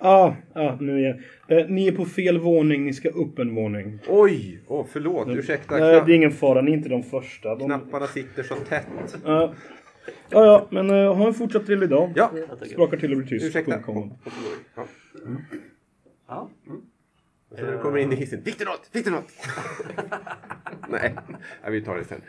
Ah, 0.00 0.32
ah 0.54 0.76
nu 0.80 0.98
igen. 1.00 1.22
Eh, 1.48 1.66
ni 1.68 1.88
är 1.88 1.92
på 1.92 2.04
fel 2.04 2.38
våning, 2.38 2.84
ni 2.84 2.92
ska 2.92 3.08
upp 3.08 3.38
en 3.38 3.54
våning. 3.54 3.98
Oj! 4.08 4.60
Åh, 4.66 4.86
förlåt. 4.92 5.28
Ursäkta. 5.28 5.76
Nej, 5.78 6.02
det 6.06 6.12
är 6.12 6.16
ingen 6.16 6.30
fara, 6.30 6.60
ni 6.60 6.70
är 6.72 6.76
inte 6.76 6.88
de 6.88 7.02
första. 7.02 7.54
De, 7.54 7.64
knapparna 7.66 8.06
sitter 8.06 8.42
så 8.42 8.54
tätt. 8.54 8.86
Ja, 9.24 9.52
ja, 10.30 10.44
ja, 10.46 10.66
men 10.70 10.90
uh, 10.90 11.14
ha 11.14 11.26
en 11.26 11.34
fortsatt 11.34 11.66
trevlig 11.66 11.88
dag. 11.90 12.12
Ja, 12.16 12.30
Sprakar 12.72 12.96
till 12.96 13.10
och 13.12 13.16
blir 13.18 13.26
tyst. 13.28 13.46
ursäkta. 13.46 13.72
Punkt 13.72 13.86
com. 13.86 14.12
Ja. 14.74 14.84
Ja. 16.28 16.50
Och 17.50 17.58
så 17.58 17.64
när 17.64 17.72
du 17.72 17.78
kommer 17.78 17.98
in 17.98 18.12
i 18.12 18.16
hissen. 18.16 18.42
Fick 18.44 18.58
du 18.58 18.64
något? 18.64 18.86
Fick 18.92 19.04
du 19.04 19.10
något? 19.10 19.32
Nej. 20.88 21.14
Nej, 21.62 21.72
vi 21.72 21.82
tar 21.84 21.96
det 21.96 22.04
sen. 22.04 22.22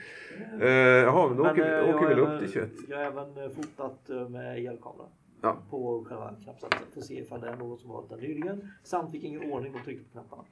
Uh, 0.61 0.67
jaha, 0.69 1.27
men 1.27 1.37
då 1.37 1.43
Men, 1.43 1.51
åker, 1.51 1.77
eh, 1.79 1.83
vi- 1.83 1.87
jag 1.91 1.95
åker 1.95 2.15
vi 2.15 2.21
upp 2.21 2.39
till 2.39 2.51
21. 2.51 2.69
även- 2.71 2.85
Jag 2.89 2.97
har 2.97 3.05
även 3.05 3.43
eh, 3.43 3.49
fotat 3.55 4.09
eh, 4.09 4.29
med 4.29 4.57
elkamera. 4.57 5.07
Ja. 5.41 5.57
På 5.69 6.05
själva 6.09 6.33
knappsatsen 6.43 6.79
för 6.93 6.99
att 6.99 7.05
se 7.05 7.19
ifall 7.19 7.41
det 7.41 7.49
är 7.49 7.55
någon 7.55 7.77
som 7.77 7.89
har 7.89 7.97
varit 7.97 8.09
där 8.09 8.17
nyligen. 8.17 8.71
Samt 8.83 9.13
vilken 9.13 9.51
ordning 9.51 9.73
de 9.73 9.79
trycker 9.83 10.03
på 10.03 10.09
knapparna. 10.11 10.43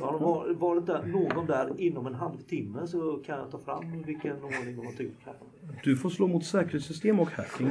Har 0.00 0.12
de 0.12 0.22
var- 0.22 0.54
varit 0.54 0.86
där, 0.86 1.02
någon 1.06 1.46
där 1.46 1.80
inom 1.80 2.06
en 2.06 2.14
halvtimme 2.14 2.86
så 2.86 3.16
kan 3.26 3.38
jag 3.38 3.50
ta 3.50 3.58
fram 3.58 4.02
vilken 4.02 4.42
ordning 4.44 4.76
de 4.76 4.86
har 4.86 4.92
tryckt 4.92 5.16
på 5.18 5.22
knapparna. 5.22 5.50
Du 5.84 5.96
får 5.96 6.10
slå 6.10 6.26
mot 6.26 6.44
säkerhetssystem 6.44 7.20
och 7.20 7.30
hacking. 7.30 7.70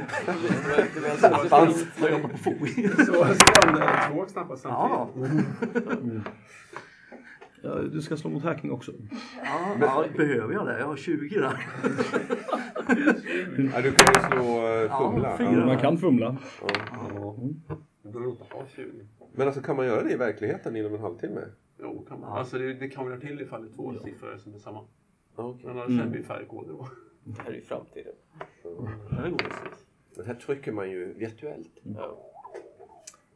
Jag 2.00 2.12
jobbar 2.12 2.28
på 2.28 2.36
FOI. 2.38 2.88
Så 2.88 3.24
skrämde 3.34 3.90
två 4.12 4.24
knappar 4.24 4.58
Ja, 4.64 5.08
Ja, 5.14 5.20
du 7.92 8.02
ska 8.02 8.16
slå 8.16 8.30
mot 8.30 8.42
hacking 8.42 8.72
också. 8.72 8.92
ja, 9.42 9.76
ja, 9.80 10.04
behöver 10.16 10.54
jag 10.54 10.66
det? 10.66 10.78
Jag 10.78 10.86
har 10.86 10.96
20 10.96 11.40
där. 11.40 11.66
Ja, 13.74 13.80
du 13.82 13.92
kan 13.92 14.06
ju 14.14 14.20
slå 14.30 14.60
Ja, 14.90 15.10
fumla. 15.12 15.36
fyra. 15.38 15.66
Man 15.66 15.78
kan 15.78 15.98
fumla. 15.98 16.36
Ja, 18.02 18.66
20. 18.68 18.90
Men 19.34 19.46
alltså 19.46 19.62
kan 19.62 19.76
man 19.76 19.86
göra 19.86 20.02
det 20.02 20.12
i 20.12 20.16
verkligheten 20.16 20.76
inom 20.76 20.94
en 20.94 21.00
halvtimme? 21.00 21.40
Jo, 21.80 22.04
kan 22.08 22.20
man. 22.20 22.38
Alltså 22.38 22.58
det, 22.58 22.74
det 22.74 22.88
krånglar 22.88 23.16
till 23.18 23.40
ifall 23.40 23.62
det 23.62 23.68
är 23.68 23.72
två 23.74 23.94
siffror 23.94 24.36
som 24.36 24.54
är 24.54 24.58
samma. 24.58 24.80
Okej. 25.36 25.66
Men 25.66 25.78
annars 25.78 25.98
sen 25.98 26.10
blir 26.10 26.20
det 26.20 26.26
färre 26.26 26.44
koder 26.44 26.72
då. 26.72 26.88
Det 27.24 27.42
här 27.42 27.50
är 27.50 27.54
ju 27.54 27.62
framtiden. 27.62 28.12
Det 28.62 29.30
går. 29.30 29.40
Men 30.16 30.26
här 30.26 30.34
trycker 30.34 30.72
man 30.72 30.90
ju 30.90 31.12
virtuellt. 31.12 31.70
Ja. 31.82 32.18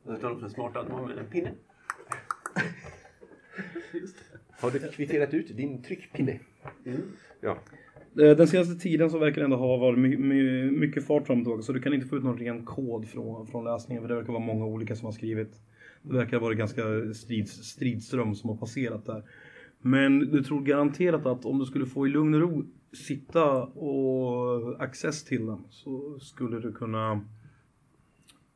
Utan 0.08 0.44
är 0.44 0.48
smarta 0.48 0.80
att 0.80 0.88
man 0.88 1.00
använder 1.00 1.24
en 1.24 1.30
pinne. 1.30 1.52
Har 4.61 4.70
du 4.70 4.78
kvitterat 4.78 5.34
ut 5.34 5.56
din 5.56 5.82
tryckpinne? 5.82 6.38
Ja. 7.40 7.58
Eh, 8.20 8.36
Den 8.36 8.48
senaste 8.48 8.74
tiden 8.74 9.11
så 9.11 9.18
verkar 9.18 9.40
det 9.40 9.44
ändå 9.44 9.56
ha 9.56 9.76
varit 9.76 9.98
my, 9.98 10.16
my, 10.16 10.70
mycket 10.70 11.06
fart 11.06 11.26
fram 11.26 11.38
och 11.38 11.44
tillbaka 11.44 11.62
så 11.62 11.72
du 11.72 11.80
kan 11.80 11.94
inte 11.94 12.06
få 12.06 12.16
ut 12.16 12.24
någon 12.24 12.38
ren 12.38 12.64
kod 12.64 13.08
från, 13.08 13.46
från 13.46 13.64
läsningen 13.64 14.02
för 14.02 14.08
det 14.08 14.14
verkar 14.14 14.32
vara 14.32 14.44
många 14.44 14.64
olika 14.64 14.96
som 14.96 15.04
har 15.04 15.12
skrivit. 15.12 15.61
Det 16.02 16.14
verkar 16.14 16.36
ha 16.36 16.44
varit 16.44 16.58
ganska 16.58 16.82
strids, 17.14 17.52
stridström 17.52 18.34
som 18.34 18.50
har 18.50 18.56
passerat 18.56 19.06
där. 19.06 19.22
Men 19.78 20.18
du 20.18 20.42
tror 20.42 20.61
garanterat 20.61 21.26
att 21.26 21.45
om 21.45 21.58
du 21.58 21.64
skulle 21.64 21.87
få 21.87 22.07
i 22.07 22.11
lugn 22.11 22.34
och 22.34 22.41
ro 22.41 22.64
sitta 22.92 23.62
och 23.62 24.82
access 24.82 25.24
till 25.24 25.46
den 25.46 25.64
så 25.70 26.18
skulle 26.20 26.61
du 26.61 26.72
kunna 26.72 27.20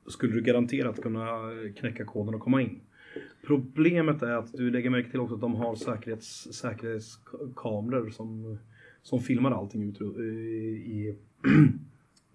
skulle 0.07 0.35
du 0.35 0.43
garanterat 0.43 1.03
kunna 1.03 1.39
knäcka 1.77 2.05
koden 2.05 2.35
och 2.35 2.41
komma 2.41 2.63
in. 2.63 2.81
Problemet 3.47 4.23
är 4.23 4.31
att 4.31 4.53
du 4.53 4.71
lägger 4.71 4.91
märke 4.91 5.11
till 5.11 5.21
också 5.21 5.35
att 5.35 5.41
de 5.41 5.55
har 5.55 5.75
säkerhets, 5.77 6.53
säkerhetskameror 6.53 8.11
som, 8.11 8.59
som 9.03 9.21
filmar 9.21 9.51
allting 9.51 9.83
ut 9.83 10.01
eh, 10.01 10.07
i, 10.17 11.17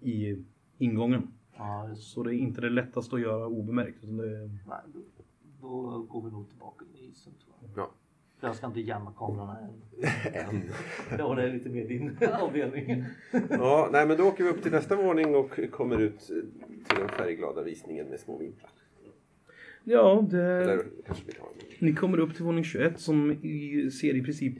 i 0.00 0.44
ingången. 0.78 1.28
Ja, 1.56 1.90
Så 1.96 2.22
det 2.22 2.34
är 2.34 2.38
inte 2.38 2.60
det 2.60 2.70
lättaste 2.70 3.16
att 3.16 3.22
göra 3.22 3.46
obemärkt. 3.46 4.04
Utan 4.04 4.16
det, 4.16 4.50
nej, 4.68 4.78
då, 4.92 5.00
då 5.60 5.98
går 5.98 6.22
vi 6.22 6.30
nog 6.30 6.48
tillbaka 6.48 6.84
in 6.84 7.04
i 7.04 7.10
isen 7.10 7.32
tror 7.32 7.54
jag. 7.74 7.84
Ja. 7.84 7.90
Jag 8.42 8.56
ska 8.56 8.66
inte 8.66 8.80
jamma 8.80 9.12
kamerorna 9.18 9.58
än. 9.58 9.82
En. 10.34 10.62
Ja, 11.18 11.34
det 11.34 11.42
är 11.42 11.52
lite 11.52 11.68
mer 11.68 11.88
din 11.88 12.18
avdelning. 12.40 13.04
Ja, 13.50 13.88
nej 13.92 14.06
men 14.06 14.16
då 14.16 14.24
åker 14.24 14.44
vi 14.44 14.50
upp 14.50 14.62
till 14.62 14.72
nästa 14.72 14.96
våning 14.96 15.34
och 15.36 15.60
kommer 15.70 16.00
ut 16.00 16.20
till 16.20 16.96
den 16.98 17.08
färgglada 17.08 17.62
visningen 17.62 18.06
med 18.06 18.20
små 18.20 18.38
vinklar. 18.38 18.70
Ja, 19.90 20.26
det, 20.30 20.42
Eller 20.42 20.82
kanske 21.06 21.24
vi 21.26 21.32
ni 21.78 21.92
kommer 21.92 22.18
upp 22.18 22.34
till 22.34 22.44
våning 22.44 22.64
21 22.64 23.00
som 23.00 23.30
i, 23.32 23.90
ser 23.90 24.16
i 24.16 24.22
princip 24.22 24.54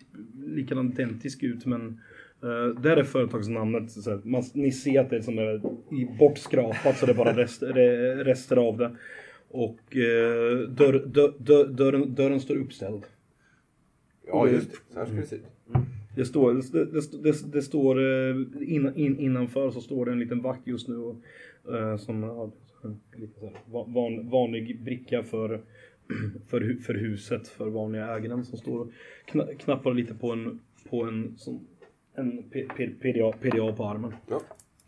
likadant 0.47 0.95
identisk 0.95 1.43
ut 1.43 1.67
men 1.67 2.01
Uh, 2.45 2.81
där 2.81 2.97
är 2.97 3.05
företagsnamnet, 3.05 3.91
så 3.91 4.11
här, 4.11 4.21
man, 4.25 4.43
ni 4.55 4.73
ser 4.73 5.01
att 5.01 5.11
det 5.11 5.17
är 5.17 5.21
som 5.21 5.39
är 5.39 5.55
i 5.95 6.17
bortskrapat 6.19 6.99
så 6.99 7.07
det 7.07 7.13
är 7.13 7.17
bara 7.17 7.37
rest, 7.37 7.63
re, 7.67 8.15
rester 8.25 8.57
av 8.57 8.79
det. 8.79 8.97
Och 9.49 9.97
uh, 9.97 10.69
dörr, 10.69 11.07
dörr, 11.07 11.35
dörr, 11.39 11.69
dörren, 11.69 12.15
dörren 12.15 12.41
står 12.41 12.57
uppställd. 12.57 13.03
Ja, 14.27 14.49
just. 14.49 14.71
Så 14.93 14.99
här 14.99 15.07
ska 15.07 15.17
det 15.17 15.27
se 15.27 15.37
ut. 15.37 15.47
Det 16.17 16.25
står, 16.25 16.55
det, 16.73 17.23
det, 17.23 17.53
det, 17.53 17.63
står 17.63 18.01
eh, 18.01 18.37
in, 18.61 18.93
in, 18.97 19.19
innanför 19.19 19.71
så 19.71 19.81
står 19.81 20.07
det 20.07 20.13
en 20.13 20.21
liten 20.21 20.43
vakt 20.43 20.67
just 20.67 20.89
nu 20.89 20.97
och, 20.97 21.17
eh, 21.75 21.97
som 21.97 22.23
har 22.23 22.51
en 22.85 23.01
lite 23.17 23.41
så 23.41 23.47
här 23.47 23.55
va- 23.71 23.87
van, 23.89 24.29
vanlig 24.31 24.83
bricka 24.83 25.23
för, 25.23 25.61
för, 26.49 26.75
för 26.83 26.95
huset, 26.95 27.49
för 27.49 27.69
vanliga 27.69 28.17
ägaren 28.17 28.45
som 28.45 28.59
står 28.59 28.81
och 28.81 28.93
kna, 29.25 29.47
knappar 29.59 29.95
lite 29.95 30.15
på 30.15 30.33
en, 30.33 30.61
på 30.91 31.05
en, 31.05 31.35
som, 31.39 31.67
en 32.15 32.43
PDA, 33.01 33.33
PDA 33.33 33.73
på 33.73 33.85
armen. 33.85 34.15
Ja. 34.29 34.41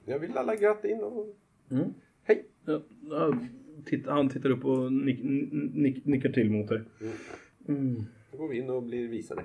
Jag 0.04 0.18
vill 0.18 0.38
alla 0.38 0.56
gratta 0.56 0.88
in 0.88 1.00
och... 1.00 1.36
Mm. 1.70 1.94
Hej! 2.24 2.44
Ja, 2.64 2.82
han 4.06 4.28
tittar 4.28 4.50
upp 4.50 4.64
och 4.64 4.92
nick, 4.92 5.20
nick, 5.74 6.04
nickar 6.04 6.28
till 6.32 6.50
mot 6.50 6.68
dig. 6.68 6.80
Mm. 7.68 8.02
Då 8.32 8.38
går 8.38 8.48
vi 8.48 8.58
in 8.58 8.70
och 8.70 8.82
blir 8.82 9.08
visade. 9.08 9.42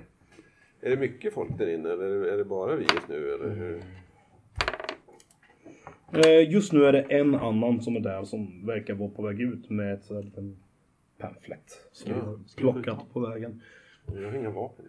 Är 0.80 0.90
det 0.90 0.96
mycket 0.96 1.34
folk 1.34 1.58
där 1.58 1.66
inne 1.74 1.88
eller 1.92 2.24
är 2.24 2.36
det 2.36 2.44
bara 2.44 2.76
vi 2.76 2.82
just 2.82 3.08
nu? 3.08 3.34
Eller 3.34 3.54
hur? 3.54 3.82
Eh, 6.12 6.50
Just 6.52 6.72
nu 6.72 6.84
är 6.84 6.92
det 6.92 7.00
en 7.02 7.34
annan 7.34 7.80
som 7.82 7.96
är 7.96 8.00
där 8.00 8.24
som 8.24 8.66
verkar 8.66 8.94
vara 8.94 9.10
på 9.10 9.22
väg 9.22 9.40
ut 9.40 9.70
med 9.70 9.94
ett 9.94 10.04
sådär 10.04 10.22
liten 10.22 10.56
pamflett 11.18 11.88
som 11.92 12.12
Ja. 12.12 12.38
plockat 12.56 13.12
på 13.12 13.20
vägen. 13.20 13.62
Jag 14.14 14.30
har 14.30 14.38
inga 14.38 14.50
vapen. 14.50 14.84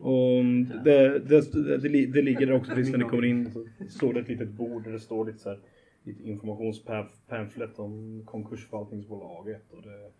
Och 0.00 0.44
det, 0.84 1.18
det, 1.18 1.52
det, 1.52 1.78
det, 1.78 1.88
li- 1.88 2.06
det 2.06 2.22
ligger 2.22 2.46
där 2.46 2.52
också 2.54 2.74
precis 2.74 2.92
när 2.92 2.98
ni 2.98 3.04
kommer 3.10 3.24
in 3.24 3.50
så 3.50 3.66
står 3.88 4.12
det 4.14 4.20
ett 4.20 4.28
litet 4.28 4.48
bord 4.48 4.84
där 4.84 4.92
det 4.92 5.00
står 5.00 5.26
lite 5.26 5.38
så 5.38 5.48
här, 5.48 5.58
lite 6.02 6.22
informationspamflet 6.28 7.78
om 7.78 8.22
konkursförvaltningsbolaget 8.26 9.72
och 9.72 9.82
det 9.82 10.10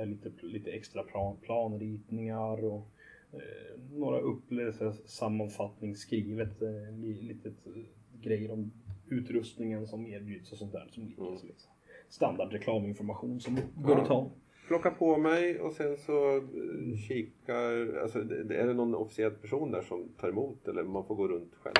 är 0.00 0.06
lite, 0.06 0.30
lite 0.42 0.70
extra 0.70 1.02
plan, 1.02 1.36
planritningar 1.42 2.64
och 2.64 2.88
eh, 3.32 3.80
några 3.92 4.18
upplevelser, 4.20 4.92
sammanfattning 5.06 5.96
skrivet, 5.96 6.62
eh, 6.62 6.98
li, 6.98 7.22
litet 7.22 7.66
eh, 7.66 7.82
grejer 8.22 8.50
om 8.50 8.70
utrustningen 9.10 9.86
som 9.86 10.06
erbjuds 10.06 10.52
och 10.52 10.58
sånt 10.58 10.72
där 10.72 10.88
som 10.90 11.02
ligger 11.04 11.36
så 11.36 11.46
lite 11.46 11.62
standard 12.08 12.52
reklaminformation 12.52 13.40
som 13.40 13.58
går 13.76 13.98
att 14.00 14.06
ta. 14.08 14.30
Plocka 14.68 14.90
på 14.90 15.16
mig 15.16 15.60
och 15.60 15.72
sen 15.72 15.96
så 15.96 16.36
eh, 16.36 16.42
kikar... 17.08 17.98
Alltså, 18.02 18.18
är 18.18 18.66
det 18.66 18.74
någon 18.74 18.94
officiell 18.94 19.30
person 19.30 19.70
där 19.70 19.82
som 19.82 20.08
tar 20.20 20.28
emot 20.28 20.68
eller 20.68 20.82
man 20.82 21.04
får 21.04 21.14
gå 21.14 21.28
runt 21.28 21.54
själv? 21.54 21.74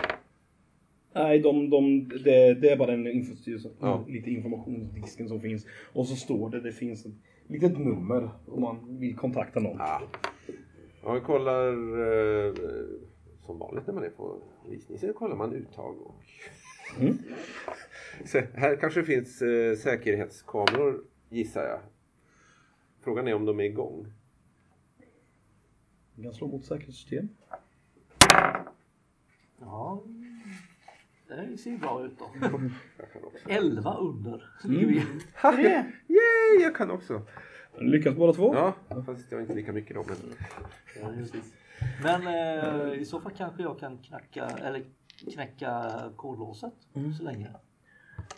Nej, 1.13 1.39
de, 1.39 1.71
de, 1.71 2.09
det, 2.09 2.55
det 2.55 2.71
är 2.71 2.77
bara 2.77 2.91
den 2.91 3.07
infostyrelsen, 3.07 3.73
Ja. 3.81 4.05
lite 4.09 4.31
informationsdisken 4.31 5.29
som 5.29 5.41
finns. 5.41 5.67
Och 5.93 6.07
så 6.07 6.17
står 6.17 6.51
det, 6.51 6.61
det 6.61 6.73
finns 6.73 7.07
ett 7.07 7.13
litet 7.47 7.79
nummer 7.79 8.31
om 8.47 8.63
man 8.63 8.99
vill 8.99 9.17
kontakta 9.17 9.61
någon. 9.61 9.77
Ja. 9.79 10.03
Ja, 11.03 11.13
vi 11.13 11.21
kollar 11.21 11.69
eh, 11.69 12.55
som 13.47 13.59
vanligt 13.59 13.87
när 13.87 13.95
man 13.95 14.05
är 14.05 14.11
på 14.11 14.37
visning. 14.69 14.99
Sen 14.99 15.15
kollar 15.15 15.37
man 15.37 15.53
uttag 15.53 16.01
och... 16.01 16.15
Mm. 16.99 17.19
Så 18.25 18.43
här 18.55 18.77
kanske 18.77 19.05
finns 19.05 19.43
eh, 19.43 19.77
säkerhetskameror 19.77 21.05
gissar 21.29 21.65
jag. 21.65 21.81
Frågan 23.01 23.29
är 23.29 23.35
om 23.35 23.45
de 23.45 23.61
är 23.61 23.65
igång. 23.65 24.13
Man 26.15 26.25
kan 26.25 26.35
slå 26.35 26.47
mot 26.47 26.65
säkerhetssystem. 26.65 27.29
Ja, 29.61 30.05
det 31.29 31.59
ser 31.59 31.79
bra 31.79 32.05
ut 32.05 32.19
då. 32.19 32.31
11 33.49 33.95
under. 33.95 34.51
ligger 34.65 34.87
vi. 34.87 35.03
Yay, 36.09 36.63
jag 36.63 36.77
kan 36.77 36.91
också! 36.91 37.23
Lyckas 37.79 38.17
båda 38.17 38.33
två. 38.33 38.55
Ja, 38.55 38.75
fast 39.07 39.33
jag 39.33 39.39
är 39.39 39.43
inte 39.43 39.55
lika 39.55 39.73
mycket 39.73 39.95
då. 39.97 40.05
Men... 40.09 40.17
Ja. 41.01 41.13
Men 42.03 42.27
eh, 42.27 43.01
i 43.01 43.05
så 43.05 43.21
fall 43.21 43.33
kanske 43.37 43.63
jag 43.63 43.79
kan 43.79 43.99
knacka, 43.99 44.47
eller 44.47 44.85
knäcka 45.33 45.93
kodlåset 46.17 46.75
så 47.19 47.23
länge. 47.23 47.49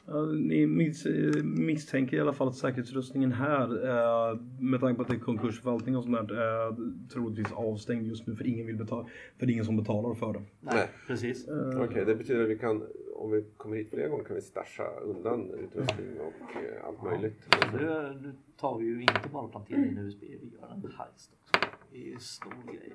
Ja, 0.07 0.25
ni 0.25 0.67
mis, 0.67 1.07
eh, 1.07 1.43
misstänker 1.45 2.17
i 2.17 2.21
alla 2.21 2.33
fall 2.33 2.49
att 2.49 2.55
säkerhetsrustningen 2.57 3.33
här, 3.33 3.89
eh, 3.89 4.39
med 4.61 4.81
tanke 4.81 4.97
på 4.97 5.03
att 5.03 5.09
det 5.09 5.15
är 5.15 5.19
konkursförvaltning 5.19 5.97
och 5.97 6.05
sånt 6.05 6.29
där, 6.29 6.37
är 6.37 6.77
troligtvis 7.09 7.53
avstängd 7.53 8.07
just 8.07 8.27
nu 8.27 8.37
för 8.37 8.47
ingen 8.47 8.67
vill 8.67 8.77
betala, 8.77 9.07
för 9.39 9.47
det 9.47 9.51
är 9.51 9.53
ingen 9.53 9.65
som 9.65 9.77
betalar 9.77 10.15
för 10.15 10.33
det. 10.33 10.39
Nej, 10.39 10.75
Nej. 10.75 10.89
precis. 11.07 11.49
Okej, 11.77 12.05
det 12.05 12.15
betyder 12.15 12.43
att 12.43 12.49
vi 12.51 12.59
kan, 12.59 12.87
om 13.17 13.31
vi 13.31 13.45
kommer 13.57 13.77
hit 13.77 13.91
flera 13.91 14.09
gånger 14.09 14.25
kan 14.25 14.37
vi 14.37 14.43
stasha 14.43 14.85
undan 14.85 15.51
utrustning 15.51 16.07
och 16.21 16.57
eh, 16.57 16.87
allt 16.87 17.03
möjligt. 17.03 17.57
Nu, 17.73 18.19
nu 18.23 18.33
tar 18.57 18.79
vi 18.79 18.87
ju 18.87 19.01
inte 19.01 19.29
bara 19.33 19.43
och 19.43 19.51
planterar 19.51 19.79
in 19.79 19.99
USB, 19.99 20.21
vi 20.21 20.53
gör 20.61 20.73
en 20.75 20.93
heist 20.99 21.33
också. 21.41 21.69
Det 21.93 22.13
är 22.13 22.19
stor 22.19 22.73
grej. 22.73 22.93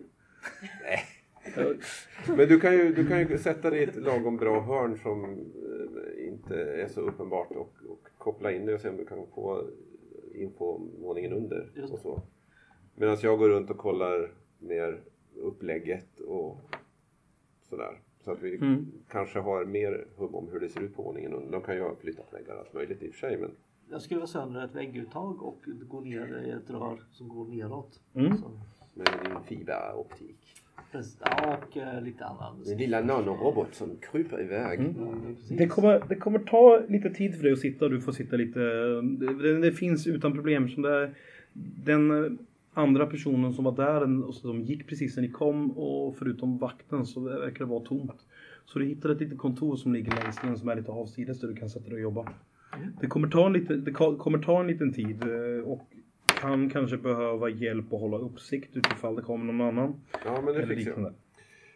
Men 2.27 2.47
du 2.47 2.59
kan, 2.59 2.73
ju, 2.73 2.93
du 2.93 3.07
kan 3.07 3.19
ju 3.19 3.37
sätta 3.37 3.69
dig 3.69 3.79
i 3.79 3.83
ett 3.83 3.95
lagom 3.95 4.37
bra 4.37 4.61
hörn 4.61 4.97
som 4.97 5.23
eh, 5.25 6.27
inte 6.27 6.61
är 6.63 6.87
så 6.87 7.01
uppenbart 7.01 7.51
och, 7.51 7.73
och 7.89 8.07
koppla 8.17 8.51
in 8.51 8.65
det 8.65 8.73
och 8.73 8.81
se 8.81 8.89
om 8.89 8.97
du 8.97 9.05
kan 9.05 9.27
få 9.35 9.63
in 10.35 10.51
på 10.51 10.81
våningen 11.01 11.33
under. 11.33 11.71
Och 11.91 11.99
så. 11.99 12.21
Medan 12.95 13.17
jag 13.21 13.39
går 13.39 13.49
runt 13.49 13.69
och 13.69 13.77
kollar 13.77 14.31
mer 14.59 15.01
upplägget 15.35 16.19
och 16.19 16.57
sådär. 17.69 17.99
Så 18.23 18.31
att 18.31 18.41
vi 18.41 18.55
Mm. 18.55 18.91
kanske 19.09 19.39
har 19.39 19.65
mer 19.65 20.07
hum 20.15 20.35
om 20.35 20.49
hur 20.51 20.59
det 20.59 20.69
ser 20.69 20.81
ut 20.81 20.95
på 20.95 21.01
våningen 21.03 21.33
under. 21.33 21.51
De 21.51 21.61
kan 21.61 21.75
ju 21.75 21.81
ha 21.81 21.95
flyttat 21.95 22.33
väggar 22.33 22.55
allt 22.57 22.73
möjligt 22.73 23.03
i 23.03 23.09
och 23.09 23.13
för 23.13 23.19
sig. 23.19 23.37
Men 23.37 23.51
Jag 23.89 24.01
skruvar 24.01 24.25
sönder 24.25 24.65
ett 24.65 24.75
vägguttag 24.75 25.43
och 25.43 25.61
går 25.65 26.01
ner 26.01 26.43
i 26.45 26.49
ett 26.51 26.69
rör 26.69 27.03
som 27.11 27.27
går 27.27 27.45
neråt. 27.47 27.99
Mm. 28.15 28.37
Så, 28.37 28.51
med 28.93 29.07
din 29.23 29.43
fiberoptik. 29.43 30.55
Precis. 30.91 31.17
Ja, 31.25 31.57
och 31.57 31.77
eh, 31.77 32.01
lite 32.01 32.25
annan. 32.25 32.63
Den 32.65 32.77
lilla 32.77 33.01
nanorobot 33.01 33.75
som 33.75 33.89
kryper 34.11 34.41
iväg. 34.41 34.79
Mm, 34.79 34.95
precis. 35.25 35.57
Det 35.57 35.67
kommer, 35.67 36.03
det 36.09 36.15
kommer 36.15 36.39
ta 36.39 36.81
lite 36.89 37.09
tid 37.09 37.35
för 37.35 37.43
dig 37.43 37.53
att 37.53 37.59
sitta 37.59 37.85
och 37.85 37.91
du 37.91 38.01
får 38.01 38.11
sitta 38.11 38.35
lite... 38.35 38.59
Det, 39.01 39.61
det 39.61 39.71
finns 39.71 40.07
utan 40.07 40.33
problem. 40.33 40.69
Som 40.69 40.83
det 40.83 40.93
är, 40.93 41.13
den 41.85 42.37
andra 42.73 43.05
personen 43.05 43.53
som 43.53 43.63
var 43.63 43.75
där 43.75 44.27
och 44.27 44.35
som 44.35 44.61
gick 44.61 44.87
precis 44.87 45.15
när 45.15 45.23
ni 45.23 45.29
kom 45.29 45.71
och 45.71 46.17
förutom 46.17 46.57
vakten 46.57 47.05
så 47.05 47.19
verkar 47.19 47.65
det 47.65 47.71
vara 47.71 47.85
tomt. 47.85 48.25
Så 48.65 48.79
du 48.79 48.85
hittar 48.85 49.09
ett 49.09 49.19
litet 49.19 49.37
kontor 49.37 49.75
som 49.75 49.93
ligger 49.93 50.23
längst 50.23 50.43
in 50.43 50.57
som 50.57 50.69
är 50.69 50.75
lite 50.75 50.91
avsides 50.91 51.39
där 51.39 51.47
du 51.47 51.55
kan 51.55 51.69
sätta 51.69 51.85
dig 51.85 51.93
och 51.93 52.01
jobba. 52.01 52.33
Det 53.01 53.07
kommer 53.07 53.27
ta 53.27 53.45
en 53.45 53.53
liten, 53.53 53.83
det 53.83 53.91
kommer 53.91 54.37
ta 54.37 54.59
en 54.59 54.67
liten 54.67 54.93
tid 54.93 55.23
eh, 55.23 55.63
och 55.63 55.87
kan 56.39 56.69
kanske 56.69 56.97
behöva 56.97 57.49
hjälp 57.49 57.93
att 57.93 57.99
hålla 57.99 58.17
uppsikt 58.17 58.77
utifall 58.77 59.15
det 59.15 59.21
kommer 59.21 59.53
någon 59.53 59.67
annan. 59.67 60.01
Ja, 60.25 60.41
men 60.41 60.53
det 60.53 60.67
fixar 60.67 60.91
jag. 60.91 61.13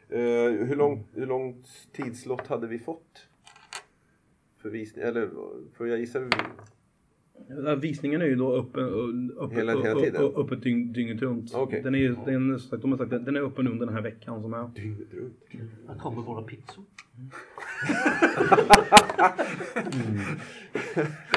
Eh, 0.09 0.67
hur, 0.67 0.75
lång, 0.75 1.07
hur 1.13 1.25
långt 1.25 1.67
tidslott 1.91 2.47
hade 2.47 2.67
vi 2.67 2.79
fått? 2.79 3.27
För 4.61 4.69
visning, 4.69 5.05
eller 5.05 5.29
för 5.77 5.85
jag 5.85 5.99
gissar 5.99 6.27
visningen 7.81 8.21
är 8.21 8.25
ju 8.25 8.35
då 8.35 8.55
öppen, 8.55 9.31
öppen, 9.39 9.57
Hela- 9.57 9.81
hela 9.83 9.99
tiden? 9.99 10.21
ö- 10.21 10.31
öppet 10.35 10.61
dygn, 10.63 10.93
dygnet 10.93 11.21
runt. 11.21 11.51
Okej. 11.55 11.81
Den 11.83 11.95
är, 11.95 11.99
ju- 11.99 12.15
den, 12.25 12.47
de 12.81 12.91
har 12.91 12.97
sagt 12.97 13.13
att 13.13 13.25
den 13.25 13.35
är 13.35 13.41
öppen 13.41 13.67
under 13.67 13.85
den 13.85 13.95
här 13.95 14.01
veckan 14.01 14.41
som 14.41 14.53
är. 14.53 14.69
dygnet 14.75 15.07
runt. 15.13 15.33
Här 15.87 15.95
kommer 15.95 16.21
våra 16.21 16.43
pizzor. 16.43 16.83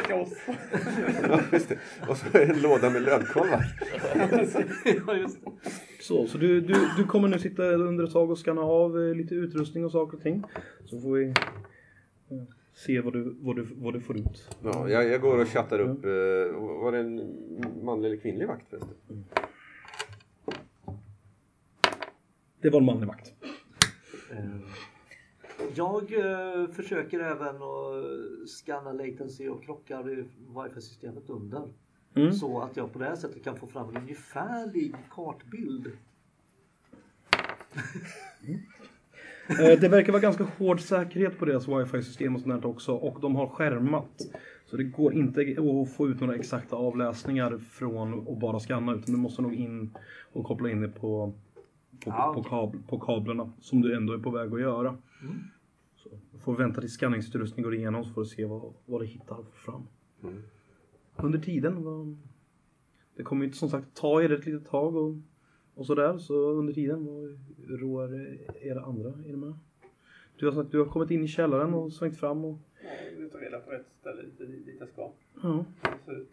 Ja, 0.09 1.41
just 1.53 1.69
det. 1.69 1.79
Och 2.09 2.17
så 2.17 2.39
en 2.39 2.63
låda 2.63 2.91
med 2.91 3.03
ja, 5.07 5.17
just 5.17 5.45
det. 5.45 5.51
Så, 6.01 6.27
så 6.27 6.39
du, 6.39 6.61
du, 6.61 6.75
du 6.97 7.05
kommer 7.05 7.29
nu 7.29 7.39
sitta 7.39 7.63
under 7.63 8.05
ett 8.05 8.13
tag 8.13 8.31
och 8.31 8.39
scanna 8.39 8.61
av 8.63 8.99
eh, 9.09 9.15
lite 9.15 9.35
utrustning 9.35 9.85
och 9.85 9.91
saker 9.93 10.17
och 10.17 10.23
ting. 10.23 10.43
Så 10.85 11.01
får 11.01 11.13
vi 11.15 11.25
eh, 11.27 11.33
se 12.75 13.01
vad 13.01 13.13
du, 13.13 13.37
vad 13.41 13.57
du, 13.57 13.63
vad 13.63 13.93
du 13.95 14.01
får 14.01 14.17
ut. 14.17 14.57
Ja, 14.63 14.89
jag, 14.89 15.09
jag 15.09 15.21
går 15.21 15.41
och 15.41 15.49
chattar 15.49 15.79
upp. 15.79 16.05
Eh, 16.05 16.11
var 16.61 16.93
det 16.93 16.99
en 16.99 17.37
manlig 17.83 18.09
eller 18.09 18.21
kvinnlig 18.21 18.49
vakt 18.49 18.69
förresten? 18.71 19.25
Det 22.61 22.71
var 22.71 22.81
en 22.81 22.87
manlig 22.87 23.07
vakt. 23.07 23.33
Eh, 24.31 24.61
Jag 25.75 26.13
eh, 26.13 26.67
försöker 26.71 27.21
även 27.21 27.57
att 27.57 28.49
scanna 28.49 28.93
latency 28.93 29.49
och 29.49 29.65
krockar 29.65 30.11
i 30.11 30.25
wifi-systemet 30.49 31.31
under. 31.31 31.63
Mm. 32.15 32.33
Så 32.33 32.61
att 32.61 32.77
jag 32.77 32.93
på 32.93 32.99
det 32.99 33.05
här 33.05 33.17
sättet 33.17 33.45
kan 33.45 33.57
få 33.57 33.67
fram 33.67 33.89
en 33.89 33.97
ungefärlig 33.97 34.95
kartbild. 35.11 35.87
Eh, 37.37 38.57
Det 39.49 39.89
verkar 39.89 40.13
vara 40.13 40.23
ganska 40.23 40.45
hård 40.45 40.81
säkerhet 40.81 41.39
på 41.39 41.45
deras 41.45 41.69
wifi-system 41.69 42.35
och 42.35 42.41
sånt 42.41 42.65
också. 42.65 42.93
Och 42.93 43.21
de 43.21 43.37
har 43.37 43.47
skärmat. 43.47 44.23
Så 44.67 44.77
det 44.77 44.85
går 44.85 45.15
inte 45.15 45.41
att 45.41 45.97
få 45.97 46.09
ut 46.09 46.21
några 46.21 46.35
exakta 46.35 46.77
avläsningar 46.77 47.59
från 47.59 48.29
att 48.29 48.39
bara 48.39 48.61
scanna. 48.61 48.95
Utan 48.95 49.15
du 49.15 49.21
måste 49.21 49.43
nog 49.43 49.55
in 49.55 49.95
och 50.33 50.45
koppla 50.45 50.71
in 50.71 50.81
det 50.81 50.89
på, 50.89 51.33
på, 52.05 52.11
på, 52.11 52.35
okej. 52.37 52.45
kab, 52.51 52.89
på 52.89 52.99
kablarna. 52.99 53.53
Som 53.61 53.81
du 53.81 53.97
ändå 53.97 54.13
är 54.13 54.19
på 54.19 54.31
väg 54.31 54.55
att 54.55 54.61
göra. 54.61 54.97
Så 55.97 56.09
du 56.33 56.39
får 56.39 56.57
vänta 56.57 56.81
tills 56.81 56.95
skanningsutrustningen 56.95 57.65
går 57.65 57.75
igenom 57.75 58.05
så 58.05 58.13
får 58.13 58.23
du 58.23 58.29
se 58.29 58.45
vad, 58.45 58.73
vad 58.85 59.01
du 59.01 59.07
hittar 59.07 59.39
och 59.39 59.47
får 59.47 59.73
fram. 59.73 59.87
Under 61.17 61.39
tiden. 61.39 61.85
Vad, 61.85 62.19
det 63.17 63.23
kommer 63.23 63.47
ju 63.47 63.53
som 63.53 63.69
sagt 63.69 63.95
ta 63.95 64.23
er 64.23 64.33
ett 64.33 64.47
litet 64.47 64.69
tag 64.69 64.97
och, 64.97 65.17
och 65.75 65.87
sådär. 65.87 66.19
Så 66.19 66.51
under 66.51 66.73
tiden, 66.73 67.07
vad 67.07 67.81
roar 67.81 68.39
era 68.63 68.81
andra 68.81 69.13
i 69.27 69.31
det 69.31 69.37
med? 69.37 69.55
Du 70.37 70.47
har 70.47 70.53
sagt 70.53 70.73
du 70.73 70.79
har 70.79 70.87
kommit 70.87 71.11
in 71.11 71.25
i 71.25 71.29
källaren 71.29 71.75
och 71.75 71.93
svängt 71.93 72.17
fram 72.17 72.45
och... 72.45 72.59
Ja, 72.83 72.91
vi 73.19 73.29
tar 73.31 73.39
reda 73.39 73.61
på 73.61 73.71
rätt 73.71 73.87
ställe 74.01 74.23
lite 74.23 74.45
dit 74.45 74.77
jag 74.79 74.89
ska. 74.89 75.11
Ja. 75.43 75.65
Så 76.05 76.25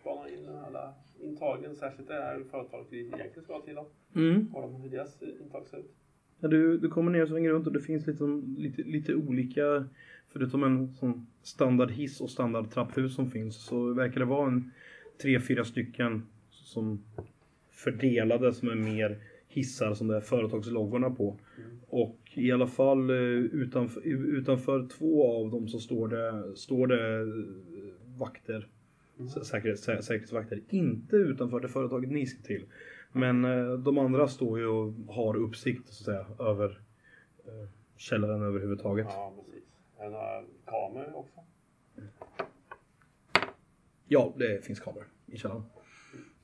spanar 0.00 0.28
in 0.28 0.48
alla 0.66 0.94
intagen, 1.22 1.76
särskilt 1.76 2.08
det 2.08 2.14
här 2.14 2.44
företaget 2.50 2.86
vi 2.90 3.00
egentligen 3.00 3.42
ska 3.42 3.60
till. 3.60 3.74
Då. 3.74 3.86
Mm. 4.14 4.50
Har 4.52 4.62
de 4.62 4.74
hur 4.74 4.90
deras 4.90 5.22
intag 5.22 5.66
ser 5.66 5.78
ut? 5.78 5.94
Ja, 6.40 6.48
du, 6.48 6.78
du 6.78 6.88
kommer 6.88 7.10
ner 7.10 7.22
och 7.22 7.28
svänger 7.28 7.50
runt 7.50 7.66
och 7.66 7.72
det 7.72 7.80
finns 7.80 8.06
liksom 8.06 8.56
lite, 8.58 8.82
lite 8.82 9.14
olika, 9.14 9.88
förutom 10.28 10.64
en 10.64 10.94
sån 10.94 11.26
standard 11.42 11.90
hiss 11.90 12.20
och 12.20 12.30
standard 12.30 12.70
trapphus 12.70 13.14
som 13.14 13.30
finns, 13.30 13.64
så 13.64 13.92
verkar 13.92 14.20
det 14.20 14.26
vara 14.26 14.48
en 14.48 14.70
tre, 15.22 15.40
fyra 15.40 15.64
stycken 15.64 16.26
som 16.50 17.02
fördelade 17.84 18.52
som 18.52 18.68
är 18.68 18.74
mer 18.74 19.18
hissar 19.48 19.94
som 19.94 20.08
det 20.08 20.16
är 20.16 20.20
företagsloggorna 20.20 21.10
på. 21.10 21.36
Och 21.88 22.18
i 22.34 22.52
alla 22.52 22.66
fall 22.66 23.10
eh, 23.10 23.16
utanför, 23.16 24.00
utanför 24.06 24.86
två 24.88 25.36
av 25.36 25.50
dem 25.50 25.68
så 25.68 25.78
står 25.78 26.08
det, 26.08 26.56
står 26.56 26.86
det 26.86 27.20
eh, 27.20 28.18
vakter. 28.18 28.68
sä- 29.18 29.44
Säkerhets, 29.44 29.88
sä- 29.88 30.00
säkerhetsvakter. 30.02 30.60
Inte 30.68 31.16
utanför 31.16 31.60
det 31.60 31.68
företaget 31.68 32.10
ni 32.10 32.26
ska 32.26 32.42
till. 32.42 32.64
Men 33.12 33.44
eh, 33.44 33.72
de 33.72 33.98
andra 33.98 34.28
står 34.28 34.58
ju 34.58 34.66
och 34.66 34.92
har 35.14 35.36
uppsikt 35.36 35.88
så 35.88 35.90
att 35.90 36.26
säga 36.26 36.48
över 36.50 36.80
eh, 37.46 37.68
källaren 37.96 38.42
överhuvudtaget. 38.42 39.06
Ja, 39.10 39.34
precis. 39.46 39.64
Är 39.98 40.10
det 40.10 40.44
kameror 40.66 41.16
också? 41.16 41.40
Ja, 44.08 44.34
det 44.36 44.64
finns 44.64 44.80
kameror 44.80 45.06
i 45.26 45.36
källaren. 45.38 45.62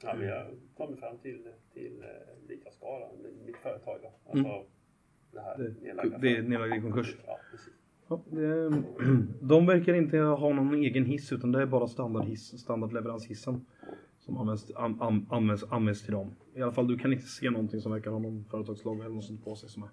Ja, 0.03 0.15
vi 0.21 0.27
har 0.27 0.51
kommit 0.77 1.01
fram 1.01 1.19
till, 1.19 1.49
till 1.73 2.03
eh, 2.03 2.49
lika 2.49 2.71
skala, 2.71 3.07
mitt 3.47 3.57
företag 3.57 3.99
då. 4.03 4.31
Alltså 4.31 4.65
det 5.33 5.41
här 5.41 5.75
nedlagda 5.83 6.19
det 6.19 6.37
är 6.37 6.43
nedlagd 6.43 6.75
i 6.77 6.81
konkurs. 6.81 7.17
Ja, 7.27 7.39
precis. 7.51 7.73
Ja, 8.09 8.23
det, 8.27 8.71
de 9.41 9.67
verkar 9.67 9.95
inte 9.95 10.19
ha 10.19 10.53
någon 10.53 10.75
egen 10.75 11.05
hiss 11.05 11.33
utan 11.33 11.53
det 11.53 11.63
är 11.63 11.67
bara 11.67 11.89
standardhiss, 11.89 12.59
standardleveranshissen 12.59 13.67
som 14.19 14.39
används, 14.39 14.71
an, 14.77 15.03
an, 15.03 15.27
används, 15.31 15.65
används 15.71 16.03
till 16.03 16.13
dem. 16.13 16.35
I 16.55 16.63
alla 16.63 16.73
fall 16.73 16.89
du 16.89 16.99
kan 16.99 17.13
inte 17.13 17.27
se 17.27 17.51
någonting 17.51 17.81
som 17.81 17.93
verkar 17.93 18.11
ha 18.11 18.19
någon 18.19 18.45
företagslogga 18.45 19.05
eller 19.05 19.15
något 19.15 19.25
sånt 19.25 19.45
på 19.45 19.57
sig 19.57 19.69
som 19.69 19.83
är, 19.83 19.89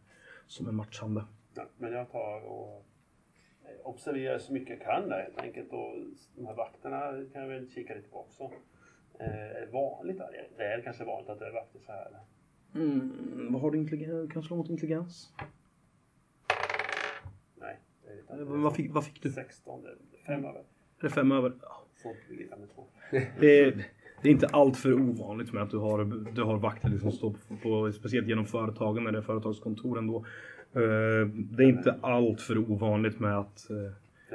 som 0.48 0.68
är 0.68 0.72
matchande. 0.72 1.26
Ja, 1.56 1.64
men 1.78 1.94
jag 1.94 2.12
tar 2.12 2.42
och 2.46 2.86
eh, 3.64 3.88
observerar 3.88 4.40
så 4.40 4.54
mycket 4.54 4.70
jag 4.70 4.82
kan 4.82 5.10
där 5.10 5.22
helt 5.22 5.40
enkelt. 5.40 5.72
Och 5.72 5.96
de 6.36 6.46
här 6.46 6.56
vakterna 6.56 7.00
kan 7.34 7.42
jag 7.42 7.50
väl 7.50 7.70
kika 7.70 7.96
lite 7.96 8.10
på 8.10 8.20
också. 8.20 8.52
Eh, 9.20 9.28
är 9.28 9.66
det 9.66 9.72
vanligt? 9.72 10.18
där? 10.18 10.48
Det 10.58 10.64
är 10.64 10.82
kanske 10.82 11.04
vanligt 11.04 11.30
att 11.30 11.40
det 11.40 11.48
är 11.48 11.52
vakter 11.54 11.80
så 11.80 11.92
här. 11.92 12.08
Mm, 12.76 13.48
vad 13.54 13.62
har 13.62 13.72
du 13.72 13.78
intelligens? 13.78 14.32
Kan 14.32 14.44
slå 14.44 14.56
mot 14.58 14.70
intelligens? 14.70 15.34
Nej, 17.56 17.80
det 18.28 18.34
är 18.34 18.40
Eh, 18.42 18.46
Vad 18.48 18.76
fick, 18.76 18.92
vad 18.94 19.06
fick 19.06 19.24
du? 19.24 19.32
16, 19.32 19.84
det 19.84 19.90
är 19.90 20.26
fem 20.26 20.46
över. 20.46 20.60
Är 20.60 20.64
det 21.04 21.10
fem 21.10 21.32
över? 21.32 21.54
Ja. 21.62 21.80
Det 23.40 23.60
är, 23.60 23.86
det 24.22 24.28
är 24.30 24.32
inte 24.32 24.48
allt 24.48 24.78
för 24.78 24.94
ovanligt 24.94 25.54
med 25.54 25.64
att 25.64 25.70
du 25.72 25.78
har, 25.78 26.06
du 26.32 26.44
har 26.44 26.58
vakter 26.58 26.90
liksom 26.90 27.12
står 27.12 27.36
på, 27.48 27.56
på, 27.58 27.92
speciellt 27.92 28.28
genom 28.28 28.46
företagen 28.46 29.04
när 29.04 29.12
det 29.12 29.18
är 29.18 29.22
företagskontoren 29.22 30.08
då. 30.08 30.18
Eh, 30.74 31.28
Det 31.28 31.64
är 31.64 31.68
inte 31.70 31.96
allt 32.02 32.42
för 32.42 32.58
ovanligt 32.58 33.20
med 33.20 33.38
att 33.40 33.70
eh, 33.70 33.76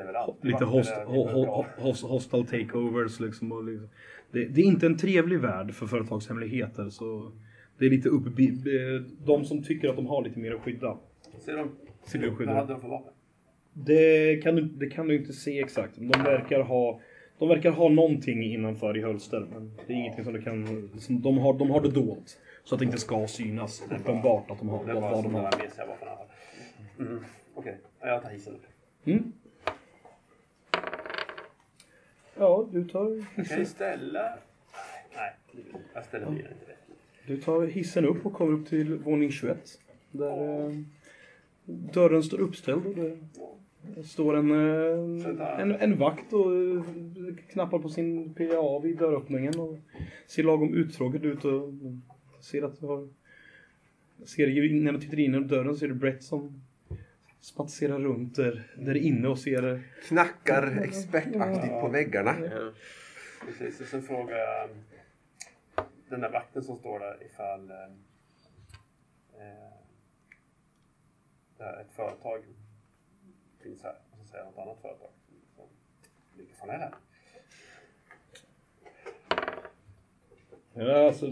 är 0.00 0.46
lite 0.46 0.64
host, 0.64 0.90
är 0.90 1.04
ho, 1.04 1.16
lite 1.24 1.32
ho, 1.34 1.44
bra. 1.44 1.66
host, 1.78 2.02
hostile 2.04 2.44
takeovers 2.44 3.20
liksom. 3.20 3.52
Och 3.52 3.64
liksom. 3.64 3.88
Det, 4.30 4.44
det 4.44 4.60
är 4.60 4.64
inte 4.64 4.86
en 4.86 4.98
trevlig 4.98 5.38
värld 5.40 5.74
för 5.74 5.86
företagshemligheter 5.86 6.90
så 6.90 7.32
det 7.78 7.86
är 7.86 7.90
lite 7.90 8.08
upp, 8.08 8.24
de 9.26 9.44
som 9.44 9.62
tycker 9.62 9.88
att 9.88 9.96
de 9.96 10.06
har 10.06 10.24
lite 10.24 10.38
mer 10.38 10.54
att 10.54 10.60
skydda. 10.60 10.98
Ser 11.38 11.56
de? 11.56 11.70
Ser 12.06 12.18
du 12.18 12.34
skydda? 12.34 12.52
Vad 12.52 12.60
hade 12.60 12.72
de 12.72 12.80
för 12.80 12.88
vapen? 12.88 13.12
Det 13.72 14.36
kan, 14.42 14.56
du, 14.56 14.62
det 14.62 14.90
kan 14.90 15.08
du 15.08 15.16
inte 15.16 15.32
se 15.32 15.60
exakt. 15.60 15.96
De 15.96 16.22
verkar 16.22 16.60
ha 16.60 17.00
de 17.38 17.48
verkar 17.48 17.70
ha 17.70 17.88
någonting 17.88 18.42
innanför 18.42 18.96
i 18.96 19.02
hölster, 19.02 19.46
men 19.52 19.72
det 19.86 19.92
är 19.92 19.96
ingenting 19.96 20.24
som 20.24 20.32
du 20.32 20.42
kan... 20.42 20.90
Som 20.98 21.20
de, 21.20 21.38
har, 21.38 21.58
de 21.58 21.70
har 21.70 21.80
det 21.80 21.90
dolt. 21.90 22.40
Så 22.64 22.74
att 22.74 22.78
det 22.78 22.84
inte 22.84 22.98
ska 22.98 23.26
synas 23.26 23.82
uppenbart 24.00 24.50
att 24.50 24.58
de 24.58 24.68
har, 24.68 24.86
Det 24.86 24.94
vad, 24.94 25.02
vad 25.02 25.24
de 25.24 25.34
har. 25.34 25.42
mesiga 25.42 25.86
vapen. 25.86 26.08
i 26.08 26.10
alla 26.10 26.16
fall. 26.16 27.24
Okej, 27.54 27.78
ja, 28.00 28.06
jag 28.08 28.22
tar 28.22 28.30
hissen 28.30 28.54
upp. 28.54 28.62
Mm. 29.04 29.32
Ja, 32.38 32.68
du 32.72 32.84
tar, 32.84 33.04
Kan 33.06 33.26
jag 33.36 33.44
hissen, 33.44 33.66
ställa? 33.66 34.38
Nej, 35.16 35.34
jag 35.94 36.04
ställer 36.04 36.26
bilen 36.26 36.52
inte 36.52 36.70
rätt. 36.70 36.78
du 37.26 37.36
tar 37.36 37.66
hissen 37.66 38.04
upp 38.04 38.26
och 38.26 38.32
kommer 38.32 38.52
upp 38.52 38.68
till 38.68 38.94
våning 38.94 39.30
21. 39.30 39.80
Där 40.10 40.66
eh, 40.66 40.72
dörren 41.64 42.22
står 42.22 42.40
uppställd 42.40 42.86
och 42.86 42.94
det 43.96 44.02
står 44.04 44.36
en, 44.36 44.50
eh, 44.50 45.60
en, 45.60 45.72
en 45.72 45.98
vakt 45.98 46.32
och 46.32 46.52
eh, 46.54 46.82
knappar 47.50 47.78
på 47.78 47.88
sin 47.88 48.34
PA 48.34 48.78
vid 48.82 48.98
dörröppningen 48.98 49.60
och 49.60 49.78
ser 50.26 50.42
lagom 50.42 50.74
uttråkad 50.74 51.24
ut 51.24 51.44
och 51.44 51.72
ser 52.40 52.62
att 52.62 52.80
du 52.80 52.86
har... 52.86 53.08
Ser 54.24 54.46
ju 54.46 54.80
när 54.80 54.92
du 54.92 55.00
tittar 55.00 55.18
in 55.18 55.32
genom 55.32 55.48
dörren 55.48 55.76
ser 55.76 55.88
du 55.88 55.94
Brett 55.94 56.22
som 56.22 56.62
spatserar 57.48 57.98
runt 57.98 58.36
där, 58.36 58.72
där 58.76 58.96
inne 58.96 59.28
och 59.28 59.38
ser... 59.38 59.82
Knackar 60.08 60.80
expertaktigt 60.82 61.80
på 61.80 61.88
väggarna. 61.88 62.36
Ja. 62.40 62.72
Precis, 63.46 63.80
och 63.80 63.86
sen 63.86 64.02
frågar 64.02 64.36
jag 64.36 64.70
den 66.08 66.20
där 66.20 66.30
vakten 66.30 66.62
som 66.62 66.76
står 66.76 67.00
där 67.00 67.22
ifall 67.22 67.70
eh, 67.70 67.76
eh, 69.34 69.72
det 71.58 71.64
här, 71.64 71.80
ett 71.80 71.92
företag 71.92 72.42
finns 73.62 73.82
här. 73.82 73.96
Och 74.10 74.18
så 74.18 74.24
säger 74.24 74.44
något 74.44 74.58
annat 74.58 74.80
företag. 74.80 75.10
Vilka 76.36 76.54
fan 76.54 76.70
är 76.70 76.78
det 76.78 76.84
här? 76.84 76.94
Ja, 80.74 81.06
alltså, 81.06 81.26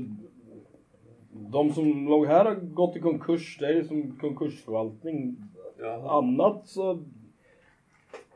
de 1.30 1.72
som 1.72 2.04
låg 2.04 2.26
här 2.26 2.44
har 2.44 2.54
gått 2.54 2.96
i 2.96 3.00
konkurs. 3.00 3.58
Det 3.60 3.66
är 3.66 3.84
som 3.84 4.18
konkursförvaltning. 4.18 5.36
Jaha. 5.78 6.18
Annat 6.18 6.66
så... 6.68 7.04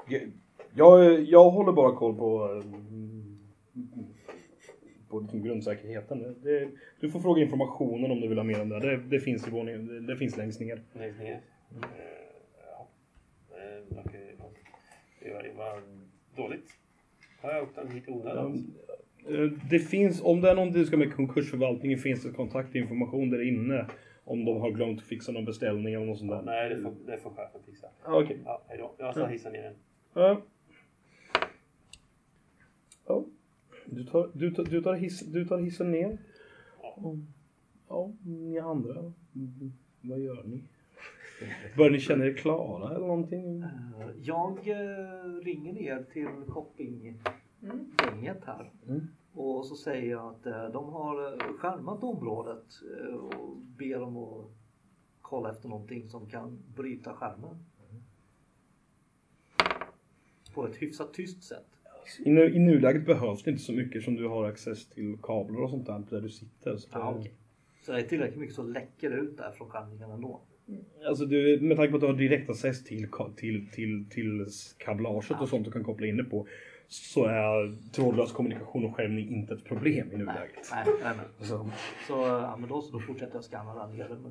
Jag, 0.09 0.23
jag, 0.75 1.21
jag 1.23 1.51
håller 1.51 1.73
bara 1.73 1.97
koll 1.97 2.17
på, 2.17 2.55
eh, 2.55 2.65
på 5.09 5.21
liksom 5.21 5.43
grundsäkerheten. 5.43 6.37
Det, 6.43 6.69
du 7.01 7.11
får 7.11 7.21
fråga 7.21 7.43
informationen 7.43 8.11
om 8.11 8.21
du 8.21 8.29
vill 8.29 8.39
ha 8.39 8.45
mer 8.45 8.61
om 8.63 8.69
det. 8.69 8.81
Det, 8.81 8.97
det 8.97 9.21
finns 9.21 9.49
i 9.49 9.51
våningen, 9.51 10.07
det, 10.07 10.17
finns 10.17 10.37
längst 10.37 10.61
ner. 10.61 10.83
Längst 10.93 11.21
ner. 11.21 11.31
Eh, 11.31 11.41
ja. 12.67 12.89
Eh, 13.51 14.05
Okej. 14.07 14.37
Det 15.23 15.33
var, 15.35 15.43
det 15.43 15.53
var 15.57 15.83
dåligt. 16.37 16.67
Har 17.43 17.53
jag 17.53 17.63
åkt 17.63 17.77
den 17.77 17.89
hit 17.89 18.09
onödan? 18.09 18.75
Eh, 19.29 19.51
Det 19.71 19.79
finns, 19.79 20.23
om 20.23 20.41
det 20.41 20.51
är 20.51 20.55
någonting 20.55 20.81
som 20.81 20.87
ska 20.87 20.97
med 20.97 21.15
konkursförvaltningen 21.15 21.99
finns 21.99 22.23
det 22.23 22.31
kontaktinformation 22.31 23.31
där 23.31 23.49
inne. 23.49 23.87
Om 24.31 24.45
de 24.45 24.61
har 24.61 24.71
glömt 24.71 24.99
att 24.99 25.05
fixa 25.07 25.33
någon 25.33 25.45
beställning 25.45 25.95
eller 25.95 26.07
något 26.07 26.19
sånt 26.19 26.31
där. 26.31 26.43
Nej, 26.43 26.69
det 26.69 26.83
får, 26.83 26.95
det 27.07 27.19
får 27.19 27.31
chefen 27.31 27.61
fixa. 27.67 27.87
Ah, 28.05 28.21
Okej. 28.23 28.39
Ja, 28.45 28.63
hejdå. 28.69 28.91
Jag 28.99 29.15
ska 29.15 29.27
hissa 29.27 29.51
ner 29.51 29.63
den. 29.63 29.75
Ja. 30.15 30.43
Ja. 33.07 33.25
Du 33.87 34.05
tar, 34.05 34.31
du, 34.33 34.51
tar, 34.51 34.65
du, 34.65 34.83
tar 34.83 34.95
hiss, 34.95 35.21
du 35.21 35.45
tar 35.45 35.59
hissen 35.59 35.91
ner. 35.91 36.19
Och, 36.79 37.17
ja, 37.89 38.11
ni 38.25 38.59
andra. 38.59 38.99
mm, 39.35 39.73
Vad 40.01 40.19
gör 40.21 40.43
ni? 40.45 40.63
Börjar 41.77 41.91
ni 41.91 42.01
känna 42.01 42.25
er 42.27 42.35
klara 42.35 42.89
eller 42.95 43.07
någonting? 43.07 43.63
Eh, 43.63 43.69
Jag 44.23 44.59
eh, 44.69 45.35
ringer 45.45 45.73
ner 45.73 46.03
till 46.13 46.27
shoppinggänget 46.49 48.45
här. 48.47 48.71
Mm. 48.89 49.09
Och 49.43 49.67
så 49.67 49.77
säger 49.77 50.11
jag 50.11 50.35
att 50.35 50.47
eh, 50.47 50.69
de 50.73 50.93
har 50.93 51.33
eh, 51.33 51.53
skärmat 51.53 52.03
området 52.03 52.65
eh, 53.01 53.15
och 53.15 53.57
ber 53.57 53.99
dem 53.99 54.17
att 54.17 54.51
kolla 55.21 55.51
efter 55.51 55.69
någonting 55.69 56.09
som 56.09 56.27
kan 56.27 56.59
bryta 56.77 57.15
skärmen. 57.15 57.57
På 60.55 60.67
ett 60.67 60.77
hyfsat 60.77 61.15
tyst 61.15 61.45
sätt. 61.45 61.67
I, 62.25 62.31
nu, 62.31 62.55
I 62.55 62.59
nuläget 62.59 63.07
behövs 63.07 63.43
det 63.43 63.51
inte 63.51 63.63
så 63.63 63.73
mycket 63.73 64.03
som 64.03 64.15
du 64.15 64.29
har 64.29 64.45
access 64.45 64.87
till 64.87 65.17
kablar 65.23 65.61
och 65.61 65.71
sånt 65.71 65.87
där 65.87 66.03
där 66.11 66.21
du 66.21 66.31
sitter. 66.31 66.77
Så 66.77 66.89
Ja, 66.93 67.15
okej. 67.19 67.33
Så 67.83 67.93
det 67.93 67.99
är 67.99 68.03
tillräckligt 68.03 68.41
mycket 68.41 68.55
så 68.55 68.63
läcker 68.63 69.11
ut 69.11 69.37
där 69.37 69.53
från 69.53 69.69
skärmningen 69.69 70.11
ändå. 70.11 70.41
Alltså 71.07 71.27
du, 71.27 71.61
med 71.61 71.77
tanke 71.77 71.91
på 71.91 71.97
att 71.97 72.01
du 72.01 72.07
har 72.07 72.15
direkt 72.15 72.51
access 72.51 72.85
till, 72.85 73.09
till, 73.37 73.71
till, 73.71 74.05
till 74.11 74.47
kablaget 74.79 75.41
och 75.41 75.49
sånt 75.49 75.65
du 75.65 75.71
kan 75.71 75.85
koppla 75.85 76.07
in 76.07 76.17
det 76.17 76.25
på 76.25 76.47
så 76.93 77.25
är 77.25 77.77
trådlös 77.93 78.33
kommunikation 78.33 78.85
och 78.85 78.97
skärmning 78.97 79.29
inte 79.29 79.55
ett 79.55 79.65
problem 79.65 80.13
i 80.13 80.17
nuläget. 80.17 80.69
nej, 80.73 80.85
nej, 80.87 81.13
nej. 81.17 81.27
Alltså, 81.39 81.71
Så, 82.07 82.13
ja, 82.13 82.57
men 82.61 82.69
då, 82.69 82.81
så 82.83 82.93
då 82.93 83.01
fortsätter 83.01 83.35
jag 83.35 83.45
scanna 83.45 83.75
där 83.87 83.95
nere. 83.95 84.09
Men, 84.09 84.23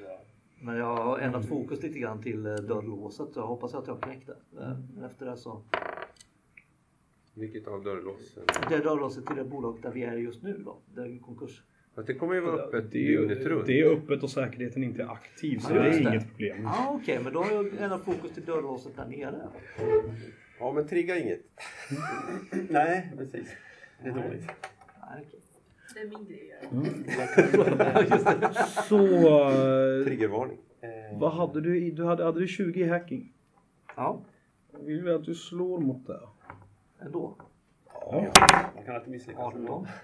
bra. 0.00 0.20
men 0.60 0.76
jag 0.76 0.96
har 0.96 1.18
ändrat 1.18 1.48
fokus 1.48 1.82
lite 1.82 1.98
grann 1.98 2.22
till 2.22 2.46
eh, 2.46 2.54
dörrlåset. 2.54 3.28
Jag 3.34 3.46
hoppas 3.46 3.74
att 3.74 3.86
jag 3.86 4.00
knäckte. 4.02 4.32
Eh, 4.32 4.78
Men 4.94 5.04
efter 5.04 5.26
det 5.26 5.36
så. 5.36 5.62
Vilket 7.34 7.66
av 7.66 7.82
dörrlåsen? 7.84 8.42
Det 8.68 8.74
är 8.74 8.82
dörrlåset 8.84 9.26
till 9.26 9.36
det 9.36 9.44
bolaget 9.44 9.82
där 9.82 9.90
vi 9.90 10.02
är 10.02 10.16
just 10.16 10.42
nu 10.42 10.62
då. 10.64 10.78
Det 10.94 11.00
är 11.00 11.06
ju 11.06 11.18
konkurs. 11.18 11.62
Fast 11.94 12.06
det 12.06 12.14
kommer 12.14 12.34
ju 12.34 12.40
vara 12.40 12.62
öppet 12.62 12.90
det, 12.92 12.98
är, 13.14 13.18
dygnet 13.20 13.46
runt. 13.46 13.66
det 13.66 13.80
är 13.80 13.90
öppet 13.90 14.22
och 14.22 14.30
säkerheten 14.30 14.84
inte 14.84 15.02
är 15.02 15.06
aktiv 15.12 15.58
så 15.58 15.74
Ja, 15.74 15.82
det 15.82 15.88
är 15.88 15.92
det. 15.92 16.10
inget 16.10 16.28
problem. 16.28 16.62
Ja 16.64 16.98
okej, 17.02 17.20
men 17.24 17.32
då 17.32 17.42
har 17.42 17.50
jag 17.52 17.66
ändrat 17.66 18.04
fokus 18.04 18.30
till 18.34 18.44
dörrlåset 18.44 18.96
där 18.96 19.06
nere. 19.06 19.48
Ja, 20.60 20.72
men 20.72 20.86
trigga 20.86 21.18
inget. 21.18 21.40
Nej, 22.70 23.12
precis. 23.18 23.48
Det 24.02 24.08
är 24.08 24.12
dåligt. 24.12 24.46
Det 25.94 26.00
är 26.00 26.08
min 26.08 26.24
grej 26.24 26.52
göra. 27.56 28.52
Så... 28.88 28.98
eh, 29.06 30.04
Triggervarning. 30.04 30.58
Eh, 30.80 31.18
Vad 31.20 31.32
hade 31.32 31.60
du 31.60 31.78
i? 31.78 31.90
Du 31.90 32.04
hade, 32.04 32.24
hade 32.24 32.40
du 32.40 32.46
20 32.48 32.80
i 32.80 32.88
hacking? 32.88 33.32
Ja, 33.96 34.22
Jag 34.72 34.78
vill 34.84 35.02
väl 35.02 35.14
att 35.16 35.24
du 35.24 35.34
slår 35.34 35.78
mot 35.80 36.06
det. 36.06 36.20
ändå. 37.00 37.36
Ja. 38.00 38.32
Man 38.74 38.84
kan 38.84 38.94
alltid 38.94 39.10
misslyckas. 39.10 39.42
18. 39.44 39.86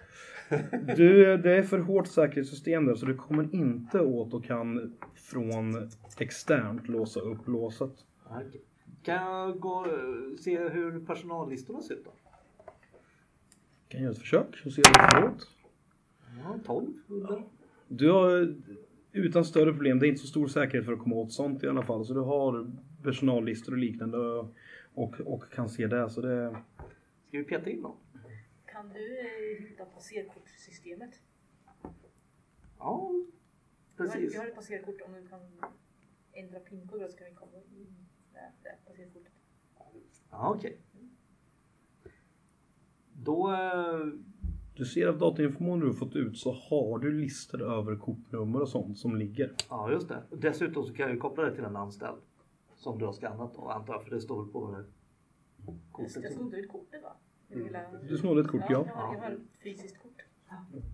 Du, 0.96 1.36
det 1.36 1.56
är 1.56 1.62
för 1.62 1.78
hårt 1.78 2.06
säkerhetssystem 2.06 2.86
där 2.86 2.94
så 2.94 3.06
du 3.06 3.14
kommer 3.16 3.54
inte 3.54 4.00
åt 4.00 4.34
och 4.34 4.44
kan 4.44 4.96
från 5.14 5.90
externt 6.18 6.88
låsa 6.88 7.20
upp 7.20 7.48
låset. 7.48 7.92
Okej. 8.30 8.62
Kan 9.02 9.14
jag 9.14 9.60
gå 9.60 9.86
se 10.40 10.68
hur 10.68 11.00
personallistorna 11.06 11.80
ser 11.82 11.94
ut 11.94 12.04
då? 12.04 12.10
Kan 13.88 14.02
göra 14.02 14.12
ett 14.12 14.18
försök 14.18 14.62
och 14.66 14.72
se 14.72 14.82
hur 14.86 14.92
det 14.92 15.20
går 15.20 15.28
åt. 15.28 15.48
Ja, 16.44 16.58
12 16.64 16.92
under. 17.08 17.44
Du 17.88 18.10
har 18.10 18.54
utan 19.12 19.44
större 19.44 19.72
problem, 19.72 19.98
det 19.98 20.06
är 20.06 20.08
inte 20.08 20.20
så 20.20 20.26
stor 20.26 20.48
säkerhet 20.48 20.84
för 20.86 20.92
att 20.92 20.98
komma 20.98 21.16
åt 21.16 21.32
sånt 21.32 21.62
i 21.62 21.68
alla 21.68 21.82
fall. 21.82 22.04
Så 22.04 22.14
du 22.14 22.20
har 22.20 22.70
personallistor 23.02 23.72
och 23.72 23.78
liknande 23.78 24.18
och, 24.94 25.20
och 25.20 25.52
kan 25.52 25.68
se 25.68 25.86
det. 25.86 26.10
Så 26.10 26.20
det 26.20 26.56
Ska 27.28 27.38
vi 27.38 27.44
peta 27.44 27.70
in 27.70 27.80
någon? 27.80 27.96
Kan 28.66 28.88
du 28.88 29.18
eh, 29.18 29.68
hitta 29.68 29.84
passerkortssystemet? 29.84 31.10
Ja, 32.78 33.12
Vi 33.96 34.04
har, 34.04 34.06
precis. 34.06 34.34
vi 34.34 34.38
har 34.38 34.46
ett 34.46 34.54
passerkort 34.54 35.00
om 35.06 35.12
du 35.12 35.28
kan 35.28 35.40
ändra 36.32 36.60
pinkod 36.60 37.10
så 37.10 37.16
kan 37.18 37.26
vi 37.26 37.34
komma 37.34 37.56
in 37.56 38.06
med 38.32 38.52
det 38.62 38.88
passerkortet. 38.90 39.32
Ja, 40.30 40.54
okej. 40.56 40.78
Då... 43.12 43.52
eh, 43.52 44.06
Du 44.74 44.84
ser 44.84 45.06
av 45.06 45.18
datainformationen 45.18 45.80
du 45.80 45.86
har 45.86 45.94
fått 45.94 46.16
ut 46.16 46.38
så 46.38 46.52
har 46.52 46.98
du 46.98 47.12
listor 47.20 47.62
över 47.62 47.96
kortnummer 47.96 48.60
och 48.60 48.68
sånt 48.68 48.98
som 48.98 49.16
ligger. 49.16 49.54
Ja, 49.70 49.90
just 49.92 50.08
det. 50.08 50.22
Dessutom 50.30 50.84
så 50.86 50.94
kan 50.94 51.06
jag 51.06 51.14
ju 51.14 51.20
koppla 51.20 51.44
det 51.44 51.54
till 51.54 51.64
en 51.64 51.76
anställd. 51.76 52.18
Som 52.76 52.98
du 52.98 53.04
har 53.04 53.12
skannat 53.12 53.54
då, 53.54 53.68
antar 53.68 53.94
jag, 53.94 54.02
för 54.04 54.10
det 54.10 54.20
står 54.20 54.42
väl 54.44 54.52
på 54.52 54.70
det 54.76 54.84
kortet. 55.92 56.22
Jag 56.22 56.32
snodde 56.32 56.56
ut 56.56 56.68
kortet 56.72 57.02
va? 57.02 57.12
Mm. 57.50 57.64
Hela- 57.64 57.90
Du 58.08 58.18
snodde 58.18 58.40
ett 58.40 58.48
kort, 58.48 58.60
ja. 58.68 58.78
Har, 58.94 59.14
jag 59.14 59.20
har 59.22 59.30
ett 59.30 59.38
fysiskt 59.62 60.02
kort. 60.02 60.22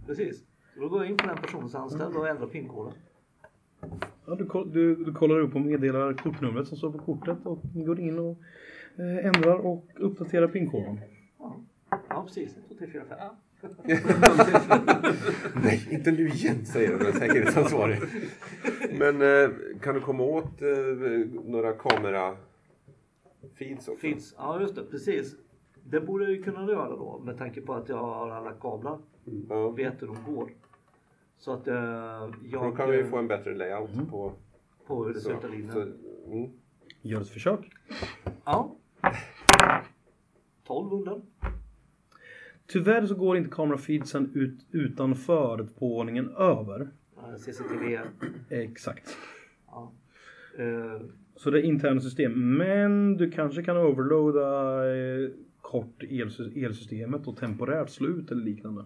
Precis. 0.06 0.44
Så 0.74 0.81
då 0.81 0.89
går 0.89 1.02
jag 1.02 1.10
in 1.10 1.16
på 1.16 1.27
den 1.27 1.36
personens 1.36 1.74
anställd 1.74 2.16
och 2.16 2.28
ändrar 2.28 2.47
pinkoden. 2.47 2.93
Ja 4.26 4.34
du, 4.34 4.64
du, 4.72 5.05
du 5.05 5.12
kollar 5.12 5.38
upp 5.38 5.55
och 5.55 5.60
meddelar 5.60 6.12
kortnumret 6.12 6.68
som 6.68 6.76
står 6.76 6.90
på 6.92 6.98
kortet 6.98 7.38
och 7.42 7.59
går 7.72 8.00
in 8.00 8.18
och 8.18 8.38
eh, 8.96 9.26
ändrar 9.26 9.55
och 9.55 9.84
uppdaterar 9.96 10.48
pinkoden. 10.48 11.00
Ja, 11.38 11.56
ja 12.09 12.24
precis. 12.26 12.56
1, 12.56 12.68
2, 12.68 12.74
3, 12.74 12.86
4, 12.86 13.02
5. 13.09 13.18
Ja. 13.18 13.36
Nej, 15.62 15.88
inte 15.90 16.10
nu 16.10 16.28
igen 16.28 16.66
säger 16.66 16.98
den 16.98 17.12
säkerhetsansvarig. 17.12 17.98
Men 18.98 19.22
eh, 19.22 19.50
kan 19.80 19.94
du 19.94 20.00
komma 20.00 20.22
åt 20.22 20.62
eh, 20.62 20.68
några 21.44 21.72
kamera 21.72 22.36
feeds 23.59 23.88
också? 23.88 24.00
Finns. 24.00 24.34
Ja, 24.38 24.60
just 24.60 24.74
det. 24.74 24.82
Precis. 24.82 25.36
Det 25.84 26.00
borde 26.00 26.24
jag 26.24 26.32
ju 26.32 26.42
kunna 26.42 26.72
göra 26.72 26.88
då 26.88 27.22
med 27.24 27.38
tanke 27.38 27.60
på 27.60 27.74
att 27.74 27.88
jag 27.88 27.96
har 27.96 28.30
alla 28.30 28.52
kablar. 28.52 28.98
Och 29.48 29.78
vet 29.78 30.02
hur 30.02 30.06
de 30.06 30.34
går. 30.34 30.50
Så 31.39 31.52
att 31.52 31.69
eh, 31.69 31.74
jag... 31.74 32.62
Då 32.62 32.70
kan 32.77 32.90
vi 32.90 33.05
få 33.05 33.16
en 33.16 33.28
bättre 33.28 33.55
layout 33.55 34.10
på... 34.10 34.32
På 34.86 35.05
hur 35.05 35.15
det 35.15 35.56
inne. 35.56 35.73
så, 35.73 35.81
mm. 35.81 36.51
Gör 37.02 37.20
ett 37.20 37.28
försök. 37.28 37.70
Ja. 38.44 38.77
12 40.66 40.93
under. 40.93 41.20
Tyvärr 42.66 43.06
så 43.06 43.15
går 43.15 43.36
inte 43.36 43.51
kamerafeedsen 43.51 44.31
ut 44.35 44.66
utanför 44.70 45.69
på 45.78 45.89
våningen 45.89 46.28
över. 46.28 46.89
Eh, 47.16 47.35
CCTV. 47.36 48.01
Exakt. 48.51 49.16
Ja. 49.66 49.93
Eh, 50.59 51.01
Så 51.36 51.51
det 51.51 51.60
är 51.60 51.62
interna 51.62 52.01
system. 52.01 52.56
Men 52.56 53.16
du 53.16 53.31
kanske 53.31 53.62
kan 53.62 53.77
overloada 53.77 54.85
eh, 54.97 55.31
kort 55.60 56.02
elsys- 56.02 56.65
elsystemet 56.65 57.27
och 57.28 57.36
temporärt 57.36 57.90
slå 57.90 58.09
ut 58.09 58.31
eller 58.31 58.43
liknande. 58.43 58.85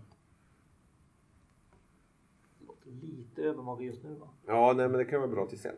låter 2.66 2.90
lite 3.42 3.50
övermaga 3.52 3.84
just 3.84 4.02
nu 4.04 4.14
va? 4.14 4.28
Ja, 4.46 4.72
nej, 4.76 4.88
men 4.88 4.98
det 4.98 5.04
kan 5.04 5.20
vara 5.20 5.30
bra 5.30 5.46
till 5.46 5.58
sen. 5.58 5.74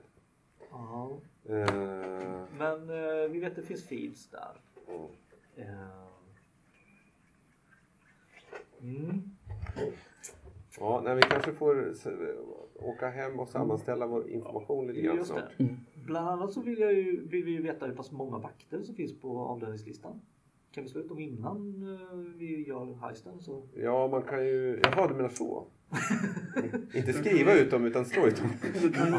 Ja. 0.70 1.10
Eh, 1.44 2.44
Men 2.58 2.90
eh, 2.90 3.30
vi 3.30 3.38
vet 3.40 3.50
att 3.50 3.56
det 3.56 3.62
finns 3.62 3.84
feeds 3.88 4.30
där. 4.30 4.60
mm. 4.88 5.08
Eh, 5.56 6.04
Mm. 8.80 9.22
Ja, 10.78 11.00
nej, 11.04 11.14
vi 11.16 11.22
kanske 11.22 11.52
får 11.52 11.94
åka 12.74 13.08
hem 13.08 13.40
och 13.40 13.48
sammanställa 13.48 14.06
vår 14.06 14.28
information 14.30 14.86
lite 14.86 15.00
grann 15.00 15.24
snart. 15.24 15.52
Bland 16.06 16.28
annat 16.28 16.52
så 16.52 16.60
vill, 16.60 16.78
jag 16.78 16.92
ju, 16.94 17.28
vill 17.28 17.44
vi 17.44 17.50
ju 17.50 17.62
veta 17.62 17.86
hur 17.86 17.94
pass 17.94 18.12
många 18.12 18.38
vakter 18.38 18.82
som 18.82 18.94
finns 18.94 19.20
på 19.20 19.38
avlöningslistan. 19.38 20.20
Kan 20.72 20.82
vi 20.84 20.90
slå 20.90 21.00
ut 21.00 21.08
dem 21.08 21.18
innan 21.18 21.84
vi 22.38 22.68
gör 22.68 22.94
heisten? 22.94 23.40
Så... 23.40 23.62
Ja, 23.74 24.08
man 24.08 24.22
kan 24.22 24.46
ju... 24.46 24.80
Jaha, 24.82 25.08
du 25.08 25.14
menar 25.14 25.28
så? 25.28 25.66
Inte 26.94 27.12
skriva 27.12 27.52
ut 27.54 27.70
dem, 27.70 27.84
utan 27.84 28.04
slå 28.04 28.26
ut 28.26 28.36
dem. 28.36 28.50
Du 28.82 28.92
kan 28.92 29.06
ju, 29.06 29.14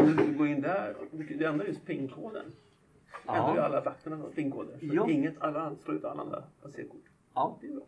om 0.00 0.16
du 0.16 0.38
går 0.38 0.46
in 0.46 0.60
där, 0.60 0.94
det 1.38 1.44
ändrar 1.44 1.66
just 1.66 1.86
pinkoden. 1.86 2.44
Ja. 3.26 3.36
Ändrar 3.36 3.54
ju 3.54 3.60
alla 3.60 3.80
vakterna 3.80 4.20
pinkoder. 4.34 4.78
Så 4.80 4.86
Ja. 4.94 5.10
inget, 5.10 5.34
alla 5.38 5.72
slår 5.84 5.96
ut 5.96 6.04
alla 6.04 6.22
andra 6.22 6.42
passerkort. 6.62 7.02
Ja. 7.34 7.58
Det 7.60 7.66
är 7.66 7.70
bra. 7.72 7.82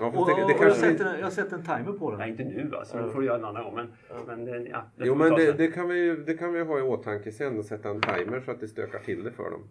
Ja, 0.00 0.06
Och, 0.06 0.26
det, 0.28 0.34
det 0.34 0.44
och 0.44 0.50
jag, 0.50 0.58
kanske... 0.58 0.80
sätter, 0.80 1.18
jag 1.18 1.32
sätter 1.32 1.56
en 1.56 1.62
timer 1.64 1.92
på 1.98 2.10
den. 2.10 2.18
Nej, 2.20 2.30
inte 2.30 2.44
nu 2.44 2.70
alltså. 2.76 2.98
Det 3.06 3.10
får 3.12 3.20
du 3.20 3.26
göra 3.26 3.38
en 3.38 3.44
annan 3.44 3.64
gång. 3.64 3.74
Men, 3.74 3.88
men 4.26 4.44
det- 4.44 4.68
ja, 4.70 4.84
det 4.96 5.06
Jo, 5.06 5.14
men 5.14 5.32
det, 5.34 5.52
det, 5.52 5.68
kan 5.68 5.88
vi, 5.88 5.98
ju- 6.04 6.24
det 6.24 6.34
kan 6.34 6.52
vi 6.52 6.60
ha 6.64 6.78
i 6.78 6.82
åtanke 6.82 7.32
sen 7.32 7.58
och 7.58 7.64
sätta 7.64 7.88
en 7.90 8.00
timer 8.00 8.40
så 8.44 8.50
att 8.50 8.60
det 8.60 8.68
stökar 8.68 8.98
till 8.98 9.24
det 9.24 9.32
för 9.32 9.50
dem. 9.50 9.68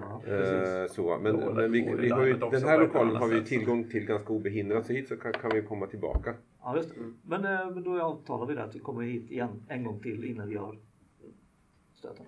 Ja, 0.00 0.32
Eh, 0.32 0.86
så. 0.90 1.18
Men, 1.18 1.36
men 1.36 1.72
vi, 1.72 1.80
vi 1.80 1.96
vi 1.96 2.10
har 2.10 2.26
ju, 2.26 2.32
den 2.34 2.64
här 2.64 2.78
lokalen 2.78 3.16
har 3.16 3.28
vi 3.28 3.44
tillgång 3.44 3.84
till 3.84 4.04
ganska 4.04 4.32
obehindrat 4.32 4.86
så 4.86 4.92
hit 4.92 5.08
så 5.08 5.16
kan, 5.16 5.32
kan 5.32 5.50
vi 5.54 5.62
komma 5.62 5.86
tillbaka. 5.86 6.34
Ja, 6.62 6.76
just. 6.76 6.92
Men, 7.22 7.44
eh, 7.44 7.70
men 7.70 7.82
då 7.82 8.02
avtalar 8.02 8.46
vi 8.46 8.54
det 8.54 8.64
att 8.64 8.74
vi 8.74 8.78
kommer 8.78 9.02
hit 9.02 9.30
igen 9.30 9.62
en 9.68 9.84
gång 9.84 10.00
till 10.00 10.24
innan 10.24 10.48
vi 10.48 10.54
gör 10.54 10.78
stöten. 11.94 12.26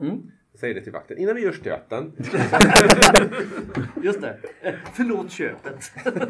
Mm. 0.00 0.30
Säg 0.54 0.74
det 0.74 0.80
till 0.80 0.92
vakten. 0.92 1.18
Innan 1.18 1.34
vi 1.34 1.42
gör 1.42 1.52
stöten. 1.52 2.12
Just 4.02 4.20
det. 4.20 4.38
Förlåt 4.92 5.30
köpet. 5.30 5.92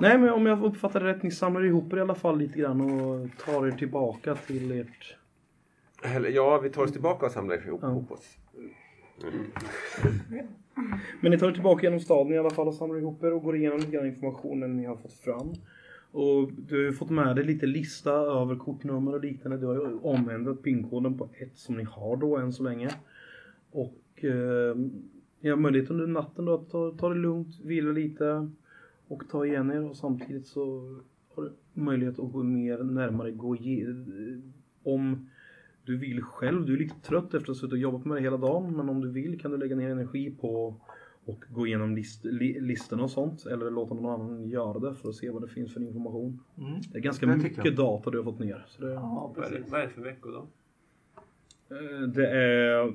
Nej 0.00 0.18
men 0.18 0.30
om 0.30 0.46
jag 0.46 0.64
uppfattar 0.64 1.00
det 1.00 1.06
rätt, 1.06 1.22
ni 1.22 1.30
samlar 1.30 1.64
ihop 1.64 1.92
er 1.92 1.96
i 1.96 2.00
alla 2.00 2.14
fall 2.14 2.38
lite 2.38 2.58
grann 2.58 2.80
och 2.80 3.28
tar 3.44 3.66
er 3.66 3.70
tillbaka 3.70 4.34
till 4.34 4.80
ert... 4.80 5.16
Eller, 6.04 6.28
ja, 6.28 6.60
vi 6.62 6.70
tar 6.70 6.82
oss 6.82 6.92
tillbaka 6.92 7.26
och 7.26 7.32
samlar 7.32 7.66
ihop 7.66 7.80
Ja. 7.82 8.04
oss. 8.08 8.38
Men 11.20 11.30
ni 11.30 11.38
tar 11.38 11.48
er 11.48 11.52
tillbaka 11.52 11.82
genom 11.86 12.00
staden 12.00 12.32
i 12.32 12.38
alla 12.38 12.50
fall 12.50 12.68
och 12.68 12.74
samlar 12.74 12.98
ihop 12.98 13.24
er 13.24 13.32
och 13.32 13.42
går 13.42 13.56
igenom 13.56 13.78
lite 13.78 13.90
grann 13.90 14.06
informationen 14.06 14.76
ni 14.76 14.84
har 14.84 14.96
fått 14.96 15.12
fram. 15.12 15.52
Och 16.12 16.52
du 16.52 16.74
har 16.74 16.82
ju 16.82 16.92
fått 16.92 17.10
med 17.10 17.36
dig 17.36 17.44
lite 17.44 17.66
lista 17.66 18.12
över 18.12 18.56
kortnummer 18.56 19.14
och 19.14 19.20
liknande. 19.24 19.58
Du 19.58 19.66
har 19.66 19.74
ju 19.74 19.98
omändrat 19.98 20.62
pinkoden 20.62 21.18
på 21.18 21.28
ett 21.38 21.56
som 21.58 21.76
ni 21.76 21.84
har 21.84 22.16
då 22.16 22.36
än 22.36 22.52
så 22.52 22.62
länge. 22.62 22.90
Och 23.70 24.24
eh, 24.24 24.76
ni 25.40 25.50
har 25.50 25.56
möjlighet 25.56 25.90
under 25.90 26.06
natten 26.06 26.44
då 26.44 26.54
att 26.54 26.70
ta, 26.70 26.90
ta 26.98 27.08
det 27.08 27.14
lugnt, 27.14 27.60
vila 27.64 27.92
lite 27.92 28.50
och 29.08 29.28
ta 29.28 29.46
igen 29.46 29.70
er 29.70 29.90
och 29.90 29.96
samtidigt 29.96 30.46
så 30.46 30.94
har 31.34 31.42
du 31.42 31.52
möjlighet 31.72 32.18
att 32.18 32.32
gå 32.32 32.42
mer 32.42 32.78
närmare 32.78 33.30
gå 33.30 33.56
om 34.82 35.28
du 35.84 35.96
vill 35.98 36.22
själv. 36.22 36.66
Du 36.66 36.74
är 36.74 36.78
lite 36.78 37.00
trött 37.00 37.24
efter 37.24 37.38
att 37.38 37.46
ha 37.46 37.54
suttit 37.54 37.72
och 37.72 37.78
jobbat 37.78 38.04
med 38.04 38.16
det 38.16 38.20
hela 38.22 38.36
dagen. 38.36 38.76
Men 38.76 38.88
om 38.88 39.00
du 39.00 39.10
vill 39.10 39.40
kan 39.40 39.50
du 39.50 39.56
lägga 39.56 39.76
ner 39.76 39.90
energi 39.90 40.30
på 40.40 40.74
och 41.24 41.44
gå 41.50 41.66
igenom 41.66 41.96
list, 41.96 42.24
li, 42.24 42.60
listorna 42.60 43.02
och 43.02 43.10
sånt. 43.10 43.46
Eller 43.46 43.70
låta 43.70 43.94
någon 43.94 44.20
annan 44.20 44.48
göra 44.48 44.78
det 44.78 44.94
för 44.94 45.08
att 45.08 45.14
se 45.14 45.30
vad 45.30 45.42
det 45.42 45.48
finns 45.48 45.72
för 45.74 45.80
information. 45.80 46.40
Mm. 46.58 46.80
Det 46.92 46.98
är 46.98 47.02
ganska 47.02 47.26
Det 47.26 47.36
mycket 47.36 47.64
jag. 47.64 47.76
data 47.76 48.10
du 48.10 48.18
har 48.18 48.24
fått 48.24 48.38
ner. 48.38 48.64
Så 48.68 48.82
det, 48.84 48.92
Ja, 48.92 49.32
Vad 49.36 49.44
är 49.46 49.50
det- 49.50 49.56
precis. 49.56 49.72
vad 49.72 49.80
är 49.80 49.84
det 49.84 49.90
för 49.90 50.02
veckor 50.02 50.32
då? 50.32 50.46
eh, 51.74 52.08
det 52.08 52.28
är, 52.30 52.92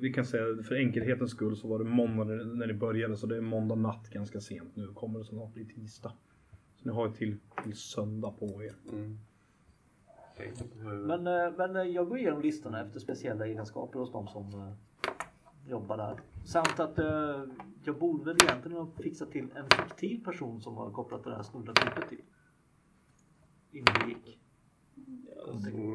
vi 0.00 0.12
kan 0.12 0.24
säga 0.24 0.62
för 0.62 0.74
enkelhetens 0.74 1.30
skull 1.30 1.56
så 1.56 1.68
var 1.68 1.78
det 1.78 1.84
måndag 1.84 2.24
när- 2.24 2.44
när 2.44 2.66
det 2.66 2.74
började. 2.74 3.16
Så 3.16 3.26
det 3.26 3.36
är 3.36 3.40
måndag 3.40 3.74
natt 3.74 4.10
ganska 4.10 4.40
sent 4.40 4.76
nu. 4.76 4.86
Kommer 4.94 5.18
det 5.18 5.24
snart 5.24 5.54
bli 5.54 5.64
tisdag. 5.64 6.12
Så 6.76 6.88
ni 6.88 6.94
har 6.94 7.06
ju 7.08 7.12
till, 7.14 7.36
till 7.64 7.76
söndag 7.76 8.30
på 8.38 8.62
er. 8.62 8.74
Mm. 8.92 9.18
Men, 10.84 11.26
eh, 11.26 11.52
men 11.56 11.76
eh, 11.76 11.82
jag 11.82 12.08
går 12.08 12.18
igenom 12.18 12.40
listorna 12.40 12.80
efter 12.80 13.00
speciella 13.00 13.46
egenskaper 13.46 13.98
hos 13.98 14.12
de 14.12 14.28
som 14.28 14.44
eh, 14.54 15.70
jobbar 15.70 15.96
där. 15.96 16.20
Samt 16.44 16.80
att 16.80 16.98
jag 17.84 17.98
borde 17.98 18.24
väl 18.24 18.36
egentligen 18.44 18.78
ha 18.78 18.86
fixat 19.02 19.32
till 19.32 19.48
en 19.54 19.70
fiktiv 19.70 20.24
person 20.24 20.60
som 20.60 20.74
var 20.74 20.90
kopplad 20.90 21.22
till 21.22 21.30
det 21.30 21.36
här 21.36 21.42
snodda 21.42 21.72
typet 21.72 22.08
till. 22.08 22.22
Innan 23.70 23.94
vi 24.06 24.12
gick. 24.12 24.39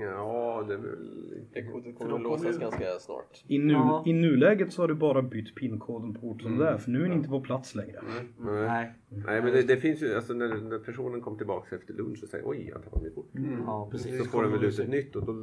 Ja, 0.01 0.63
det 0.67 0.73
är 0.73 0.77
väl... 0.77 1.09
Det 1.53 1.61
kommer 1.93 2.09
de 2.09 2.15
att 2.15 2.21
låsas 2.21 2.41
kommer 2.43 2.53
ju- 2.53 2.59
ganska 2.59 2.99
snart. 2.99 3.43
I, 3.47 3.57
nu, 3.59 3.73
Ja. 3.73 4.03
I 4.05 4.13
nuläget 4.13 4.73
så 4.73 4.81
har 4.83 4.87
du 4.87 4.93
bara 4.95 5.21
bytt 5.21 5.55
pinkoden 5.55 6.13
på 6.13 6.27
ort 6.27 6.41
som 6.41 6.51
Mm. 6.53 6.65
det 6.65 6.71
är, 6.71 6.77
för 6.77 6.91
nu 6.91 7.03
är 7.03 7.09
ni 7.09 7.15
inte 7.15 7.29
på 7.29 7.41
plats 7.41 7.75
längre. 7.75 8.01
Nej. 8.07 8.27
Nej. 8.67 8.93
Nej, 9.09 9.41
men 9.41 9.53
det, 9.53 9.61
det 9.61 9.77
finns 9.77 10.01
ju, 10.01 10.13
alltså 10.15 10.33
när, 10.33 10.61
när 10.61 10.79
personen 10.79 11.21
kommer 11.21 11.37
tillbaka 11.37 11.75
efter 11.75 11.93
lunch 11.93 12.23
och 12.23 12.29
säger 12.29 12.47
oj, 12.49 12.69
jag 12.73 12.83
tappade 12.83 13.03
mitt 13.05 13.15
kort. 13.15 13.29
Ja, 13.65 13.87
precis. 13.91 14.17
Så 14.23 14.29
får 14.29 14.43
den 14.43 14.51
väl 14.51 14.63
ut 14.63 14.79
ett 14.79 14.89
nytt 14.89 15.15
och 15.15 15.25
då... 15.25 15.33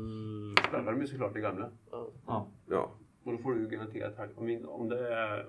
Spärrar 0.68 0.92
de 0.92 1.00
ju 1.00 1.06
såklart 1.06 1.34
det 1.34 1.40
gamla. 1.40 1.70
Ja. 1.90 2.46
Ja, 2.68 2.90
Och 3.24 3.32
då 3.32 3.38
får 3.38 3.54
du 3.54 3.68
garanterat 3.68 4.14
här, 4.16 4.28
om, 4.36 4.58
om 4.68 4.88
det 4.88 5.14
är, 5.14 5.48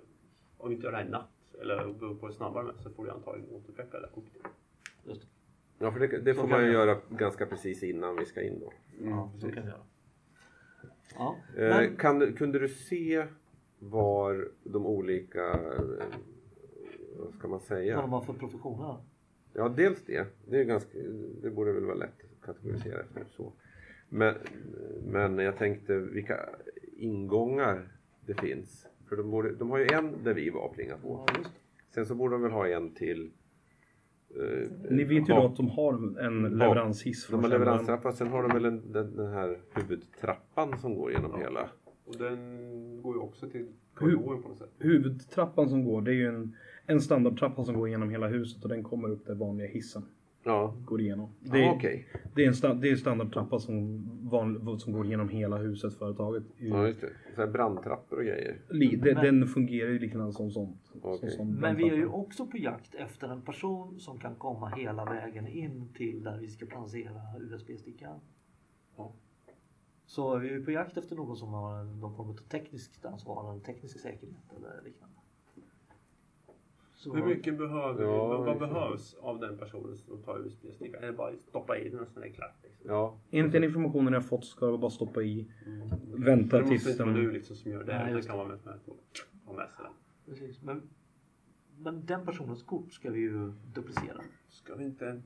om 0.57 0.69
vi 0.69 0.75
inte 0.75 0.85
gör 0.85 0.91
det 0.91 0.97
här 0.97 1.05
i 1.05 1.09
natt 1.09 1.29
eller 1.61 1.93
beror 1.99 2.15
på 2.15 2.27
det 2.27 2.33
snabbare 2.33 2.63
med, 2.63 2.75
så 2.77 2.89
får 2.89 3.05
du 3.05 3.11
antagligen 3.11 3.49
återuppväcka 3.55 3.97
det 3.99 4.05
där 4.05 4.11
kortet. 4.13 4.41
Just 5.05 5.21
det. 5.21 5.27
Ja 5.79 5.91
för 5.91 5.99
det, 5.99 6.07
det 6.21 6.33
får 6.33 6.47
man 6.47 6.65
ju 6.65 6.71
göra 6.71 6.97
ganska 7.09 7.45
precis 7.45 7.83
innan 7.83 8.15
vi 8.15 8.25
ska 8.25 8.41
in 8.41 8.59
då. 8.59 8.73
Ja, 9.03 9.31
så 9.39 9.51
kan 9.51 9.63
vi 9.63 9.69
göra. 9.69 9.81
Ja. 11.15 11.35
Eh, 11.57 11.69
Men, 11.69 11.95
kan, 11.95 12.19
du- 12.19 12.33
kunde 12.33 12.59
du 12.59 12.67
se 12.69 13.25
var 13.79 14.49
de 14.63 14.85
olika, 14.85 15.47
eh, 15.49 16.07
vad 17.19 17.33
ska 17.33 17.47
man 17.47 17.51
vad 17.51 17.61
säga? 17.61 18.01
de 18.01 18.09
har 18.13 18.21
för 18.21 18.33
professioner. 18.33 18.97
Ja, 19.53 19.69
dels 19.69 20.05
det. 20.05 20.27
Det, 20.49 20.59
är 20.59 20.63
ganska, 20.63 20.97
det 21.41 21.49
borde 21.49 21.73
väl 21.73 21.85
vara 21.85 21.95
lätt 21.95 22.21
att 22.39 22.45
kategorisera 22.45 22.99
efter 23.01 23.25
så. 23.29 23.53
Men, 24.09 24.35
men 25.05 25.37
jag 25.39 25.57
tänkte 25.57 25.97
vilka 25.97 26.49
ingångar 26.97 27.87
det 28.25 28.33
finns. 28.33 28.87
För 29.09 29.15
de, 29.15 29.31
borde, 29.31 29.55
de 29.55 29.69
har 29.69 29.77
ju 29.77 29.87
en 29.93 30.23
där 30.23 30.33
vi 30.33 30.49
var 30.49 30.61
och 30.61 30.73
plingade 30.75 31.01
på. 31.01 31.25
Ja. 31.27 31.39
Sen 31.89 32.05
så 32.05 32.15
borde 32.15 32.35
de 32.35 32.41
väl 32.41 32.51
ha 32.51 32.67
en 32.67 32.93
till. 32.93 33.31
Eh, 34.39 34.69
Ni 34.91 35.03
vet 35.03 35.29
ju 35.29 35.33
bak- 35.33 35.41
då 35.41 35.45
att 35.45 35.55
de 35.55 35.69
har 35.69 36.19
en 36.25 36.41
leveranshiss. 36.57 37.27
De 37.27 37.43
har 37.43 37.49
leveranstrappa, 37.49 38.11
sen 38.11 38.27
har 38.27 38.43
de 38.43 38.51
väl 38.53 38.65
en, 38.65 38.91
den, 38.91 39.15
den 39.15 39.33
här 39.33 39.57
huvudtrappan 39.73 40.77
som 40.79 40.95
går 40.95 41.11
genom 41.11 41.39
hela. 41.39 41.69
Och 42.05 42.15
den 42.17 43.01
går 43.01 43.15
ju 43.15 43.21
också 43.21 43.49
till 43.49 43.67
korridoren 43.93 44.41
på 44.41 44.49
något 44.49 44.57
sätt. 44.57 44.69
Huvudtrappan 44.79 45.69
som 45.69 45.85
går, 45.85 46.01
det 46.01 46.11
är 46.11 46.15
ju 46.15 46.27
en, 46.27 46.55
en 46.85 47.01
standardtrappa 47.01 47.63
som 47.63 47.75
går 47.75 47.89
genom 47.89 48.09
hela 48.09 48.27
huset 48.27 48.63
och 48.63 48.69
den 48.69 48.83
kommer 48.83 49.09
upp 49.09 49.25
där 49.25 49.35
vanliga 49.35 49.67
hissen 49.67 50.03
Ja, 50.45 50.75
går 50.85 51.01
igenom. 51.01 51.29
Det, 51.39 51.63
är- 51.65 51.71
okej. 51.75 52.07
det 52.35 52.43
är 52.43 52.47
en 52.47 52.53
sta, 52.55 52.73
det 52.73 52.89
är 52.89 52.95
standardtrappa 52.95 53.59
som, 53.59 54.03
van, 54.29 54.79
som 54.79 54.93
går 54.93 55.05
igenom 55.05 55.29
hela 55.29 55.57
huset, 55.57 55.93
företaget. 55.93 56.43
Ja, 56.57 56.87
just 56.87 57.01
det. 57.01 57.09
Så 57.35 57.41
här 57.41 57.47
brandtrappor 57.47 58.17
och 58.19 58.25
grejer. 58.25 58.61
Li- 58.69 58.95
det, 58.95 59.13
Men- 59.15 59.23
den 59.39 59.47
fungerar 59.47 59.89
ju 59.89 59.99
likadant 59.99 60.33
som 60.33 60.51
sånt. 60.51 60.91
Okej. 61.01 61.19
Som, 61.19 61.29
som 61.29 61.55
Men 61.55 61.75
vi 61.75 61.89
är 61.89 61.95
ju 61.95 62.07
också 62.07 62.47
på 62.47 62.57
jakt 62.57 62.95
efter 62.95 63.27
en 63.27 63.41
person 63.41 63.99
som 63.99 64.19
kan 64.19 64.35
komma 64.35 64.69
hela 64.69 65.05
vägen 65.05 65.47
in 65.47 65.89
till 65.97 66.23
där 66.23 66.37
vi 66.37 66.47
ska 66.47 66.65
placera 66.65 67.21
USB-stickan. 67.39 68.19
Ja. 68.97 69.11
Så 70.05 70.37
vi 70.37 70.47
är 70.49 70.51
ju 70.53 70.65
på 70.65 70.71
jakt 70.71 70.97
efter 70.97 71.15
någon 71.15 71.35
som 71.37 71.49
har 71.53 71.83
någon 71.83 72.15
form 72.15 72.29
av 72.29 72.33
tekniskt 72.33 73.05
ansvar 73.05 73.51
eller 73.51 73.59
teknisk 73.63 73.99
säkerhet 73.99 74.53
eller 74.57 74.81
liknande. 74.85 75.15
Så, 77.03 77.15
Hur 77.15 77.25
mycket 77.25 77.57
behöver 77.57 78.03
Ja, 78.03 78.27
vi, 78.27 78.35
vad, 78.35 78.45
vad 78.45 78.59
behövs 78.59 79.13
av 79.13 79.39
den 79.39 79.57
personen 79.57 79.97
som 79.97 80.23
tar 80.23 80.39
USB-stickan? 80.39 81.03
Är 81.03 81.07
det 81.07 81.13
bara 81.13 81.29
att 81.29 81.41
stoppa 81.41 81.77
i 81.77 81.89
den 81.89 81.99
och 81.99 82.07
sen 82.07 82.23
är 82.23 82.27
det 82.27 82.33
klart? 82.33 82.55
Liksom? 82.63 82.91
Ja, 82.91 83.17
Enligt 83.31 83.51
den 83.51 83.63
informationen 83.63 84.13
jag 84.13 84.25
fått 84.25 84.45
ska 84.45 84.65
jag 84.69 84.79
bara 84.79 84.91
stoppa 84.91 85.21
i, 85.21 85.51
Mm. 85.65 85.89
vänta 86.15 86.57
det 86.57 86.61
måste 86.61 86.77
tills 86.77 86.87
inte 86.89 87.03
vara 87.03 87.15
den... 87.15 87.23
du 87.23 87.31
liksom 87.31 87.55
som 87.55 87.71
gör 87.71 87.83
det. 87.83 87.97
Nej, 88.03 88.13
det 88.13 88.21
kan 88.21 88.37
vara 88.37 88.47
med 88.47 88.59
helst 88.65 88.89
ha 89.45 89.53
med 89.53 89.67
sig 89.69 89.85
den. 89.85 89.93
Precis. 90.25 90.61
Men, 90.61 90.81
men 91.77 92.05
den 92.05 92.25
personens 92.25 92.63
kort 92.63 92.93
ska 92.93 93.11
vi 93.11 93.19
ju 93.19 93.53
duplicera. 93.73 94.21
Ska 94.49 94.75
vi 94.75 94.83
inte... 94.85 95.21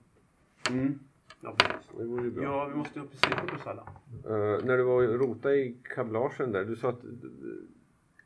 Mm. 0.69 0.99
Ja, 1.41 1.55
precis. 1.57 1.89
det 1.97 2.03
vore 2.05 2.23
ju 2.23 2.31
bra. 2.31 2.43
Ja, 2.43 2.65
vi 2.65 2.75
måste 2.75 2.99
ju 2.99 3.05
ha 3.05 3.11
precis 3.11 3.49
på 3.49 3.55
oss 3.55 3.67
alla. 3.67 3.87
Eh, 4.25 4.65
när 4.65 4.77
du 4.77 4.83
var 4.83 5.07
och 5.07 5.19
rota 5.19 5.55
i 5.55 5.77
kablagen 5.95 6.51
där, 6.51 6.65
du 6.65 6.75
sa 6.75 6.89
att 6.89 7.01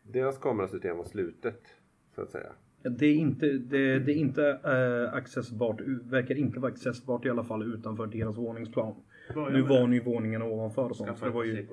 deras 0.03 0.37
kamerasystem 0.37 0.97
var 0.97 1.05
slutet, 1.05 1.67
så 2.15 2.21
att 2.21 2.29
säga. 2.29 2.51
Det 2.83 3.05
är 3.05 3.13
inte, 3.15 3.45
det, 3.45 3.99
det 3.99 4.11
är 4.11 4.15
inte 4.15 4.59
äh, 4.63 5.17
accessbart, 5.17 5.81
verkar 6.03 6.35
inte 6.35 6.59
vara 6.59 6.71
accessbart 6.71 7.25
i 7.25 7.29
alla 7.29 7.43
fall 7.43 7.73
utanför 7.73 8.05
deras 8.07 8.37
våningsplan. 8.37 8.95
Nu 9.35 9.61
var 9.61 9.87
ni 9.87 9.99
våningen 9.99 10.41
ovanför 10.41 10.89
och 10.89 10.95
sånt. 10.95 11.17
Så 11.17 11.25
det 11.25 11.31
var 11.31 11.43
ju 11.43 11.67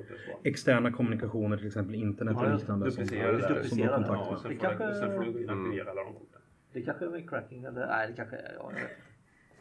externa 0.44 0.92
kommunikationer, 0.92 1.56
till 1.56 1.66
exempel 1.66 1.94
internet 1.94 2.34
Ja, 2.38 2.44
och 2.46 2.50
ja. 2.52 2.56
liknande. 2.56 2.90
Som, 2.90 3.04
där. 3.06 3.62
som 3.62 3.78
de 3.78 3.84
Ja, 3.84 3.98
med. 4.30 4.40
sen 4.40 4.50
Det 4.50 4.56
kanske- 4.56 4.94
sen 4.94 5.16
får 5.16 5.24
du 5.24 5.42
inaktivera. 5.42 5.90
Det 6.72 6.82
kanske 6.82 7.04
är 7.04 7.10
med 7.10 7.30
cracking 7.30 7.64
eller 7.64 7.86
nej 7.86 8.08
det 8.08 8.14
kanske 8.16 8.36
är 8.36 8.54
ja, 8.58 8.70
jag 8.74 8.80
vet. 8.80 8.90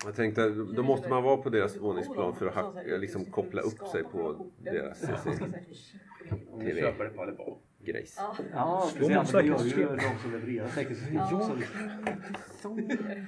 Jag 0.05 0.15
tänkte, 0.15 0.49
då 0.49 0.83
måste 0.83 1.09
man 1.09 1.23
vara 1.23 1.37
på 1.37 1.49
deras 1.49 1.77
våningsplan 1.77 2.35
för 2.35 2.47
att 2.47 2.53
hacka, 2.53 2.97
liksom 2.97 3.25
koppla 3.25 3.61
upp 3.61 3.87
sig 3.91 4.03
på 4.03 4.45
deras 4.63 5.03
Om 6.51 6.59
du 6.59 6.65
TV. 6.65 6.93
CC-grejs. 7.87 8.15
Ja. 8.17 8.35
Ja, 8.53 8.89
det 8.99 9.05
gör 9.13 9.19
ju 9.21 9.25
säkerhetssystem. 9.25 9.97
de 9.97 10.17
som 10.21 10.31
levererar 10.31 10.67
säkerhetssystem. 10.67 11.61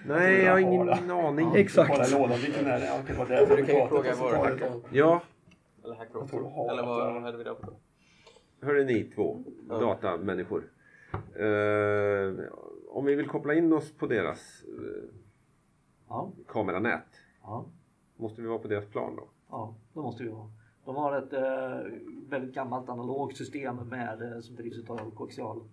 Nej, 0.08 0.42
jag 0.44 0.52
har 0.52 0.60
ingen 0.60 0.88
Ja. 0.88 1.28
aning. 1.28 1.56
Exakt. 1.56 2.12
lådan, 2.12 2.38
vilken 2.40 2.66
är 2.66 2.80
det? 2.80 2.86
Ja, 2.86 3.00
okej, 3.04 3.16
vad 3.18 3.28
det 3.28 3.38
är 3.38 3.46
för 3.46 3.58
Du 3.58 3.66
kan 3.66 3.76
ju 3.76 3.88
fråga 3.88 4.14
vår 4.20 4.60
dem. 4.60 4.84
Ja, 4.92 5.22
Eller 5.84 5.96
har 5.96 6.72
Eller 6.72 6.84
vad 6.84 7.22
hade 7.24 7.38
vi 7.38 7.44
det 7.44 7.54
på? 7.56 7.74
hörde 8.62 8.84
ni 8.84 9.04
två 9.04 9.44
datamänniskor. 9.70 10.64
Eh, 11.36 12.44
om 12.90 13.06
vi 13.06 13.16
vill 13.16 13.28
koppla 13.28 13.54
in 13.54 13.74
oss 13.74 13.98
på 13.98 14.08
deras 14.08 14.64
eh, 14.64 15.10
Ja, 16.10 16.32
kameranät, 16.48 17.06
ja, 17.42 17.66
måste 18.18 18.42
vi 18.42 18.48
vara 18.48 18.60
på 18.60 18.68
deras 18.68 18.86
plan 18.86 19.16
då? 19.16 19.28
ja, 19.50 19.76
det 19.94 20.00
måste 20.00 20.24
vi 20.24 20.30
ha. 20.30 20.50
De 20.90 20.96
har 20.96 21.18
ett 21.18 21.34
eh, 21.34 21.92
väldigt 22.30 22.54
gammalt 22.56 22.90
analogt 22.90 23.38
system 23.38 23.76
med, 23.90 24.22
eh, 24.34 24.40
som 24.40 24.56
drivs 24.56 24.90
av 24.90 25.12
koaxialkablar 25.16 25.70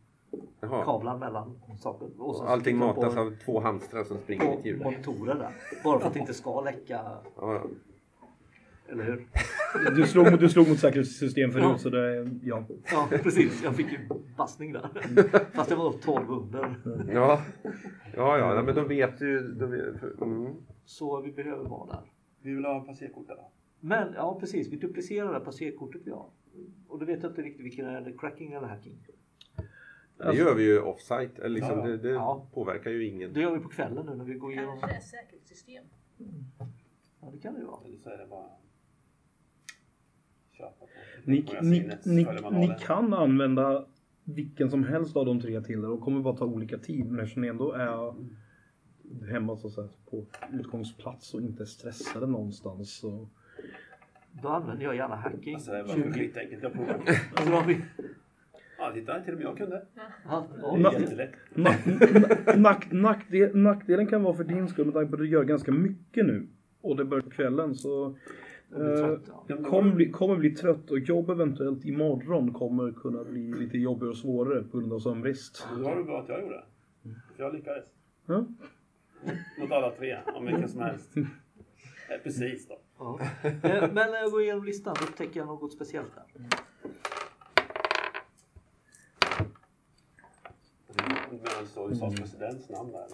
Jaha. 1.13 1.17
mellan 1.19 1.61
saker. 1.79 2.09
Och 2.19 2.37
så 2.37 2.45
Allting 2.45 2.79
de 2.81 2.87
matas 2.87 3.15
på, 3.15 3.21
av 3.21 3.33
två 3.45 3.61
hamstrar 3.61 4.05
som 4.05 4.19
springer 4.19 4.45
i 4.45 4.49
ett 4.55 4.63
på 4.63 4.69
hjul. 4.69 4.83
monitorer 4.85 5.35
där. 5.35 5.51
Bara 5.85 5.99
för 6.01 6.07
att 6.07 6.15
det 6.15 6.21
inte 6.21 6.35
ska 6.35 6.61
läcka, 6.61 7.01
Ja, 7.37 7.63
eller 8.89 9.05
hur? 9.05 9.27
Du 9.97 10.07
slog, 10.07 10.31
mot- 10.31 10.41
du 10.41 10.49
slog 10.49 10.69
mot 10.69 10.79
säkerhetssystem 10.79 11.51
förut 11.51 11.65
Ja. 11.65 11.79
så 11.79 11.91
det, 11.91 12.31
ja. 12.43 12.65
Ja, 12.93 13.09
precis. 13.23 13.65
Jag 13.65 13.75
fick 13.75 13.93
ju 13.93 13.99
bassning 14.37 14.73
där. 14.73 14.89
Fast 15.55 15.69
det 15.71 15.77
var 15.77 15.93
12 15.93 16.31
under. 16.31 16.77
ja, 17.13 17.41
ja, 18.17 18.39
ja 18.39 18.63
men 18.63 18.75
då 18.75 18.83
vet 18.85 19.19
du. 19.19 19.53
Då 19.55 19.67
vet, 19.67 20.21
mm. 20.23 20.55
Så 20.85 21.21
vi 21.21 21.33
behöver 21.33 21.65
vara 21.69 21.87
där. 21.87 22.01
Vi 22.43 22.55
vill 22.55 22.65
ha 22.65 22.81
passerkort 22.81 23.27
där. 23.29 23.37
Men 23.87 24.13
ja, 24.13 24.41
precis. 24.41 24.69
Vi 24.69 24.77
duplicerar 24.77 25.35
det 25.35 25.41
passerkortet 25.41 26.01
vi 26.05 26.11
har. 26.11 26.31
Och 26.89 26.99
då 26.99 27.05
vet 27.07 27.23
jag 27.23 27.33
inte 27.33 27.43
riktigt 27.43 27.65
vilken 27.67 27.87
är 27.87 28.01
det, 28.01 28.13
cracking 28.19 28.53
eller 28.53 28.67
hacking. 28.67 28.99
Det 30.19 30.37
gör 30.37 30.55
vi 30.55 30.63
ju 30.65 30.81
offsite, 30.81 31.33
eller 31.43 31.49
liksom, 31.49 31.79
Ja, 31.79 31.87
det, 31.87 31.97
det 31.97 32.09
Ja. 32.11 32.47
påverkar 32.55 32.91
ju 32.91 33.07
ingen. 33.07 33.33
Det 33.33 33.41
gör 33.41 33.55
vi 33.55 33.61
på 33.61 33.69
kvällen 33.69 34.07
nu 34.07 34.15
när 34.15 34.25
vi 34.25 34.35
går 34.35 34.53
igenom. 34.53 34.79
Kanske 34.81 34.97
är 34.97 35.01
säkerhetssystem. 35.01 35.85
Ja, 37.21 37.29
det 37.33 37.39
kan 37.39 37.55
det 37.55 37.61
ju 37.61 37.67
vara. 37.67 37.85
Eller 37.85 37.97
så 37.99 38.11
är 38.11 38.19
det 38.19 38.27
bara 38.27 38.49
köpa 40.53 40.71
på. 40.81 40.87
Ni, 41.25 41.43
På 41.43 41.53
ni, 41.63 41.91
ni, 42.05 42.27
ni 42.53 42.75
kan 42.81 43.15
använda 43.15 43.87
vilken 44.25 44.71
som 44.71 44.85
helst 44.85 45.17
av 45.17 45.27
de 45.27 45.41
tre 45.41 45.61
till 45.61 45.81
det. 45.81 45.89
De 45.89 46.01
kommer 46.01 46.21
bara 46.21 46.37
ta 46.37 46.45
olika 46.45 46.79
tid. 46.79 47.07
Men 47.11 47.21
eftersom 47.21 47.43
ni 47.43 47.49
ändå 47.49 47.73
är 47.73 48.15
hemma 49.31 49.57
så 49.57 49.67
att 49.67 49.73
säga, 49.73 49.89
på 50.11 50.27
utgångsplats 50.53 51.35
och 51.35 51.41
inte 51.41 51.67
stressade 51.67 52.27
någonstans. 52.27 52.97
Så. 52.97 53.29
Då 54.43 54.49
använder 54.49 54.85
jag 54.85 54.97
gärna 54.97 55.17
hacking. 55.17 55.55
Alltså 55.55 55.73
det 55.73 55.83
var 55.83 55.95
20. 55.95 56.13
skitenkelt. 56.13 56.63
Jag 56.63 56.73
provar. 56.73 57.01
Så 57.37 57.51
då 57.51 57.57
har 57.57 57.67
vi... 57.67 57.81
Ja, 58.79 58.91
titta. 58.95 59.21
Till 59.21 59.33
och 59.33 59.39
med 59.39 59.47
jag 59.47 59.57
kunde. 59.59 59.83
Ja, 60.29 60.47
Det 60.55 60.81
ja, 60.81 60.93
är 60.93 61.01
jättelätt. 61.01 61.33
Nack, 61.55 61.87
nack, 62.57 62.93
nackdel, 62.93 63.57
nackdelen 63.57 64.07
kan 64.07 64.23
vara 64.23 64.35
för 64.37 64.45
din 64.45 64.69
skull 64.69 64.85
med 64.85 64.95
tanke 64.95 65.09
på 65.11 65.15
att 65.17 65.21
du 65.21 65.29
gör 65.29 65.45
ganska 65.45 65.73
mycket 65.73 66.27
nu. 66.27 66.47
Och 66.81 66.97
det 66.97 67.05
börjar 67.05 67.23
på 67.23 67.31
kvällen 67.31 67.75
så 67.75 68.07
eh, 68.07 68.79
trött, 68.79 69.21
ja. 69.29 69.45
Då- 69.49 69.65
kommer, 69.65 69.95
bli, 69.95 70.11
kommer 70.11 70.37
bli 70.37 70.51
trött 70.51 70.91
och 70.91 70.99
jobb 70.99 71.31
eventuellt 71.31 71.85
imorgon 71.85 72.53
kommer 72.53 72.93
kunna 72.93 73.25
bli 73.25 73.53
lite 73.53 73.79
jobbigare 73.79 74.11
och 74.11 74.17
svårare 74.17 74.63
på 74.63 74.79
grund 74.79 74.93
av 74.93 74.99
sömnbrist. 74.99 75.67
Då 75.77 75.83
var 75.83 75.97
det 75.97 76.05
bra 76.05 76.21
att 76.23 76.29
jag 76.29 76.41
gjorde 76.43 76.55
det. 76.55 76.65
För 77.37 77.43
jag 77.43 77.55
lyckades. 77.55 77.85
Ja. 78.27 78.47
Mot 79.61 79.71
alla 79.73 79.91
tre, 79.91 80.17
om 80.35 80.47
vilken 80.47 80.69
som 80.69 80.81
helst. 80.81 81.15
Eh, 82.11 82.19
Precis 82.23 82.69
då. 82.69 82.79
Ja. 82.99 83.19
Eh, 83.45 83.53
Men 83.63 83.95
när 83.95 84.21
jag 84.23 84.31
går 84.31 84.43
igenom 84.43 84.65
listan 84.65 84.97
då 85.01 85.07
upptäcker 85.07 85.41
jag 85.41 85.47
något 85.47 85.73
speciellt 85.73 86.15
där. 86.15 86.25
Medan 91.31 91.67
så 91.67 91.91
USAs 91.91 92.15
presidents 92.15 92.69
namn 92.69 92.93
där. 92.93 93.07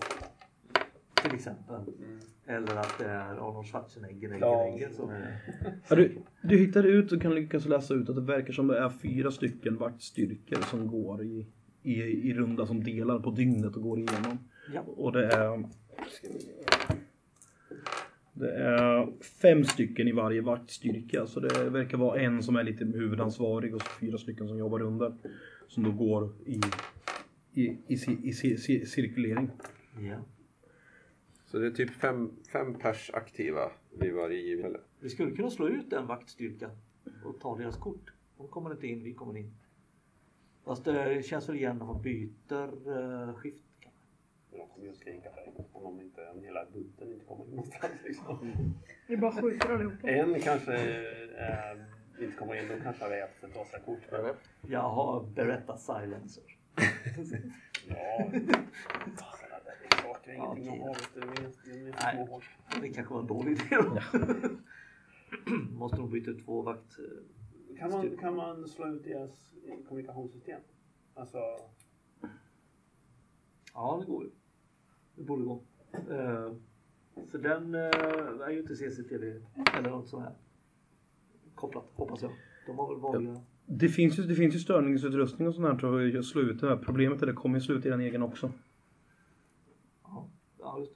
Till 1.22 1.34
exempel. 1.34 1.80
Eller 2.46 2.76
att 2.76 2.98
det 2.98 3.04
är 3.04 3.34
Arnold 3.36 3.66
Schwarzenegger 3.66 4.38
Ja. 4.40 4.66
Egger, 4.66 4.90
som 4.90 5.10
är... 5.10 5.38
Ja, 5.88 5.96
du, 5.96 6.18
du 6.42 6.58
hittar 6.58 6.84
ut 6.84 7.12
och 7.12 7.22
kan 7.22 7.34
lyckas 7.34 7.66
läsa 7.66 7.94
ut 7.94 8.08
att 8.08 8.14
det 8.14 8.22
verkar 8.22 8.52
som 8.52 8.66
det 8.66 8.78
är 8.78 8.90
fyra 8.90 9.30
stycken 9.30 9.76
vaktstyrkor 9.76 10.62
som 10.70 10.86
går 10.86 11.22
i, 11.22 11.46
i, 11.82 11.92
i 12.02 12.34
runda 12.34 12.66
som 12.66 12.84
delar 12.84 13.18
på 13.18 13.30
dygnet 13.30 13.76
och 13.76 13.82
går 13.82 13.98
igenom. 13.98 14.38
Ja. 14.74 14.80
Och 14.80 15.12
det 15.12 15.26
är... 15.26 15.64
Det 18.34 18.54
är 18.54 19.12
fem 19.22 19.64
stycken 19.64 20.08
i 20.08 20.12
varje 20.12 20.40
vaktstyrka. 20.40 21.26
Så 21.26 21.40
det 21.40 21.70
verkar 21.70 21.98
vara 21.98 22.20
en 22.20 22.42
som 22.42 22.56
är 22.56 22.62
lite 22.64 22.84
huvudansvarig 22.84 23.74
och 23.74 23.82
så 23.82 23.88
fyra 24.00 24.18
stycken 24.18 24.48
som 24.48 24.58
jobbar 24.58 24.82
under. 24.82 25.14
Som 25.68 25.84
då 25.84 25.92
går 25.92 26.32
i, 26.46 26.60
i, 27.52 27.62
i, 27.64 27.94
i, 28.22 28.30
ci- 28.32 28.84
cirkulering. 28.84 29.50
Ja. 30.00 30.16
Så 31.46 31.58
det 31.58 31.66
är 31.66 31.70
typ 31.70 31.90
fem, 31.90 32.30
fem 32.52 32.74
pers 32.74 33.10
aktiva 33.14 33.70
vid 33.98 34.14
varje 34.14 34.42
tillfälle. 34.42 34.78
Vi 35.00 35.08
skulle 35.08 35.30
kunna 35.30 35.50
slå 35.50 35.68
ut 35.68 35.90
den 35.90 36.06
vaktstyrkan 36.06 36.70
och 37.24 37.40
ta 37.40 37.56
deras 37.56 37.76
kort. 37.76 38.12
De 38.38 38.48
kommer 38.48 38.70
inte 38.72 38.86
in, 38.86 39.02
vi 39.04 39.14
kommer 39.14 39.36
in. 39.36 39.54
Fast 40.64 40.84
det 40.84 41.26
känns 41.26 41.48
väl 41.48 41.56
igen 41.56 41.78
när 41.78 41.86
man 41.86 42.02
byter 42.02 42.88
uh, 42.88 43.34
skift. 43.34 43.64
de 44.50 44.66
kommer 44.68 44.84
ju 44.86 44.90
att 44.90 44.96
skrika 44.96 45.28
dig 45.82 45.88
om, 45.90 45.96
de 45.98 46.04
inte, 46.04 46.28
om 46.28 46.44
hela 46.44 46.64
bunten 46.72 47.12
inte 47.12 47.24
kommer 47.24 47.44
någonstans. 47.44 47.92
Liksom. 48.04 48.54
Vi 49.06 49.16
bara 49.16 49.32
skjuter 49.32 49.68
allihopa. 49.74 50.08
En 50.10 50.40
kanske 50.40 50.74
eh, 51.38 52.24
inte 52.24 52.36
kommer 52.38 52.54
in, 52.62 52.68
de 52.68 52.80
kanske 52.80 53.04
har 53.04 53.10
rätt 53.10 53.34
för 53.40 53.46
att 53.46 53.54
ta 53.54 53.64
sig 53.64 53.80
kort. 53.84 53.98
Men, 54.12 54.34
Jag 54.70 54.80
har 54.80 55.22
Beretta 55.24 55.76
Silencer. 55.76 56.44
ja, 57.88 58.30
där 58.32 60.02
saker. 60.02 60.32
Ingenting 60.32 60.70
Okej. 60.70 60.78
de 60.78 60.80
har. 60.80 60.94
vet 60.94 61.14
du, 61.14 61.20
De 61.20 61.26
är- 61.28 61.84
de 61.84 61.86
är 61.88 61.94
Nej. 62.02 62.14
små 62.16 62.26
hål. 62.26 62.42
Det 62.80 62.88
kanske 62.88 63.14
var 63.14 63.20
en 63.20 63.26
dålig 63.26 63.52
idé 63.52 63.76
då. 63.76 64.00
Måste 65.78 65.96
de 65.96 66.10
byta 66.10 66.30
ut 66.30 66.44
två 66.44 66.62
vakt... 66.62 66.96
Kan 67.78 67.90
man, 67.90 68.16
kan 68.16 68.36
man 68.36 68.68
slå 68.68 68.86
ut 68.94 69.04
deras 69.04 69.54
kommunikationssystem? 69.88 70.60
Alltså, 71.14 71.38
Ja, 73.74 73.96
det 74.00 74.12
går 74.12 74.24
ju. 74.24 74.30
Det 75.14 75.22
borde 75.22 75.44
gå. 75.44 75.60
Uh, 75.94 76.54
för 77.30 77.38
den 77.38 77.74
uh, 77.74 78.46
är 78.46 78.50
ju 78.50 78.58
inte 78.58 78.76
CCTV 78.76 79.40
eller 79.78 79.90
något 79.90 80.08
sånt 80.08 80.24
här 80.24 80.32
kopplat, 81.54 81.84
hoppas 81.94 82.22
jag. 82.22 82.32
De 82.66 82.78
har 82.78 82.94
väl 82.94 83.00
vanliga... 83.02 83.40
Det 83.66 83.88
finns 83.88 84.18
ju, 84.18 84.22
det 84.22 84.34
finns 84.34 84.54
ju 84.54 84.58
störningsutrustning 84.58 85.48
och 85.48 85.54
sånt 85.54 85.66
här 85.66 85.76
för 85.76 86.18
att 86.18 86.24
slå 86.24 86.40
ut 86.40 86.60
det 86.60 86.68
här. 86.68 86.76
Problemet 86.76 87.22
är 87.22 87.26
att 87.26 87.34
det 87.34 87.40
kommer 87.40 87.58
ju 87.58 87.60
slå 87.60 87.74
ut 87.74 87.86
er 87.86 87.98
egen 87.98 88.22
också. 88.22 88.52
Ja, 90.02 90.28
ja 90.60 90.78
just 90.78 90.92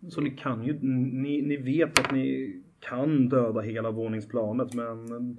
det. 0.00 0.10
Så 0.10 0.20
ni 0.20 0.30
kan 0.30 0.64
ju, 0.64 0.78
ni, 0.82 1.42
ni 1.42 1.56
vet 1.56 1.98
att 1.98 2.12
ni 2.12 2.56
kan 2.80 3.28
döda 3.28 3.60
hela 3.60 3.90
våningsplanet 3.90 4.74
men 4.74 5.36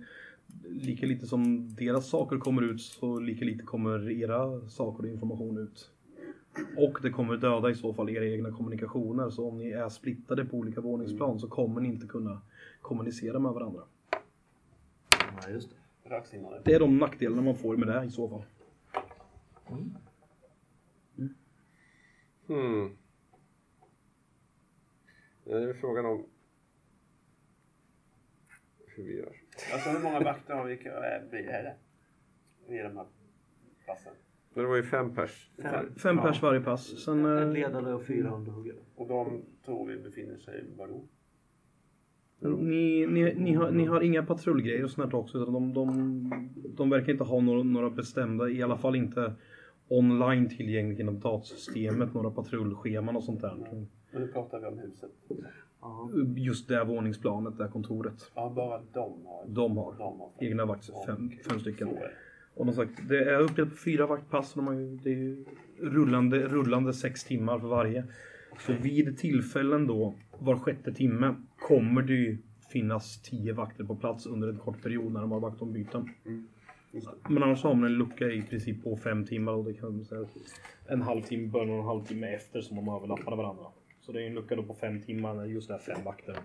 lika 0.70 1.06
lite 1.06 1.28
som 1.28 1.70
deras 1.76 2.10
saker 2.10 2.38
kommer 2.38 2.62
ut 2.62 2.82
så 2.82 3.20
lika 3.20 3.46
lite 3.46 3.64
kommer 3.64 4.12
era 4.12 4.70
saker 4.70 5.04
och 5.04 5.10
information 5.10 5.58
ut. 5.58 5.92
Och 6.78 6.98
det 7.02 7.10
kommer 7.10 7.38
döda 7.38 7.70
i 7.70 7.76
så 7.76 7.94
fall 7.94 8.10
era 8.10 8.26
egna 8.26 8.52
kommunikationer 8.52 9.30
så 9.30 9.50
om 9.50 9.58
ni 9.58 9.72
är 9.72 9.90
splittade 9.90 10.46
på 10.46 10.58
olika 10.58 10.82
våningsplan 10.82 11.40
så 11.40 11.48
kommer 11.48 11.82
ni 11.82 11.88
inte 11.88 12.08
kunna 12.08 12.42
kommunicera 12.82 13.40
med 13.40 13.52
varandra. 13.52 13.82
Ja, 15.12 15.50
just 15.50 15.70
det. 15.70 16.10
röksignaler. 16.10 16.62
Det 16.66 16.74
är 16.74 16.80
de 16.80 16.98
nackdelarna 16.98 17.42
man 17.42 17.56
får 17.56 17.78
med 17.78 17.88
det 17.88 18.06
i 18.06 18.10
så 18.10 18.30
fall. 18.30 18.44
Hmm. 22.48 22.96
Det 25.44 25.54
är 25.54 25.74
frågan 25.74 26.06
om 26.06 26.26
hur 28.88 29.04
vi 29.04 29.18
gör. 29.18 29.36
Alltså 29.74 29.90
hur 29.90 30.00
många 30.00 30.20
vakter 30.20 30.54
har 30.54 30.66
vi? 30.66 30.74
Äh, 30.74 31.30
blir 31.30 31.44
det? 31.44 31.76
Vid 32.68 32.84
de 32.84 32.98
här 32.98 33.08
passen? 33.86 34.14
Men 34.54 34.64
det 34.64 34.70
var 34.70 34.76
ju 34.76 34.84
fem 34.84 35.16
pers. 35.16 35.50
Fem. 35.62 35.86
Fem 35.98 36.18
pers 36.18 36.42
varje 36.42 36.62
pass. 36.62 37.04
Sen, 37.06 37.26
En 37.26 37.38
eh, 37.38 37.54
ledare 37.54 37.94
och 37.94 38.04
fyra 38.04 38.32
underhuggare. 38.36 38.78
Och 38.96 39.08
de 39.08 39.42
tror 39.66 39.88
vi 39.88 39.98
befinner 39.98 40.38
sig 40.38 40.64
var 40.78 40.88
då? 40.88 41.04
Ni, 42.50 43.08
ni, 43.08 43.34
ni, 43.34 43.54
har, 43.54 43.72
ni 43.72 43.86
har 43.86 44.02
inga 44.02 44.24
patrullgrejer 44.24 44.84
och 44.84 44.92
sånt 44.92 45.14
här 45.14 45.20
också. 45.20 45.38
Utan 45.38 45.54
de, 45.54 45.74
de, 45.74 46.52
de 46.78 46.90
verkar 46.90 47.12
inte 47.12 47.24
ha 47.24 47.42
några, 47.42 47.64
några 47.64 47.90
bestämda, 47.90 48.50
i 48.50 48.64
alla 48.64 48.78
fall 48.78 48.96
inte 48.96 49.34
online 49.88 50.50
tillgängligt 50.50 51.00
genom 51.00 51.20
datasystemet, 51.20 52.14
några 52.14 52.32
patrullscheman 52.32 53.16
och 53.16 53.24
sånt 53.24 53.42
där. 53.42 53.56
Men 53.56 53.88
nu 54.12 54.28
pratar 54.28 54.60
vi 54.60 54.66
om 54.66 54.78
huset. 54.78 55.12
Ja. 55.82 56.10
Just 56.36 56.68
det 56.68 56.84
våningsplanet, 56.84 57.58
det 57.58 57.64
här 57.64 57.72
kontoret. 57.72 58.32
Ja, 58.36 58.54
bara 58.56 58.82
de 58.94 59.26
har. 59.26 59.46
De 59.48 59.78
har 59.78 59.94
De 59.98 60.20
har 60.20 60.30
egna 60.40 60.66
vakter, 60.66 60.94
fem, 61.06 61.32
fem 61.50 61.60
stycken. 61.60 61.90
Så. 61.90 61.98
Och 62.54 62.66
de 62.66 62.76
sagt, 62.76 63.10
det 63.10 63.24
är 63.24 63.40
uppdelat 63.40 63.70
på 63.72 63.78
fyra 63.78 64.08
vaktpass. 64.08 64.56
Och 64.56 64.64
de 64.64 64.68
har 64.68 64.74
ju, 64.74 64.98
det 64.98 65.10
är 65.10 65.16
ju 65.16 65.46
rullande, 65.80 66.48
rullande 66.48 66.94
sex 66.94 67.24
timmar 67.24 67.60
för 67.60 67.68
varje. 67.68 68.04
Så 68.60 68.74
vid 68.74 69.18
tillfällen 69.18 69.88
då, 69.88 70.16
var 70.40 70.56
sjätte 70.56 70.94
timme, 70.94 71.36
kommer 71.60 72.02
det 72.02 72.14
ju 72.14 72.38
finnas 72.72 73.22
tio 73.22 73.54
vakter 73.54 73.84
på 73.84 73.96
plats 73.96 74.26
under 74.26 74.50
en 74.50 74.58
kort 74.58 74.84
period 74.84 75.14
när 75.14 75.22
de 75.22 75.32
har 75.32 75.40
vaktombyten. 75.40 76.10
Det. 76.92 77.02
Men 77.30 77.44
annars 77.44 77.64
har 77.64 77.74
man 77.74 77.84
en 77.84 77.94
lucka 77.94 78.26
i 78.26 78.42
princip 78.42 78.84
på 78.84 78.98
fem 78.98 79.26
timmar 79.26 79.52
och 79.52 79.66
det 79.66 79.74
kan 79.74 79.96
man 79.96 80.06
säga 80.06 80.26
en 80.88 81.02
halvtimme 81.02 81.48
början 81.48 81.70
och 81.70 81.80
en 81.80 81.86
halvtimme 81.86 82.28
efter 82.28 82.62
som 82.62 82.76
de 82.78 82.90
överlappar 82.90 83.36
varandra. 83.36 83.66
Så 84.02 84.12
det 84.12 84.24
är 84.24 84.28
en 84.28 84.34
lucka 84.34 84.56
då 84.56 84.64
på 84.64 84.74
fem 84.74 85.02
timmar 85.02 85.34
när 85.34 85.46
just 85.46 85.68
det 85.68 85.74
är 85.74 85.80
fem 85.80 86.04
vakter. 86.06 86.38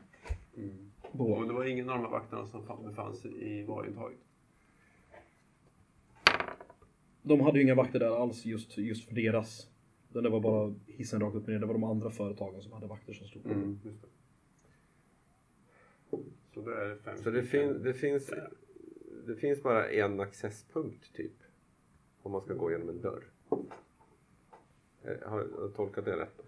Mm. 0.56 0.90
Och 1.12 1.46
det 1.46 1.52
var 1.52 1.64
ingen 1.64 1.90
av 1.90 1.96
de 1.96 2.04
här 2.04 2.10
vakterna 2.10 2.46
som 2.46 2.66
fan- 2.66 2.84
befann 2.84 3.16
sig 3.16 3.30
i 3.30 3.64
varuintaget? 3.64 4.18
De 7.28 7.40
hade 7.40 7.58
ju 7.58 7.64
inga 7.64 7.74
vakter 7.74 7.98
där 7.98 8.22
alls 8.22 8.44
just, 8.44 8.78
just 8.78 9.08
för 9.08 9.14
deras. 9.14 9.68
Utan 10.10 10.22
Det 10.22 10.28
var 10.28 10.40
bara 10.40 10.74
hissen 10.86 11.20
rakt 11.20 11.36
upp 11.36 11.42
och 11.42 11.48
ner. 11.48 11.58
Det 11.58 11.66
var 11.66 11.74
de 11.74 11.84
andra 11.84 12.10
företagen 12.10 12.62
som 12.62 12.72
hade 12.72 12.86
vakter 12.86 13.12
som 13.12 13.26
stod. 13.26 13.46
Mm, 13.46 13.78
just 13.84 14.02
det. 14.02 14.08
Så 16.54 16.60
då 16.62 16.70
är 16.70 16.88
det 16.88 16.96
fem 16.96 17.16
Så 17.22 17.30
det, 17.30 17.42
fin, 17.42 17.82
det, 17.82 17.94
finns, 17.94 18.34
det 19.26 19.36
finns 19.36 19.62
bara 19.62 19.90
en 19.90 20.20
accesspunkt 20.20 21.14
typ. 21.14 21.32
Om 22.22 22.32
man 22.32 22.40
ska 22.40 22.54
gå 22.54 22.70
genom 22.70 22.88
en 22.88 23.00
dörr. 23.00 23.24
Eh, 25.04 25.28
Har 25.30 25.38
jag 25.60 25.74
tolkat 25.74 26.04
det 26.04 26.16
rätt? 26.16 26.34
då? 26.36 26.42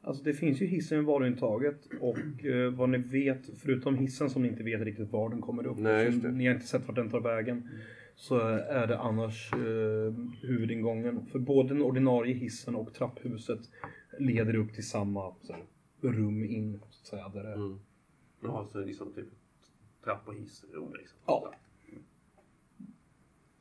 Alltså 0.00 0.24
det 0.24 0.34
finns 0.34 0.62
ju 0.62 0.66
hissen 0.66 0.98
i 0.98 1.02
varuintaget 1.02 1.88
och 2.00 2.44
eh, 2.44 2.70
vad 2.72 2.88
ni 2.88 2.98
vet, 2.98 3.58
förutom 3.58 3.96
hissen 3.96 4.30
som 4.30 4.42
ni 4.42 4.48
inte 4.48 4.62
vet 4.62 4.80
riktigt 4.80 5.12
var 5.12 5.30
den 5.30 5.40
kommer 5.40 5.66
upp. 5.66 5.78
Nej, 5.78 6.10
det. 6.10 6.30
Ni 6.30 6.46
har 6.46 6.54
inte 6.54 6.66
sett 6.66 6.86
vart 6.86 6.96
den 6.96 7.10
tar 7.10 7.20
vägen. 7.20 7.68
Så 8.20 8.38
är 8.38 8.86
det 8.86 8.98
annars 8.98 9.52
eh, 9.52 10.12
huvudingången. 10.42 11.26
För 11.26 11.38
både 11.38 11.68
den 11.68 11.82
ordinarie 11.82 12.34
hissen 12.34 12.74
och 12.74 12.94
trapphuset 12.94 13.60
leder 14.18 14.54
upp 14.56 14.74
till 14.74 14.88
samma 14.88 15.34
så 15.42 15.52
här, 15.52 15.62
rum 16.00 16.44
in. 16.44 16.80
Så 16.80 16.86
att 17.00 17.06
säga, 17.06 17.28
där 17.28 17.42
det, 17.44 17.52
Mm. 17.52 17.78
Jaha, 18.42 18.66
så 18.66 18.78
liksom 18.80 19.12
typ 19.12 19.26
trapp 20.04 20.28
och 20.28 20.34
hissrum 20.34 20.92
liksom? 20.98 21.18
Ja. 21.26 21.52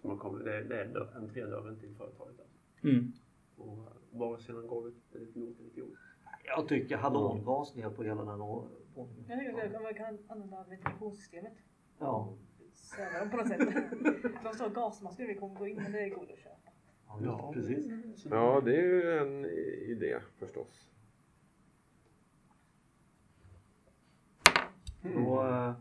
Så 0.02 0.08
man 0.08 0.18
kommer, 0.18 0.44
det, 0.44 0.58
är- 0.58 0.64
det 0.64 0.82
är 0.82 0.86
dörr- 0.86 1.16
entrédörren 1.18 1.80
till 1.80 1.94
företaget 1.96 2.40
alltså. 2.40 2.88
mm. 2.88 3.12
Och 3.58 3.78
bara 4.12 4.38
sedan 4.40 4.68
golvet 4.68 4.94
är 5.16 5.20
lite 5.20 5.40
gjort, 5.40 5.60
lite 5.60 5.80
gjort. 5.80 5.98
Jag 6.46 6.68
tycker 6.68 6.98
hallongas 6.98 7.76
ner 7.76 7.90
på 7.90 8.04
hela 8.04 8.24
den 8.26 8.42
å- 8.42 8.68
våningen. 8.96 9.26
Jag 9.30 9.40
tycker 9.40 9.76
att 9.76 9.84
man 9.84 9.94
kan 9.94 10.18
använda 10.28 10.66
ventilationssystemet. 10.70 11.54
Ja. 12.00 12.34
Söva 12.88 13.20
dem 13.20 13.30
på 13.30 13.38
något 13.38 13.48
sätt. 13.48 13.60
De 14.44 14.54
står 14.54 14.70
gasmasker 14.70 15.28
vi 15.28 15.36
kommer 15.36 15.56
gå 15.56 15.68
in 15.68 15.76
men 15.76 15.92
det 15.92 16.10
går 16.10 16.24
att 16.34 16.40
köpa. 16.40 16.72
Ja, 17.22 17.52
precis. 17.54 17.86
Ja, 18.30 18.62
det 18.66 18.76
är 18.76 18.84
ju 18.84 19.18
en 19.18 19.46
idé 19.92 20.20
förstås. 20.40 20.90
Då, 25.02 25.44
eh, 25.44 25.74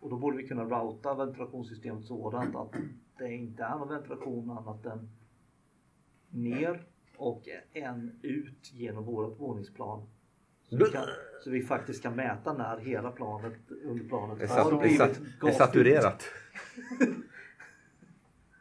och 0.00 0.10
då 0.10 0.16
borde 0.16 0.36
vi 0.36 0.48
kunna 0.48 0.64
routa 0.64 1.14
ventilationssystemet 1.14 2.04
sådant 2.04 2.56
att 2.56 2.74
det 3.18 3.32
inte 3.32 3.62
är 3.62 3.78
någon 3.78 3.88
ventilation 3.88 4.50
annat 4.50 4.86
än 4.86 5.10
ner 6.30 6.86
och 7.16 7.48
en 7.72 8.20
ut 8.22 8.72
genom 8.72 9.04
vårt 9.04 9.40
våningsplan. 9.40 10.06
Så 10.68 10.76
vi, 10.76 10.84
kan, 10.84 11.04
så 11.44 11.50
vi 11.50 11.62
faktiskt 11.62 12.02
kan 12.02 12.16
mäta 12.16 12.52
när 12.52 12.78
hela 12.78 13.10
planet 13.10 13.70
under 13.84 14.04
planet 14.04 14.42
är, 14.42 14.46
sat, 14.46 14.82
det 14.82 14.88
är, 14.88 14.96
sat, 14.96 15.20
är 15.42 15.52
saturerat. 15.52 16.24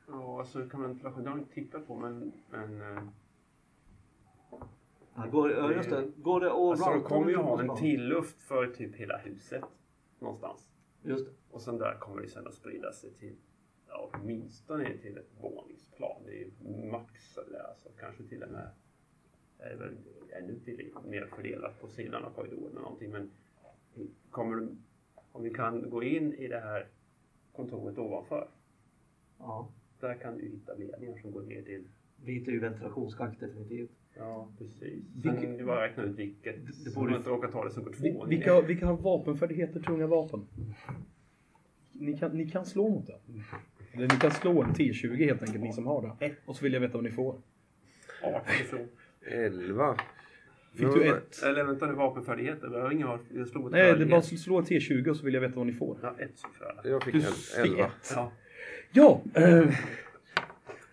Ja, 0.08 0.40
alltså 0.40 0.70
kan 0.70 0.82
ventilation, 0.82 1.24
det 1.24 1.30
har 1.30 1.38
jag 1.38 1.44
inte 1.44 1.54
tittat 1.54 1.88
på 1.88 1.96
men, 1.96 2.34
men 2.50 2.82
eh, 2.82 3.04
Ja, 5.16 5.28
går, 5.32 5.52
ja, 5.52 5.74
just 5.74 5.90
det. 5.90 6.12
Går 6.18 6.40
det 6.40 6.48
att 6.48 6.58
alltså, 6.58 6.90
de 6.90 7.04
kommer 7.04 7.30
ju 7.30 7.38
ha 7.38 7.62
en 7.62 7.76
tilluft 7.76 8.42
för 8.42 8.68
typ 8.68 8.96
hela 8.96 9.18
huset 9.18 9.64
någonstans. 10.20 10.70
Just 11.04 11.26
det. 11.26 11.32
Och 11.52 11.62
sen 11.62 11.78
där 11.78 11.98
kommer 12.00 12.22
det 12.22 12.28
sen 12.28 12.48
att 12.48 12.54
sprida 12.54 12.92
sig 12.92 13.14
till 13.14 13.36
ja, 13.88 14.10
åtminstone 14.14 14.98
till 14.98 15.18
ett 15.18 15.32
våningsplan. 15.42 16.22
Det 16.26 16.32
är 16.32 16.38
ju 16.38 16.52
max, 16.92 17.38
eller 17.38 17.60
alltså 17.60 17.90
kanske 18.00 18.24
till 18.24 18.44
och 18.44 18.52
med 18.52 18.70
är 19.60 19.70
det 19.70 19.76
väl 19.76 19.98
ännu 20.30 20.60
till, 20.60 20.94
mer 21.06 21.26
fördelat 21.26 21.82
på 21.82 21.88
sidan 21.88 22.24
av 22.24 22.32
korridoren 22.32 22.72
eller 22.72 22.82
någonting. 22.82 23.12
Men 23.12 23.32
kommer 24.30 24.56
du, 24.56 24.70
om 25.32 25.44
vi 25.44 25.50
kan 25.50 25.90
gå 25.90 26.04
in 26.04 26.34
i 26.34 26.48
det 26.48 26.60
här 26.60 26.88
kontoret 27.56 27.98
ovanför. 27.98 28.48
Ja. 29.40 29.70
Där 30.00 30.14
kan 30.16 30.38
du 30.38 30.44
hitta 30.44 30.74
ledningar 30.74 31.18
som 31.22 31.32
går 31.32 31.42
ner 31.42 31.62
till 31.62 31.84
Vi 32.26 32.34
hittar 32.34 32.52
ju 32.52 32.60
ventilationsschakt 32.60 33.40
definitivt. 33.40 33.90
Ja, 34.18 34.48
precis. 34.58 35.04
Sen 35.24 35.58
vi 35.58 35.64
bara 35.64 35.84
räkna 35.88 36.04
ut 36.04 36.16
vilket. 36.20 36.56
Det 36.66 36.84
Det 36.86 36.96
borde- 36.96 37.16
inte 37.18 37.30
råka 37.30 37.48
ta 37.48 37.64
det 37.64 37.72
som 37.72 37.84
går 37.84 37.92
två. 37.92 38.26
Vi- 38.26 38.36
Vilka, 38.36 38.62
vilka 38.62 38.86
har 38.86 38.98
vapenfärdigheter, 38.98 39.80
tunga 39.80 40.08
vapen? 40.08 40.48
Ni 41.92 42.18
kan, 42.18 42.32
ni 42.38 42.50
kan 42.50 42.66
slå 42.66 42.90
mot 42.90 43.08
det. 43.08 43.20
Eller 43.94 44.08
ni 44.08 44.20
kan 44.20 44.32
slå 44.32 44.64
en 44.64 44.70
T20 44.74 45.16
helt 45.16 45.42
enkelt, 45.44 45.64
ni 45.64 45.74
som 45.74 45.88
har 45.88 46.16
det. 46.20 46.36
Och 46.46 46.56
så 46.56 46.64
vill 46.64 46.74
jag 46.74 46.80
veta 46.82 46.94
vad 46.94 47.04
ni 47.04 47.12
får. 47.12 47.36
18 48.24 48.42
ifrån. 48.62 48.88
11. 49.22 49.98
Fick 50.74 50.94
du 50.94 51.10
ett? 51.10 51.44
Eller 51.44 51.64
vänta 51.64 51.86
nu, 51.86 51.94
vapenfärdigheter. 51.94 52.70
Vi 52.70 52.80
har 52.80 52.92
inga 52.92 53.08
vapen. 53.08 53.26
Jag 53.38 53.48
slog 53.48 53.72
Nej, 53.72 53.94
det 53.94 54.04
är 54.04 54.06
bara 54.06 54.20
att 54.20 54.26
slå 54.26 54.58
en 54.58 54.66
T20 54.66 55.10
och 55.10 55.18
så 55.18 55.26
vill 55.26 55.34
jag 55.34 55.42
veta 55.42 55.56
vad 55.56 55.68
ni 55.68 55.74
får. 55.74 55.98
Ja, 56.02 56.16
ett. 56.20 56.42
Jag 56.84 57.04
fick 57.04 57.14
Du 57.14 57.20
en 57.20 57.26
fick 57.26 57.72
11. 57.74 57.86
ett. 57.86 58.12
Ja. 58.16 58.32
Ja, 58.92 59.22
eh, 59.34 59.68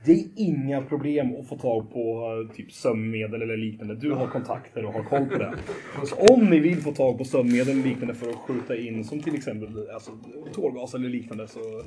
det 0.04 0.12
är 0.12 0.24
inga 0.36 0.82
problem 0.82 1.36
att 1.36 1.48
få 1.48 1.58
tag 1.58 1.92
på 1.92 2.30
eh, 2.50 2.56
typ 2.56 2.72
sömnmedel 2.72 3.42
eller 3.42 3.56
liknande. 3.56 3.94
Du 3.94 4.12
har 4.12 4.26
kontakter 4.26 4.84
och 4.84 4.92
har 4.92 5.02
koll 5.02 5.26
på 5.26 5.38
det. 5.38 5.54
Så 6.06 6.16
om 6.16 6.44
ni 6.44 6.60
vill 6.60 6.80
få 6.80 6.92
tag 6.92 7.18
på 7.18 7.24
sömnmedel 7.24 7.68
eller 7.68 7.82
liknande 7.88 8.14
för 8.14 8.30
att 8.30 8.36
skjuta 8.36 8.76
in 8.76 9.04
som 9.04 9.20
till 9.20 9.34
exempel 9.34 9.90
alltså, 9.94 10.10
tårgas 10.52 10.94
eller 10.94 11.08
liknande 11.08 11.48
så 11.48 11.82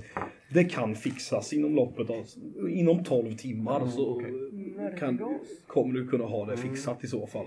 det 0.49 0.64
kan 0.64 0.95
fixas 0.95 1.53
inom 1.53 1.76
loppet 1.76 2.10
av 2.10 2.26
inom 2.70 3.03
12 3.03 3.36
timmar 3.36 3.88
så 3.88 4.22
kan, 4.99 5.39
kommer 5.68 5.93
du 5.93 6.07
kunna 6.07 6.23
ha 6.26 6.45
det 6.45 6.57
fixat 6.57 7.03
i 7.03 7.07
så 7.07 7.27
fall. 7.27 7.45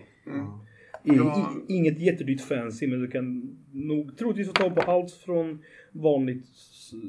I, 1.05 1.11
Ja. 1.17 1.55
i, 1.69 1.75
inget 1.75 1.99
jättedyrt 2.01 2.41
fancy 2.41 2.87
men 2.87 3.01
du 3.01 3.09
kan 3.09 3.57
nog 3.73 4.17
troligtvis 4.19 4.47
få 4.49 4.53
tag 4.53 4.75
på 4.75 4.81
allt 4.81 5.11
från 5.13 5.63
vanligt 5.93 6.47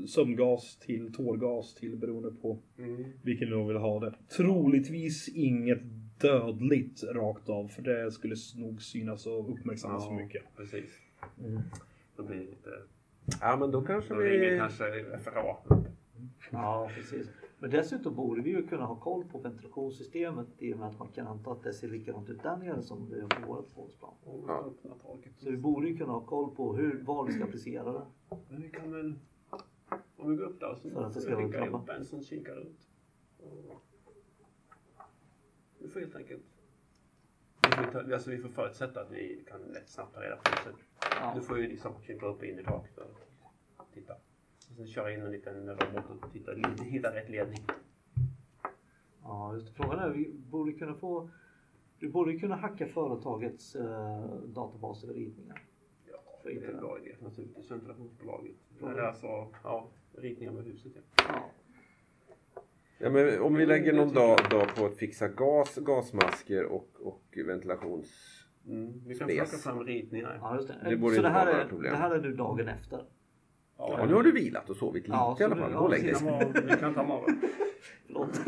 sömngas 0.07 0.75
till 0.79 1.13
tårgas 1.13 1.73
till 1.75 1.95
beroende 1.97 2.31
på 2.41 2.57
Mm. 2.77 3.03
vilken 3.21 3.49
du 3.49 3.63
vill 3.67 3.77
ha 3.77 3.99
det. 3.99 4.13
Troligtvis 4.37 5.29
inget 5.29 5.81
dödligt 6.21 7.03
rakt 7.03 7.49
av 7.49 7.67
för 7.67 7.81
det 7.81 8.11
skulle 8.11 8.35
nog 8.55 8.81
synas 8.81 9.25
och 9.25 9.49
uppmärksammas 9.53 10.07
för 10.07 10.13
mycket. 10.15 10.43
Precis. 10.57 10.89
Då 12.17 12.23
blir 12.23 12.37
det 12.37 12.43
lite... 12.43 12.69
Ja, 13.41 13.57
men 13.59 13.71
då 13.71 13.81
kanske 13.81 14.13
Då 14.13 14.19
ringer 14.19 14.51
vi... 14.51 14.57
kanske 14.57 14.83
FRA. 15.23 15.55
Ja, 16.51 16.89
precis. 16.95 17.27
Men 17.64 17.72
dessutom 17.72 18.15
borde 18.15 18.41
vi 18.41 18.49
ju 18.49 18.68
kunna 18.68 18.85
ha 18.85 18.95
koll 18.95 19.26
på 19.26 19.38
ventilationssystemet 19.38 20.48
i 20.57 20.73
och 20.73 20.77
med 20.80 20.88
att 20.88 20.99
man 20.99 21.07
kan 21.07 21.27
anta 21.27 21.52
att 21.52 21.64
det 21.64 21.73
ser 21.73 21.88
likadant 21.88 22.30
ut 22.30 22.44
där 22.44 22.57
nere 22.57 22.81
som 22.81 23.10
det 23.10 23.18
gör 23.18 23.27
på 23.27 23.48
vårt 23.48 23.73
tvåårsplan. 23.73 24.14
Ja. 24.48 24.69
Så 25.38 25.52
vi 25.52 25.57
borde 25.57 25.88
ju 25.88 25.98
kunna 25.98 26.11
ha 26.11 26.19
koll 26.22 26.56
på 26.56 26.76
hur, 26.76 27.02
var 27.03 27.26
vi 27.26 27.34
ska 27.34 27.44
applicera 27.44 27.91
det. 27.91 28.06
Men 28.49 28.61
vi 28.61 28.69
kan 28.69 28.91
väl... 28.91 29.14
Om 30.18 30.31
vi 30.31 30.35
går 30.35 30.44
upp 30.44 30.60
där 30.60 30.76
så 30.76 30.90
För 30.90 31.03
att 31.03 31.14
det 31.14 31.22
ska 31.22 31.35
skicka 31.35 31.65
ihop 31.65 31.90
en 31.90 32.06
som 32.06 32.23
kikar. 32.23 32.65
Och- 33.38 33.81
Vi 35.80 35.88
får 35.88 35.99
helt 35.99 36.15
enkelt... 36.15 36.44
Vi 37.64 37.72
får, 37.72 37.91
ta, 37.91 38.14
alltså 38.14 38.30
vi 38.30 38.38
får 38.38 38.49
förutsätta 38.49 39.02
att 39.02 39.11
vi 39.11 39.44
kan 39.48 39.61
lätt 39.61 39.90
snabbt 39.90 40.15
ta 40.15 40.22
reda 40.22 40.35
på 40.35 40.69
det. 40.69 40.76
Ja. 41.19 41.34
Du 41.35 41.41
får 41.41 41.57
ju 41.60 41.68
liksom 41.68 41.91
krypa 42.02 42.26
upp 42.26 42.44
in 42.44 42.60
i 42.60 42.64
taket 42.64 42.98
och 42.98 43.85
titta. 43.94 44.14
Och 44.73 44.77
sen 44.77 44.87
köra 44.87 45.13
in 45.13 45.21
en 45.21 45.31
liten 45.31 45.69
robot 45.69 46.23
och 46.23 46.31
titta, 46.31 46.51
hitta 46.83 47.15
rätt 47.15 47.29
ledning. 47.29 47.59
Ja, 49.23 49.53
just 49.53 49.67
det. 49.67 49.73
Frågan 49.73 49.99
är, 49.99 50.09
vi 50.09 50.33
borde 50.33 50.71
kunna 50.73 50.93
få... 50.93 51.29
Du 51.99 52.09
borde 52.09 52.37
kunna 52.37 52.55
hacka 52.55 52.87
företagets 52.87 53.75
eh, 53.75 54.25
databas 54.45 55.03
över 55.03 55.13
ritningar. 55.13 55.61
Ja, 56.11 56.17
För 56.41 56.49
det 56.49 56.65
är 56.65 56.69
en 56.69 56.79
bra 56.79 56.99
idé 56.99 57.15
naturligtvis. 57.19 57.71
Ventilationsbolaget. 57.71 58.55
Eller 58.81 59.01
alltså, 59.01 59.27
ja, 59.63 59.89
ritningar 60.13 60.51
med 60.51 60.63
huset. 60.65 60.91
Ja. 60.95 61.23
Ja. 61.27 61.51
Ja, 62.97 63.09
men 63.09 63.41
om 63.41 63.55
vi 63.55 63.65
lägger 63.65 63.93
någon 63.93 64.13
dag, 64.13 64.39
dag 64.49 64.75
på 64.75 64.85
att 64.85 64.95
fixa 64.95 65.27
gas, 65.27 65.75
gasmasker 65.77 66.65
och, 66.65 66.89
och 66.99 67.37
ventilations... 67.47 68.39
Mm. 68.67 69.01
Vi 69.07 69.15
kan 69.15 69.27
plocka 69.27 69.45
fram 69.45 69.83
ritningar. 69.83 70.39
Ja, 70.41 70.55
just 70.55 70.67
det. 70.67 70.89
Det 70.89 70.97
borde 70.97 71.15
så 71.15 71.21
det 71.21 71.27
inte 71.27 71.39
här, 71.39 71.45
vara 71.45 71.55
är, 71.55 71.57
några 71.57 71.69
problem. 71.69 71.91
det 71.91 71.97
här 71.97 72.11
är 72.15 72.21
nu 72.21 72.33
dagen 72.33 72.67
efter. 72.67 73.05
Ja, 73.77 74.05
nu 74.07 74.13
har 74.13 74.23
du 74.23 74.31
vilat 74.31 74.69
och 74.69 74.75
sovit 74.75 75.03
lite 75.03 75.13
Ja, 75.17 75.37
i 75.39 75.43
alla 75.43 75.55
så 75.55 75.61
fall. 75.61 75.71
Gå 75.73 75.79
och 75.79 75.85
ja, 75.85 75.87
lägg 75.87 76.03
dig. 76.03 76.15
Ja, 76.25 76.61
vi 76.67 76.77
kan 76.79 76.93
ta. 76.93 77.25
Förlåt. 78.07 78.39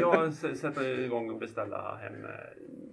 Jag, 0.00 0.34
sätter 0.34 1.00
igång 1.00 1.30
och 1.30 1.38
beställa 1.38 1.96
hem 1.96 2.24
eh, 2.24 2.30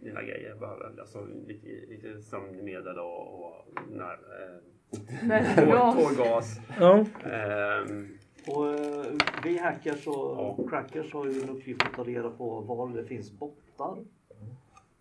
mina 0.01 0.21
grejer. 0.23 0.49
Jag 0.49 0.59
behöver 0.59 0.99
alltså 0.99 1.25
lite, 1.47 1.67
lite 1.89 2.21
sömnmedel 2.21 2.99
och, 2.99 3.45
och 3.45 3.67
när, 3.91 4.13
eh, 4.13 5.93
tårgas. 5.93 6.59
Ja, 6.79 7.05
Ehm, 7.23 8.17
Och 8.47 8.73
eh, 8.73 9.05
vi 9.43 9.57
hackers 9.57 10.07
och 10.07 10.13
Ja. 10.13 10.57
crackers 10.69 11.13
har 11.13 11.25
ju 11.25 11.41
en 11.41 11.49
uppgift 11.49 11.81
att 11.81 11.93
ta 11.93 12.03
reda 12.03 12.29
på 12.29 12.61
var 12.61 12.89
det 12.89 13.05
finns 13.05 13.31
bottar. 13.31 13.97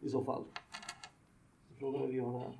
I 0.00 0.08
så 0.08 0.24
fall. 0.24 0.44
Frågan 1.78 2.02
är 2.02 2.06
vi 2.06 2.12
gör 2.16 2.32
det 2.32 2.38
här. 2.38 2.58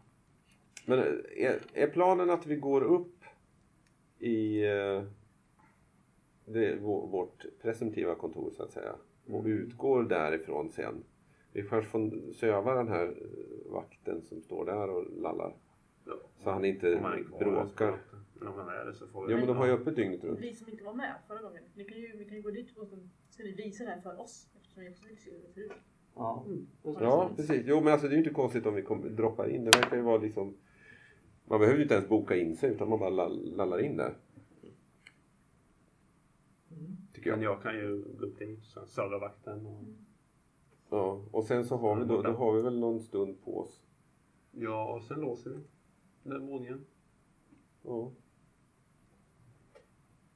Men 0.87 0.99
är, 1.37 1.59
är 1.75 1.87
planen 1.87 2.31
att 2.31 2.47
vi 2.47 2.57
går 2.57 2.83
upp 2.83 3.14
i 4.25 4.65
eh, 4.65 5.03
det, 6.45 6.77
vår- 6.77 7.07
vårt 7.07 7.45
presumtiva 7.63 8.15
kontor 8.15 8.51
så 8.51 8.63
att 8.63 8.73
säga 8.73 8.95
och 9.29 9.45
utgår 9.45 10.03
därifrån 10.03 10.71
sen? 10.71 11.05
Vi 11.53 11.63
kanske 11.63 11.91
får 11.91 12.33
söva 12.33 12.75
den 12.75 12.89
här 12.89 13.15
vakten 13.67 14.23
som 14.23 14.41
står 14.41 14.65
där 14.67 14.91
och 14.91 15.05
lallar 15.21 15.55
ja, 16.05 16.13
så 16.39 16.51
han 16.51 16.65
inte 16.65 16.97
bråkar. 17.39 17.99
Men 18.35 18.49
om 18.49 18.55
han 18.59 18.69
är 18.69 18.85
det 18.85 18.95
så 18.95 19.07
får 19.07 19.27
vi... 19.27 19.33
Jo 19.33 19.39
men 19.39 19.47
de 19.47 19.57
har 19.57 19.67
ju 19.67 19.73
öppet 19.73 19.97
dygnet 19.97 20.25
runt. 20.25 20.41
Vi 20.41 20.55
som 20.55 20.69
inte 20.69 20.85
var 20.85 20.95
med 20.95 21.15
förra 21.29 21.43
gången, 21.43 21.63
ni 21.75 21.85
kan 21.85 21.99
ju, 21.99 22.17
vi 22.17 22.25
kan 22.25 22.37
ju 22.37 22.43
gå 22.43 22.51
dit 22.51 22.79
och 22.79 22.89
så 22.89 22.97
ska 23.31 23.43
vi 23.43 23.53
visa 23.53 23.85
det 23.85 23.91
här 23.91 24.01
för 24.01 24.21
oss. 24.21 24.47
Eftersom 24.57 24.83
vi 24.83 24.91
också 24.91 25.09
vill 25.09 25.19
se 25.19 25.31
hur 25.31 25.39
det 25.47 25.53
ser 25.53 25.61
ut. 25.61 25.73
Ja, 26.15 26.45
det. 26.83 26.91
Ja 27.01 27.31
precis. 27.37 27.63
Jo 27.67 27.81
men 27.81 27.93
alltså 27.93 28.09
det 28.09 28.13
är 28.13 28.17
ju 28.17 28.23
inte 28.23 28.35
konstigt 28.35 28.67
om 28.67 28.75
vi 28.75 28.83
kommer, 28.83 29.09
droppar 29.09 29.49
in. 29.49 29.65
Det 29.65 29.79
verkar 29.79 29.97
ju 29.97 30.03
vara 30.03 30.19
liksom 30.19 30.57
man 31.45 31.61
behöver 31.61 31.83
inte 31.83 31.95
ens 31.95 32.09
boka 32.09 32.37
in 32.37 32.57
sig 32.57 32.71
utan 32.71 32.89
man 32.89 32.99
bara 32.99 33.11
lall- 33.11 33.57
lallar 33.57 33.79
in 33.81 33.97
där. 33.97 34.15
Tycker 37.13 37.31
Men 37.31 37.43
jag. 37.43 37.53
jag 37.53 37.63
kan 37.63 37.75
ju 37.75 38.05
gå 38.19 38.27
upp 38.27 38.39
dit, 38.39 38.65
sen 38.65 38.87
serva 38.87 39.19
vakten 39.19 39.67
och... 39.67 39.85
Ja, 40.91 41.21
och 41.31 41.45
sen 41.45 41.65
så 41.65 41.77
har 41.77 41.97
vi 41.97 42.05
då, 42.05 42.23
då 42.23 42.31
har 42.31 42.53
vi 42.57 42.63
väl 42.63 42.79
någon 42.79 43.01
stund 43.01 43.45
på 43.45 43.59
oss. 43.61 43.83
Ja, 44.53 44.95
och 44.95 45.03
sen 45.03 45.21
låser 45.21 45.51
vi 45.51 45.59
den 46.31 46.47
våningen. 46.47 46.85
Ja. 47.83 48.11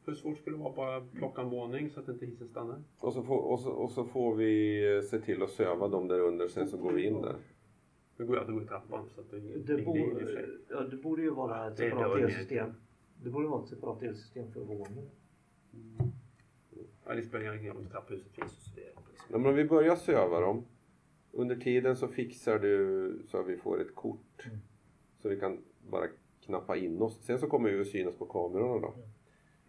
Hur 0.06 0.14
svårt 0.14 0.39
skulle 0.39 0.56
det 0.56 0.62
vara 0.62 0.72
bara 0.74 1.01
plocka 1.01 1.43
en 1.43 1.51
våning 1.51 1.90
så 1.90 2.01
att 2.01 2.09
inte 2.09 2.26
hissen 2.26 2.48
stannar? 2.48 2.82
Och, 3.01 3.12
så 3.12 3.22
får, 3.22 3.39
och, 3.39 3.60
så, 3.60 3.70
och 3.70 3.90
så 3.90 4.05
får 4.05 4.35
vi 4.35 4.85
eh, 4.97 5.02
se 5.02 5.18
till 5.18 5.43
att 5.43 5.51
söva 5.51 5.89
dem 5.89 6.09
där 6.09 6.20
under, 6.20 6.48
sen 6.48 6.68
så 6.68 6.76
går 6.76 6.93
vi 6.93 7.06
in 7.06 7.22
där. 7.22 7.36
Nu 8.19 8.27
går 8.27 8.36
jag 8.36 8.45
att 8.45 8.55
gå 8.55 8.62
i 8.62 8.66
trappan 8.66 9.09
så 9.15 9.20
att 9.20 9.31
det, 9.31 9.40
Det, 9.40 9.77
det, 9.77 9.82
bo, 9.82 9.97
ja, 10.70 10.81
det 10.81 10.97
borde 10.97 11.23
ju 11.23 11.31
vara 11.31 11.69
ett 11.70 11.77
separat 11.77 12.20
elsystem. 12.20 12.73
Det 13.23 13.31
borde 13.31 13.49
vara 13.49 13.62
ett 13.62 13.69
separat 13.69 14.03
elsystem 14.03 14.53
för 14.53 14.61
våningen. 14.61 15.11
Ja, 17.07 17.15
det 17.15 17.23
spelar 17.23 17.55
ingen 17.57 17.73
roll 17.74 17.82
om 17.85 17.90
trapphuset 17.90 18.32
finns. 18.32 18.53
Så 18.65 18.70
det 18.74 18.81
är 18.81 18.86
liksom. 18.86 19.27
Ja, 19.31 19.39
men 19.39 19.47
om 19.47 19.55
vi 19.55 19.65
börjar 19.65 19.97
söva 19.97 20.40
dem. 20.40 20.65
Under 21.32 21.57
tiden 21.57 21.97
så 21.97 22.09
fixar 22.09 22.59
du 22.59 23.23
så 23.27 23.40
att 23.40 23.47
vi 23.49 23.57
får 23.57 23.81
ett 23.81 23.95
kort. 23.95 24.47
Så 25.19 25.28
vi 25.28 25.40
kan 25.40 25.59
bara 25.90 26.07
knappa 26.40 26.77
in 26.77 27.03
oss. 27.03 27.24
Sen 27.24 27.39
så 27.39 27.47
kommer 27.47 27.70
vi 27.70 27.81
att 27.81 27.86
synas 27.86 28.15
på 28.16 28.27
kamerorna 28.27 28.81
då. 28.81 28.95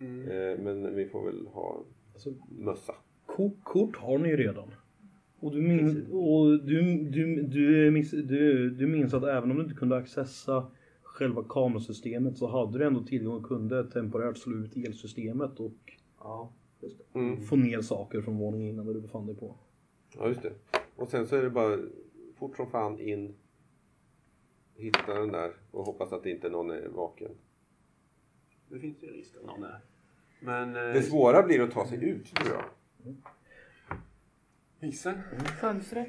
Mm. 0.06 0.30
Eh, 0.30 0.60
men 0.64 0.96
vi 0.96 1.06
får 1.06 1.26
väl 1.26 1.48
ha 1.48 1.84
alltså, 2.14 2.34
mössa. 2.50 2.96
ko- 3.26 3.58
kort 3.64 3.96
har 3.98 4.18
ni 4.18 4.30
ju 4.30 4.38
redan. 4.38 4.72
Och 5.40 5.52
du, 5.52 5.62
min, 5.62 6.08
och 6.12 6.60
du, 6.66 6.98
du, 7.04 7.42
du, 7.44 7.92
minns, 7.92 8.12
du, 8.12 8.70
du 8.70 8.88
minns 8.88 9.14
att 9.14 9.24
även 9.24 9.52
om 9.52 9.58
du 9.58 9.64
inte 9.64 9.76
kunde 9.76 9.98
accessa 9.98 10.72
själva 11.02 11.44
kamerasystemet 11.50 12.38
så 12.38 12.48
hade 12.48 12.78
du 12.80 12.86
ändå 12.86 13.04
tillgång 13.04 13.36
och 13.36 13.46
kunde 13.48 13.84
temporärt 13.92 14.38
slå 14.38 14.56
ut 14.58 14.78
elsystemet 14.78 15.60
och 15.60 15.74
Ja, 16.20 16.52
just 16.82 16.98
det. 17.14 17.20
Mm. 17.20 17.42
få 17.42 17.56
ner 17.56 17.82
saker 17.82 18.22
från 18.22 18.38
våningen 18.38 18.68
innan 18.70 18.86
där 18.86 18.94
du 18.94 19.02
befann 19.02 19.26
dig 19.26 19.36
på. 19.36 19.56
Ja 20.18 20.28
just 20.28 20.42
det. 20.42 20.52
Och 20.96 21.10
sen 21.10 21.28
så 21.28 21.36
är 21.36 21.44
det 21.44 21.50
bara 21.50 21.78
fort 22.36 22.56
som 22.56 22.68
fan 22.72 23.00
in. 23.00 23.34
Hitta 24.76 25.14
den 25.14 25.32
där 25.32 25.52
och 25.72 25.86
hoppas 25.86 26.12
att 26.14 26.26
inte 26.26 26.50
någon 26.50 26.70
är 26.72 26.88
vaken. 26.88 27.32
Det 28.70 28.80
finns 28.80 29.04
ju 29.04 29.08
risk 29.08 29.36
att 29.36 29.46
någon 29.48 29.64
är. 29.64 29.80
Men... 30.40 30.76
eh, 30.76 30.94
Det 30.94 31.02
svåra 31.04 31.44
blir 31.44 31.62
att 31.62 31.72
ta 31.72 31.88
sig 31.88 32.10
ut 32.10 32.36
tror 32.36 32.56
jag. 32.56 32.64
Hissen? 34.80 35.22
Fönstret. 35.62 36.08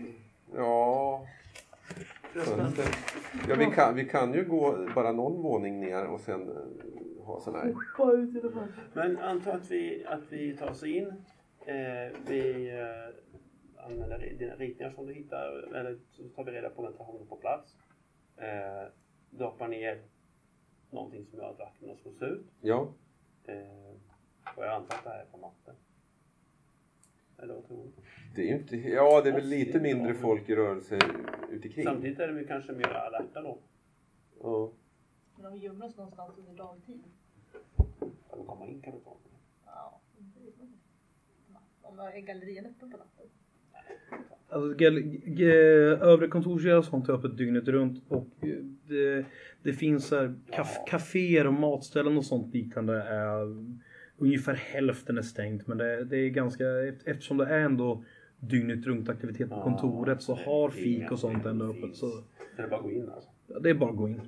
Ja, 0.55 1.26
Förresten, 2.32 2.84
ja 3.48 3.55
vi, 3.59 3.66
kan, 3.66 3.94
vi 3.94 4.05
kan 4.05 4.34
ju 4.34 4.44
gå 4.44 4.88
bara 4.94 5.12
någon 5.12 5.42
våning 5.42 5.80
ner 5.80 6.06
och 6.06 6.20
sen 6.20 6.48
eh, 6.48 7.24
ha 7.26 7.40
sån 7.40 7.55
här. 7.55 7.74
Fönstret. 7.97 8.52
Men 8.92 9.18
anta 9.18 9.52
att 9.52 9.70
vi, 9.70 10.05
att 10.05 10.32
vi 10.32 10.56
tar 10.56 10.70
oss 10.70 10.82
in. 10.84 11.06
Eh, 11.66 12.18
vi 12.26 12.70
eh, 12.70 13.84
använder 13.84 14.18
dina 14.38 14.55
ritningar 14.55 14.92
som 14.92 15.06
du 15.06 15.14
hittar. 15.14 15.74
Eller 15.74 15.98
så 16.10 16.28
tar 16.28 16.44
vi 16.44 16.52
reda 16.52 16.70
på 16.70 16.82
ventilationen 16.82 17.26
på 17.26 17.36
plats. 17.36 17.76
Eh, 18.36 18.92
droppar 19.30 19.68
ner 19.68 20.02
någonting 20.90 21.26
som 21.26 21.38
gör 21.38 21.51
att 21.51 21.59
vakterna 21.59 21.97
slås 21.97 22.22
ut. 22.22 22.47
Ja, 22.60 22.88
Eh, 23.44 23.90
och 24.56 24.64
jag 24.64 24.74
antar 24.74 24.97
att 24.97 25.05
det 25.05 25.10
här 25.10 25.20
är 25.20 25.24
på 25.24 25.36
matten. 25.38 25.74
Eller 27.43 27.55
vad 27.55 27.67
tror 27.67 27.85
du? 27.85 27.91
Det 28.35 28.43
är 28.43 28.47
ju 28.47 28.55
inte, 28.62 28.77
ja, 28.77 29.21
det 29.25 29.29
är 29.31 29.35
väl 29.35 29.47
lite 29.49 29.81
mindre 29.81 30.15
folk 30.15 30.49
i 30.49 30.55
rörelse 30.57 30.99
ute 31.51 31.69
kring. 31.69 31.85
Samtidigt 31.85 32.19
är 32.21 32.29
de 32.29 32.39
ju 32.39 32.47
kanske 32.47 32.73
mer 32.73 32.89
alerta 32.89 33.43
då. 33.43 33.59
Ja. 34.43 34.71
Men 35.37 35.47
om 35.47 35.53
vi 35.53 35.59
gömmer 35.59 35.87
oss 35.87 35.97
någonstans 35.97 36.39
under 36.39 36.53
dagtid. 36.55 37.01
Att 37.77 38.37
de 38.37 38.47
kommer 38.47 38.67
in 38.67 38.83
kan 38.83 38.93
du 38.93 38.99
ta. 39.01 39.17
Ja. 39.67 40.01
Om 41.83 41.99
är 41.99 42.21
gallerian 42.21 42.67
öppen 42.67 42.91
på 42.91 42.97
natten? 42.97 43.27
Alltså, 44.49 44.75
g- 44.75 45.45
övre 46.01 46.29
kontorsdel 46.29 46.79
och 46.79 46.85
sånt 46.85 47.09
är 47.09 47.12
öppet 47.12 47.37
dygnet 47.37 47.69
runt 47.69 48.05
och 48.09 48.27
eh, 48.41 48.49
det, 48.89 49.25
det 49.62 49.73
finns 49.73 50.07
så 50.07 50.17
här 50.17 50.27
kaf- 50.51 50.75
Ja. 50.77 50.85
kaféer 50.89 51.47
och 51.47 51.53
matställen 51.53 52.17
och 52.19 52.25
sånt 52.25 52.55
liknande. 52.55 53.03
Är, 53.03 53.47
ungefär 54.20 54.55
hälften 54.55 55.18
är 55.18 55.22
stängt 55.22 55.66
men 55.66 55.78
det, 55.78 56.05
det 56.05 56.16
är 56.16 56.28
ganska 56.28 56.64
eftersom 57.05 57.36
det 57.36 57.47
är 57.47 57.59
ändå 57.60 58.05
dygnet 58.40 58.86
runt 58.86 59.09
aktivitet 59.09 59.48
på 59.48 59.55
Ja, 59.55 59.62
kontoret 59.64 60.22
så 60.22 60.34
har 60.34 60.70
fik 60.70 61.10
och 61.12 61.18
sånt 61.18 61.47
ändå 61.47 61.64
öppet. 61.64 61.97
Så 61.97 62.06
Det 62.56 62.62
är 62.62 62.68
bara 62.68 62.76
att 62.76 62.82
gå 62.82 62.90
in 62.90 63.09
alltså. 63.09 63.30
ja, 63.47 63.59
det 63.59 63.70
är 63.70 63.74
bara 63.74 63.90
att 63.90 63.97
gå 63.97 64.09
in. 64.09 64.20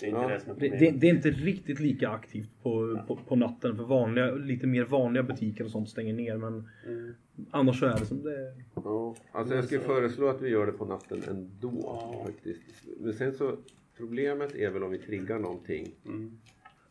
Det 0.00 0.06
är 0.06 0.08
inte 0.08 0.20
Ja. 0.20 0.54
det 0.58 0.68
Det, 0.78 0.90
det, 0.90 1.06
är 1.08 1.14
inte 1.14 1.30
riktigt 1.30 1.80
lika 1.80 2.08
aktivt 2.08 2.50
på, 2.62 2.98
på, 3.06 3.16
på 3.16 3.36
natten 3.36 3.76
för 3.76 3.84
vanliga, 3.84 4.30
lite 4.34 4.66
mer 4.66 4.84
vanliga 4.84 5.22
butiker 5.22 5.64
och 5.64 5.70
sånt 5.70 5.88
stänger 5.88 6.12
ner 6.14 6.36
men 6.36 6.68
Mm. 6.86 7.14
annars 7.50 7.80
så 7.80 7.86
är 7.86 7.98
det 7.98 8.06
som 8.06 8.22
det 8.22 8.32
är. 8.40 8.52
Ja, 8.74 9.16
alltså 9.32 9.54
jag 9.54 9.64
skulle 9.64 9.80
föreslå 9.80 10.28
att 10.28 10.42
vi 10.42 10.48
gör 10.48 10.66
det 10.66 10.72
på 10.72 10.84
natten 10.84 11.22
ändå 11.30 11.80
Ja. 11.82 12.22
faktiskt. 12.26 12.62
Men 13.00 13.12
sen 13.12 13.32
så, 13.34 13.56
problemet 13.96 14.54
är 14.56 14.70
väl 14.70 14.82
om 14.82 14.90
vi 14.90 14.98
triggar 14.98 15.38
någonting 15.38 15.86
Mm. 16.06 16.38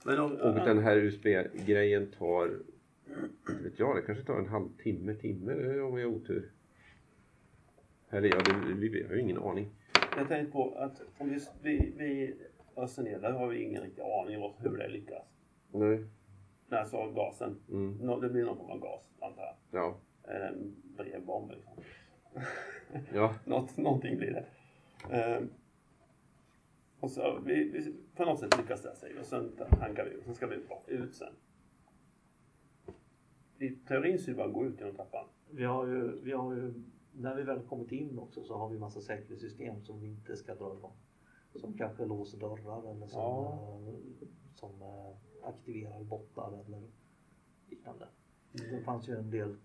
Men 0.07 0.19
om, 0.19 0.31
och 0.35 0.53
den 0.53 0.79
här 0.79 0.97
USB-grejen 0.97 2.11
tar, 2.11 2.45
inte 3.49 3.63
vet 3.63 3.79
jag, 3.79 3.95
det 3.95 4.01
kanske 4.01 4.23
tar 4.25 4.39
en 4.39 4.47
halvtimme, 4.47 5.13
timme 5.13 5.79
om 5.79 5.95
vi 5.95 6.01
har 6.03 6.09
otur. 6.09 6.51
Eller 8.09 8.29
ja, 8.29 8.35
det, 8.45 8.73
vi, 8.73 9.03
har 9.07 9.13
ju 9.13 9.21
ingen 9.21 9.37
aning. 9.37 9.69
Jag 10.17 10.27
tänkte 10.27 10.51
på 10.51 10.75
att 10.75 11.01
om 11.17 11.29
vi, 11.29 11.39
vi, 11.61 11.93
vi 11.97 12.35
öser 12.75 13.03
ner, 13.03 13.19
där 13.19 13.31
har 13.31 13.47
vi 13.47 13.63
ingen 13.63 13.83
riktig 13.83 14.01
aning 14.01 14.41
om 14.41 14.53
hur 14.57 14.77
det 14.77 14.87
lyckas. 14.87 15.23
Nej. 15.71 16.03
Nej, 16.67 16.79
alltså 16.79 17.11
gasen. 17.11 17.55
Mm. 17.69 17.97
Nå- 18.01 18.19
Det 18.19 18.29
blir 18.29 18.45
någon 18.45 18.57
form 18.57 18.69
av 18.71 18.79
gas, 18.79 19.09
antar 19.19 19.43
jag. 19.43 19.55
Ja. 19.81 19.97
En 20.33 20.75
brevbomb 20.97 21.51
liksom. 21.51 21.73
Ja. 23.13 23.35
Något, 23.45 23.77
någonting 23.77 24.17
blir 24.17 24.31
det. 24.31 24.45
Ehm, 25.15 25.49
och 26.99 27.11
så, 27.11 27.39
vi, 27.45 27.63
vi, 27.69 27.95
på 28.15 28.25
något 28.25 28.39
sätt 28.39 28.57
lyckas 28.57 28.81
det 28.81 28.95
vi 29.13 29.21
och 29.21 29.25
sen 29.25 29.51
hankar 29.79 30.05
vi 30.05 30.11
ut. 30.11 30.23
Sen 30.25 30.35
ska 30.35 30.47
vi 30.47 30.55
ut 30.87 31.15
sen. 31.15 31.33
I 33.59 33.69
teorin 33.69 34.19
så 34.19 34.31
är 34.31 34.31
det 34.31 34.37
bara 34.37 34.47
att 34.47 34.53
gå 34.53 34.65
ut 34.65 34.79
genom 34.79 34.95
trappan. 34.95 35.25
Vi 35.51 35.63
har 35.63 35.87
ju, 35.87 36.21
vi 36.21 36.31
har 36.31 36.53
ju, 36.55 36.73
när 37.11 37.35
vi 37.35 37.43
väl 37.43 37.59
kommit 37.67 37.91
in 37.91 38.19
också 38.19 38.43
så 38.43 38.57
har 38.57 38.69
vi 38.69 38.79
massa 38.79 39.01
säkerhetssystem 39.01 39.81
som 39.81 39.99
vi 40.01 40.07
inte 40.07 40.35
ska 40.37 40.55
dra 40.55 40.73
igång. 40.77 40.95
Som 41.55 41.77
kanske 41.77 42.05
låser 42.05 42.37
dörrar 42.39 42.91
eller 42.91 43.07
som, 43.07 43.21
Ja. 43.21 43.79
eh, 43.87 44.27
som 44.55 44.81
eh, 44.81 45.47
aktiverar 45.49 46.03
bottar 46.03 46.65
eller 46.65 46.83
liknande. 47.69 48.07
Det 48.51 48.81
fanns 48.81 49.09
ju 49.09 49.15
en 49.15 49.31
del 49.31 49.55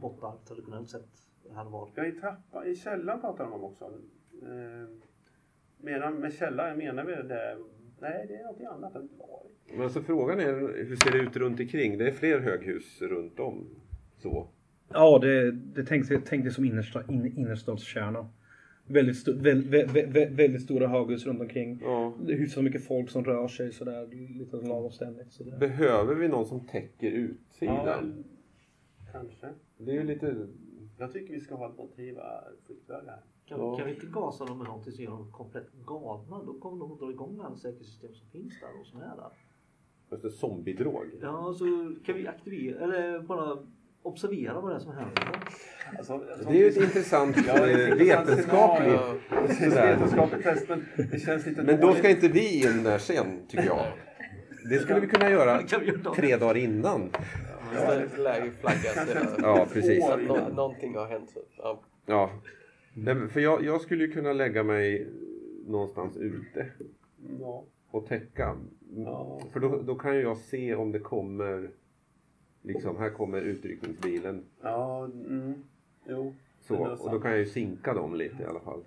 bottar 0.00 0.36
traditionellt 0.46 0.90
sett 0.90 1.08
här 1.50 1.66
och 1.66 1.72
var. 1.72 1.90
Ja, 1.94 2.06
i 2.06 2.12
trappan, 2.12 2.66
i 2.66 2.74
källaren 2.74 3.20
pratar 3.20 3.44
de 3.44 3.52
om 3.52 3.64
också. 3.64 3.84
Ehm, 4.42 5.00
menar, 5.80 6.10
med 6.10 6.32
källaren 6.32 6.78
menar 6.78 7.04
vi 7.04 7.12
det? 7.12 7.56
Nej, 8.00 8.24
det 8.28 8.34
är 8.34 8.42
någonting 8.42 8.66
annat 8.66 8.94
än 8.94 9.08
varit. 9.18 9.72
Men 9.72 9.82
alltså 9.82 10.02
frågan 10.02 10.40
är, 10.40 10.84
hur 10.84 10.96
ser 10.96 11.12
det 11.12 11.18
ut 11.18 11.36
runt 11.36 11.60
omkring? 11.60 11.98
Det 11.98 12.06
är 12.06 12.12
fler 12.12 12.40
höghus 12.40 13.02
runt 13.02 13.40
om. 13.40 13.66
Så. 14.16 14.48
Ja, 14.92 15.18
det, 15.18 15.52
det 15.52 15.84
tänk, 15.84 16.24
tänk 16.24 16.52
som 16.52 16.64
innersta, 16.64 17.04
in, 17.08 17.38
innerstadskärna. 17.38 18.28
Väldigt, 18.86 19.16
sto, 19.16 19.32
vä, 19.32 19.54
vä, 19.54 19.84
vä, 20.06 20.28
väldigt 20.30 20.62
stora 20.62 20.88
höghus 20.88 21.26
runt 21.26 21.40
omkring. 21.40 21.80
Ja. 21.82 22.14
Det 22.26 22.32
är 22.32 22.36
hyfsat 22.36 22.64
mycket 22.64 22.84
folk 22.84 23.10
som 23.10 23.24
rör 23.24 23.48
sig 23.48 23.72
sådär. 23.72 24.06
Lite 24.38 24.56
lagom 24.56 24.90
ständigt. 24.90 25.32
Sådär. 25.32 25.58
Behöver 25.58 26.14
vi 26.14 26.28
någon 26.28 26.46
som 26.46 26.66
täcker 26.66 27.10
utsidan? 27.10 28.24
kanske. 29.12 29.48
Det 29.76 29.90
är 29.90 29.94
ju 29.94 30.04
lite... 30.04 30.46
Jag 30.98 31.12
tycker 31.12 31.34
vi 31.34 31.40
ska 31.40 31.54
ha 31.54 31.66
alternativa 31.66 32.44
flyktvägar. 32.66 33.22
Kan, 33.48 33.60
Ja. 33.60 33.76
kan 33.76 33.86
vi 33.86 33.94
inte 33.94 34.06
gasa 34.06 34.44
dem 34.44 34.58
med 34.58 34.66
någonting 34.66 34.92
som 34.92 35.04
gör 35.04 35.10
dem 35.10 35.32
komplett 35.32 35.72
galna? 35.86 36.42
Då 36.46 36.54
kommer 36.60 36.78
de 36.80 36.92
att 36.92 36.98
dra 37.00 37.10
igång 37.10 37.40
alla 37.44 37.56
säkerhetssystem 37.56 38.14
som 38.14 38.28
finns 38.28 38.60
där 38.60 38.80
och 38.80 38.86
som 38.86 39.00
är 39.00 39.16
där. 39.16 39.30
Just 40.10 40.22
det, 40.22 40.30
zombiedrog. 40.30 41.06
Ja, 41.22 41.54
så 41.58 41.64
kan 42.06 42.14
vi 42.14 42.26
aktivera 42.28 42.84
eller 42.84 43.20
bara 43.20 43.58
observera 44.02 44.60
vad 44.60 44.70
det 44.70 44.76
är 44.76 44.80
som 44.80 44.92
händer. 44.92 45.40
Alltså, 45.98 46.18
Det 46.48 46.50
är 46.50 46.54
ju 46.62 46.68
ett 46.68 46.76
intressant 46.76 47.36
Ja, 47.46 47.66
det 47.66 47.94
vetenskapligt... 47.94 49.00
test, 50.42 50.68
men 50.68 50.84
det 51.10 51.18
känns 51.18 51.46
lite 51.46 51.62
Men 51.62 51.80
då 51.80 51.92
ska 51.92 52.10
inte 52.10 52.28
vi 52.28 52.64
in 52.66 52.82
där 52.82 52.98
sen, 52.98 53.46
tycker 53.48 53.66
jag. 53.66 53.86
Det 54.70 54.78
skulle 54.78 55.00
vi 55.00 55.06
kunna 55.06 55.30
göra 55.30 55.62
tre 56.16 56.36
dagar 56.36 56.56
innan. 56.56 57.10
Läge 58.18 58.50
flagga 58.50 58.90
Kanske 58.94 59.26
så 59.26 59.34
Ja, 59.42 59.66
precis. 59.72 60.04
att 60.04 60.22
nå- 60.22 60.48
någonting 60.48 60.96
har 60.96 61.06
hänt. 61.06 61.30
Ja. 61.58 61.80
Ja. 62.06 62.30
Nej, 62.94 63.28
För 63.28 63.40
jag, 63.40 63.64
jag 63.64 63.80
skulle 63.80 64.04
ju 64.04 64.12
kunna 64.12 64.32
lägga 64.32 64.62
mig 64.62 65.08
någonstans 65.66 66.16
ute 66.16 66.66
Ja. 67.40 67.64
och 67.90 68.06
täcka. 68.06 68.56
Ja. 68.96 69.40
För 69.52 69.60
då, 69.60 69.82
då 69.82 69.94
kan 69.94 70.14
ju 70.16 70.20
jag 70.22 70.38
se 70.38 70.74
om 70.74 70.92
det 70.92 70.98
kommer... 70.98 71.70
Liksom, 72.62 72.96
här 72.96 73.10
kommer 73.10 73.40
utryckningsbilen. 73.42 74.44
Ja, 74.62 75.04
mm. 75.04 75.54
Jo. 76.08 76.34
Så, 76.60 76.76
och 76.76 77.10
då 77.10 77.20
kan 77.20 77.30
jag 77.30 77.40
ju 77.40 77.46
sinka 77.46 77.94
dem 77.94 78.14
lite 78.14 78.42
i 78.42 78.46
alla 78.46 78.60
fall. 78.60 78.84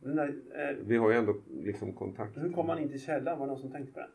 Nej, 0.00 0.28
eh, 0.54 0.76
Vi 0.86 0.96
har 0.96 1.10
ju 1.10 1.16
ändå 1.16 1.34
liksom 1.50 1.92
kontakt. 1.92 2.36
hur 2.38 2.52
kom 2.52 2.66
man 2.66 2.78
in 2.78 2.88
till 2.88 3.00
källaren? 3.00 3.38
Var 3.38 3.46
det 3.46 3.52
någon 3.52 3.60
som 3.60 3.70
tänkte 3.70 3.92
på 3.92 4.00
det? 4.00 4.08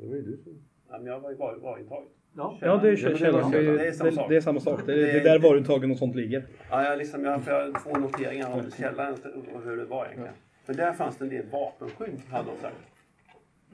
Det 0.00 0.06
var 0.08 0.14
ju 0.16 0.22
du 0.22 0.36
som... 0.36 0.52
Ja, 0.88 0.98
men 0.98 1.06
jag 1.06 1.20
var 1.20 1.30
ju 1.30 1.36
var, 1.36 1.56
var 1.56 1.78
intaget. 1.78 2.12
Ja, 2.36 2.58
Ja, 2.60 2.76
det 2.76 2.88
är 2.88 3.02
men 3.02 3.12
det 3.12 3.18
källan. 3.18 3.50
Det, 3.50 3.56
källan. 3.58 3.74
är- 3.74 3.78
Det 3.78 3.86
är 3.88 3.92
samma 3.92 4.10
det, 4.10 4.16
sak. 4.16 4.28
det 4.28 4.36
är 4.36 4.40
samma 4.40 4.60
sak. 4.60 4.80
Det, 4.86 4.94
det, 4.94 5.02
Det 5.02 5.10
är- 5.10 5.20
är 5.20 5.24
där 5.24 5.38
varuuttagen 5.38 5.90
och 5.90 5.96
sånt 5.98 6.14
ligger. 6.16 6.46
Ja, 6.70 6.84
jag, 6.84 6.98
liksom, 6.98 7.24
jag, 7.24 7.30
har 7.38 7.82
två 7.84 7.98
noteringar 8.00 8.52
om 8.52 8.70
källaren 8.70 9.14
och 9.54 9.62
hur 9.62 9.76
det 9.76 9.84
var 9.84 10.04
egentligen. 10.04 10.34
För 10.64 10.74
där 10.74 10.92
fanns 10.92 11.16
det 11.18 11.24
en 11.24 11.28
del 11.30 11.46
vapenskydd, 11.50 12.20
hade 12.30 12.48
de 12.50 12.56
sagt. 12.60 12.76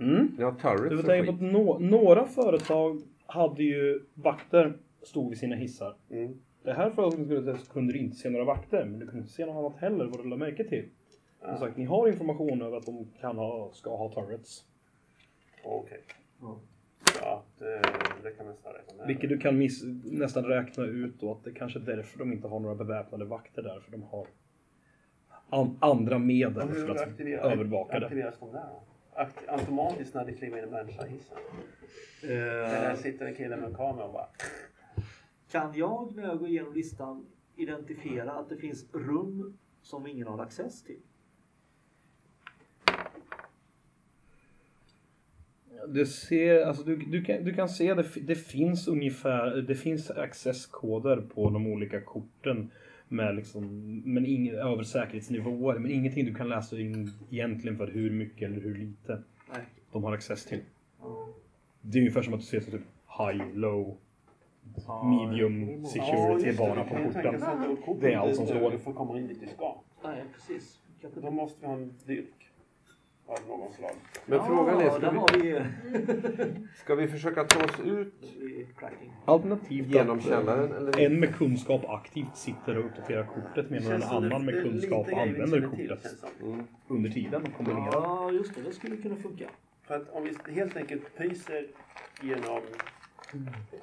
Mm. 0.00 0.28
Ja, 0.38 0.56
turrets 0.62 0.90
Du 0.96 1.02
tänka 1.02 1.32
på 1.32 1.36
att 1.36 1.52
nå, 1.52 1.78
några 1.78 2.24
företag 2.26 3.00
hade 3.26 3.62
ju 3.62 4.00
vakter 4.14 4.72
stod 5.02 5.28
vid 5.30 5.38
sina 5.38 5.56
hissar. 5.56 5.96
Mm. 6.10 6.34
Det 6.64 6.72
här 6.72 6.90
företaget 6.90 7.26
skulle- 7.26 7.56
kunde 7.72 7.92
du 7.92 7.98
inte 7.98 8.16
se 8.16 8.30
några 8.30 8.44
vakter, 8.44 8.84
men 8.84 8.98
du 8.98 9.06
kunde 9.06 9.20
inte 9.20 9.32
se 9.32 9.46
något 9.46 9.56
annat 9.56 9.80
heller 9.80 10.04
vad 10.04 10.18
du 10.24 10.28
lade 10.28 10.40
märke 10.40 10.64
till. 10.64 10.88
Som 11.44 11.58
sagt, 11.58 11.76
ni 11.76 11.84
har 11.84 12.08
information 12.08 12.62
över 12.62 12.76
att 12.76 12.86
de 12.86 13.08
kan 13.20 13.36
ha, 13.38 13.70
ska 13.72 13.96
ha 13.96 14.12
turrets. 14.12 14.64
Okej. 15.64 16.00
Ja. 16.40 16.60
Ja, 17.20 17.42
det, 17.58 17.82
det 18.22 18.30
kan 18.30 18.46
nästan 18.46 18.72
räkna 18.72 18.96
med. 18.96 19.06
Vilket 19.06 19.30
du 19.30 19.38
kan 19.38 19.58
miss, 19.58 19.82
nästan 20.04 20.44
räkna 20.44 20.84
ut 20.84 21.20
då 21.20 21.32
att 21.32 21.44
det 21.44 21.52
kanske 21.52 21.78
är 21.78 21.82
därför 21.82 22.18
de 22.18 22.32
inte 22.32 22.48
har 22.48 22.60
några 22.60 22.74
beväpnade 22.74 23.24
vakter 23.24 23.62
där. 23.62 23.80
För 23.80 23.90
de 23.92 24.02
har 24.02 24.26
an, 25.50 25.78
andra 25.80 26.18
medel 26.18 26.68
för 26.68 26.88
att 26.88 27.00
aktiverar, 27.00 27.52
övervaka 27.52 27.98
det. 27.98 28.06
aktiveras 28.06 28.38
de 28.40 28.52
där 28.52 28.66
då? 28.70 28.82
Akt, 29.20 29.48
automatiskt 29.48 30.14
när 30.14 30.24
det 30.24 30.32
kliver 30.32 30.58
in 30.58 30.64
en 30.64 30.70
människa 30.70 31.06
i 31.06 31.10
hissen? 31.10 31.36
Eller 32.22 32.90
Eh, 32.90 32.96
sitter 32.96 33.26
en 33.26 33.34
kille 33.34 33.56
med 33.56 33.64
en 33.68 33.74
kamera 33.74 34.04
och 34.04 34.12
bara... 34.12 34.28
kan 35.50 35.74
jag 35.74 36.16
när 36.16 36.22
jag 36.22 36.38
går 36.38 36.48
igenom 36.48 36.72
listan 36.74 37.26
identifiera 37.56 38.32
att 38.32 38.48
det 38.48 38.56
finns 38.56 38.94
rum 38.94 39.58
som 39.82 40.06
ingen 40.06 40.26
har 40.26 40.42
access 40.42 40.82
till? 40.82 41.00
Du 45.86 46.06
ser, 46.06 46.66
alltså 46.66 46.84
du, 46.84 46.96
du, 46.96 47.24
kan, 47.24 47.44
du 47.44 47.54
kan 47.54 47.68
se 47.68 47.94
det, 47.94 48.04
det 48.22 48.34
finns 48.34 48.88
ungefär, 48.88 49.56
det 49.56 49.74
finns 49.74 50.10
accesskoder 50.10 51.16
på 51.16 51.50
de 51.50 51.66
olika 51.66 52.00
korten. 52.00 52.70
Med 53.10 53.36
liksom, 53.36 53.96
men 54.04 54.26
ingen, 54.26 54.54
över 54.54 54.82
säkerhetsnivåer, 54.82 55.78
men 55.78 55.90
ingenting 55.90 56.24
du 56.24 56.34
kan 56.34 56.48
läsa 56.48 56.78
in 56.78 57.10
egentligen 57.30 57.76
för 57.76 57.86
hur 57.86 58.10
mycket 58.10 58.50
eller 58.50 58.60
hur 58.60 58.74
lite 58.74 59.22
Nej. 59.54 59.62
de 59.92 60.04
har 60.04 60.12
access 60.12 60.44
till. 60.44 60.60
Ja. 61.00 61.28
Det 61.80 61.98
är 61.98 62.00
ungefär 62.00 62.22
som 62.22 62.34
att 62.34 62.40
du 62.40 62.46
ser 62.46 62.60
så 62.60 62.70
typ 62.70 62.80
high, 63.18 63.54
low, 63.54 63.96
Ja, 64.86 65.04
medium 65.04 65.84
security 65.84 66.50
det, 66.50 66.58
bara 66.58 66.84
på 66.84 66.94
korten. 66.94 68.00
Det 68.00 68.12
är 68.12 68.18
allt 68.18 68.36
som 68.36 68.46
står. 68.46 68.70
Du 68.70 68.78
får 68.78 68.92
komma 68.92 69.18
in 69.18 69.26
dit 69.26 69.40
du 69.40 69.46
ska. 69.46 69.80
Nej, 70.04 70.24
precis. 70.34 70.78
Då 71.14 71.30
måste 71.30 71.60
vi 71.60 71.66
ha 71.66 71.74
en 71.74 71.94
dyrk. 72.06 72.37
Av 73.28 73.38
någon 73.48 73.72
slag. 73.72 73.90
Men 74.26 74.44
frågan 74.46 74.80
är, 74.80 74.90
ska 74.90 75.10
vi, 75.10 75.16
har 75.16 75.28
vi, 75.38 75.62
ska 76.76 76.94
vi 76.94 77.08
försöka 77.08 77.44
ta 77.44 77.64
oss 77.64 77.80
ut. 77.84 78.14
Alternativt 79.24 79.86
genom 79.86 80.20
källaren? 80.20 80.72
Eller? 80.72 81.00
En 81.00 81.20
med 81.20 81.34
kunskap 81.34 81.84
aktivt 81.88 82.36
sitter 82.36 82.78
och 82.78 82.84
uppdaterar 82.84 83.24
kortet 83.26 83.70
medan 83.70 83.92
en 83.92 84.02
annan 84.02 84.30
det- 84.30 84.38
med 84.38 84.54
det 84.54 84.62
kunskap 84.62 85.06
använder 85.12 85.60
kortet 85.60 86.02
det. 86.40 86.44
Mm. 86.46 86.64
under 86.88 87.10
tiden 87.10 87.42
och 87.42 87.54
kombinerar. 87.56 87.92
Ja, 87.92 88.30
just 88.32 88.54
det. 88.54 88.60
Det 88.62 88.72
skulle 88.72 88.96
kunna 88.96 89.16
funka. 89.16 89.44
För 89.82 89.94
att 89.96 90.08
om 90.10 90.24
vi 90.24 90.52
helt 90.52 90.76
enkelt 90.76 91.16
pyser 91.16 91.66
genom 92.22 92.60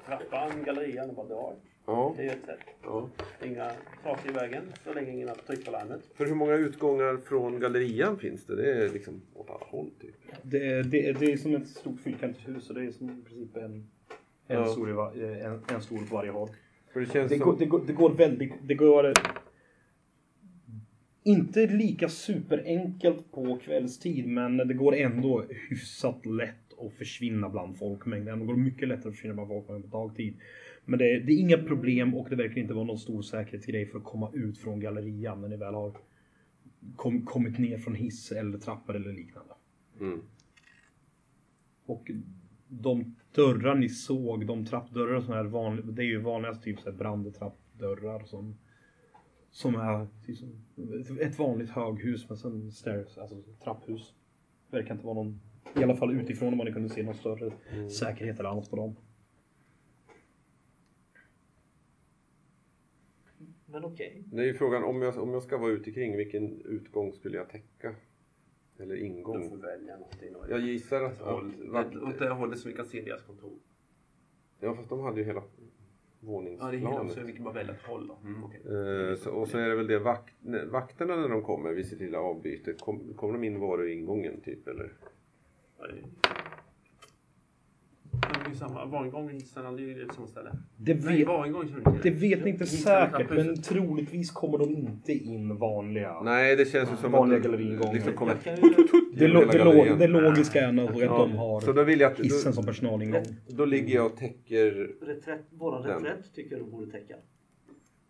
trappan, 0.06 0.64
gallerian 0.64 1.10
och 1.10 1.16
bara 1.16 1.26
drar. 1.26 1.54
Ja, 1.86 2.14
Det 2.16 2.22
är 2.22 2.30
ett 2.32 2.44
sätt. 2.46 2.58
ja. 2.82 3.08
Inga 3.44 3.70
saker 4.04 4.30
i 4.30 4.32
vägen 4.32 4.62
så 4.84 4.92
länge 4.94 5.10
ingen 5.10 5.28
har 5.28 5.34
tryckt 5.34 5.64
på 5.64 5.70
larmet. 5.70 6.00
För 6.14 6.26
hur 6.26 6.34
många 6.34 6.54
utgångar 6.54 7.16
från 7.16 7.60
gallerian 7.60 8.18
finns 8.18 8.44
det? 8.46 8.56
Det 8.56 8.72
är 8.84 8.88
liksom 8.88 9.22
åt 9.34 9.50
alla 9.50 9.64
håll 9.64 9.90
typ. 10.00 10.14
Det, 10.42 10.66
är- 10.68 10.82
det, 10.84 11.08
är- 11.08 11.14
det 11.14 11.32
är 11.32 11.36
som 11.36 11.54
ett 11.54 11.68
stort 11.68 12.00
fyrkantigt 12.00 12.48
hus 12.48 12.68
och 12.68 12.74
det 12.74 12.84
är 12.84 12.90
som 12.90 13.10
i 13.10 13.22
princip 13.28 13.56
en, 13.56 13.62
en, 13.64 13.82
Ja. 14.46 14.66
stor, 14.66 15.16
en, 15.22 15.60
en 15.74 15.80
stor 15.82 15.98
på 15.98 16.14
varje 16.16 16.30
håll. 16.30 16.48
För 16.92 17.00
det 17.00 17.06
känns 17.12 17.30
Det 17.32 17.38
som... 17.38 17.44
går, 17.46 17.56
det, 17.58 17.66
går, 17.66 17.82
det 17.86 17.92
går 17.92 18.10
väldigt... 18.14 18.52
Det 18.62 18.74
går... 18.74 19.12
Inte 21.22 21.66
lika 21.66 22.08
superenkelt 22.08 23.32
på 23.32 23.56
kvällstid 23.56 24.26
men 24.28 24.56
det 24.56 24.74
går 24.74 24.94
ändå 24.94 25.44
hyfsat 25.70 26.26
lätt 26.26 26.78
att 26.78 26.92
försvinna 26.92 27.48
bland 27.48 27.78
folkmängden. 27.78 28.38
Det 28.40 28.46
går 28.46 28.56
mycket 28.56 28.88
lättare 28.88 29.08
att 29.08 29.14
försvinna 29.14 29.34
bland 29.34 29.48
folkmängden 29.48 29.90
på 29.90 29.96
dagtid. 30.06 30.34
Men 30.88 30.98
det, 30.98 31.20
det 31.20 31.32
är 31.32 31.38
inga 31.38 31.58
problem 31.58 32.14
och 32.14 32.28
det 32.30 32.36
verkar 32.36 32.60
inte 32.60 32.74
vara 32.74 32.84
någon 32.84 32.98
stor 32.98 33.22
säkerhetsgrej 33.22 33.86
för 33.86 33.98
att 33.98 34.04
komma 34.04 34.30
ut 34.34 34.58
från 34.58 34.80
gallerian 34.80 35.40
när 35.40 35.48
ni 35.48 35.56
väl 35.56 35.74
har 35.74 35.96
kom, 36.96 37.24
kommit 37.24 37.58
ner 37.58 37.78
från 37.78 37.94
hiss 37.94 38.32
eller 38.32 38.58
trappor 38.58 38.96
eller 38.96 39.12
liknande. 39.12 39.54
Mm. 40.00 40.20
Och 41.86 42.10
de 42.68 43.16
dörrar 43.34 43.74
ni 43.74 43.88
såg, 43.88 44.46
de 44.46 44.66
trappdörrar 44.66 45.20
som 45.20 45.34
är 45.34 45.44
vanliga, 45.44 45.86
det 45.86 46.02
är 46.02 46.06
ju 46.06 46.20
vanligast 46.20 46.62
typ 46.62 46.80
så 46.80 46.90
här 46.90 46.96
brandtrappdörrar 46.96 48.24
som 48.24 48.56
som 49.50 49.74
är 49.74 50.06
typ 50.26 50.38
som 51.06 51.18
ett 51.20 51.38
vanligt 51.38 51.70
höghus 51.70 52.28
med 52.28 52.38
sen 52.38 52.70
stairs, 52.72 53.18
alltså 53.18 53.42
trapphus. 53.64 54.14
Verkar 54.70 54.94
inte 54.94 55.06
vara 55.06 55.14
någon, 55.14 55.40
i 55.80 55.82
alla 55.82 55.96
fall 55.96 56.20
utifrån 56.20 56.52
om 56.52 56.58
man 56.58 56.72
kunde 56.72 56.88
se 56.88 57.02
någon 57.02 57.14
större 57.14 57.52
säkerhet 57.90 58.40
eller 58.40 58.48
annat 58.48 58.70
på 58.70 58.76
dem. 58.76 58.96
Men 63.66 63.84
okej. 63.84 64.22
Det 64.32 64.42
är 64.42 64.46
ju 64.46 64.54
frågan 64.54 64.84
om 64.84 65.02
jag, 65.02 65.18
om 65.18 65.32
jag 65.32 65.42
ska 65.42 65.58
vara 65.58 65.70
ute 65.72 65.90
kring 65.92 66.16
vilken 66.16 66.60
utgång 66.64 67.12
skulle 67.12 67.36
jag 67.36 67.48
täcka? 67.48 67.94
Eller 68.78 68.94
Du 68.94 69.00
får 69.00 69.06
ingång? 69.06 69.60
välja 69.60 69.96
någonting. 69.96 70.34
Jag 70.50 70.60
gissar 70.60 71.02
att... 71.02 71.18
Håll, 71.18 71.52
att, 71.76 71.96
åt- 71.96 72.18
det 72.18 72.28
hållet 72.30 72.58
som 72.58 72.70
vi 72.70 72.76
kan 72.76 72.86
se 72.86 73.00
deras 73.02 73.22
kontor. 73.22 73.58
ja 74.60 74.74
fast 74.74 74.88
de 74.88 75.00
hade 75.00 75.20
ju 75.20 75.26
hela 75.26 75.42
Ja, 76.20 76.40
det 76.42 76.48
är 76.50 76.52
hela, 76.52 76.90
våningsplanet. 76.90 77.12
så 77.12 77.20
vi 77.20 77.32
kan 77.32 77.44
bara 77.44 77.54
välja 77.54 77.74
ett 77.74 77.82
håll 77.82 78.06
då. 78.08 78.18
Mm, 78.24 78.44
okej. 78.44 78.60
Eh, 78.66 79.14
så, 79.16 79.30
och 79.30 79.48
så 79.48 79.58
är 79.58 79.68
det 79.68 79.76
väl 79.76 79.86
det 79.86 79.98
vakt, 79.98 80.34
nej, 80.40 80.66
vakterna 80.66 81.16
när 81.16 81.28
de 81.28 81.42
kommer 81.42 81.72
vid 81.72 81.86
sitt 81.86 82.00
lilla 82.00 82.20
avbyte. 82.20 82.72
Kom, 82.72 83.14
kommer 83.14 83.32
de 83.32 83.44
in 83.44 83.60
var 83.60 83.86
i 83.86 83.92
ingången 83.92 84.40
typ 84.40 84.68
eller? 84.68 84.92
Ja, 85.78 85.86
det- 85.86 86.28
det 88.20 88.50
är 88.50 88.54
samma. 88.54 88.86
Det 89.76 89.92
är 90.02 90.14
sånt 90.14 90.30
ställe. 90.30 90.50
Det 90.76 90.94
vet, 90.94 91.26
det 91.84 92.02
till. 92.02 92.14
vet 92.14 92.44
ni 92.44 92.50
inte 92.50 92.66
säkert, 92.66 93.30
men 93.30 93.62
troligtvis 93.62 94.30
kommer 94.30 94.58
de 94.58 94.70
inte 94.70 95.12
in 95.12 95.56
vanliga. 95.56 96.20
Nej 96.22 96.56
det 96.56 96.64
känns 96.64 96.92
ju 96.92 96.96
som 96.96 97.12
Vanliga 97.12 97.38
att 97.38 97.44
galleriingångar. 97.44 97.94
liksom 97.94 98.12
kommer 98.12 98.34
Det, 98.44 99.28
lo, 99.28 99.40
det, 99.40 99.58
lo, 99.58 99.64
gallerian. 99.64 99.98
det 99.98 100.06
logiska 100.06 100.60
är 100.60 100.72
nog 100.72 100.88
att 100.88 101.18
de 101.18 101.32
har 101.32 101.60
Så 101.60 101.72
då 101.72 101.82
vill 101.82 102.00
jag 102.00 102.12
att 102.12 102.20
hissen 102.20 102.50
då, 102.50 102.54
som 102.54 102.66
personalingång. 102.66 103.24
då 103.48 103.64
ligger 103.64 103.94
jag 103.94 104.06
och 104.06 104.16
täcker 104.16 104.70
reträtt, 105.02 105.46
våran 105.50 105.82
reträtt 105.82 106.34
tycker 106.34 106.56
jag 106.56 106.66
du 106.66 106.70
borde 106.70 106.90
täcka. 106.90 107.14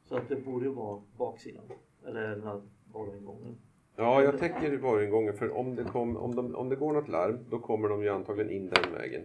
Så 0.08 0.16
att 0.16 0.28
det 0.28 0.36
borde 0.36 0.68
vara 0.68 1.02
baksidan. 1.18 1.64
Eller 2.08 2.28
den 2.30 2.42
här 2.42 2.62
varuingången. 2.92 3.56
Ja, 3.96 4.22
jag 4.22 4.38
täcker 4.38 4.76
varuingången 4.76 5.34
för 5.34 5.56
om 5.56 5.74
det, 5.74 5.84
kom, 5.84 6.16
om, 6.16 6.34
de, 6.34 6.54
om 6.54 6.68
det 6.68 6.76
går 6.76 6.92
något 6.92 7.08
larm 7.08 7.38
då 7.50 7.58
kommer 7.58 7.88
de 7.88 8.02
ju 8.02 8.08
antagligen 8.08 8.50
in 8.50 8.70
den 8.70 8.92
vägen. 8.92 9.22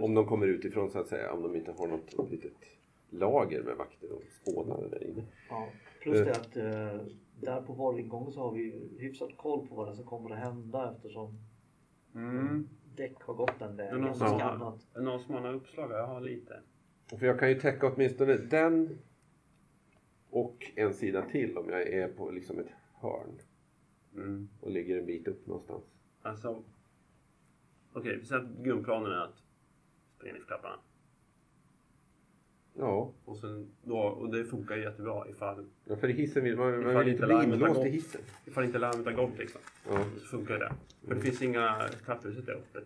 Om 0.00 0.14
de 0.14 0.26
kommer 0.26 0.46
utifrån 0.46 0.90
så 0.90 0.98
att 0.98 1.08
säga, 1.08 1.32
om 1.32 1.42
de 1.42 1.56
inte 1.56 1.72
har 1.72 1.86
något 1.88 2.30
litet 2.30 2.52
lager 3.10 3.62
med 3.62 3.76
vakter 3.76 4.12
och 4.12 4.22
spånare 4.42 4.88
där 4.88 5.04
inne. 5.04 5.22
Ja, 5.50 5.68
plus 6.02 6.18
det 6.18 6.30
att 6.30 6.56
eh, 6.56 7.06
där 7.40 7.62
på 7.62 7.72
varuingången 7.72 8.32
så 8.32 8.40
har 8.40 8.52
vi 8.52 8.60
ju 8.62 8.98
hyfsat 8.98 9.30
koll 9.36 9.68
på 9.68 9.74
vad 9.74 9.88
det 9.88 9.94
som 9.96 10.04
kommer 10.04 10.30
att 10.30 10.38
hända 10.38 10.92
eftersom 10.96 11.38
Mm. 12.14 12.68
däck 12.96 13.22
har 13.22 13.34
gått 13.34 13.58
den 13.58 13.76
vägen 13.76 14.00
någon 14.00 14.10
och 14.10 14.16
som 14.16 14.26
har, 14.40 14.78
någon 15.00 15.20
som 15.20 15.34
har 15.34 15.40
några 15.40 15.56
uppslag? 15.56 15.90
Jag 15.92 16.06
har 16.06 16.20
lite. 16.20 16.60
För 17.18 17.26
jag 17.26 17.38
kan 17.38 17.48
ju 17.48 17.60
täcka 17.60 17.92
åtminstone 17.94 18.36
den 18.36 18.98
och 20.30 20.72
en 20.76 20.94
sida 20.94 21.22
till 21.22 21.58
om 21.58 21.68
jag 21.70 21.82
är 21.88 22.08
på 22.08 22.30
liksom 22.30 22.58
ett 22.58 22.70
hörn 22.94 23.38
Mm. 24.14 24.48
och 24.60 24.70
ligger 24.70 24.98
en 24.98 25.06
bit 25.06 25.28
upp 25.28 25.46
någonstans. 25.46 25.84
Alltså. 26.22 26.62
Okej, 27.96 28.18
vi 28.20 28.26
säger 28.26 28.42
att 28.42 28.48
grundplanen 28.64 29.12
är 29.12 29.16
att 29.16 29.42
springa 30.16 30.34
ner 30.34 30.40
för 30.40 30.46
trapporna. 30.48 30.78
Ja, 32.74 33.12
Och, 33.24 33.38
sen, 33.38 33.70
då, 33.82 33.98
och 33.98 34.32
det 34.32 34.44
funkar 34.44 34.76
jättebra 34.76 35.28
ifall, 35.28 35.66
ja, 35.84 35.96
för 35.96 36.08
i 36.08 36.12
hissen 36.12 36.44
vill 36.44 36.56
man, 36.56 36.84
man 36.84 36.98
vill 36.98 37.08
inte 37.08 37.26
bli 37.26 37.34
inlåst 37.44 37.86
i 37.86 37.88
hissen. 37.88 38.20
ifall 38.44 38.64
inte 38.64 38.78
larmet 38.78 39.06
har 39.06 39.12
gått 39.12 39.38
liksom. 39.38 39.60
Ja. 39.88 40.04
Så 40.20 40.26
funkar 40.26 40.58
det. 40.58 40.72
För 41.08 41.14
det 41.14 41.20
finns 41.20 41.42
inga 41.42 41.88
trapphuset 42.04 42.46
där 42.46 42.54
uppe. 42.54 42.80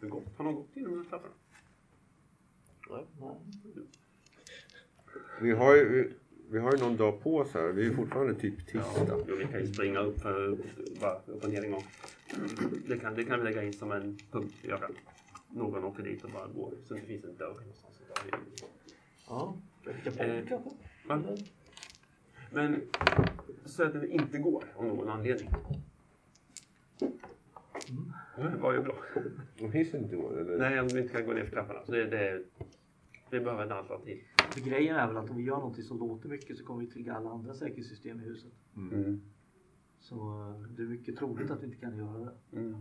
Hur 0.00 0.08
gått? 0.08 0.36
Har 0.36 0.44
någon 0.44 0.54
gått 0.54 0.76
inom 0.76 0.90
de 0.90 0.98
här 0.98 1.04
trapporna? 1.10 1.34
Nej. 2.90 3.36
Vi 5.40 5.52
har 5.52 5.76
ju 5.76 5.88
vi, 5.88 6.12
vi 6.50 6.58
har 6.58 6.72
ju 6.72 6.78
någon 6.78 6.96
dag 6.96 7.22
på 7.22 7.36
oss 7.36 7.54
här. 7.54 7.68
Vi 7.72 7.86
är 7.86 7.94
fortfarande 7.94 8.34
typ 8.34 8.66
tisdag. 8.66 9.24
Jo, 9.28 9.36
vi 9.36 9.44
kan 9.46 9.60
ju 9.60 9.66
springa 9.66 9.98
upp, 9.98 10.20
för, 10.20 10.56
bara 11.00 11.18
upp 11.26 11.44
och 11.44 11.50
ner 11.50 11.64
en 11.64 11.70
gång. 11.70 11.84
Det 12.88 12.98
kan, 12.98 13.14
det 13.14 13.24
kan 13.24 13.38
vi 13.38 13.44
lägga 13.44 13.62
in 13.62 13.72
som 13.72 13.92
en 13.92 14.18
punkt 14.30 14.54
vi 14.62 14.68
gör. 14.68 14.90
Någon 15.50 15.84
åker 15.84 16.02
dit 16.02 16.24
och 16.24 16.30
bara 16.30 16.46
går. 16.46 16.74
Så 16.84 16.94
det 16.94 17.00
finns 17.00 17.24
en 17.24 17.36
dörr 17.36 17.54
någonstans. 17.60 18.02
Där. 18.30 18.40
Ja, 19.28 19.56
Eh? 20.16 20.60
Va? 21.06 21.22
Men 22.52 22.80
så 23.64 23.82
att 23.82 23.92
det 23.92 24.08
inte 24.08 24.38
går 24.38 24.64
av 24.76 24.84
någon 24.84 25.08
anledning. 25.08 25.50
Mm. 27.88 28.52
Det 28.52 28.58
var 28.58 28.72
ju 28.72 28.82
bra. 28.82 28.96
Om 29.60 29.72
hissen 29.72 30.04
inte 30.04 30.16
går 30.16 30.40
eller? 30.40 30.58
Nej, 30.58 30.80
om 30.80 30.88
vi 30.88 31.00
inte 31.00 31.12
kan 31.12 31.26
gå 31.26 31.32
ner 31.32 31.44
för 31.44 31.50
trapporna. 31.50 31.84
Så 31.84 31.92
det, 31.92 32.04
det, 32.06 32.42
vi 33.30 33.40
behöver 33.40 33.66
ett 33.66 33.72
alternativ. 33.72 34.22
För 34.36 34.60
grejen 34.60 34.96
är 34.96 35.06
väl 35.06 35.16
att 35.16 35.30
om 35.30 35.36
vi 35.36 35.42
gör 35.42 35.56
någonting 35.56 35.84
som 35.84 35.98
låter 35.98 36.28
mycket 36.28 36.58
så 36.58 36.64
kommer 36.64 36.80
vi 36.80 36.86
trigga 36.86 37.14
alla 37.14 37.30
andra 37.30 37.54
säkerhetssystem 37.54 38.20
i 38.20 38.24
huset. 38.24 38.52
Mm. 38.76 39.20
Så 40.04 40.14
eh, 40.16 40.68
det 40.76 40.82
är 40.82 40.86
mycket 40.86 41.16
troligt 41.16 41.50
att 41.50 41.62
vi 41.62 41.66
inte 41.66 41.76
kan 41.78 41.96
göra 41.98 42.18
det. 42.18 42.56
Mm. 42.58 42.76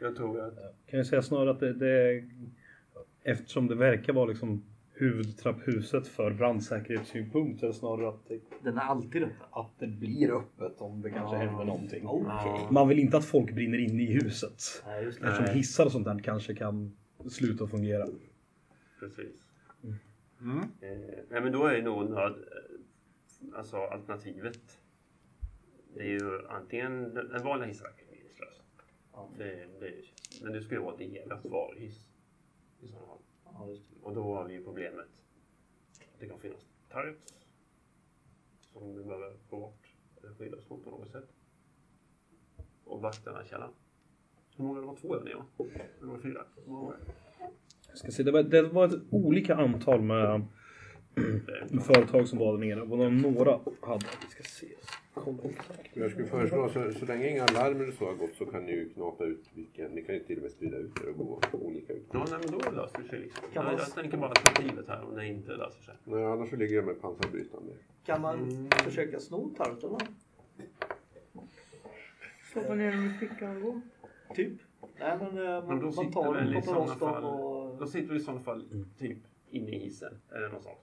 Jag 0.00 0.16
tror 0.16 0.40
att... 0.40 0.54
Kan 0.86 0.98
jag 0.98 1.06
säga 1.06 1.22
snarare 1.22 1.50
att 1.50 1.60
det, 1.60 1.72
det 1.72 2.24
eftersom 3.22 3.66
det 3.66 3.74
verkar 3.74 4.12
vara 4.12 4.26
liksom 4.26 4.64
huvudtrapphuset 4.94 6.06
för 6.08 6.30
brandsäkerhetssynpunkt 6.30 7.60
så 7.60 7.68
är 7.68 7.72
snarare 7.72 8.08
att 8.08 8.28
det, 8.28 8.40
Den 8.62 8.76
är 8.76 8.80
alltid 8.82 9.22
öppen. 9.22 9.36
att 9.50 9.70
det 9.78 9.86
blir 9.86 10.36
öppet 10.36 10.80
om 10.80 11.02
det 11.02 11.10
kanske 11.10 11.36
händer 11.36 11.64
någonting. 11.64 12.00
Ja. 12.04 12.68
Man 12.70 12.88
vill 12.88 12.98
inte 12.98 13.16
att 13.16 13.24
folk 13.24 13.54
brinner 13.54 13.78
inne 13.78 14.02
i 14.02 14.12
huset. 14.12 14.82
Nej, 14.86 15.04
just 15.04 15.20
det. 15.20 15.26
Eftersom 15.26 15.44
Nej. 15.46 15.54
hissar 15.56 15.84
och 15.86 15.92
sånt 15.92 16.04
där 16.04 16.18
kanske 16.18 16.54
kan 16.54 16.96
sluta 17.30 17.66
fungera. 17.66 18.06
Precis. 19.00 19.32
Mm. 20.40 20.58
Eh, 20.58 20.64
nej, 21.30 21.40
men 21.42 21.52
då 21.52 21.66
är 21.66 21.82
nog 21.82 22.10
nöd... 22.10 22.32
eh, 22.32 23.58
Alltså 23.58 23.76
alternativet. 23.76 24.78
Det 25.94 26.00
är 26.02 26.06
ju 26.08 26.48
antingen 26.48 27.14
den 27.14 27.42
vanliga 27.44 27.68
hissracken 27.68 28.08
är 28.08 28.12
meningslös. 28.16 28.62
Ja. 29.12 29.28
Det, 29.38 29.66
det, 29.80 29.92
men 30.42 30.52
det 30.52 30.62
ju 30.74 30.80
vara 30.80 30.96
delat 30.96 31.44
varuhiss. 31.44 32.08
I 32.80 32.86
sådana 32.88 33.06
fall. 33.06 33.18
Ja, 33.44 33.68
just 33.68 33.90
det. 33.90 33.96
Och 34.02 34.14
då 34.14 34.22
har 34.34 34.44
vi 34.44 34.54
ju 34.54 34.64
problemet. 34.64 35.06
att 36.00 36.20
Det 36.20 36.26
kan 36.28 36.40
finnas 36.40 36.66
targets. 36.88 37.34
Som 38.72 38.96
vi 38.96 39.04
behöver 39.04 39.36
få 39.50 39.60
bort. 39.60 39.86
Eller 40.22 40.34
skydda 40.34 40.56
oss 40.56 40.70
mot 40.70 40.84
på 40.84 40.90
något 40.90 41.10
sätt. 41.10 41.28
Och 42.84 43.00
vakterna 43.02 43.44
i 43.44 43.48
källaren. 43.48 43.72
Hur 44.56 44.64
många 44.64 44.80
det 44.80 44.86
var? 44.86 44.96
Två 44.96 45.16
övningar 45.16 45.36
va? 45.36 45.44
Eller 45.98 46.06
var 46.10 46.16
det 46.16 46.22
fyra? 46.22 46.44
Hur 46.64 46.72
många 46.72 46.84
var 46.86 46.92
det? 46.96 47.12
Jag 47.88 47.98
ska 47.98 48.10
se, 48.10 48.22
det, 48.22 48.30
var, 48.32 48.42
det 48.42 48.62
var 48.62 48.84
ett 48.88 49.02
olika 49.10 49.54
antal 49.56 50.02
med, 50.02 50.42
Det- 51.14 51.66
med 51.70 51.84
företag 51.84 52.28
som 52.28 52.38
var 52.38 52.52
där 52.58 52.66
nere. 52.66 52.82
Och 52.82 52.98
några 53.12 53.50
hade... 53.82 54.06
Vi 54.22 54.28
ska 54.30 54.42
se. 54.42 54.66
Jag 55.94 56.10
skulle 56.10 56.26
föreslå, 56.26 56.68
så, 56.68 56.92
så 56.92 57.06
länge 57.06 57.30
inga 57.30 57.46
larm 57.46 57.80
eller 57.80 57.92
så 57.92 58.04
har 58.06 58.14
gått 58.14 58.34
så 58.34 58.46
kan 58.46 58.64
ni 58.64 58.72
ju 58.72 58.88
knata 58.88 59.24
ut 59.24 59.44
vilken, 59.54 59.90
ni 59.90 60.02
kan 60.02 60.14
ju 60.14 60.20
till 60.20 60.36
och 60.36 60.42
med 60.42 60.52
sprida 60.52 60.76
ut 60.76 61.00
er 61.02 61.08
och 61.08 61.16
gå 61.16 61.40
olika 61.52 61.92
ut. 61.92 62.06
Ja, 62.12 62.26
nej, 62.30 62.38
men 62.44 62.58
då 62.58 62.70
löser 62.70 63.02
det 63.02 63.08
sig 63.08 63.18
liksom. 63.18 63.42
Kan 63.52 63.52
jag, 63.54 63.64
man- 63.64 63.74
jag 63.78 63.94
tänker 63.94 64.16
bara 64.16 64.28
alternativet 64.30 64.88
här 64.88 65.04
om 65.04 65.14
det 65.16 65.26
inte 65.26 65.50
löser 65.56 65.82
sig. 65.82 65.94
Nej, 66.04 66.24
annars 66.24 66.50
så 66.50 66.56
ligger 66.56 66.76
jag 66.76 66.84
med 66.84 67.00
pansarbrytande. 67.00 67.72
Kan 68.04 68.20
man 68.20 68.38
Mm. 68.38 68.70
försöka 68.70 69.20
sno 69.20 69.54
tartarna? 69.56 69.98
Stoppa 72.50 72.74
ner 72.74 72.92
dem 72.92 73.06
i 73.06 73.26
fickan 73.28 73.56
och 73.56 73.62
gå. 73.62 73.80
Typ. 74.34 74.52
Nej 75.00 75.18
men, 75.18 75.26
eh, 75.28 75.32
Men 75.44 75.66
man, 75.66 75.76
då 75.78 75.82
man 75.84 75.92
sitter 75.92 76.10
tar 76.12 76.34
dem, 76.34 76.52
dem 76.52 76.98
fall- 76.98 77.24
och... 77.24 77.76
Då 77.78 77.86
sitter 77.86 78.08
vi 78.14 78.16
i 78.16 78.22
sådana 78.22 78.40
fall 78.40 78.64
typ 78.98 79.18
inne 79.50 79.70
i 79.70 79.78
hissen 79.78 80.14
eller 80.34 80.48
något 80.48 80.62
sånt. 80.62 80.78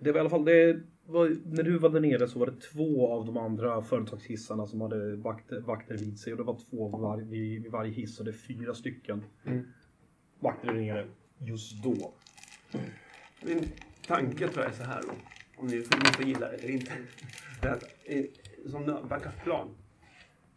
Det 0.00 0.12
var 0.12 0.18
i 0.18 0.20
alla 0.20 0.30
fall, 0.30 0.44
det 0.44 0.80
var, 1.06 1.36
när 1.44 1.62
du 1.62 1.78
var 1.78 1.88
där 1.88 2.00
nere 2.00 2.28
så 2.28 2.38
var 2.38 2.46
det 2.46 2.60
två 2.60 3.12
av 3.12 3.26
de 3.26 3.36
andra 3.36 3.82
företagshissarna 3.82 4.66
som 4.66 4.80
hade 4.80 5.16
vakter, 5.16 5.60
vakter 5.60 5.96
vid 5.96 6.18
sig 6.18 6.32
och 6.32 6.38
det 6.38 6.44
var 6.44 6.58
två 6.70 6.88
var, 6.88 7.18
vid, 7.18 7.62
vid 7.62 7.72
varje 7.72 7.92
hiss 7.92 8.18
och 8.18 8.24
det 8.24 8.30
är 8.30 8.32
fyra 8.32 8.74
stycken 8.74 9.24
vakter 10.40 10.66
där 10.66 10.74
nere 10.74 11.06
just 11.38 11.82
då. 11.82 12.14
Men 13.42 13.64
tanke 14.06 14.48
tror 14.48 14.64
jag 14.64 14.72
är 14.72 14.76
så 14.76 14.84
här 14.84 15.02
då. 15.02 15.12
Om 15.56 15.66
ni 15.66 15.80
får, 15.80 15.98
ni 15.98 16.04
får 16.04 16.24
gilla 16.24 16.50
det 16.50 16.56
eller 16.56 16.70
inte. 16.70 16.92
Det 17.62 17.70
att, 17.70 17.84
eh, 18.04 18.24
som 18.66 18.84
backup-plan 19.08 19.68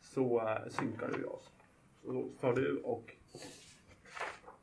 så 0.02 0.42
uh, 0.42 0.70
synkar 0.70 1.12
du 1.18 1.24
oss. 1.24 1.52
Så 2.04 2.12
då 2.12 2.30
tar 2.42 2.54
du 2.54 2.78
och 2.78 3.16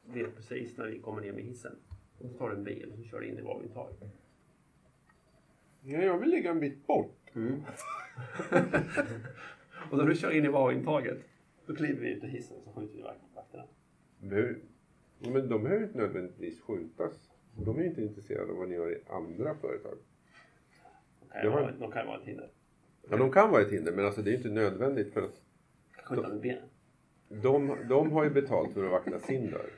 vet 0.05 0.37
precis 0.37 0.77
när 0.77 0.87
vi 0.87 0.99
kommer 0.99 1.23
ner 1.23 1.33
med 1.33 1.45
hissen. 1.45 1.77
Och 2.19 2.31
så 2.31 2.39
tar 2.39 2.49
du 2.49 2.57
en 2.57 2.65
bil 2.65 2.91
och 2.93 2.99
så 2.99 3.05
kör 3.05 3.21
du 3.21 3.29
in 3.29 3.39
i 3.39 3.43
varuintaget. 3.43 4.24
Ja, 5.87 5.99
jag 5.99 6.19
vill 6.19 6.29
ligga 6.31 6.51
en 6.51 6.61
bit 6.61 6.87
bort. 6.87 7.17
Och 9.91 9.99
när 9.99 10.05
du 10.05 10.15
kör 10.15 10.31
in 10.31 10.45
i 10.45 10.49
varuintaget 10.49 11.19
då 11.67 11.75
kliver 11.75 12.01
vi 12.01 12.13
ut 12.13 12.25
ur 12.25 12.29
hissen 12.29 12.57
och 12.57 12.63
så 12.65 12.73
skjuter 12.81 12.97
vi 12.97 13.03
vak- 13.03 13.17
vakterna. 13.35 13.65
Behöver- 14.19 14.57
Men 15.19 15.49
de 15.49 15.63
behöver 15.63 15.85
inte 15.87 15.99
nödvändigtvis 15.99 16.61
skjutas. 16.61 17.31
De 17.65 17.77
är 17.79 17.83
ju 17.83 17.89
inte 17.89 18.03
intresserade 18.03 18.53
av 18.53 18.59
vad 18.59 18.69
ni 18.69 18.75
gör 18.75 18.93
i 18.93 18.99
andra 19.11 19.55
företag. 19.55 19.95
De 21.21 21.29
kan 21.33 21.43
ju 21.43 21.49
har- 21.49 21.61
vara, 21.61 21.73
de 21.73 21.91
kan 21.93 22.03
ju 22.03 22.07
vara 22.09 22.19
ett 22.21 22.27
hinder. 22.27 22.49
Ja, 23.11 23.17
de 23.17 23.31
kan 23.33 23.51
vara 23.51 23.63
ett 23.63 23.73
hinder, 23.73 23.93
men 23.93 24.05
alltså 24.05 24.23
det 24.23 24.31
är 24.31 24.35
inte 24.35 24.49
nödvändigt 24.51 25.13
för 25.13 25.23
att 25.23 25.43
Skjuta 26.05 26.29
med 26.29 26.41
benen. 26.41 26.63
de, 27.29 27.77
de 27.89 28.13
har 28.13 28.25
ju 28.25 28.31
betalt 28.31 28.73
för 28.75 28.85
att 28.85 28.91
vakta 28.91 29.19
sin 29.19 29.51
dörr. 29.51 29.71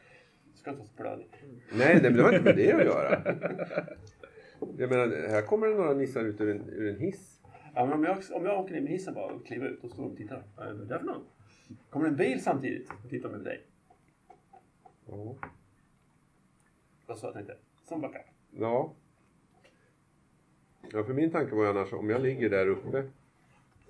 Du 0.52 0.58
ska 0.58 0.70
inte 0.70 0.82
ha 0.82 0.88
blödning. 0.96 1.28
Nej, 1.72 1.94
nej, 1.94 2.02
men 2.02 2.16
det 2.16 2.22
har 2.22 2.32
inte 2.32 2.44
med 2.44 2.56
det 2.56 2.72
att 2.72 2.84
göra. 2.84 3.22
Jag 4.60 4.90
menar, 4.90 5.28
här 5.28 5.42
kommer 5.42 5.66
det 5.66 5.74
några 5.74 5.94
nissar 5.94 6.24
ut 6.24 6.40
ur 6.40 6.50
en, 6.50 6.68
ur 6.68 6.88
en 6.88 7.00
hiss. 7.00 7.40
Ja, 7.74 7.86
men 7.86 7.92
om, 7.92 8.04
jag, 8.04 8.18
om 8.32 8.44
jag 8.44 8.60
åker 8.60 8.76
in 8.76 8.84
med 8.84 8.92
hissen 8.92 9.14
bara 9.14 9.32
och 9.32 9.46
kliver 9.46 9.68
ut 9.68 9.84
och 9.84 9.90
står 9.90 10.04
och 10.04 10.16
tittar. 10.16 10.42
Vad 10.56 10.68
är 10.68 10.72
det 10.72 10.84
där 10.84 10.98
för 10.98 11.06
någon? 11.06 11.24
Kommer 11.90 12.08
en 12.08 12.16
bil 12.16 12.42
samtidigt 12.42 12.90
och 13.04 13.10
tittar 13.10 13.28
med 13.28 13.40
dig. 13.40 13.62
Ja. 15.06 15.36
Vad 17.06 17.18
så 17.18 17.26
jag 17.26 17.34
tänkte. 17.34 17.56
Som 17.84 18.00
backup. 18.00 18.22
Ja. 18.50 18.92
Ja, 20.92 21.04
för 21.04 21.14
min 21.14 21.30
tanke 21.30 21.54
var 21.54 21.62
ju 21.62 21.70
annars 21.70 21.92
om 21.92 22.10
jag 22.10 22.22
ligger 22.22 22.50
där 22.50 22.68
uppe. 22.68 23.10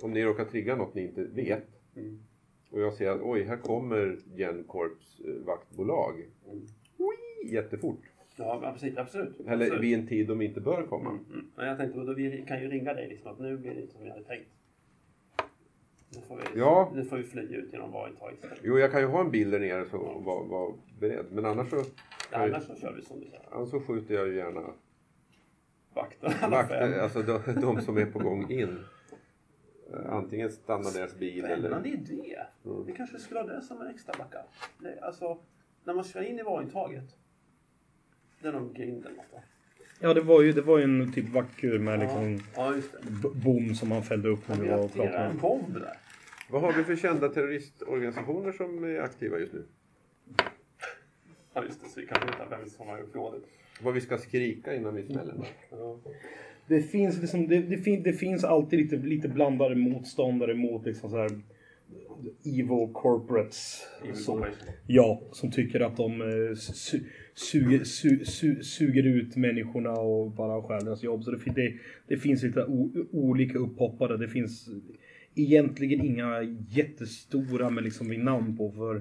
Om 0.01 0.12
ni 0.12 0.24
råkar 0.24 0.44
trigga 0.44 0.76
något 0.76 0.94
ni 0.94 1.02
inte 1.02 1.24
vet. 1.24 1.66
Mm. 1.97 2.22
Och 2.70 2.80
jag 2.80 2.94
ser 2.94 3.10
att 3.10 3.20
oj, 3.22 3.43
här 3.43 3.56
kommer 3.56 4.18
Gencorps 4.36 5.20
eh, 5.20 5.47
vaktbolag. 5.47 6.14
Oi, 6.97 7.52
jättefort. 7.52 8.01
Ja, 8.37 8.71
precis. 8.75 8.97
Absolut. 8.97 9.41
Eller 9.41 9.53
absolut. 9.65 9.83
vid 9.83 9.99
en 9.99 10.07
tid 10.07 10.29
de 10.29 10.43
inte 10.43 10.61
bör 10.61 10.83
komma. 10.83 11.11
Mm. 11.11 11.47
Men 11.57 11.67
jag 11.67 11.79
tänkte, 11.79 11.99
då 12.01 12.13
vi 12.15 12.45
kan 12.49 12.61
ju 12.63 12.69
ringa 12.69 12.95
dig 12.95 13.09
liksom 13.09 13.33
att 13.33 13.39
nu 13.39 13.57
blir 13.57 13.75
det 13.75 13.81
inte 13.81 13.93
som 13.95 14.03
vi 14.05 14.11
hade 14.11 14.25
tänkt. 14.25 14.49
Nu 16.15 16.21
får 16.21 16.37
vi, 16.37 16.61
Ja. 16.61 16.93
nu 16.95 17.05
får 17.05 17.17
vi 17.17 17.23
fly 17.23 17.43
ut 17.43 17.73
genom 17.73 17.93
varuintaget 17.93 18.35
istället. 18.39 18.59
Jo, 18.63 18.79
jag 18.79 18.91
kan 18.93 19.01
ju 19.01 19.07
ha 19.07 19.21
en 19.21 19.31
bil 19.31 19.51
där 19.51 19.61
nere 19.61 19.85
så, 19.85 19.97
och 19.99 20.25
vara 20.25 20.45
vara 20.45 20.75
beredd. 21.01 21.27
Men 21.33 21.45
annars 21.45 21.71
så, 21.71 21.83
Annars 22.33 22.65
så 22.65 22.75
kör 22.75 22.93
vi 22.93 23.03
som 23.03 23.21
du 23.21 23.27
säger. 23.27 23.43
annars 23.51 23.69
så 23.71 23.81
skjuter 23.81 24.15
jag 24.15 24.29
ju 24.29 24.37
gärna 24.37 24.63
Vakten 25.95 26.33
alla 26.41 26.67
fem. 26.67 26.81
vakter, 26.91 27.01
alltså 27.01 27.23
de, 27.23 27.61
de 27.61 27.81
som 27.81 27.97
är 27.97 28.07
på 28.07 28.19
gång 28.19 28.51
in. 28.51 28.79
Eh, 29.93 30.13
Antingen 30.13 30.51
stannar 30.51 30.93
deras 30.99 31.19
bil 31.19 31.45
eller... 31.45 31.59
Spännande 31.59 31.89
idé. 31.89 32.37
Mm. 32.65 32.85
Vi 32.87 32.93
kanske 32.93 33.19
skulle 33.19 33.41
ha 33.41 33.47
det 33.47 33.63
som 33.63 33.81
en 33.81 33.87
extra 33.87 34.15
backup. 34.19 34.51
Alltså, 35.03 35.39
när 35.85 35.95
man 35.95 36.05
kör 36.05 36.23
in 36.23 36.39
i 36.39 36.43
varuintaget. 36.43 37.17
Det 38.43 38.49
är 38.49 38.53
någon 38.53 38.73
grind 38.73 39.07
eller 39.07 39.17
något 39.17 39.33
va? 39.33 39.39
Ja, 40.01 40.15
det 40.15 40.21
var 40.21 40.43
ju, 40.43 40.53
det 40.53 40.63
var 40.63 40.79
ju 40.79 40.85
en 40.85 41.13
typ 41.13 41.29
vacker 41.29 41.79
med 41.79 42.01
liksom 42.01 42.41
Ja, 42.57 42.75
b- 43.23 43.29
bom 43.45 43.75
som 43.75 43.89
man 43.89 44.03
fällde 44.03 44.29
upp 44.29 44.49
när 44.49 44.57
vi 44.57 44.69
var 44.69 44.79
och 44.79 44.97
en 44.97 45.39
bomb 45.39 45.75
där? 45.75 45.97
Vad 46.51 46.63
har 46.63 46.73
vi 46.73 46.85
för 46.85 46.97
kända 46.97 47.29
terroristorganisationer 47.29 48.53
som 48.53 48.85
är 48.85 49.01
aktiva 49.01 49.39
just 49.39 49.53
nu? 49.53 49.65
Ja, 51.55 51.65
just 51.65 51.83
det. 51.83 51.89
Så 51.89 52.01
vi 52.01 52.07
kan 52.07 52.27
veta 52.27 52.47
vem 52.59 52.69
som 52.69 52.87
har 52.89 52.99
gjort 52.99 53.15
rådet. 53.15 53.43
Vad 53.83 53.95
vi 53.95 54.01
ska 54.01 54.19
skrika 54.19 54.75
innan 54.75 54.95
vi 54.95 55.03
smäller? 55.03 55.35
Ja. 55.71 55.99
Det 56.67 56.83
finns, 56.83 57.21
liksom, 57.21 57.49
det, 57.49 57.59
det, 57.63 57.79
fin, 57.79 58.03
det 58.03 58.13
finns 58.13 58.45
alltid 58.45 58.79
lite, 58.79 58.97
lite 58.97 59.29
blandade 59.29 59.75
motståndare 59.75 60.55
mot 60.55 60.87
liksom 60.87 61.11
så 61.11 61.17
här 61.17 61.31
evil 62.45 62.93
corporates. 62.93 63.83
Evil 64.05 64.25
corporation. 64.25 64.69
Ja, 64.87 65.23
som 65.33 65.51
tycker 65.51 65.81
att 65.81 65.97
de 65.97 66.21
eh, 66.21 66.55
su, 66.57 67.01
suger, 67.35 67.85
su, 67.85 68.25
su, 68.25 68.63
suger 68.63 69.07
ut 69.07 69.37
människorna 69.37 69.93
och 69.93 70.31
bara 70.31 70.63
stjäl 70.63 70.85
deras 70.85 71.03
jobb. 71.03 71.25
Så 71.25 71.31
det, 71.31 71.39
det, 71.55 71.75
det 72.09 72.17
finns 72.17 72.43
lite 72.43 72.65
o, 72.65 72.93
olika 73.13 73.59
upphoppare. 73.59 74.17
Det 74.17 74.29
finns 74.29 74.69
egentligen 75.35 76.05
inga 76.05 76.43
jättestora 76.69 77.71
med 77.71 77.85
liksom 77.85 78.09
vid 78.09 78.21
namn 78.21 78.57
på. 78.57 78.73
för 78.73 78.97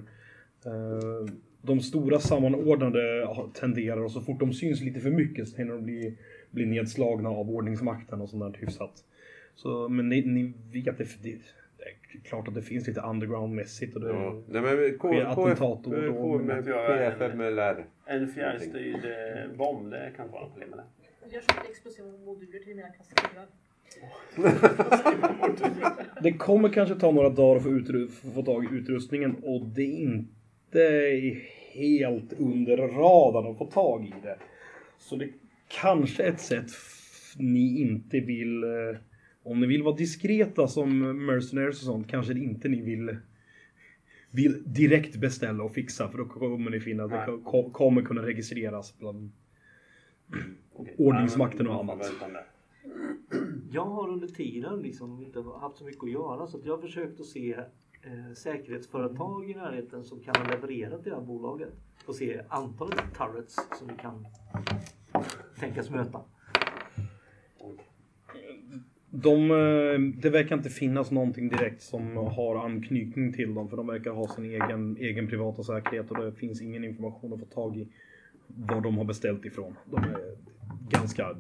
eh, 0.66 1.34
De 1.62 1.80
stora 1.80 2.20
sammanordnade 2.20 3.28
tenderar 3.54 4.04
och 4.04 4.12
så 4.12 4.22
fort 4.22 4.40
de 4.40 4.54
syns 4.54 4.82
lite 4.82 5.00
för 5.00 5.12
mycket 5.12 5.48
så 5.48 5.58
hinner 5.58 5.74
de 5.74 5.84
bli, 5.84 6.18
bli 6.52 6.66
nedslagna 6.66 7.30
av 7.30 7.50
ordningsmakten 7.50 8.22
och 8.22 8.30
sånt 8.30 8.54
där 8.54 8.62
hyfsat. 8.62 9.04
Så, 9.56 9.90
men 9.90 10.10
ni, 10.10 10.22
ni 10.22 10.54
vet, 10.72 10.98
det, 10.98 11.08
det, 11.24 11.38
klart 12.24 12.48
att 12.48 12.56
det 12.56 12.62
finns 12.62 12.88
lite 12.88 13.02
underground-mässigt. 13.02 13.96
Och 13.96 14.02
det, 14.02 14.10
Ja. 14.10 14.42
Nej, 14.48 14.62
men 14.62 14.98
K, 14.98 15.08
sker 15.08 15.26
attentat 15.26 15.88
och 15.88 15.94
då, 15.94 16.40
PFMLR. 16.88 17.86
En 18.06 18.28
fjärrstyrd 18.28 19.06
eh, 19.06 19.58
bomb, 19.58 19.92
det 19.92 20.12
kan 20.16 20.32
vara 20.32 20.50
problem 20.50 20.70
med 20.70 20.80
det. 20.80 20.84
Jag 21.34 21.44
köpte 21.44 21.70
explosiva 21.70 22.08
moduler 22.08 22.60
till 22.60 22.76
mina 22.76 22.90
kassettskivor. 22.90 23.46
Det 26.22 26.34
kommer 26.34 26.70
kanske 26.70 26.96
ta 26.96 27.12
några 27.12 27.30
dagar 27.30 27.56
att 27.56 27.64
få, 27.64 28.30
få 28.34 28.44
tag 28.44 28.66
i 28.66 28.68
utrustningen 28.76 29.36
och 29.44 29.66
det 29.66 29.82
är 29.82 30.02
inte 30.02 31.12
helt 31.74 32.34
under 32.34 32.78
radarn 32.78 33.52
att 33.52 33.58
få 33.58 33.66
tag 33.66 34.06
i 34.06 34.14
det. 34.24 34.38
Så 34.98 35.16
det 35.16 35.30
kanske 35.68 36.24
är 36.24 36.32
ett 36.32 36.42
sätt 36.42 36.72
ni 37.38 37.82
inte 37.82 38.20
vill... 38.20 38.64
Om 39.46 39.60
ni 39.60 39.68
vill 39.68 39.84
vara 39.84 39.96
diskreta 39.96 40.68
som 40.68 41.00
mercenaries 41.26 41.80
och 41.80 41.86
sånt 41.86 42.08
kanske 42.08 42.34
det 42.34 42.40
inte 42.40 42.68
ni 42.70 42.82
vill 42.82 43.18
vill 44.32 44.64
direkt 44.66 45.16
beställa 45.16 45.64
och 45.64 45.72
fixa 45.74 46.08
för 46.10 46.18
då 46.18 46.26
kommer 46.26 46.72
ni 46.72 46.80
finna 46.80 47.04
att 47.04 47.10
det 47.12 47.40
ko- 47.44 47.70
kommer 47.72 48.02
kunna 48.02 48.22
registreras 48.22 48.98
bland 49.00 49.32
Okej. 50.74 50.96
Ordningsmakten 50.98 51.68
och 51.68 51.80
annat. 51.80 52.12
Jag 53.72 53.86
har 53.86 54.10
under 54.10 54.28
tiden 54.28 54.80
liksom 54.82 55.22
inte 55.22 55.40
haft 55.62 55.78
så 55.78 55.86
mycket 55.86 56.04
att 56.04 56.12
göra 56.12 56.48
så 56.48 56.58
att 56.58 56.66
jag 56.66 56.74
har 56.76 56.82
försökt 56.82 57.20
att 57.20 57.26
se 57.26 57.54
eh, 58.02 58.34
säkerhetsföretag 58.36 59.50
i 59.50 59.54
närheten 59.54 60.04
som 60.04 60.20
kan 60.20 60.36
ha 60.36 60.52
levererat 60.56 61.04
till 61.04 61.12
det 61.12 61.18
här 61.18 61.26
bolaget 61.26 61.70
och 62.06 62.16
se 62.16 62.42
antalet 62.50 63.00
turrets 63.18 63.56
som 63.80 63.88
vi 63.88 63.94
kan 64.02 64.26
tänkas 65.60 65.90
möta. 65.90 66.22
De, 69.24 69.52
eh, 69.52 70.22
det 70.22 70.30
verkar 70.30 70.58
inte 70.58 70.70
finnas 70.70 71.12
någonting 71.12 71.50
direkt 71.50 71.82
som 71.82 72.18
har 72.18 72.66
anknytning 72.66 73.34
till 73.34 73.54
dem 73.54 73.70
för 73.70 73.78
de 73.78 73.88
verkar 73.88 74.12
ha 74.12 74.28
sin 74.28 74.46
egen, 74.46 74.98
egen 75.00 75.28
privata 75.28 75.64
säkerhet 75.64 76.12
och 76.12 76.26
det 76.26 76.32
finns 76.32 76.62
ingen 76.62 76.84
information 76.84 77.34
att 77.34 77.40
få 77.40 77.46
tag 77.46 77.78
i 77.78 77.88
var 78.48 78.82
de 78.82 78.98
har 78.98 79.06
beställt 79.06 79.46
ifrån. 79.46 79.76
De 79.86 80.04
är 80.04 80.36
ganska 80.90 81.36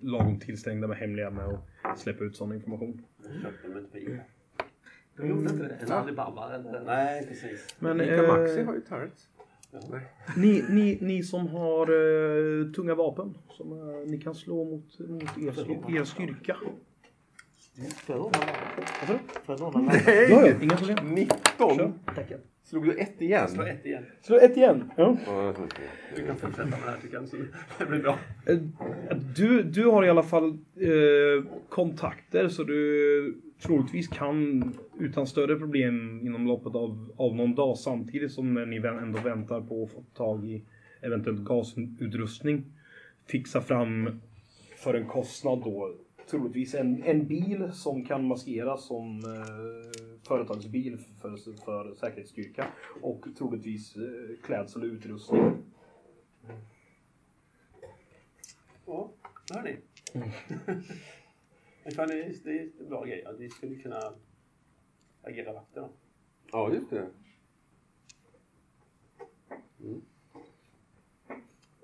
lagom 0.00 0.40
tillstängda 0.40 0.88
med 0.88 0.96
hemliga 0.96 1.30
med 1.30 1.58
att 1.82 1.98
släppa 1.98 2.24
ut 2.24 2.36
sån 2.36 2.52
information. 2.52 3.02
Köpte 3.42 3.68
de 3.68 3.78
inte 3.78 3.90
på 3.90 3.98
Ica. 3.98 4.22
De 5.16 5.28
gjorde 5.28 5.50
inte 5.50 5.68
det? 5.68 5.78
En 5.82 5.92
Alibaba 5.92 6.54
eller? 6.54 6.80
Nej, 6.80 7.26
precis. 7.26 7.74
Men 7.78 8.00
Ica 8.00 8.24
eh, 8.24 8.28
Maxi 8.28 8.62
har 8.62 8.74
ju 8.74 8.80
turrets. 8.80 9.28
Ni, 10.36 10.64
ni, 10.68 10.98
ni 11.00 11.22
som 11.22 11.48
har 11.48 11.86
eh, 11.86 12.72
tunga 12.72 12.94
vapen, 12.94 13.34
som 13.50 13.72
eh, 13.72 14.10
ni 14.10 14.20
kan 14.20 14.34
slå 14.34 14.64
mot, 14.64 14.98
mot 14.98 15.22
er, 15.22 16.00
er 16.00 16.04
styrka. 16.04 16.56
Får 17.78 18.16
jag 18.16 18.18
låna 18.18 18.38
den? 19.06 19.18
Får 19.44 19.54
jag 19.54 19.60
låna 19.60 19.92
den? 19.92 20.00
Ja, 20.30 20.46
ja, 20.46 20.54
inga 20.62 20.76
problem. 20.76 21.14
19! 21.14 21.76
Kör. 21.76 21.92
Tackar. 22.14 22.38
Slog 22.64 22.84
du 22.84 22.94
ett 22.94 23.22
igen? 23.22 23.48
Slå 23.48 23.62
ett 23.62 23.86
igen. 23.86 24.04
Slå 24.20 24.36
ett 24.36 24.56
igen. 24.56 24.90
Ja. 24.96 25.16
Jag. 25.26 25.54
Du 26.16 26.26
kan 26.26 26.36
fortsätta 26.36 26.64
med 26.64 26.78
det 26.84 26.90
här 26.90 26.98
tycker 27.02 27.16
jag. 27.16 27.28
Så 27.28 27.36
det 27.78 27.86
blir 27.86 27.98
bra. 27.98 28.18
Du, 29.36 29.62
du 29.62 29.86
har 29.86 30.04
i 30.04 30.10
alla 30.10 30.22
fall 30.22 30.48
eh, 30.50 31.44
kontakter 31.68 32.48
så 32.48 32.64
du 32.64 33.40
troligtvis 33.62 34.08
kan 34.08 34.72
utan 34.98 35.26
större 35.26 35.56
problem 35.56 36.20
inom 36.22 36.46
loppet 36.46 36.74
av, 36.74 37.12
av 37.16 37.36
någon 37.36 37.54
dag 37.54 37.78
samtidigt 37.78 38.32
som 38.32 38.54
ni 38.54 38.76
ändå 38.76 39.18
väntar 39.20 39.60
på 39.60 39.84
att 39.84 39.92
få 39.92 40.02
tag 40.14 40.44
i 40.44 40.64
eventuellt 41.00 41.40
gasutrustning 41.40 42.64
fixa 43.26 43.60
fram 43.60 44.20
för 44.76 44.94
en 44.94 45.06
kostnad 45.06 45.60
då 45.64 45.94
troligtvis 46.30 46.74
en, 46.74 47.02
en 47.02 47.26
bil 47.26 47.72
som 47.72 48.04
kan 48.04 48.26
maskeras 48.26 48.84
som 48.84 49.18
eh, 49.18 50.18
företagsbil 50.28 50.98
för, 51.20 51.36
för 51.64 51.94
säkerhetsstyrka 51.94 52.66
och 53.02 53.26
troligtvis 53.38 53.96
eh, 53.96 54.02
klädsel 54.44 54.82
och 54.82 54.86
utrustning. 54.86 55.52
Ja, 58.86 59.10
det 59.48 59.54
hör 59.54 59.62
ni. 59.62 59.76
Fan, 61.96 62.08
det, 62.08 62.22
är, 62.22 62.34
det 62.44 62.50
är 62.50 62.70
en 62.80 62.88
bra 62.88 63.04
grej. 63.04 63.26
Vi 63.38 63.50
skulle 63.50 63.74
kunna 63.74 64.12
agera 65.22 65.52
vakter 65.52 65.80
då. 65.80 65.88
Ja, 66.52 66.72
just 66.72 66.90
det. 66.90 67.06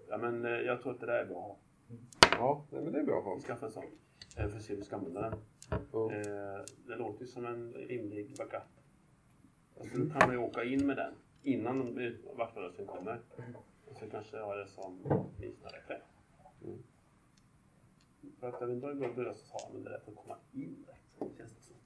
Ja, 0.08 0.18
men 0.18 0.44
eh, 0.44 0.50
jag 0.50 0.82
tror 0.82 0.92
att 0.92 1.00
det 1.00 1.06
där 1.06 1.24
är 1.24 1.26
bra. 1.26 1.56
Ja, 2.30 2.64
men 2.70 2.92
det 2.92 2.98
är 2.98 3.04
bra 3.04 3.18
att 3.18 3.24
ha. 3.24 3.40
Skaffa 3.40 3.66
en 3.66 3.72
sån. 3.72 3.84
Eh, 4.36 4.48
För 4.48 4.56
att 4.56 4.62
se 4.62 4.72
hur 4.72 4.78
vi 4.78 4.84
ska 4.84 4.96
använda 4.96 5.20
den. 5.20 5.32
Eh, 5.72 6.64
Det 6.86 6.96
låter 6.96 7.20
ju 7.20 7.26
som 7.26 7.46
en 7.46 7.72
rimlig 7.72 8.36
backup. 8.38 8.62
Alltså, 9.80 9.98
då 9.98 10.10
kan 10.10 10.28
man 10.28 10.32
ju 10.32 10.38
åka 10.42 10.64
in 10.64 10.86
med 10.86 10.96
den 10.96 11.14
innan 11.42 11.94
vaktrörelsen 12.36 12.86
kommer. 12.86 13.20
Och 13.84 13.96
så 13.96 14.06
kanske 14.10 14.38
ha 14.38 14.54
det 14.54 14.68
som 14.68 14.98
minsta 15.40 15.68
reflex. 15.68 16.02
Mm. 16.64 16.78
För 18.40 18.48
att 18.48 18.62
vet 18.62 18.70
inte 18.70 18.86
om 18.86 19.00
det 19.00 19.08
börjar 19.08 19.32
så 19.32 19.66
använder 19.66 19.90
det 19.90 20.00
för 20.04 20.10
att 20.10 20.16
komma 20.16 20.36
in 20.52 20.84
rätt. 20.88 21.36
Känns 21.36 21.54
det 21.56 21.62
som. 21.62 21.76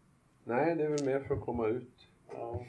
Nej, 0.44 0.76
det 0.76 0.84
är 0.84 0.88
väl 0.90 1.04
mer 1.04 1.20
för 1.20 1.34
att 1.34 1.40
komma 1.40 1.68
ut. 1.68 2.08
Ja. 2.32 2.64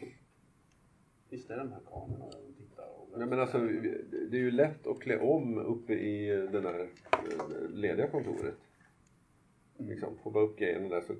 Visst 1.30 1.50
är 1.50 1.58
de 1.58 1.72
här 1.72 1.80
kamerorna 1.90 2.26
och 2.26 2.58
tittar 2.58 2.88
och... 2.88 3.20
Nej, 3.20 3.28
men 3.28 3.40
alltså, 3.40 3.58
det 3.58 4.38
är 4.38 4.42
ju 4.42 4.52
lätt 4.52 4.88
att 4.88 5.00
klä 5.00 5.20
om 5.20 5.58
uppe 5.58 5.94
i 5.94 6.28
det 6.28 6.62
där 6.62 6.80
eh, 7.12 7.70
lediga 7.70 8.08
kontoret. 8.08 8.56
Liksom, 9.80 10.18
få 10.18 10.40
upp 10.40 10.58
grejerna 10.58 10.90
där 10.90 11.02
så 11.02 11.14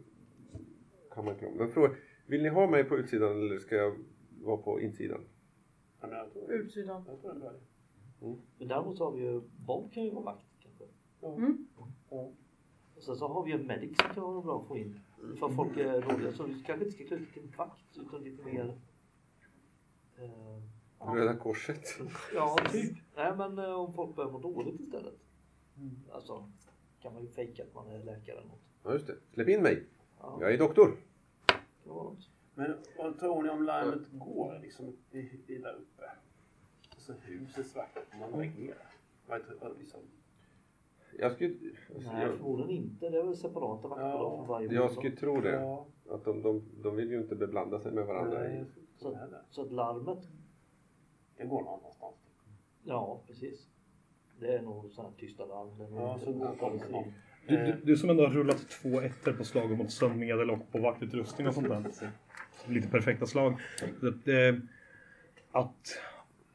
kan 1.12 1.26
man 1.26 1.46
om. 1.46 1.54
Men 1.58 1.72
fråga, 1.72 1.96
vill 2.26 2.44
ni 2.44 2.50
ha 2.50 2.68
mig 2.68 2.84
på 2.84 2.98
utsidan 2.98 3.32
eller 3.32 3.60
ska 3.60 3.76
jag 3.76 3.96
vara 4.42 4.58
på 4.58 4.82
insidan? 4.82 5.22
Ja, 6.02 6.08
men 6.08 6.18
jag 6.18 6.34
tror, 6.34 6.52
Utsidan. 6.52 7.04
jag 7.08 7.22
tror 7.22 7.34
det 7.34 7.46
är 7.46 7.54
det. 7.54 7.60
Men 8.58 8.68
däremot 8.68 8.98
så 8.98 9.06
har 9.06 9.12
vi 9.12 9.22
ju, 9.22 9.42
Bob 9.66 9.92
kan 9.94 10.04
ju 10.04 10.12
vara 10.12 10.24
vakt 10.24 10.46
kanske. 10.60 10.84
Mm. 11.22 11.68
Och 12.10 12.36
sen 13.00 13.16
så 13.16 13.28
har 13.28 13.46
vi 13.46 13.52
en 13.52 13.68
medic 13.68 13.98
som 13.98 14.14
kan 14.14 14.24
vara 14.24 14.42
bra 14.42 14.62
att 14.62 14.68
få 14.68 14.78
in. 14.78 15.00
För 15.40 15.50
folk 15.50 15.78
är 15.78 16.02
dåliga 16.02 16.32
så 16.32 16.44
vi 16.44 16.64
kanske 16.64 16.86
inte 16.86 16.92
ska 16.92 17.08
knyta 17.08 17.34
till 17.34 17.44
en 17.44 17.58
vakt 17.58 17.98
utan 17.98 18.24
lite 18.24 18.44
mer... 18.46 18.78
Eh, 20.18 21.14
Röda 21.14 21.36
Korset. 21.36 21.84
ja, 22.34 22.58
typ. 22.72 22.98
Nej 23.16 23.36
men 23.38 23.58
eh, 23.58 23.74
om 23.74 23.94
folk 23.94 24.16
börjar 24.16 24.32
må 24.32 24.40
dåligt 24.40 24.80
istället. 24.80 25.20
Alltså 26.12 26.52
kan 27.02 27.14
man 27.14 27.22
ju 27.22 27.28
fejka 27.30 27.64
att 27.64 27.74
man 27.74 27.88
är 27.90 28.04
läkare 28.04 28.38
eller 28.38 28.48
något. 28.48 28.60
Ja, 28.84 28.94
just 28.94 29.08
det. 29.08 29.16
Släpp 29.34 29.48
in 29.48 29.62
mig. 29.62 29.84
Ja, 30.20 30.38
Jag 30.42 30.54
är 30.54 30.58
doktor. 30.58 30.98
något. 31.84 32.30
Men 32.56 32.76
vad 32.98 33.20
tror 33.20 33.44
ni 33.44 33.50
om 33.50 33.64
larmet 33.64 34.08
går 34.12 34.60
liksom 34.62 34.98
i, 35.12 35.20
i 35.48 35.58
där 35.58 35.74
uppe? 35.74 36.04
Alltså 36.96 37.14
huset 37.22 37.66
svart, 37.68 37.98
man 38.20 38.40
reagerar. 38.42 38.92
Vad 39.28 39.46
tror- 39.48 39.76
liksom, 39.80 40.00
Jag 41.20 41.32
skulle, 41.32 41.56
alltså, 41.96 42.12
Nej 42.12 42.22
jag, 42.28 42.38
förmodligen 42.38 42.72
inte. 42.84 43.10
Det 43.10 43.20
är 43.20 43.24
väl 43.24 43.38
separata 43.38 43.88
vaktbolag 43.88 44.38
för 44.46 44.54
varje 44.54 44.74
jag 44.74 44.92
skulle 44.92 45.16
tro 45.16 45.42
det. 45.42 45.52
ja, 45.52 45.86
Att 46.10 46.24
de, 46.26 46.42
de, 46.42 46.64
de 46.84 46.96
vill 46.96 47.10
ju 47.12 47.18
inte 47.22 47.36
beblanda 47.36 47.80
sig 47.80 47.92
med 47.92 48.06
varandra. 48.06 48.40
nej, 48.40 48.66
heller. 49.04 49.42
Så 49.50 49.62
att 49.62 49.72
larmet, 49.72 50.28
Det 51.38 51.46
går 51.46 51.62
någon 51.64 51.80
annanstans. 51.80 52.16
ja 52.84 53.22
precis. 53.28 53.69
Det 54.40 54.56
är 54.56 54.62
nog 54.62 54.92
sådana 54.92 55.10
här 55.10 55.28
tysta 55.28 55.46
larm. 55.46 55.70
Ja, 55.96 56.20
så 56.24 57.06
Du, 57.48 57.58
du, 57.58 57.76
du 57.84 57.98
som 57.98 58.10
ändå 58.10 58.24
har 58.28 58.34
rullat 58.34 58.70
två 58.70 59.02
ettor 59.02 59.34
på 59.34 59.44
slag 59.44 59.78
mot 59.78 59.92
sömnmedel 59.92 60.50
och 60.50 60.72
på 60.72 60.78
vaktutrustning 60.80 61.48
och 61.48 61.54
sånt 61.54 61.68
där. 61.70 62.12
Lite 62.68 62.88
perfekta 62.88 63.26
slag. 63.26 63.60
Att, 64.02 64.28
eh, 64.28 64.56
att 65.52 66.00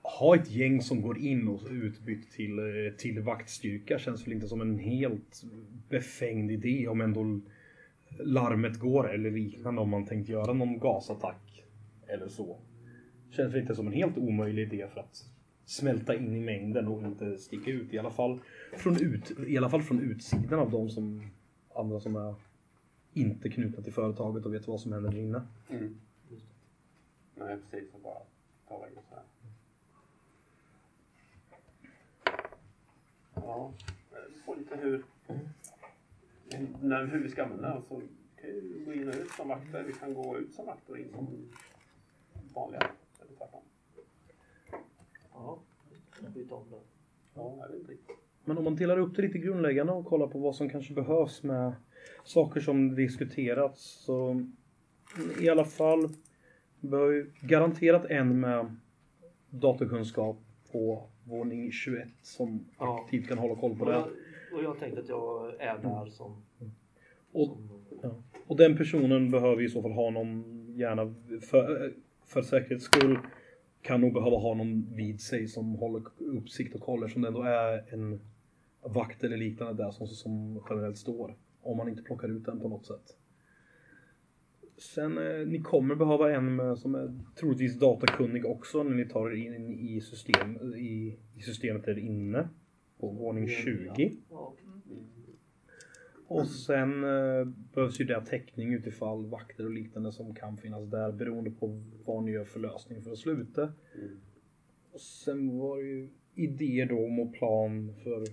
ha 0.02 0.36
ett 0.36 0.50
gäng 0.50 0.82
som 0.82 1.02
går 1.02 1.18
in 1.18 1.48
och 1.48 1.60
utbytt 1.70 2.30
till, 2.30 2.58
eh, 2.58 2.96
till 2.96 3.20
vaktstyrka 3.20 3.98
känns 3.98 4.26
väl 4.26 4.32
inte 4.32 4.48
som 4.48 4.60
en 4.60 4.78
helt 4.78 5.42
befängd 5.88 6.50
idé 6.50 6.88
om 6.88 7.00
ändå 7.00 7.40
larmet 8.18 8.78
går 8.78 9.14
eller 9.14 9.30
liknande 9.30 9.80
om 9.80 9.90
man 9.90 10.06
tänkt 10.06 10.28
göra 10.28 10.52
någon 10.52 10.78
gasattack 10.78 11.64
eller 12.06 12.28
så. 12.28 12.58
Känns 13.30 13.54
väl 13.54 13.60
inte 13.60 13.74
som 13.74 13.86
en 13.86 13.92
helt 13.92 14.18
omöjlig 14.18 14.62
idé 14.72 14.86
för 14.92 15.00
att 15.00 15.24
smälta 15.64 16.14
in 16.14 16.36
i 16.36 16.40
mängden 16.40 16.88
och 16.88 17.02
inte 17.02 17.38
sticka 17.38 17.70
ut 17.70 17.94
i 17.94 17.98
alla 17.98 18.10
fall 18.10 18.40
från, 18.76 19.02
ut, 19.02 19.32
i 19.46 19.58
alla 19.58 19.70
fall 19.70 19.82
från 19.82 20.00
utsidan 20.00 20.60
av 20.60 20.70
de 20.70 20.90
som 20.90 21.30
andra 21.74 22.00
som 22.00 22.16
är 22.16 22.34
inte 23.12 23.48
knutna 23.48 23.82
till 23.82 23.92
företaget 23.92 24.46
och 24.46 24.54
vet 24.54 24.68
vad 24.68 24.80
som 24.80 24.92
händer 24.92 25.10
där 25.10 25.18
inne. 25.18 25.42
Mm. 25.68 26.00
Nej, 27.34 27.56
precis. 27.56 27.94
Och 27.94 28.00
bara 28.00 28.18
ta 28.68 28.78
vägen 28.78 29.02
så 29.08 29.14
här. 29.14 29.24
Ja, 33.34 33.72
får 34.44 34.56
lite 34.56 34.76
hur, 34.76 35.04
när, 36.80 37.06
hur 37.06 37.22
vi 37.22 37.28
ska 37.28 37.42
använda 37.44 37.68
den. 37.68 37.82
Så 37.82 38.02
kan 38.40 38.50
ju 38.50 38.84
gå 38.84 38.92
in 38.92 39.08
och 39.08 39.14
ut 39.14 39.30
som 39.30 39.48
vakter. 39.48 39.82
Vi 39.82 39.92
kan 39.92 40.14
gå 40.14 40.38
ut 40.38 40.54
som 40.54 40.66
vakter 40.66 40.92
och 40.92 40.98
in 40.98 41.12
som 41.12 41.50
vanliga. 42.54 42.90
Eller 43.20 43.36
tvärtom. 43.38 43.62
Ja, 45.34 45.58
byta 46.34 46.54
om. 46.54 46.64
Ja, 47.34 47.66
riktigt. 47.88 48.16
Men 48.44 48.58
om 48.58 48.64
man 48.64 48.76
delar 48.76 48.98
upp 48.98 49.16
det 49.16 49.22
lite 49.22 49.38
grundläggande 49.38 49.92
och 49.92 50.06
kollar 50.06 50.26
på 50.26 50.38
vad 50.38 50.56
som 50.56 50.68
kanske 50.68 50.94
behövs 50.94 51.42
med 51.42 51.72
saker 52.24 52.60
som 52.60 52.94
diskuterats 52.94 54.04
så 54.04 54.46
i 55.40 55.48
alla 55.48 55.64
fall 55.64 56.08
bör 56.80 57.10
ju 57.10 57.30
garanterat 57.40 58.04
en 58.04 58.40
med 58.40 58.76
datorkunskap 59.50 60.36
på 60.72 61.08
våning 61.24 61.72
21 61.72 62.08
som 62.22 62.64
Ja. 62.78 63.00
aktivt 63.04 63.28
kan 63.28 63.38
hålla 63.38 63.54
koll 63.60 63.76
på 63.78 63.84
Och 63.84 63.90
det. 63.90 63.96
jag, 63.96 64.08
och 64.58 64.64
jag 64.64 64.78
tänkte 64.78 65.00
att 65.00 65.08
jag 65.08 65.54
är 65.60 65.78
där 65.78 66.10
som... 66.10 66.42
Och, 67.32 67.46
som 68.00 68.22
och 68.46 68.56
den 68.56 68.76
personen 68.76 69.30
behöver 69.30 69.62
i 69.62 69.68
så 69.68 69.82
fall 69.82 69.92
ha 69.92 70.10
någon, 70.10 70.44
gärna 70.76 71.14
för, 71.50 71.92
för 72.26 72.42
säkerhets 72.42 72.84
skull, 72.84 73.18
kan 73.84 74.00
nog 74.00 74.12
behöva 74.12 74.36
ha 74.36 74.54
någon 74.54 74.96
vid 74.96 75.20
sig 75.20 75.48
som 75.48 75.74
håller 75.74 76.02
uppsikt 76.18 76.74
och 76.74 76.80
kollar 76.80 77.08
som 77.08 77.22
det 77.22 77.28
ändå 77.28 77.42
är 77.42 77.94
en 77.94 78.20
vakt 78.80 79.24
eller 79.24 79.36
liknande 79.36 79.82
där 79.82 79.90
som, 79.90 80.06
som 80.06 80.62
generellt 80.70 80.98
står. 80.98 81.36
Om 81.62 81.76
man 81.76 81.88
inte 81.88 82.02
plockar 82.02 82.28
ut 82.28 82.44
den 82.44 82.60
på 82.60 82.68
något 82.68 82.86
sätt. 82.86 83.16
Sen, 84.78 85.18
eh, 85.18 85.46
ni 85.46 85.60
kommer 85.60 85.94
behöva 85.94 86.34
en 86.34 86.56
med, 86.56 86.78
som 86.78 86.94
är 86.94 87.20
troligtvis 87.36 87.78
datakunnig 87.78 88.46
också 88.46 88.82
när 88.82 88.94
ni 88.94 89.08
tar 89.08 89.30
er 89.30 89.34
in 89.34 89.70
i, 89.70 90.00
system, 90.00 90.74
i, 90.76 91.18
i 91.36 91.40
systemet 91.40 91.84
där 91.84 91.98
inne. 91.98 92.48
På 93.00 93.10
våning 93.10 93.48
20. 93.48 94.12
ja, 94.30 94.54
Och 96.26 96.48
sen 96.48 97.04
eh, 97.04 97.44
behövs 97.74 98.00
ju 98.00 98.04
det 98.04 98.26
täckning 98.26 98.74
utifall 98.74 99.26
vakter 99.26 99.64
och 99.64 99.70
liknande 99.70 100.12
som 100.12 100.34
kan 100.34 100.56
finnas 100.56 100.90
där 100.90 101.12
beroende 101.12 101.50
på 101.50 101.82
vad 102.04 102.24
ni 102.24 102.30
gör 102.30 102.44
för 102.44 102.60
lösning 102.60 103.02
för 103.02 103.12
att 103.12 103.18
sluta. 103.18 103.72
Och 104.92 105.00
sen 105.00 105.58
var 105.58 105.76
det 105.78 105.84
ju 105.88 106.08
idéer 106.34 106.86
då 106.86 107.06
om 107.06 107.18
och 107.20 107.34
plan 107.34 107.94
för 108.04 108.24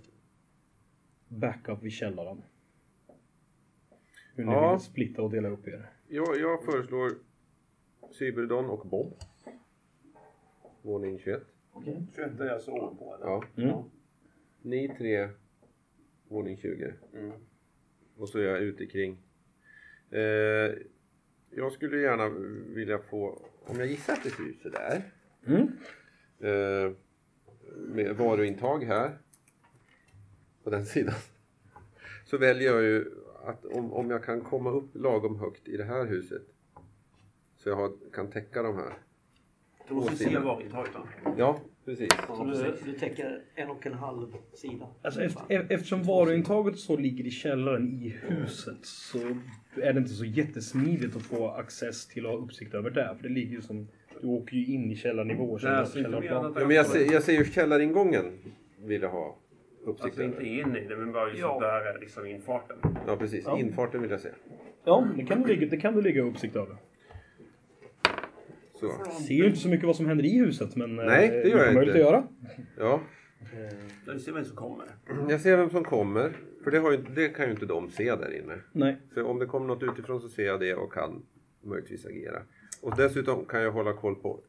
backup 1.27 1.83
vid 1.83 1.91
källaren. 1.91 2.41
Hur 4.35 4.45
ni 4.45 4.51
Ja. 4.51 4.71
vill 4.71 4.79
splitta 4.85 5.21
och 5.21 5.31
dela 5.31 5.49
upp 5.49 5.67
er. 5.67 5.89
Jag, 6.07 6.39
jag 6.39 6.63
föreslår 6.63 7.09
Cyberdon 8.11 8.65
och 8.69 8.87
Bob. 8.87 9.13
Våning 10.81 11.19
21. 11.19 11.43
okej. 11.71 12.07
21 12.15 12.39
är 12.39 12.49
alltså 12.49 12.71
ovanpå 12.71 13.15
eller? 13.15 13.25
Ja. 13.25 13.43
Mm. 13.57 13.83
Ni 14.61 14.95
tre, 14.97 15.29
våning 16.27 16.57
20. 16.57 16.93
Mm. 17.13 17.31
Och 18.17 18.29
så 18.29 18.39
är 18.39 18.43
jag 18.43 18.59
ute 18.59 18.85
kring. 18.85 19.17
Eh, 20.11 20.71
jag 21.49 21.71
skulle 21.71 21.97
gärna 21.97 22.29
vilja 22.75 22.99
få, 22.99 23.45
om 23.65 23.79
jag 23.79 23.87
gissar 23.87 24.13
att 24.13 24.23
det 24.23 24.29
ser 24.29 24.43
ut 24.43 24.61
sådär. 24.61 25.01
Mm. 25.47 25.67
Eh, 26.39 26.91
med 27.77 28.15
varuintag 28.15 28.83
här. 28.83 29.17
På 30.63 30.69
den 30.69 30.85
sidan. 30.85 31.15
Så 32.25 32.37
väljer 32.37 32.73
jag 32.73 32.83
ju 32.83 33.05
att 33.43 33.65
om, 33.65 33.93
om 33.93 34.09
jag 34.09 34.23
kan 34.23 34.41
komma 34.41 34.71
upp 34.71 34.95
lagom 34.95 35.39
högt 35.39 35.67
i 35.67 35.77
det 35.77 35.83
här 35.83 36.05
huset. 36.05 36.47
Så 37.55 37.69
jag 37.69 37.75
har, 37.75 37.91
kan 38.13 38.31
täcka 38.31 38.63
de 38.63 38.75
här. 38.75 38.93
Du 39.87 39.93
måste 39.93 40.15
se 40.15 40.37
varuintaget 40.37 40.93
va? 40.95 41.07
Ja, 41.37 41.59
precis. 41.85 42.09
Så 42.27 42.43
du, 42.43 42.91
du 42.91 42.99
täcker 42.99 43.41
en 43.55 43.69
och 43.69 43.85
en 43.87 43.93
halv 43.93 44.27
sida. 44.53 44.87
Alltså 45.01 45.21
efter, 45.21 45.65
eftersom 45.69 46.03
varuintaget 46.03 46.79
så 46.79 46.97
ligger 46.97 47.23
i 47.27 47.31
källaren 47.31 47.87
i 47.93 48.09
huset 48.27 48.77
så 48.81 49.17
är 49.75 49.93
det 49.93 49.99
inte 49.99 50.11
så 50.11 50.25
jättesmidigt 50.25 51.15
att 51.15 51.21
få 51.21 51.49
access 51.49 52.07
till 52.07 52.25
att 52.25 52.31
ha 52.31 52.37
uppsikt 52.39 52.73
över 52.73 52.89
det. 52.89 53.15
För 53.17 53.27
det 53.27 53.33
ligger 53.33 53.51
ju 53.55 53.61
som, 53.61 53.87
du 54.21 54.27
åker 54.27 54.55
ju 54.57 54.65
in 54.73 54.91
i 54.91 54.95
källarnivå. 54.95 55.59
Nej, 55.63 55.71
alltså 55.75 56.01
källarplan. 56.01 56.53
Ja, 56.57 56.65
men 56.67 56.75
jag, 56.75 56.85
ser, 56.85 57.13
jag 57.13 57.23
ser 57.23 57.33
ju 57.33 57.45
källaringången 57.45 58.25
vill 58.79 59.01
jag 59.01 59.09
ha 59.09 59.37
uppsikt 59.85 60.03
Alltså 60.05 60.23
inte 60.23 60.37
över. 60.37 60.45
in 60.45 60.75
i 60.75 60.87
det, 60.87 60.97
men 60.97 61.11
bara 61.11 61.29
just 61.29 61.39
Ja. 61.41 61.59
där 61.59 61.95
är 61.95 61.99
liksom 61.99 62.25
infarten. 62.25 62.77
Ja, 63.07 63.15
precis. 63.17 63.43
Ja. 63.45 63.59
Infarten 63.59 64.01
vill 64.01 64.11
jag 64.11 64.19
se. 64.19 64.29
Ja, 64.85 65.07
det 65.17 65.23
kan, 65.23 65.41
du 65.41 65.47
ligga, 65.47 65.67
det 65.67 65.77
kan 65.77 65.95
du 65.95 66.01
ligga 66.01 66.21
uppsikt 66.21 66.55
över. 66.55 66.75
Så. 68.81 69.11
Ser 69.27 69.33
ju 69.33 69.45
inte 69.45 69.59
så 69.59 69.67
mycket 69.69 69.85
vad 69.87 69.95
som 69.95 70.05
händer 70.05 70.25
i 70.25 70.37
huset 70.39 70.75
men 70.75 70.99
eh, 70.99 71.05
Nej, 71.05 71.29
det 71.29 71.49
gör 71.49 71.65
jag 71.65 71.73
möjlighet 71.73 71.95
inte. 71.95 72.07
att 72.07 72.13
göra. 72.13 72.27
Ja, 72.77 73.01
Där 74.05 74.13
vi 74.13 74.19
ser 74.19 74.31
vem 74.31 74.45
som 74.45 74.55
kommer. 74.55 74.85
jag 75.29 75.41
ser 75.41 75.57
vem 75.57 75.69
som 75.69 75.83
kommer. 75.83 76.31
För 76.63 76.71
det, 76.71 76.79
har 76.79 76.91
ju, 76.91 76.97
det 76.97 77.29
kan 77.29 77.45
ju 77.45 77.51
inte 77.51 77.65
de 77.65 77.89
se 77.89 78.15
där 78.15 78.37
inne. 78.43 78.57
Nej. 78.71 78.97
Så 79.13 79.25
om 79.25 79.39
det 79.39 79.45
kommer 79.45 79.67
något 79.67 79.83
utifrån 79.83 80.21
så 80.21 80.29
ser 80.29 80.45
jag 80.45 80.59
det 80.59 80.75
och 80.75 80.93
kan 80.93 81.23
möjligtvis 81.63 82.05
agera. 82.05 82.41
Och 82.81 82.95
dessutom 82.97 83.45
kan 83.45 83.61
jag 83.61 83.71
hålla 83.71 83.93
koll 83.93 84.15
på 84.15 84.39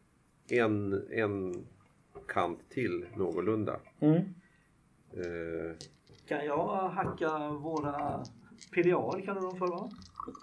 en, 0.51 1.03
en 1.11 1.65
kant 2.29 2.59
till 2.71 3.05
någorlunda. 3.17 3.81
Mm. 4.01 4.15
Eh, 4.17 5.77
Kan 6.29 6.47
jag 6.47 6.89
hacka 6.89 7.49
våra 7.51 8.25
PDA 8.75 9.21
kan 9.25 9.43
de 9.43 9.57
för 9.59 9.67
va? 9.67 9.91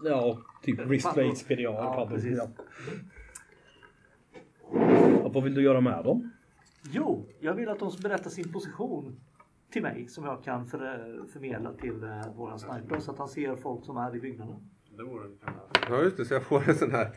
Ja, 0.04 0.40
typ 0.64 0.80
wristblades, 0.80 1.44
PDA, 1.44 1.62
Ja, 1.62 2.08
precis. 2.12 2.38
Ja. 2.38 2.48
Och 5.30 5.36
vad 5.36 5.44
vill 5.44 5.54
du 5.54 5.62
göra 5.64 5.82
med 5.82 6.04
dem? 6.04 6.32
Jo, 6.92 7.26
jag 7.40 7.54
vill 7.54 7.70
att 7.70 7.80
de 7.80 7.92
berättar 8.04 8.30
sin 8.30 8.52
position 8.54 9.20
till 9.72 9.82
mig 9.82 10.08
som 10.08 10.24
jag 10.26 10.44
kan 10.44 10.66
för, 10.68 10.80
förmedla 11.34 11.74
till 11.74 12.04
eh, 12.04 12.34
våran 12.36 12.60
sniper 12.60 13.00
så 13.00 13.12
att 13.12 13.18
han 13.18 13.28
ser 13.28 13.56
folk 13.56 13.86
som 13.86 13.98
är 13.98 14.16
i 14.16 14.20
byggnaden. 14.20 14.56
Det 14.98 15.04
vore 15.04 15.28
Ja 15.90 16.02
just 16.04 16.18
det, 16.18 16.26
så 16.26 16.34
jag 16.34 16.44
får 16.44 16.70
en 16.70 16.76
sån 16.76 16.92
här 16.92 17.10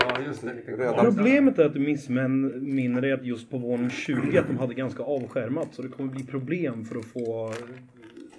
Ja, 0.00 0.20
just 0.26 0.42
det. 0.42 0.52
röda... 0.52 1.04
Problemet 1.04 1.58
är 1.58 1.66
att 1.66 1.74
du 1.74 1.80
missminner 1.80 3.00
dig 3.00 3.12
att 3.12 3.24
just 3.24 3.50
på 3.50 3.58
våning 3.58 3.90
20 3.90 4.38
att 4.38 4.46
de 4.46 4.58
hade 4.58 4.74
ganska 4.74 5.02
avskärmat. 5.02 5.74
Så 5.74 5.82
det 5.82 5.88
kommer 5.88 6.12
bli 6.12 6.26
problem 6.26 6.84
för 6.84 6.96
att 6.98 7.04
få 7.04 7.52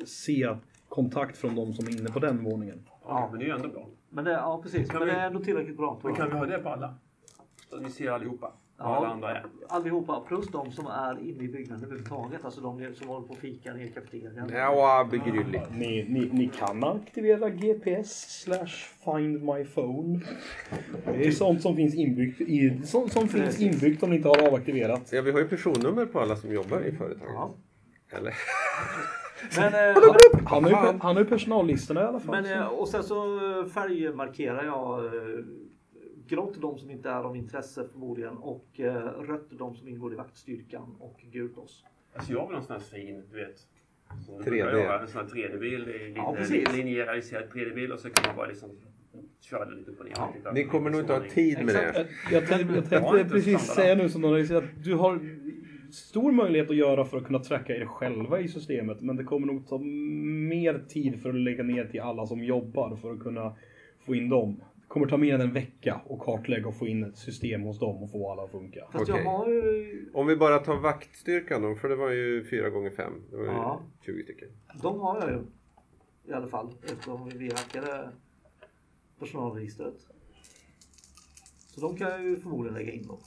se 0.06 0.56
kontakt 0.90 1.38
från 1.38 1.56
de 1.56 1.74
som 1.74 1.88
är 1.88 2.00
inne 2.00 2.10
på 2.10 2.20
den 2.20 2.44
våningen. 2.44 2.84
Ja, 3.04 3.28
men 3.32 3.40
det 3.40 3.46
är 3.46 3.48
ju 3.48 3.54
ändå 3.56 3.68
bra. 3.70 3.88
Men 4.10 4.24
det, 4.26 4.32
ja 4.32 4.60
precis, 4.64 4.90
Kan 4.90 5.00
men 5.00 5.08
vi- 5.08 5.14
det 5.14 5.20
är 5.20 5.28
ändå 5.28 5.40
tillräckligt 5.40 5.78
bra 5.78 6.00
tror 6.02 6.12
Men 6.12 6.18
kan 6.20 6.30
vi 6.30 6.38
ha 6.38 6.46
det 6.46 6.58
på 6.64 6.70
alla? 6.70 6.96
Så 7.70 7.76
att 7.76 7.86
vi 7.86 7.90
ser 7.90 8.12
allihopa. 8.12 8.52
Ja. 8.78 8.96
alla 8.96 9.08
andra 9.08 9.32
är. 9.32 9.46
Allihopa 9.70 10.20
plus 10.28 10.48
de 10.48 10.72
som 10.72 10.88
är 10.88 11.20
inne 11.20 11.44
i 11.44 11.48
byggnaden 11.48 11.84
överhuvudtaget. 11.84 12.46
Alltså 12.46 12.62
de 12.62 12.94
som 12.96 13.08
håller 13.08 13.28
på 13.28 13.34
och 13.34 13.40
fikar 13.40 13.82
i 13.82 13.88
kafeterian. 13.88 14.50
Ja, 14.54 15.08
begrylligt. 15.12 15.72
Ni, 15.72 16.06
ni, 16.10 16.30
ni 16.34 16.48
kan 16.48 16.84
aktivera 16.84 17.50
GPS 17.50 18.42
slash 18.44 18.68
find 19.06 19.44
my 19.44 19.66
phone. 19.66 20.20
Det 21.06 21.28
är 21.28 21.32
sånt 21.32 21.62
som 21.62 21.76
finns 21.76 21.96
inbyggt, 21.96 22.42
i, 22.42 22.82
sånt 22.86 23.12
som 23.12 23.28
finns 23.28 23.62
inbyggt 23.62 24.04
om 24.04 24.10
ni 24.10 24.16
inte 24.16 24.28
har 24.28 24.48
avaktiverat. 24.48 25.10
Ja, 25.12 25.22
vi 25.22 25.32
har 25.32 25.40
ju 25.40 25.48
personnummer 25.48 26.06
på 26.06 26.20
alla 26.20 26.36
som 26.36 26.52
jobbar 26.54 26.82
i 26.82 26.92
företaget. 26.92 27.34
Ja. 27.34 27.56
Eller? 28.18 28.34
Men, 29.58 29.74
eh, 29.74 30.04
Han 30.46 30.64
har 30.64 30.70
ju, 30.72 30.76
han 30.76 31.16
har 31.16 31.20
ju 31.20 31.26
personallistorna 31.26 32.02
i 32.02 32.04
alla 32.04 32.20
fall. 32.20 32.42
men, 32.42 32.60
eh, 32.60 32.68
och 32.68 32.88
sen 32.88 33.04
så 33.04 33.36
eh, 33.36 33.66
färgmarkerar 33.66 34.66
jag 34.66 35.02
grått 36.28 36.62
de 36.62 36.78
som 36.78 36.92
inte 36.92 37.10
är 37.10 37.24
av 37.24 37.36
intresse 37.36 37.88
förmodligen 37.92 38.38
och 38.38 38.80
eh, 38.80 38.94
rött 39.06 39.48
de 39.50 39.76
som 39.76 39.88
ingår 39.88 40.14
i 40.14 40.16
vaktstyrkan 40.16 40.96
och 41.00 41.20
gult 41.32 41.58
oss. 41.58 41.84
Alltså 42.14 42.34
jag 42.34 42.48
vill 42.48 42.56
ha 42.56 42.62
en 42.62 42.64
sån 42.68 42.76
här 42.76 42.84
fin, 42.84 43.24
du 43.32 43.36
vet. 43.38 43.60
som 44.26 44.38
du 44.38 44.44
3D. 44.44 44.50
brukar 44.50 44.78
göra, 44.78 45.02
En 45.02 45.08
sån 45.08 45.22
här 45.22 45.28
3D-bild. 45.28 46.14
Ja, 46.18 46.36
precis. 46.38 46.76
Linjäriserad 46.78 47.50
3D-bild 47.50 47.92
och 47.92 48.00
så 48.00 48.10
kan 48.10 48.30
man 48.30 48.36
bara 48.36 48.48
liksom 48.48 48.70
köra 49.40 49.66
det 49.66 49.76
lite 49.76 49.92
och 49.92 50.06
ner. 50.06 50.14
Ja. 50.44 50.52
Ni 50.52 50.64
kommer 50.64 50.90
nog 50.90 51.00
inte 51.00 51.14
ha 51.14 51.24
tid 51.30 51.58
med 51.58 51.76
Exakt. 51.76 51.94
det. 51.94 52.08
Jag, 52.32 52.42
jag 52.42 52.50
tänkte, 52.50 52.96
jag 52.96 53.10
tänkte 53.12 53.36
precis 53.36 53.62
säga 53.62 53.96
nu 53.96 54.10
som 54.10 54.22
någon 54.22 54.46
säger 54.48 54.62
att 54.62 54.84
du 54.84 54.94
har 54.94 55.20
stor 55.92 56.32
möjlighet 56.32 56.70
att 56.70 56.76
göra 56.76 57.06
för 57.06 57.18
att 57.18 57.26
kunna 57.26 57.40
tracka 57.40 57.76
er 57.76 57.86
själva 57.86 58.40
i 58.40 58.48
systemet. 58.48 59.02
Men 59.02 59.16
det 59.16 59.24
kommer 59.24 59.48
nog 59.48 59.68
ta 59.68 59.78
mer 59.78 60.84
tid 60.88 61.22
för 61.22 61.30
att 61.30 61.36
lägga 61.36 61.64
ner 61.64 61.86
till 61.86 62.02
alla 62.02 62.26
som 62.26 62.44
jobbar 62.44 62.96
för 62.96 63.12
att 63.12 63.20
kunna 63.20 63.56
få 64.06 64.16
in 64.16 64.30
dem. 64.30 64.62
Kommer 64.96 65.08
ta 65.08 65.18
mer 65.18 65.36
än 65.36 65.42
en 65.42 65.54
vecka 65.54 66.02
att 66.10 66.20
kartlägga 66.20 66.68
och 66.68 66.76
få 66.76 66.88
in 66.88 67.04
ett 67.04 67.18
system 67.18 67.62
hos 67.62 67.80
dem 67.80 68.04
och 68.04 68.12
få 68.12 68.32
alla 68.32 68.44
att 68.44 68.52
funka. 68.52 68.88
Fast 68.92 69.08
jag 69.08 69.24
har 69.24 69.50
ju, 69.50 70.10
Om 70.14 70.28
vi 70.28 70.36
bara 70.36 70.60
tar 70.60 70.80
vaktstyrkan 70.80 71.62
då, 71.62 71.76
för 71.76 71.90
det 71.90 71.96
var 71.96 72.12
ju 72.12 72.44
4 72.44 72.70
gånger 72.70 72.90
5 72.90 73.14
Det 73.32 73.38
var 73.38 73.44
ju 73.44 73.50
Ja. 73.50 73.82
20 74.06 74.24
stycken. 74.24 74.48
de 74.82 75.00
har 75.00 75.20
jag 75.22 75.30
ju 75.30 75.40
i 76.32 76.34
alla 76.34 76.48
fall 76.48 76.74
eftersom 76.84 77.30
vi 77.30 77.46
hackade 77.50 78.10
personalregistret. 79.20 79.96
Så 81.68 81.82
de 81.82 81.98
kan 81.98 82.10
jag 82.12 82.24
ju 82.24 82.40
förmodligen 82.40 82.78
lägga 82.78 82.92
in 82.92 83.08
då. 83.08 83.20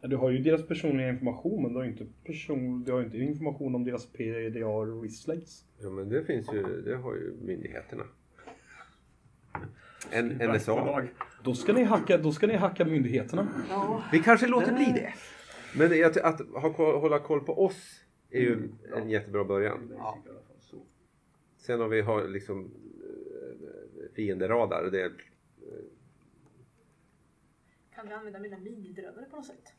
Ja, 0.00 0.08
Du 0.08 0.16
har 0.16 0.30
ju 0.30 0.38
deras 0.38 0.66
personliga 0.66 1.08
information 1.08 1.62
men 1.62 1.72
du 1.72 1.78
har 1.78 1.84
ju 1.84 1.90
inte, 1.90 2.06
person, 2.24 2.84
du 2.84 2.92
har 2.92 2.98
ju 2.98 3.04
inte 3.04 3.18
information 3.18 3.74
om 3.74 3.84
deras 3.84 4.06
PDR 4.06 5.00
wristlates. 5.00 5.64
Ja 5.82 5.90
men 5.90 6.08
det 6.08 6.24
finns 6.24 6.52
ju, 6.52 6.82
det 6.82 6.96
har 6.96 7.14
ju 7.14 7.34
myndigheterna. 7.42 8.04
En, 10.10 10.28
NSA. 10.28 11.02
Då 11.42 11.54
ska, 11.54 11.72
ni 11.72 11.84
hacka, 11.84 12.18
då 12.18 12.32
ska 12.32 12.46
ni 12.46 12.56
hacka 12.56 12.84
myndigheterna. 12.84 13.48
Ja, 13.70 14.04
Vi 14.12 14.18
kanske 14.18 14.46
låter 14.46 14.72
bli 14.72 14.84
det. 14.84 15.14
Men 15.76 15.98
jag- 15.98 16.18
att 16.18 16.40
ha, 16.52 16.98
hålla 16.98 17.18
koll 17.18 17.40
på 17.40 17.64
oss 17.64 18.00
är 18.30 18.40
ju 18.40 18.68
en 18.96 19.10
jättebra 19.10 19.44
början. 19.44 19.92
ja. 19.98 20.18
Sen 21.58 21.80
om 21.80 21.90
vi 21.90 22.00
har 22.00 22.28
liksom 22.28 22.64
eh, 22.64 24.14
fienderadar, 24.16 24.84
det 24.92 25.02
är 25.02 25.12
Kan 27.94 28.08
vi 28.08 28.14
använda 28.14 28.38
mina 28.38 28.58
minidrönare 28.58 29.24
på 29.30 29.36
något 29.36 29.46
sätt? 29.46 29.72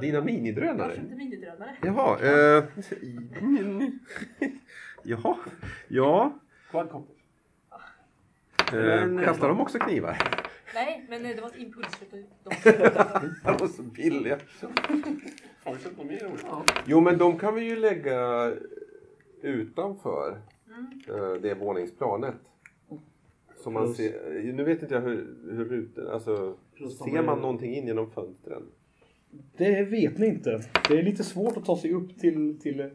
Dina 0.00 0.14
Jag 0.18 0.24
minidrönare. 0.24 0.96
köpte 0.96 1.14
minidrönare. 1.14 1.76
Jaha, 1.82 2.18
eh, 2.20 2.64
jaha, 5.02 5.36
ja. 5.88 6.38
Quadcopter. 6.70 7.14
Eh, 8.72 9.24
kastar 9.24 9.48
de 9.48 9.60
också 9.60 9.78
knivar? 9.78 10.18
Nej, 10.74 11.06
men 11.08 11.24
eh, 11.26 11.36
det 11.36 11.40
var 11.42 11.48
ett 11.48 11.56
impulsköp. 11.58 12.10
De 13.44 13.56
var 13.60 13.66
så 13.68 13.82
billiga. 13.82 14.38
Har 15.64 15.72
något 15.72 16.06
mer? 16.06 16.32
Jo 16.86 17.00
men 17.00 17.18
de 17.18 17.38
kan 17.38 17.54
vi 17.54 17.64
ju 17.64 17.76
lägga 17.76 18.52
utanför 19.42 20.38
Mm. 20.68 21.22
eh, 21.24 21.32
det 21.42 21.54
våningsplanet. 21.54 22.34
Så 23.56 23.70
man 23.70 23.94
ser, 23.94 24.52
nu 24.52 24.64
vet 24.64 24.82
inte 24.82 24.94
jag 24.94 25.00
hur, 25.02 25.36
hur 25.50 25.64
rutor, 25.64 26.10
alltså 26.10 26.56
ser 27.04 27.22
man 27.22 27.40
någonting 27.40 27.74
in 27.74 27.86
genom 27.86 28.10
fönstren? 28.10 28.62
Det 29.56 29.82
vet 29.82 30.18
ni 30.18 30.26
inte. 30.26 30.60
Det 30.88 30.98
är 30.98 31.02
lite 31.02 31.24
svårt 31.24 31.56
att 31.56 31.64
ta 31.64 31.76
sig 31.76 31.92
upp 31.92 32.18
till, 32.18 32.58
till, 32.60 32.80
eh, 32.80 32.86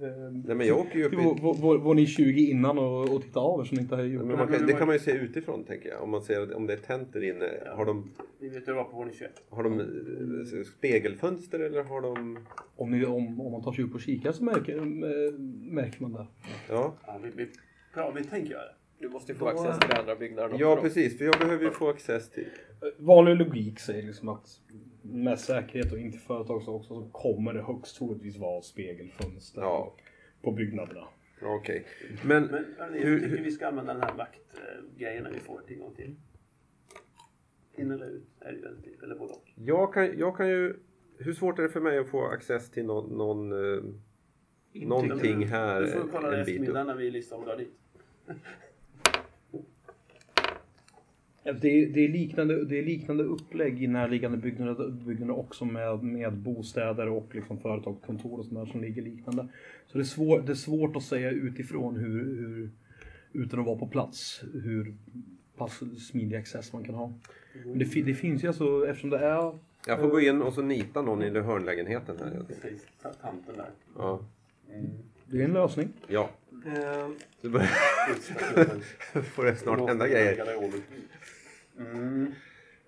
Nej 0.46 0.56
men 0.56 0.68
jag 0.68 0.80
åker 0.80 1.00
ju 1.00 1.06
upp 1.06 1.12
till 1.12 1.20
i, 1.20 1.24
vår, 1.24 1.36
vår, 1.42 1.54
vår, 1.54 1.78
vår 1.78 1.94
ni 1.94 2.06
20 2.06 2.50
innan 2.50 2.78
och, 2.78 3.16
och 3.16 3.22
titta 3.22 3.40
av 3.40 3.62
er 3.62 3.66
som 3.66 3.76
ni 3.76 3.82
inte 3.82 3.96
har 3.96 4.04
gjort. 4.04 4.26
men 4.26 4.38
man 4.38 4.48
kan, 4.48 4.68
det 4.68 4.74
kan 4.74 4.88
man 4.88 4.96
ju 4.96 5.00
se 5.00 5.12
utifrån 5.12 5.64
tänker 5.64 5.90
jag. 5.90 6.04
Om 6.04 6.10
man 6.10 6.22
ser 6.22 6.56
om 6.56 6.68
det 6.68 6.74
är 6.74 6.78
tänt 6.78 7.14
där 7.14 7.24
inne. 7.24 7.46
Har 7.76 7.86
de, 7.86 8.12
Ni 8.40 8.50
vet 8.50 8.68
hur 8.68 8.74
det 8.74 8.74
var 8.74 8.84
på 8.84 8.98
våning 8.98 9.14
21. 9.14 9.32
har 9.50 9.64
de 9.64 9.80
eh, 9.80 10.64
spegelfönster 10.78 11.60
eller 11.60 11.84
har 11.84 12.02
de... 12.02 12.40
Om, 12.76 12.92
ni, 12.92 13.06
om, 13.06 13.42
om 13.42 13.52
man 13.52 13.64
tar 13.64 13.72
sig 13.72 13.84
upp 13.84 13.94
och 13.96 14.02
kikar 14.02 14.32
så 14.32 14.44
märker, 14.44 14.78
äh, 14.78 15.34
märker 15.72 16.02
man 16.02 16.14
det. 16.14 16.28
Ja, 16.70 16.98
Ja, 17.08 17.20
vi, 17.24 17.30
vi, 17.36 17.50
bra, 17.94 18.12
vi 18.12 18.24
tänker 18.24 18.52
göra 18.52 18.62
det. 18.62 18.76
Du 19.00 19.10
måste 19.10 19.32
ju 19.32 19.38
få 19.38 19.48
access 19.48 19.80
till 19.80 20.00
andra 20.00 20.16
byggnader 20.16 20.56
ja 20.60 20.76
precis 20.82 21.18
för 21.18 21.26
jag 21.26 21.36
behöver 21.40 21.66
ju 21.66 21.72
få 21.72 21.90
access 21.90 22.30
till... 22.30 22.48
Vanlig 22.98 23.36
logik 23.36 23.80
säger 23.80 24.04
liksom 24.04 24.30
att 24.30 24.48
med 25.04 25.40
säkerhet 25.40 25.92
och 25.92 26.00
inte 26.00 26.18
företag 26.18 26.64
så 26.64 26.74
också 26.76 26.88
så 27.02 27.10
kommer 27.12 27.54
det 27.54 27.62
högst 27.62 27.98
troligtvis 27.98 28.38
vara 28.38 28.62
spegelfönster 28.62 29.62
Ja. 29.62 29.96
på 30.42 30.52
byggnaderna. 30.52 31.08
Okej. 31.42 31.86
Men, 32.26 32.44
Men 32.44 32.66
hörni, 32.78 33.00
Hur- 33.00 33.10
hur 33.12 33.20
tycker 33.20 33.38
hur- 33.38 33.44
vi 33.44 33.52
ska 33.52 33.68
använda 33.68 33.94
den 33.94 34.02
här 34.02 34.14
vaktgrejen 34.18 35.24
när 35.24 35.32
vi 35.32 35.40
får 35.40 35.62
tillgång 35.68 35.96
till? 35.96 36.16
In 37.76 37.92
eller 37.92 38.06
ut? 38.10 38.24
Är 38.40 38.52
det 38.52 38.58
ju 38.58 38.62
väldigt, 38.64 39.04
eller 39.04 39.16
både 39.16 39.34
och. 39.34 39.50
jag 39.56 39.94
kan, 39.94 40.18
jag 40.20 40.38
kan 40.38 40.50
ju... 40.50 40.76
Hur 41.18 41.34
svårt 41.34 41.60
är 41.60 41.64
det 41.64 41.70
för 41.70 41.80
mig 41.82 41.98
att 41.98 42.10
få 42.10 42.26
access 42.28 42.72
till 42.72 42.86
någon, 42.86 43.18
någon, 43.18 43.52
eh, 43.52 43.84
Intyg. 44.74 44.88
någonting 44.90 45.46
här 45.48 45.82
Du 45.82 45.88
får 45.88 46.08
kolla 46.12 46.30
det 46.30 46.38
en 46.40 46.46
bit 46.46 46.56
upp? 46.56 46.62
eftermiddag 46.62 46.84
när 46.84 46.96
vi 46.96 47.12
listar 47.12 47.38
om 47.38 47.58
dit. 47.58 47.74
Ja, 51.44 51.54
Det, 51.54 51.86
det, 51.86 52.00
är 52.06 52.10
liknande, 52.10 52.66
det 52.66 52.80
är 52.80 52.84
liknande 52.84 53.24
upplägg 53.24 53.84
i 53.84 53.88
närliggande 53.88 54.38
byggnader, 54.38 54.90
byggnader 54.90 55.38
också 55.40 55.66
med, 55.66 56.04
med 56.04 56.34
bostäder 56.34 57.10
och 57.10 57.36
liksom 57.36 57.60
företagskontor 57.60 58.40
och 58.40 58.46
sånt 58.46 58.60
där 58.60 58.72
som 58.72 58.82
ligger 58.82 59.02
liknande. 59.02 59.48
Så 59.88 59.98
det 59.98 60.02
är, 60.02 60.06
svår, 60.06 60.42
det 60.42 60.52
är 60.52 60.56
svårt 60.56 60.96
att 60.96 61.04
säga 61.04 61.30
utifrån 61.32 61.96
hur, 61.96 62.24
hur, 62.26 62.70
utan 63.34 63.60
att 63.60 63.66
vara 63.66 63.78
på 63.78 63.88
plats, 63.88 64.44
hur 64.54 64.94
pass 65.58 65.82
smidig 66.10 66.36
access 66.38 66.74
man 66.74 66.84
kan 66.84 66.96
ha. 66.96 67.14
Men 67.66 67.80
det, 67.80 68.02
det 68.02 68.14
finns 68.14 68.44
ju 68.44 68.48
alltså, 68.48 68.88
eftersom 68.88 69.10
det 69.10 69.18
är 69.18 69.58
Jag 69.88 70.00
får 70.00 70.08
gå 70.10 70.22
in 70.22 70.42
och 70.42 70.54
så 70.54 70.62
nita 70.62 71.02
någon 71.02 71.24
i 71.24 71.40
hörnlägenheten 71.40 72.18
här. 72.20 72.44
Precis, 72.48 72.88
ta- 73.02 73.14
tanten 73.14 73.56
där. 73.58 73.70
Ja. 73.98 74.20
det 75.26 75.42
är 75.42 75.46
en 75.46 75.54
lösning. 75.54 75.90
ja. 76.08 76.30
Eh, 76.66 77.10
Så 77.42 77.50
börjar 77.50 77.68
får 79.22 79.44
det 79.46 79.56
snart 79.56 79.88
hända 79.90 80.08
grejer. 80.08 80.46
Mm. 81.80 82.32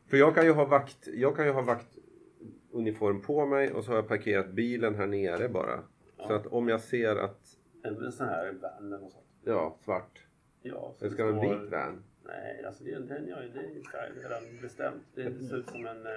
För 0.08 0.18
jag 0.18 0.36
kan 0.36 0.46
ju 0.46 0.52
ha 0.52 0.66
vakt, 0.66 1.08
jag 1.14 1.36
kan 1.36 1.46
ju 1.46 1.52
ha 1.52 1.62
vaktuniform 1.62 3.22
på 3.22 3.46
mig 3.46 3.72
och 3.72 3.84
så 3.84 3.92
har 3.92 3.96
jag 3.96 4.08
parkerat 4.08 4.50
bilen 4.52 4.96
här 4.96 5.08
nere 5.08 5.50
bara. 5.50 5.80
Så 6.18 6.34
att 6.34 6.46
om 6.48 6.68
jag 6.70 6.82
ser 6.82 7.16
att, 7.16 7.40
En, 7.84 8.12
sån 8.12 8.28
här 8.28 8.54
van 8.62 8.86
eller 8.88 8.98
något 8.98 9.12
sånt. 9.12 9.26
ja, 9.44 9.78
svart. 9.80 10.20
Ja, 10.62 10.94
så 10.98 11.06
Det 11.06 11.12
ska 11.12 11.26
vara 11.26 11.36
en 11.36 11.42
vit 11.62 11.72
van. 11.72 12.04
Nej, 12.26 12.64
alltså 12.66 12.84
det, 12.84 12.92
är- 12.92 13.00
den, 13.00 13.28
ja, 13.28 13.36
det 13.54 13.60
är 13.60 14.22
redan 14.24 14.62
bestämt. 14.62 15.04
Det 15.16 15.34
ser 15.40 15.58
ut 15.58 15.70
som 15.70 15.86
en... 15.86 16.06
eh, 16.06 16.12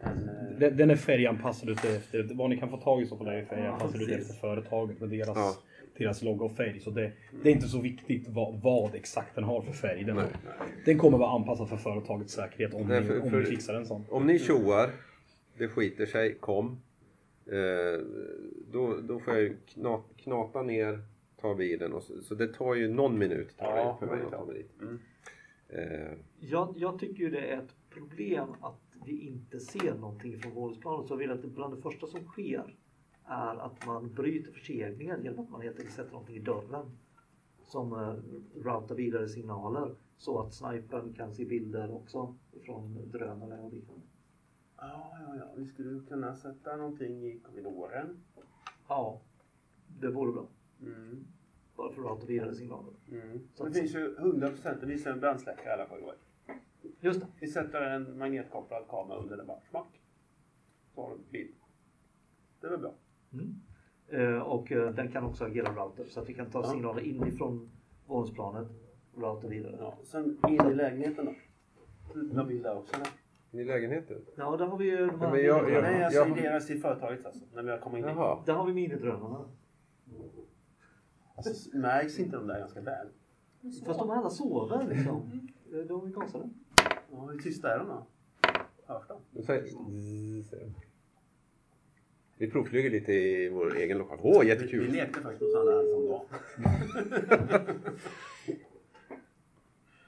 en 0.00 0.28
eh, 0.28 0.58
Den, 0.58 0.76
den 0.76 0.90
är 0.90 0.96
färganpassad 0.96 1.70
efter, 1.70 2.34
vad 2.34 2.50
ni 2.50 2.56
kan 2.58 2.70
få 2.70 2.76
tag 2.76 3.02
i 3.02 3.06
så 3.06 3.16
på 3.16 3.24
det 3.24 3.34
är 3.38 3.44
färganpassad 3.44 4.00
ut 4.02 4.08
precis. 4.08 4.30
efter 4.30 4.40
företaget 4.40 5.00
med 5.00 5.08
deras, 5.08 5.36
Ja. 5.36 5.56
Deras 5.98 6.22
logga 6.22 6.44
och 6.44 6.56
färg. 6.56 6.80
Så 6.80 6.90
det, 6.90 7.12
det 7.42 7.48
är 7.48 7.52
inte 7.52 7.68
så 7.68 7.80
viktigt 7.80 8.28
vad, 8.28 8.60
vad 8.62 8.94
exakt 8.94 9.34
den 9.34 9.44
har 9.44 9.62
för 9.62 9.72
färg. 9.72 10.04
Den, 10.04 10.16
Nej. 10.16 10.26
den 10.84 10.98
kommer 10.98 11.18
vara 11.18 11.30
anpassad 11.30 11.68
för 11.68 11.76
företagets 11.76 12.32
säkerhet 12.32 12.74
om, 12.74 12.88
Nej, 12.88 13.00
ni, 13.00 13.06
för- 13.06 13.20
om 13.22 13.30
för- 13.30 13.40
ni 13.40 13.44
fixar 13.46 13.74
en 13.74 13.86
sån. 13.86 14.04
Om 14.10 14.26
ni 14.26 14.38
tjoar, 14.38 14.90
det 15.58 15.68
skiter 15.68 16.06
sig, 16.06 16.34
kom. 16.34 16.80
Eh, 17.46 18.00
då, 18.72 18.96
då 19.00 19.20
får 19.20 19.34
jag 19.34 19.42
ju 19.42 19.56
kna, 19.66 20.02
knata 20.16 20.62
ner 20.62 20.98
ta 21.40 21.54
bilen 21.54 21.92
och 21.92 22.02
så, 22.02 22.22
så 22.22 22.34
det 22.34 22.48
tar 22.54 22.74
ju 22.74 22.88
någon 22.88 23.18
minut 23.18 23.56
tar 23.56 23.76
Ja, 23.76 23.96
för 24.00 24.06
det 24.06 24.12
mig 24.12 24.24
att 24.24 24.30
ta 24.32 24.44
mig 24.44 24.54
dit. 24.56 24.70
Mm. 24.82 24.98
Eh, 25.68 26.12
Jag, 26.40 26.74
jag 26.76 26.98
tycker 26.98 27.22
ju 27.24 27.30
det 27.30 27.40
är 27.46 27.58
ett 27.58 27.74
problem 27.90 28.48
att 28.60 28.80
vi 29.06 29.20
inte 29.20 29.60
ser 29.60 29.94
någonting 29.94 30.38
från 30.38 30.52
våningsplanen. 30.54 31.06
Så 31.08 31.12
jag 31.14 31.18
vill 31.18 31.30
att 31.30 31.42
det 31.42 31.48
bland 31.48 31.76
det 31.76 31.82
första 31.82 32.06
som 32.06 32.24
sker 32.24 32.74
är 33.28 33.56
att 33.56 33.86
man 33.86 34.14
bryter 34.14 34.52
förseglingen 34.52 35.24
genom 35.24 35.44
att 35.44 35.50
man 35.50 35.60
helt 35.60 35.76
enkelt 35.76 35.96
sätter 35.96 36.12
någonting 36.12 36.36
i 36.36 36.40
dörren 36.40 36.98
som 37.64 37.92
eh, 37.92 38.14
routar 38.62 38.94
vidare 38.94 39.28
signaler 39.28 39.94
så 40.16 40.40
att 40.40 40.54
snipern 40.54 41.14
kan 41.14 41.34
se 41.34 41.44
bilder 41.44 41.90
också 41.90 42.34
från 42.64 43.10
drönare 43.10 43.60
och 43.60 43.72
liknande. 43.72 44.06
Ja, 44.76 45.12
ja, 45.20 45.36
ja. 45.38 45.52
Vi 45.56 45.66
skulle 45.66 46.00
kunna 46.00 46.36
sätta 46.36 46.76
någonting 46.76 47.24
i 47.24 47.40
korridoren. 47.40 48.24
Ja, 48.88 49.20
det 50.00 50.10
vore 50.10 50.32
bra. 50.32 50.46
Mm. 50.80 51.26
Bara 51.76 51.92
för 51.92 52.02
att 52.02 52.08
routa 52.08 52.26
vidare 52.26 52.54
signaler. 52.54 52.92
Mm. 53.10 53.48
Så 53.54 53.64
det 53.64 53.72
finns 53.72 53.94
ju 53.94 54.16
100% 54.16 54.80
det 54.80 54.86
visar 54.86 55.10
en 55.10 55.20
brandsläckare 55.20 55.68
i 55.68 55.72
alla 55.72 55.86
korridorer. 55.86 56.18
Just 57.00 57.20
det. 57.20 57.26
Vi 57.40 57.46
sätter 57.46 57.80
en 57.80 58.18
magnetkopplad 58.18 58.88
kamera 58.88 59.18
under 59.18 59.36
den 59.36 59.46
bara. 59.46 59.60
Smack. 59.70 60.02
Så 60.94 61.02
har 61.02 61.10
du 61.10 61.18
bild. 61.30 61.54
Det 62.60 62.66
är 62.66 62.70
väl 62.70 62.80
bra. 62.80 62.94
Mm. 63.32 63.54
Eh, 64.08 64.38
och 64.42 64.72
eh, 64.72 64.90
den 64.94 65.08
kan 65.12 65.24
också 65.24 65.44
agera 65.44 65.72
router 65.74 66.04
så 66.04 66.20
att 66.20 66.28
vi 66.28 66.34
kan 66.34 66.50
ta 66.50 66.58
Ja. 66.60 66.70
signaler 66.70 67.02
inifrån 67.02 67.70
våningsplanet 68.06 68.68
och 69.14 69.22
routa 69.22 69.48
vidare. 69.48 69.76
Ja. 69.78 69.98
Sen 70.04 70.38
in 70.48 70.66
i 70.70 70.74
lägenheten 70.74 71.24
då. 71.26 71.34
Några 72.14 72.44
bilder 72.44 72.76
också. 72.76 72.96
Där. 73.50 73.60
I 73.60 73.64
lägenheten? 73.64 74.24
Ja, 74.36 74.56
där 74.56 74.66
har 74.66 74.78
vi 74.78 74.84
ju 74.90 74.96
de 75.06 75.20
här 75.20 75.26
Ja, 75.26 75.30
men 75.32 75.44
jag- 75.44 75.70
jag- 75.70 75.82
Nej, 75.82 76.04
alltså 76.04 76.18
jag- 76.20 76.38
i 76.38 76.40
deras 76.42 76.70
i 76.70 76.78
företaget 76.78 77.26
alltså. 77.26 77.44
När 77.54 77.62
vi 77.62 77.70
har 77.70 77.78
kommit 77.78 77.98
in. 77.98 78.08
Jaha. 78.08 78.42
Där 78.46 78.54
har 78.54 78.66
vi 78.66 78.72
minidrönarna. 78.72 79.44
Alltså, 81.34 81.76
märks 81.76 82.18
inte 82.18 82.36
de 82.36 82.46
där 82.46 82.58
ganska 82.58 82.80
väl? 82.80 83.06
Fast 83.86 83.98
de 83.98 84.10
alla 84.10 84.30
sover 84.30 84.88
liksom. 84.88 85.40
Eh, 85.72 85.78
De 85.78 86.06
är 86.06 86.10
gasade. 86.10 86.48
Ja, 87.12 87.26
hur 87.32 87.38
tysta 87.38 87.74
är 87.74 87.78
de 87.78 87.88
då? 87.88 88.06
Hörs 88.86 89.08
de? 89.08 89.38
Och 89.38 89.44
så 89.44 89.52
här- 89.52 89.64
zzz, 89.66 90.48
säger 90.50 90.64
de. 90.64 90.74
Vi 92.38 92.50
provflyger 92.50 92.90
lite 92.90 93.12
i 93.12 93.48
vår 93.48 93.76
egen 93.76 93.98
lokal. 93.98 94.18
Åh, 94.22 94.40
Vi, 94.40 94.44
vi 94.46 94.52
jättekul! 94.52 94.92
lekte 94.92 95.20
faktiskt 95.20 95.40
på 95.40 95.46
sådana 95.46 95.70
här 95.70 95.84
som 95.94 96.06
dag. 96.08 96.24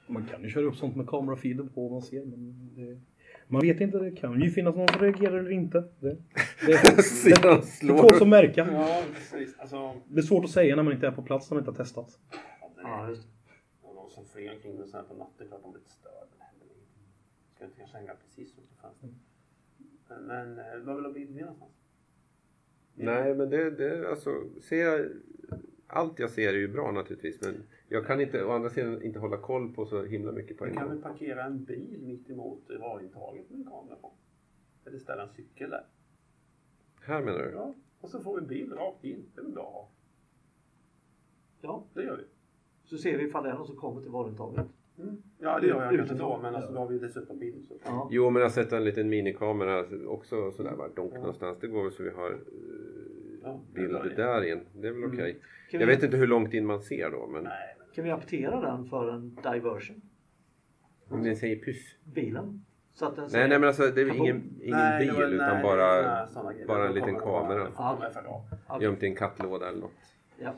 Man 0.07 0.25
kan 0.25 0.43
ju 0.43 0.49
köra 0.49 0.65
upp 0.65 0.75
sånt 0.75 0.95
med 0.95 1.07
kamerafeeden 1.07 1.69
på 1.69 1.81
vad 1.81 1.91
man 1.91 2.01
ser. 2.01 2.25
Men 2.25 2.69
det, 2.75 2.99
man 3.47 3.61
vet 3.61 3.81
inte, 3.81 3.97
det 3.99 4.11
kan 4.11 4.41
ju 4.41 4.51
finnas 4.51 4.75
någon 4.75 4.87
som 4.87 5.01
reagerar 5.01 5.37
eller 5.39 5.51
inte. 5.51 5.83
Det, 5.99 6.17
det, 6.65 6.81
de 7.41 7.61
det 7.87 7.97
får 7.97 8.17
som 8.17 8.29
märka. 8.29 8.67
Ja, 8.71 9.03
precis. 9.15 9.55
Alltså, 9.59 9.93
Det 10.07 10.19
är 10.19 10.23
svårt 10.23 10.45
att 10.45 10.51
säga 10.51 10.75
när 10.75 10.83
man 10.83 10.93
inte 10.93 11.07
är 11.07 11.11
på 11.11 11.21
plats, 11.21 11.49
när 11.51 11.55
man 11.55 11.61
inte 11.61 11.71
har 11.71 11.75
testat. 11.85 12.19
ja, 12.83 13.09
just 13.09 13.27
och 13.81 13.95
någon 13.95 14.09
som 14.09 14.25
flyger 14.25 14.53
omkring 14.55 14.75
med 14.75 14.89
så 14.89 14.97
här 14.97 15.03
på 15.03 15.13
natten, 15.13 15.47
klart 15.47 15.61
de 15.63 15.71
blir 15.71 15.81
lite 15.81 15.91
störda. 15.93 16.45
Ska 17.55 17.65
inte 17.65 17.77
kanske 17.79 17.97
hänga 17.97 18.13
precis 18.13 18.53
utanför 18.53 18.75
fönstret. 18.81 19.11
Men, 20.09 20.25
men 20.27 20.59
eh, 20.59 20.79
vad 20.83 21.13
vill 21.13 21.27
du 21.27 21.33
med 21.33 21.41
någonstans? 21.41 21.71
Nej, 22.95 23.35
men 23.35 23.49
det, 23.49 23.69
det 23.71 24.09
alltså, 24.09 24.43
ser 24.61 24.83
jag, 24.85 25.09
allt 25.87 26.19
jag 26.19 26.29
ser 26.29 26.53
är 26.53 26.57
ju 26.57 26.67
bra 26.67 26.91
naturligtvis. 26.91 27.41
Men 27.41 27.63
jag 27.87 28.05
kan 28.07 28.21
inte, 28.21 28.43
å 28.43 28.51
andra 28.51 28.69
sidan 28.69 29.01
inte 29.01 29.19
hålla 29.19 29.37
koll 29.37 29.73
på 29.73 29.85
så 29.85 30.03
himla 30.03 30.31
mycket 30.31 30.57
på 30.57 30.65
en 30.65 30.73
kan 30.73 30.83
gång. 30.83 30.93
väl 30.93 31.01
parkera 31.03 31.43
en 31.43 31.63
bil 31.63 31.99
mitt 32.01 32.29
emot 32.29 32.61
varuintaget 32.79 33.49
med 33.49 33.59
en 33.59 33.65
kamera 33.65 33.95
på. 33.95 34.11
Eller 34.85 34.99
ställa 34.99 35.23
en 35.23 35.29
cykel 35.29 35.69
där. 35.69 35.85
Här 37.01 37.21
menar 37.21 37.39
du? 37.39 37.51
Ja, 37.51 37.73
och 38.01 38.09
så 38.09 38.19
får 38.19 38.35
vi 38.35 38.41
en 38.41 38.47
bil 38.47 38.73
rakt 38.73 39.03
in. 39.03 39.25
Det 39.35 39.41
är 39.41 39.43
väl 39.43 39.53
bra 39.53 39.63
att 39.67 39.73
ha. 39.73 39.89
Ja, 41.61 41.83
Det 41.93 42.03
gör 42.03 42.17
vi. 42.17 42.23
så 42.83 42.97
ser 42.97 43.17
vi 43.17 43.23
ifall 43.27 43.43
det 43.43 43.49
är 43.49 43.53
någon 43.53 43.67
som 43.67 43.75
kommer 43.75 44.01
till 44.01 44.11
varuintaget. 44.11 44.65
Mm. 45.01 45.21
Ja, 45.39 45.59
det 45.59 45.67
gör 45.67 45.83
jag 45.83 45.95
kanske 45.97 46.15
då, 46.15 46.39
men 46.41 46.55
alltså, 46.55 46.71
då 46.73 46.79
har 46.79 46.87
vi 46.87 46.99
dessutom 46.99 47.39
bild. 47.39 47.65
Så. 47.67 47.73
Ja. 47.85 48.07
Jo, 48.11 48.29
men 48.29 48.43
att 48.43 48.51
sätta 48.53 48.77
en 48.77 48.83
liten 48.83 49.09
minikamera 49.09 49.85
också 50.07 50.51
sådär 50.51 50.75
bara 50.77 50.87
donk 50.87 51.13
någonstans. 51.13 51.57
Det 51.61 51.67
går 51.67 51.83
väl 51.83 51.91
så 51.91 52.03
vi 52.03 52.09
har 52.09 52.31
eh, 52.31 52.37
Ja, 53.43 53.59
bild 53.73 53.93
det. 54.03 54.15
där 54.15 54.43
in. 54.51 54.59
Det 54.73 54.87
är 54.87 54.91
väl 54.91 55.05
okej. 55.05 55.37
Kan, 55.71 55.79
Jag 55.79 55.87
vi, 55.87 55.93
vet 55.95 56.03
inte 56.03 56.17
hur 56.17 56.27
långt 56.27 56.53
in 56.53 56.65
man 56.65 56.81
ser 56.81 57.09
då, 57.11 57.27
men 57.27 57.43
Nej, 57.43 57.75
men 57.79 57.87
kan 57.95 58.03
vi 58.03 58.11
aptera 58.11 58.61
den 58.61 58.85
för 58.85 59.09
en 59.13 59.35
diversion? 59.53 60.01
om 61.09 61.21
ni 61.21 61.35
säger 61.35 61.55
pyss. 61.55 61.95
Bilen? 62.03 62.65
Så 62.93 63.05
att 63.05 63.15
den 63.15 63.29
Nej, 63.33 63.49
nej 63.49 63.59
men 63.59 63.67
alltså 63.67 63.87
det 63.87 64.01
är 64.01 64.05
ingen, 64.15 64.43
ingen 64.61 64.77
Nej, 64.77 65.05
bil 65.05 65.15
var- 65.15 65.23
utan 65.27 65.53
nej, 65.53 65.63
bara, 65.63 66.01
nej, 66.43 66.65
bara 66.67 66.87
en 66.87 66.93
liten 66.93 67.19
kamera. 67.19 67.67
Gömt 68.81 69.03
i 69.03 69.05
en 69.05 69.15
kattlåda 69.15 69.69
eller 69.69 69.79
något. 69.79 69.91
Ja. 70.39 70.53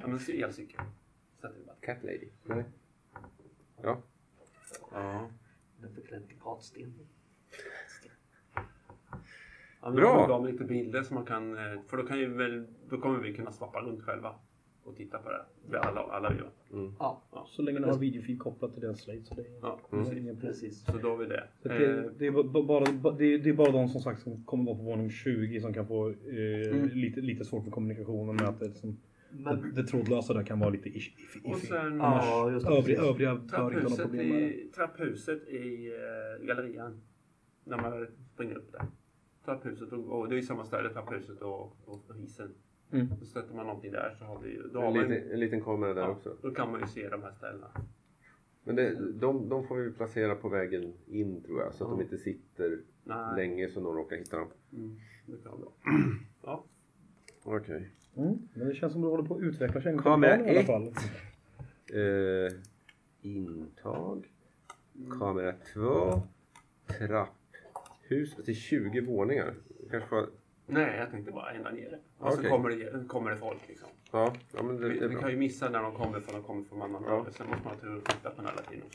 Ja, 0.00 0.06
men 0.06 0.18
så 0.18 0.32
elcykel. 0.32 0.80
Vi. 1.86 1.92
Cat 1.94 2.02
lady? 2.04 2.28
Nej. 2.44 2.64
Ja. 3.82 3.98
Ja. 4.92 5.28
Den 5.80 5.94
förklädd 5.94 6.28
till 6.28 6.36
gatsten. 6.44 6.94
Ja, 8.54 9.90
men 9.90 9.94
Bra. 9.94 10.20
Det 10.20 10.26
bra 10.26 10.40
med 10.42 10.52
lite 10.52 10.64
bilder 10.64 11.02
som 11.02 11.14
man 11.14 11.24
kan, 11.26 11.52
eh, 11.56 11.80
för 11.86 11.96
då 11.96 12.02
kan 12.02 12.18
ju 12.18 12.34
väl, 12.34 12.66
då 12.88 13.00
kommer 13.00 13.18
vi 13.20 13.34
kunna 13.34 13.52
swappa 13.52 13.80
runt 13.80 14.02
själva 14.02 14.34
och 14.84 14.96
titta 14.96 15.18
på 15.18 15.30
det. 15.30 15.44
Vi 15.70 15.76
Alla, 15.76 16.00
alla 16.00 16.32
gör. 16.34 16.50
Ja, 16.98 17.22
Så 17.46 17.62
länge 17.62 17.78
ni 17.80 17.86
har 17.86 17.98
videofil 17.98 18.38
kopplat 18.38 18.72
till 18.72 18.82
deras 18.82 19.00
slate. 19.00 19.24
Så 19.24 19.34
det 19.34 19.42
är, 19.42 19.46
Ja, 19.62 19.80
det 19.90 19.96
är 19.96 20.00
precis. 20.00 20.18
ingen 20.18 20.40
precis. 20.40 20.84
Så 20.84 20.98
då 20.98 21.08
har 21.10 21.16
vi 21.16 21.26
det. 21.26 21.48
Så 21.62 21.68
Eh, 21.68 21.78
det, 21.78 22.10
det, 22.18 22.26
är 22.26 22.30
ba- 22.30 22.62
bara, 22.62 23.12
det, 23.12 23.24
är, 23.24 23.38
det 23.38 23.48
är 23.50 23.54
bara 23.54 23.70
de 23.72 23.88
som 23.88 24.00
sagt 24.00 24.22
som 24.22 24.44
kommer 24.44 24.64
vara 24.64 24.76
på 24.76 24.82
våning 24.82 25.10
20 25.10 25.60
som 25.60 25.72
kan 25.74 25.86
få 25.86 26.08
eh, 26.10 26.16
Mm. 26.70 26.88
lite, 26.88 27.20
lite 27.20 27.44
svårt 27.44 27.64
med 27.64 27.72
kommunikationen 27.72 28.36
med 28.36 28.48
att 28.48 28.60
det, 28.60 28.74
som, 28.74 28.96
Men, 29.44 29.60
det, 29.62 29.82
det 29.82 29.88
trådlösa 29.88 30.34
där 30.34 30.42
kan 30.42 30.58
vara 30.60 30.70
lite 30.70 30.88
iffy. 30.88 31.40
Och 31.44 31.58
sen 31.58 32.00
Annars, 32.00 32.24
Ja, 32.24 32.50
just 32.50 32.66
övriga, 32.66 33.02
övriga 33.02 33.34
bör 33.34 33.42
inte 33.42 33.56
ha 33.56 33.96
problem 33.96 34.26
med 34.28 34.42
det. 34.42 34.54
i, 34.54 34.70
trapphuset 34.74 35.48
i 35.48 35.86
eh, 36.40 36.46
gallerian. 36.46 37.00
När 37.64 37.76
man 37.76 38.06
springer 38.34 38.56
upp 38.56 38.72
där. 38.72 38.86
Trapphuset 39.44 39.92
och, 39.92 40.18
och 40.20 40.28
det 40.28 40.38
är 40.38 40.42
samma 40.42 40.64
ställe, 40.64 40.88
trapphuset 40.92 41.42
och, 41.42 41.76
och 41.84 42.16
hissen. 42.16 42.54
Mm. 42.92 43.08
Så 43.20 43.26
sätter 43.26 43.54
man 43.54 43.66
någonting 43.66 43.92
där 43.92 44.16
så 44.18 44.24
har 44.24 44.40
vi 44.40 44.48
ju, 44.50 44.62
En 44.74 44.94
liten, 45.10 45.30
en 45.32 45.40
liten 45.40 45.60
kamera 45.62 45.94
där 45.94 46.02
ja, 46.02 46.08
också. 46.08 46.36
då 46.42 46.50
kan 46.50 46.70
man 46.70 46.80
ju 46.80 46.86
se 46.86 47.08
de 47.08 47.22
här 47.22 47.32
ställena. 47.32 47.70
Men 48.64 48.76
det, 48.76 49.12
de, 49.12 49.48
de 49.48 49.66
får 49.66 49.76
vi 49.76 49.92
placera 49.92 50.34
på 50.34 50.48
vägen 50.48 50.92
in 51.06 51.42
tror 51.42 51.60
jag. 51.60 51.74
Så 51.74 51.84
att 51.84 51.90
de 51.90 52.00
inte 52.00 52.18
sitter 52.18 52.80
Nej, 53.04 53.36
länge 53.36 53.68
så 53.68 53.80
någon 53.80 53.96
råkar 53.96 54.16
hitta 54.16 54.36
dem. 54.38 54.48
mm, 54.72 54.96
det 55.26 55.42
kan 55.42 55.52
vara 55.52 55.60
bra. 56.42 56.64
Ja. 57.44 57.56
Okej. 57.56 57.90
Mm. 58.16 58.38
Men 58.54 58.68
det 58.68 58.74
känns 58.74 58.92
som 58.92 59.02
det 59.02 59.08
håller 59.08 59.24
på 59.28 59.34
att 59.34 59.40
utveckla 59.42 59.80
sig 59.80 59.92
en 59.92 59.98
Kamera 60.02 60.36
kamera 60.36 60.46
i 60.48 60.50
alla 60.50 60.60
ett. 60.60 60.66
fall. 60.66 60.92
Eh, 61.94 62.52
intag. 63.22 64.26
Kamera 65.18 65.52
2. 65.74 66.22
Trapphus 66.98 68.34
till 68.44 68.54
20 68.56 69.00
våningar. 69.00 69.54
Kanske 69.90 70.08
får, 70.08 70.26
Nej, 70.66 70.96
jag 70.98 71.10
tänkte 71.10 71.32
bara 71.32 71.50
ända 71.50 71.70
nere. 71.70 71.98
Och 72.18 72.32
så 72.32 72.38
Okej. 72.38 72.50
kommer 72.50 72.70
det, 72.70 73.08
kommer 73.08 73.30
det 73.30 73.36
folk 73.36 73.68
liksom. 73.68 73.88
ja, 74.12 74.32
ja, 74.52 74.62
men 74.62 74.76
det, 74.80 74.88
Vi, 74.88 74.98
det 74.98 75.04
är 75.04 75.08
vi 75.08 75.16
kan 75.16 75.30
ju 75.30 75.36
missa 75.36 75.68
när 75.68 75.82
de 75.82 75.94
kommer 75.94 76.20
för 76.20 76.32
de 76.32 76.42
kommer 76.42 76.64
från 76.64 76.82
annan 76.82 77.02
Ja. 77.06 77.10
rörelse. 77.12 77.32
Sen 77.32 77.46
måste 77.46 77.64
man 77.64 77.74
ha 77.74 77.80
tur 77.80 77.96
och 77.96 78.04
titta 78.04 78.30
på 78.30 78.42
den 78.42 78.50
hela 78.50 78.62
tiden. 78.62 78.86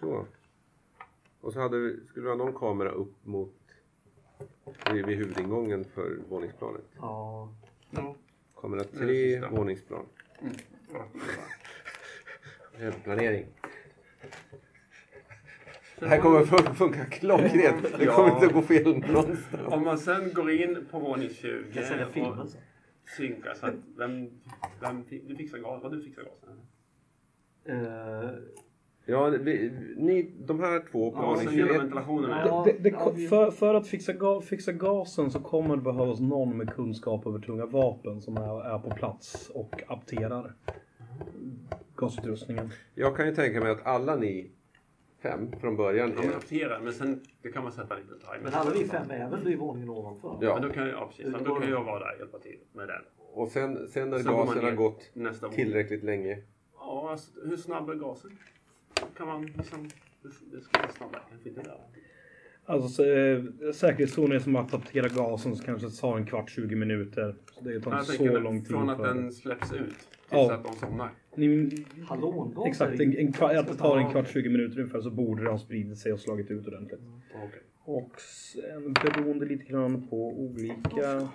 Så. 0.00 0.26
Och 1.40 1.52
så 1.52 1.60
hade 1.60 1.78
vi, 1.78 2.00
skulle 2.06 2.22
vi 2.24 2.28
ha 2.30 2.36
någon 2.36 2.54
kamera 2.54 2.90
upp 2.90 3.26
mot 3.26 3.54
vid, 4.92 5.06
vid 5.06 5.16
huvudingången 5.18 5.84
för 5.84 6.18
våningsplanet. 6.28 6.84
ja, 6.96 7.48
Ja. 7.90 8.14
Kamera 8.60 8.82
Det 8.92 8.98
3, 8.98 9.32
sista. 9.32 9.50
våningsplan. 9.50 10.06
Mm. 10.42 10.54
Ja. 10.92 11.06
Planering. 13.04 13.46
Det 15.98 16.08
här 16.08 16.18
kommer 16.20 16.40
fun- 16.44 16.74
funka 16.74 17.04
klockrent. 17.04 17.82
Det 17.98 18.06
kommer 18.06 18.28
Ja. 18.28 18.34
inte 18.34 18.46
att 18.46 18.52
gå 18.52 18.62
fel 18.62 18.98
någonstans. 18.98 19.62
Om 19.66 19.84
man 19.84 19.98
sen 19.98 20.32
går 20.34 20.50
in 20.50 20.86
på 20.90 20.98
våning 20.98 21.30
20 21.30 21.64
jag 21.66 21.74
kan 21.74 21.84
sälja 21.84 22.06
filmen 22.06 22.38
och 22.38 22.48
sen. 22.48 22.60
synkar 23.16 23.54
så 23.54 23.66
att 23.66 23.74
vem, 23.96 24.30
vem 24.80 25.04
fi- 25.04 25.22
du 25.26 25.36
fixar 25.36 25.58
gas, 25.58 25.82
vad 25.82 25.92
du 25.92 26.02
fixar 26.02 26.22
gasen? 26.22 26.60
Eh, 27.64 28.30
Ja, 29.10 29.28
vi, 29.40 29.72
ni, 29.96 30.30
de 30.46 30.60
här 30.60 30.82
två 30.92 31.10
på 31.10 31.16
Ja, 31.44 31.50
21. 31.52 31.70
ventilationen. 31.80 32.30
Ja. 32.30 32.42
Ja. 32.46 32.62
Det, 32.66 32.82
det, 32.82 32.88
ja, 32.88 33.12
vi- 33.16 33.28
för, 33.28 33.50
för 33.50 33.74
att 33.74 33.86
fixa, 33.86 34.12
ga, 34.12 34.40
fixa 34.40 34.72
gasen 34.72 35.30
så 35.30 35.40
kommer 35.40 35.76
det 35.76 35.82
behövas 35.82 36.20
någon 36.20 36.56
med 36.56 36.70
kunskap 36.70 37.26
över 37.26 37.38
tunga 37.38 37.66
vapen 37.66 38.20
som 38.20 38.36
är, 38.36 38.74
är 38.74 38.78
på 38.78 38.90
plats 38.90 39.50
och 39.54 39.82
apterar 39.88 40.54
gasutrustningen. 41.96 42.70
Jag 42.94 43.16
kan 43.16 43.26
ju 43.26 43.34
tänka 43.34 43.60
mig 43.60 43.70
att 43.70 43.86
alla 43.86 44.16
ni 44.16 44.50
fem 45.22 45.52
från 45.60 45.76
början 45.76 46.12
De 46.16 46.28
är... 46.28 46.36
apterar, 46.36 46.80
men 46.80 46.92
sen 46.92 47.20
det 47.42 47.52
kan 47.52 47.62
man 47.62 47.72
sätta 47.72 47.94
lite 47.96 48.08
timer. 48.18 48.38
men 48.42 48.54
alla 48.54 48.70
vi 48.70 48.84
fem 48.84 49.10
är 49.10 49.30
väl 49.30 49.48
i 49.52 49.56
våningen 49.56 49.88
ovanför? 49.90 50.38
Ja. 50.40 50.54
Men 50.54 50.68
då 50.68 50.74
kan, 50.74 50.82
jag- 50.86 50.92
ja, 50.96 51.06
precis. 51.06 51.32
Men 51.32 51.44
då 51.44 51.54
kan 51.54 51.70
jag 51.70 51.84
vara 51.84 51.98
där 51.98 52.12
och 52.14 52.18
hjälpa 52.18 52.38
till 52.38 52.58
med 52.72 52.88
den. 52.88 53.02
Och 53.32 53.48
sen, 53.48 53.88
sen 53.88 54.10
när 54.10 54.18
Sen 54.18 54.32
gasen 54.32 54.64
har 54.64 54.72
gått 54.72 55.10
tillräckligt 55.54 56.02
länge. 56.04 56.38
Ja, 56.78 57.08
alltså, 57.10 57.30
hur 57.44 57.56
snabb 57.56 57.90
är 57.90 57.94
gasen? 57.94 58.30
Kan 59.16 59.26
man 59.26 59.46
liksom... 59.46 59.88
Det 60.22 60.78
vara 60.78 60.92
snabbare, 60.92 61.22
kanske 61.30 61.48
inte 61.48 61.62
det? 61.62 61.76
Alltså 62.64 62.88
så, 62.88 63.04
eh, 63.04 63.72
säkerhetszonen 63.72 64.32
är 64.32 64.38
som 64.38 64.56
att 64.56 64.70
hantera 64.70 65.08
gasen 65.08 65.56
så 65.56 65.64
kanske 65.64 65.88
det 65.88 65.92
tar 65.96 66.16
en 66.16 66.26
kvart, 66.26 66.50
20 66.50 66.76
minuter. 66.76 67.34
Så 67.52 67.64
det 67.64 67.80
tar 67.80 68.00
så 68.02 68.38
lång 68.38 68.60
tid. 68.60 68.68
från 68.68 68.90
att 68.90 68.96
för 68.96 69.14
den 69.14 69.32
släpps 69.32 69.72
ut 69.72 69.86
tills 69.88 70.08
Ja. 70.30 70.54
att 70.54 70.64
de 70.64 70.74
somnar. 70.74 71.10
Ni, 71.34 71.70
Hallongas 72.08 72.66
exakt, 72.66 73.00
en, 73.00 73.16
en, 73.18 73.28
att 73.58 73.66
det 73.66 73.74
tar 73.74 73.98
en 73.98 74.10
kvart, 74.10 74.28
20 74.28 74.48
minuter 74.48 74.78
ungefär 74.78 75.00
så 75.00 75.10
borde 75.10 75.44
det 75.44 75.50
ha 75.50 75.58
spridit 75.58 75.98
sig 75.98 76.12
och 76.12 76.20
slagit 76.20 76.50
ut 76.50 76.66
ordentligt. 76.66 77.00
Okej. 77.34 77.60
Och 77.84 78.20
sen 78.20 78.92
beroende 78.92 79.46
lite 79.46 79.64
grann 79.64 80.08
på 80.08 80.16
olika... 80.40 81.28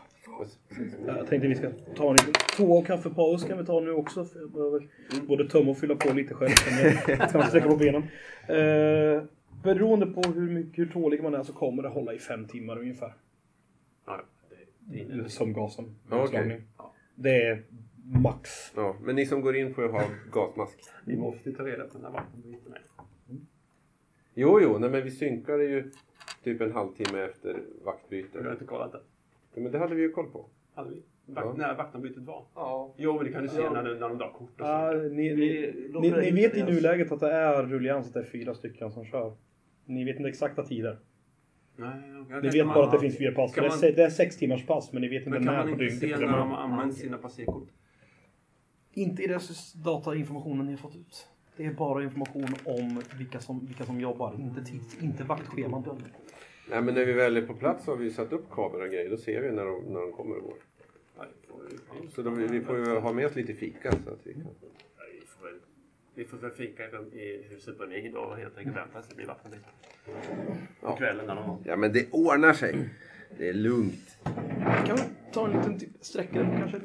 Jag 1.07 1.27
tänkte 1.27 1.47
vi 1.47 1.55
ska 1.55 1.71
ta 1.95 2.09
en 2.09 2.15
liten 2.15 2.33
två 2.55 2.81
kaffepaus 2.81 3.43
kan 3.43 3.57
vi 3.57 3.65
ta 3.65 3.79
nu 3.79 3.91
också. 3.91 4.25
För 4.25 4.39
jag 4.39 4.51
behöver 4.51 4.87
både 5.27 5.49
tömma 5.49 5.71
och 5.71 5.77
fylla 5.77 5.95
på 5.95 6.13
lite 6.13 6.33
själv. 6.33 6.55
Sen 7.05 7.39
jag 7.39 7.47
sträcka 7.47 7.67
på 7.67 7.75
benen. 7.75 8.03
Eh, 8.47 9.23
beroende 9.63 10.05
på 10.05 10.21
hur, 10.21 10.49
mycket, 10.49 10.79
hur 10.79 10.85
tålig 10.85 11.23
man 11.23 11.33
är 11.33 11.43
så 11.43 11.53
kommer 11.53 11.83
det 11.83 11.89
hålla 11.89 12.13
i 12.13 12.19
fem 12.19 12.47
timmar 12.47 12.79
ungefär. 12.79 13.13
Ja, 14.05 14.21
det, 14.79 15.03
det 15.03 15.23
är 15.23 15.27
Som 15.27 15.53
gasen. 15.53 15.95
Ja, 16.09 16.15
okej. 16.15 16.23
Utslagning. 16.23 16.61
Det 17.15 17.41
är 17.41 17.63
max. 18.03 18.49
ja, 18.75 18.95
men 19.01 19.15
ni 19.15 19.25
som 19.25 19.41
går 19.41 19.55
in 19.55 19.73
får 19.73 19.83
ju 19.83 19.91
ha 19.91 20.03
gasmask. 20.31 20.79
Vi 21.05 21.17
måste 21.17 21.51
ta 21.51 21.63
reda 21.63 21.87
på 21.87 21.97
när 21.97 22.09
vattenbyten 22.09 22.73
är. 22.73 22.81
Jo, 24.33 24.59
jo, 24.61 24.77
nej, 24.77 24.89
men 24.89 25.03
vi 25.03 25.11
synkade 25.11 25.63
ju 25.63 25.91
typ 26.43 26.61
en 26.61 26.71
halvtimme 26.71 27.19
efter 27.19 27.61
vaktbyte. 27.85 28.37
Jag 28.37 28.43
har 28.43 28.51
inte 28.51 28.65
kollat 28.65 28.91
det. 28.91 28.99
Ja, 29.55 29.61
men 29.61 29.71
det 29.71 29.77
hade 29.79 29.95
vi 29.95 30.01
ju 30.01 30.11
koll 30.11 30.29
på. 30.31 30.45
Hade 30.75 30.89
vi? 30.89 31.03
Vakt, 31.25 31.47
Ja. 31.47 31.53
När 31.57 31.75
vattenbytet 31.75 32.23
var? 32.23 32.43
Ja. 32.55 32.93
Jo, 32.97 33.15
men 33.15 33.25
det 33.25 33.31
kan 33.31 33.43
du 33.43 33.49
se 33.49 33.61
Ja. 33.61 33.73
när, 33.73 33.83
när 33.83 34.09
de 34.09 34.17
drar 34.17 34.31
kort 34.31 34.61
och 34.61 34.67
så. 34.67 34.91
ni, 34.93 35.35
ni, 35.35 35.73
ni, 36.01 36.11
ni 36.11 36.31
vet 36.31 36.57
i 36.57 36.63
nuläget 36.63 37.11
att 37.11 37.19
det 37.19 37.31
är 37.31 37.63
rullians, 37.63 38.07
att 38.07 38.13
det 38.13 38.19
är 38.19 38.23
fyra 38.23 38.53
stycken 38.53 38.91
som 38.91 39.05
kör. 39.05 39.33
Ni 39.85 40.03
vet 40.03 40.17
inte 40.17 40.29
exakta 40.29 40.63
tider. 40.63 40.97
Nej, 41.77 41.91
Ni 42.41 42.49
vet 42.49 42.65
bara 42.67 42.85
att 42.85 42.91
det 42.91 42.99
finns 42.99 43.17
fyra 43.17 43.31
pass. 43.31 43.53
Det 43.53 43.61
är, 43.61 43.69
man- 43.69 43.79
det 43.81 43.99
är 44.03 44.09
sex 44.09 44.37
timmars 44.37 44.65
pass 44.65 44.93
men 44.93 45.01
ni 45.01 45.07
vet 45.07 45.17
inte 45.27 45.29
Men 45.29 45.43
kan 45.45 45.53
när 45.53 45.57
man 45.65 45.65
på 45.77 45.83
inte 45.83 45.83
dygnet. 46.05 46.19
se 46.19 46.25
när 46.25 46.37
de 46.37 46.51
använder 46.53 46.95
sina 46.95 47.17
passerkort? 47.17 47.67
Inte 48.93 49.23
i 49.23 49.27
den 49.27 49.39
datainformationen 49.85 50.65
ni 50.65 50.71
har 50.71 50.77
fått 50.77 50.95
ut. 50.95 51.27
Det 51.57 51.65
är 51.65 51.73
bara 51.73 52.03
information 52.03 52.47
om 52.65 53.01
vilka 53.17 53.39
som, 53.39 53.65
vilka 53.65 53.83
som 53.85 53.99
jobbar, 54.01 54.35
inte, 54.39 54.63
tids, 54.63 55.03
inte 55.03 55.23
vaktscheman. 55.23 55.83
Nej, 56.69 56.81
men 56.81 56.93
när 56.93 57.05
vi 57.05 57.13
väl 57.13 57.37
är 57.37 57.41
på 57.41 57.53
plats 57.53 57.87
har 57.87 57.95
vi 57.95 58.11
satt 58.11 58.33
upp 58.33 58.49
kameror 58.51 58.81
och 58.83 58.89
grejer. 58.91 59.09
Då 59.09 59.17
ser 59.17 59.41
vi 59.41 59.51
när 59.51 59.65
de, 59.65 59.81
när 59.83 59.99
de 59.99 60.11
kommer 60.11 60.35
och 60.37 60.43
går. 60.43 60.55
Så 62.15 62.21
de, 62.21 62.47
vi 62.47 62.61
får 62.61 62.77
ju 62.77 62.99
ha 62.99 63.13
med 63.13 63.25
oss 63.25 63.35
lite 63.35 63.53
fika. 63.53 63.91
Så 63.91 63.97
att 63.97 64.19
vi 64.23 64.33
kan... 64.33 64.41
Vi 65.11 65.25
får 65.27 65.45
väl- 65.45 65.59
Vi 66.15 66.25
får 66.25 66.37
väl 66.37 66.51
fika 66.51 66.83
i- 67.13 67.45
huset 67.49 67.77
på 67.77 67.85
Nid 67.85 68.15
och 68.15 68.37
helt 68.37 68.57
enkelt 68.57 68.75
vänta 68.77 68.93
tills 69.01 69.09
det 69.09 69.15
blir 69.15 69.25
vattenbyte. 69.25 69.63
På 70.05 70.11
Ja. 70.81 70.95
kvällen 70.95 71.29
eller 71.29 71.41
något. 71.41 71.59
Ja, 71.63 71.75
men 71.75 71.93
det 71.93 72.07
ordnar 72.11 72.53
sig. 72.53 72.89
Det 73.37 73.49
är 73.49 73.53
lugnt. 73.53 74.17
Kan 74.85 74.95
vi 74.95 75.01
ta 75.33 75.45
en 75.47 75.51
liten 75.57 75.79
sträcka 76.01 76.45
på 76.45 76.57
kanske 76.57 76.79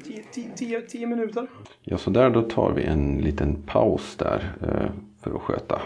10 0.87 1.07
minuter? 1.07 1.47
Ja, 1.81 1.97
så 1.97 2.09
där 2.09 2.29
då 2.29 2.41
tar 2.41 2.73
vi 2.73 2.83
en 2.83 3.17
liten 3.17 3.63
paus 3.63 4.15
där 4.17 4.53
eh, 4.61 4.91
för 5.21 5.35
att 5.35 5.41
sköta 5.41 5.81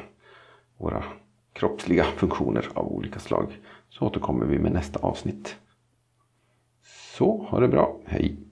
våra 0.77 1.03
kroppsliga 1.53 2.03
funktioner 2.03 2.67
av 2.73 2.87
olika 2.87 3.19
slag. 3.19 3.47
Så 3.97 4.05
återkommer 4.05 4.45
vi 4.45 4.59
med 4.59 4.71
nästa 4.71 4.99
avsnitt. 4.99 5.55
Så, 7.17 7.45
ha 7.49 7.59
det 7.59 7.67
bra. 7.67 7.99
Hej! 8.05 8.44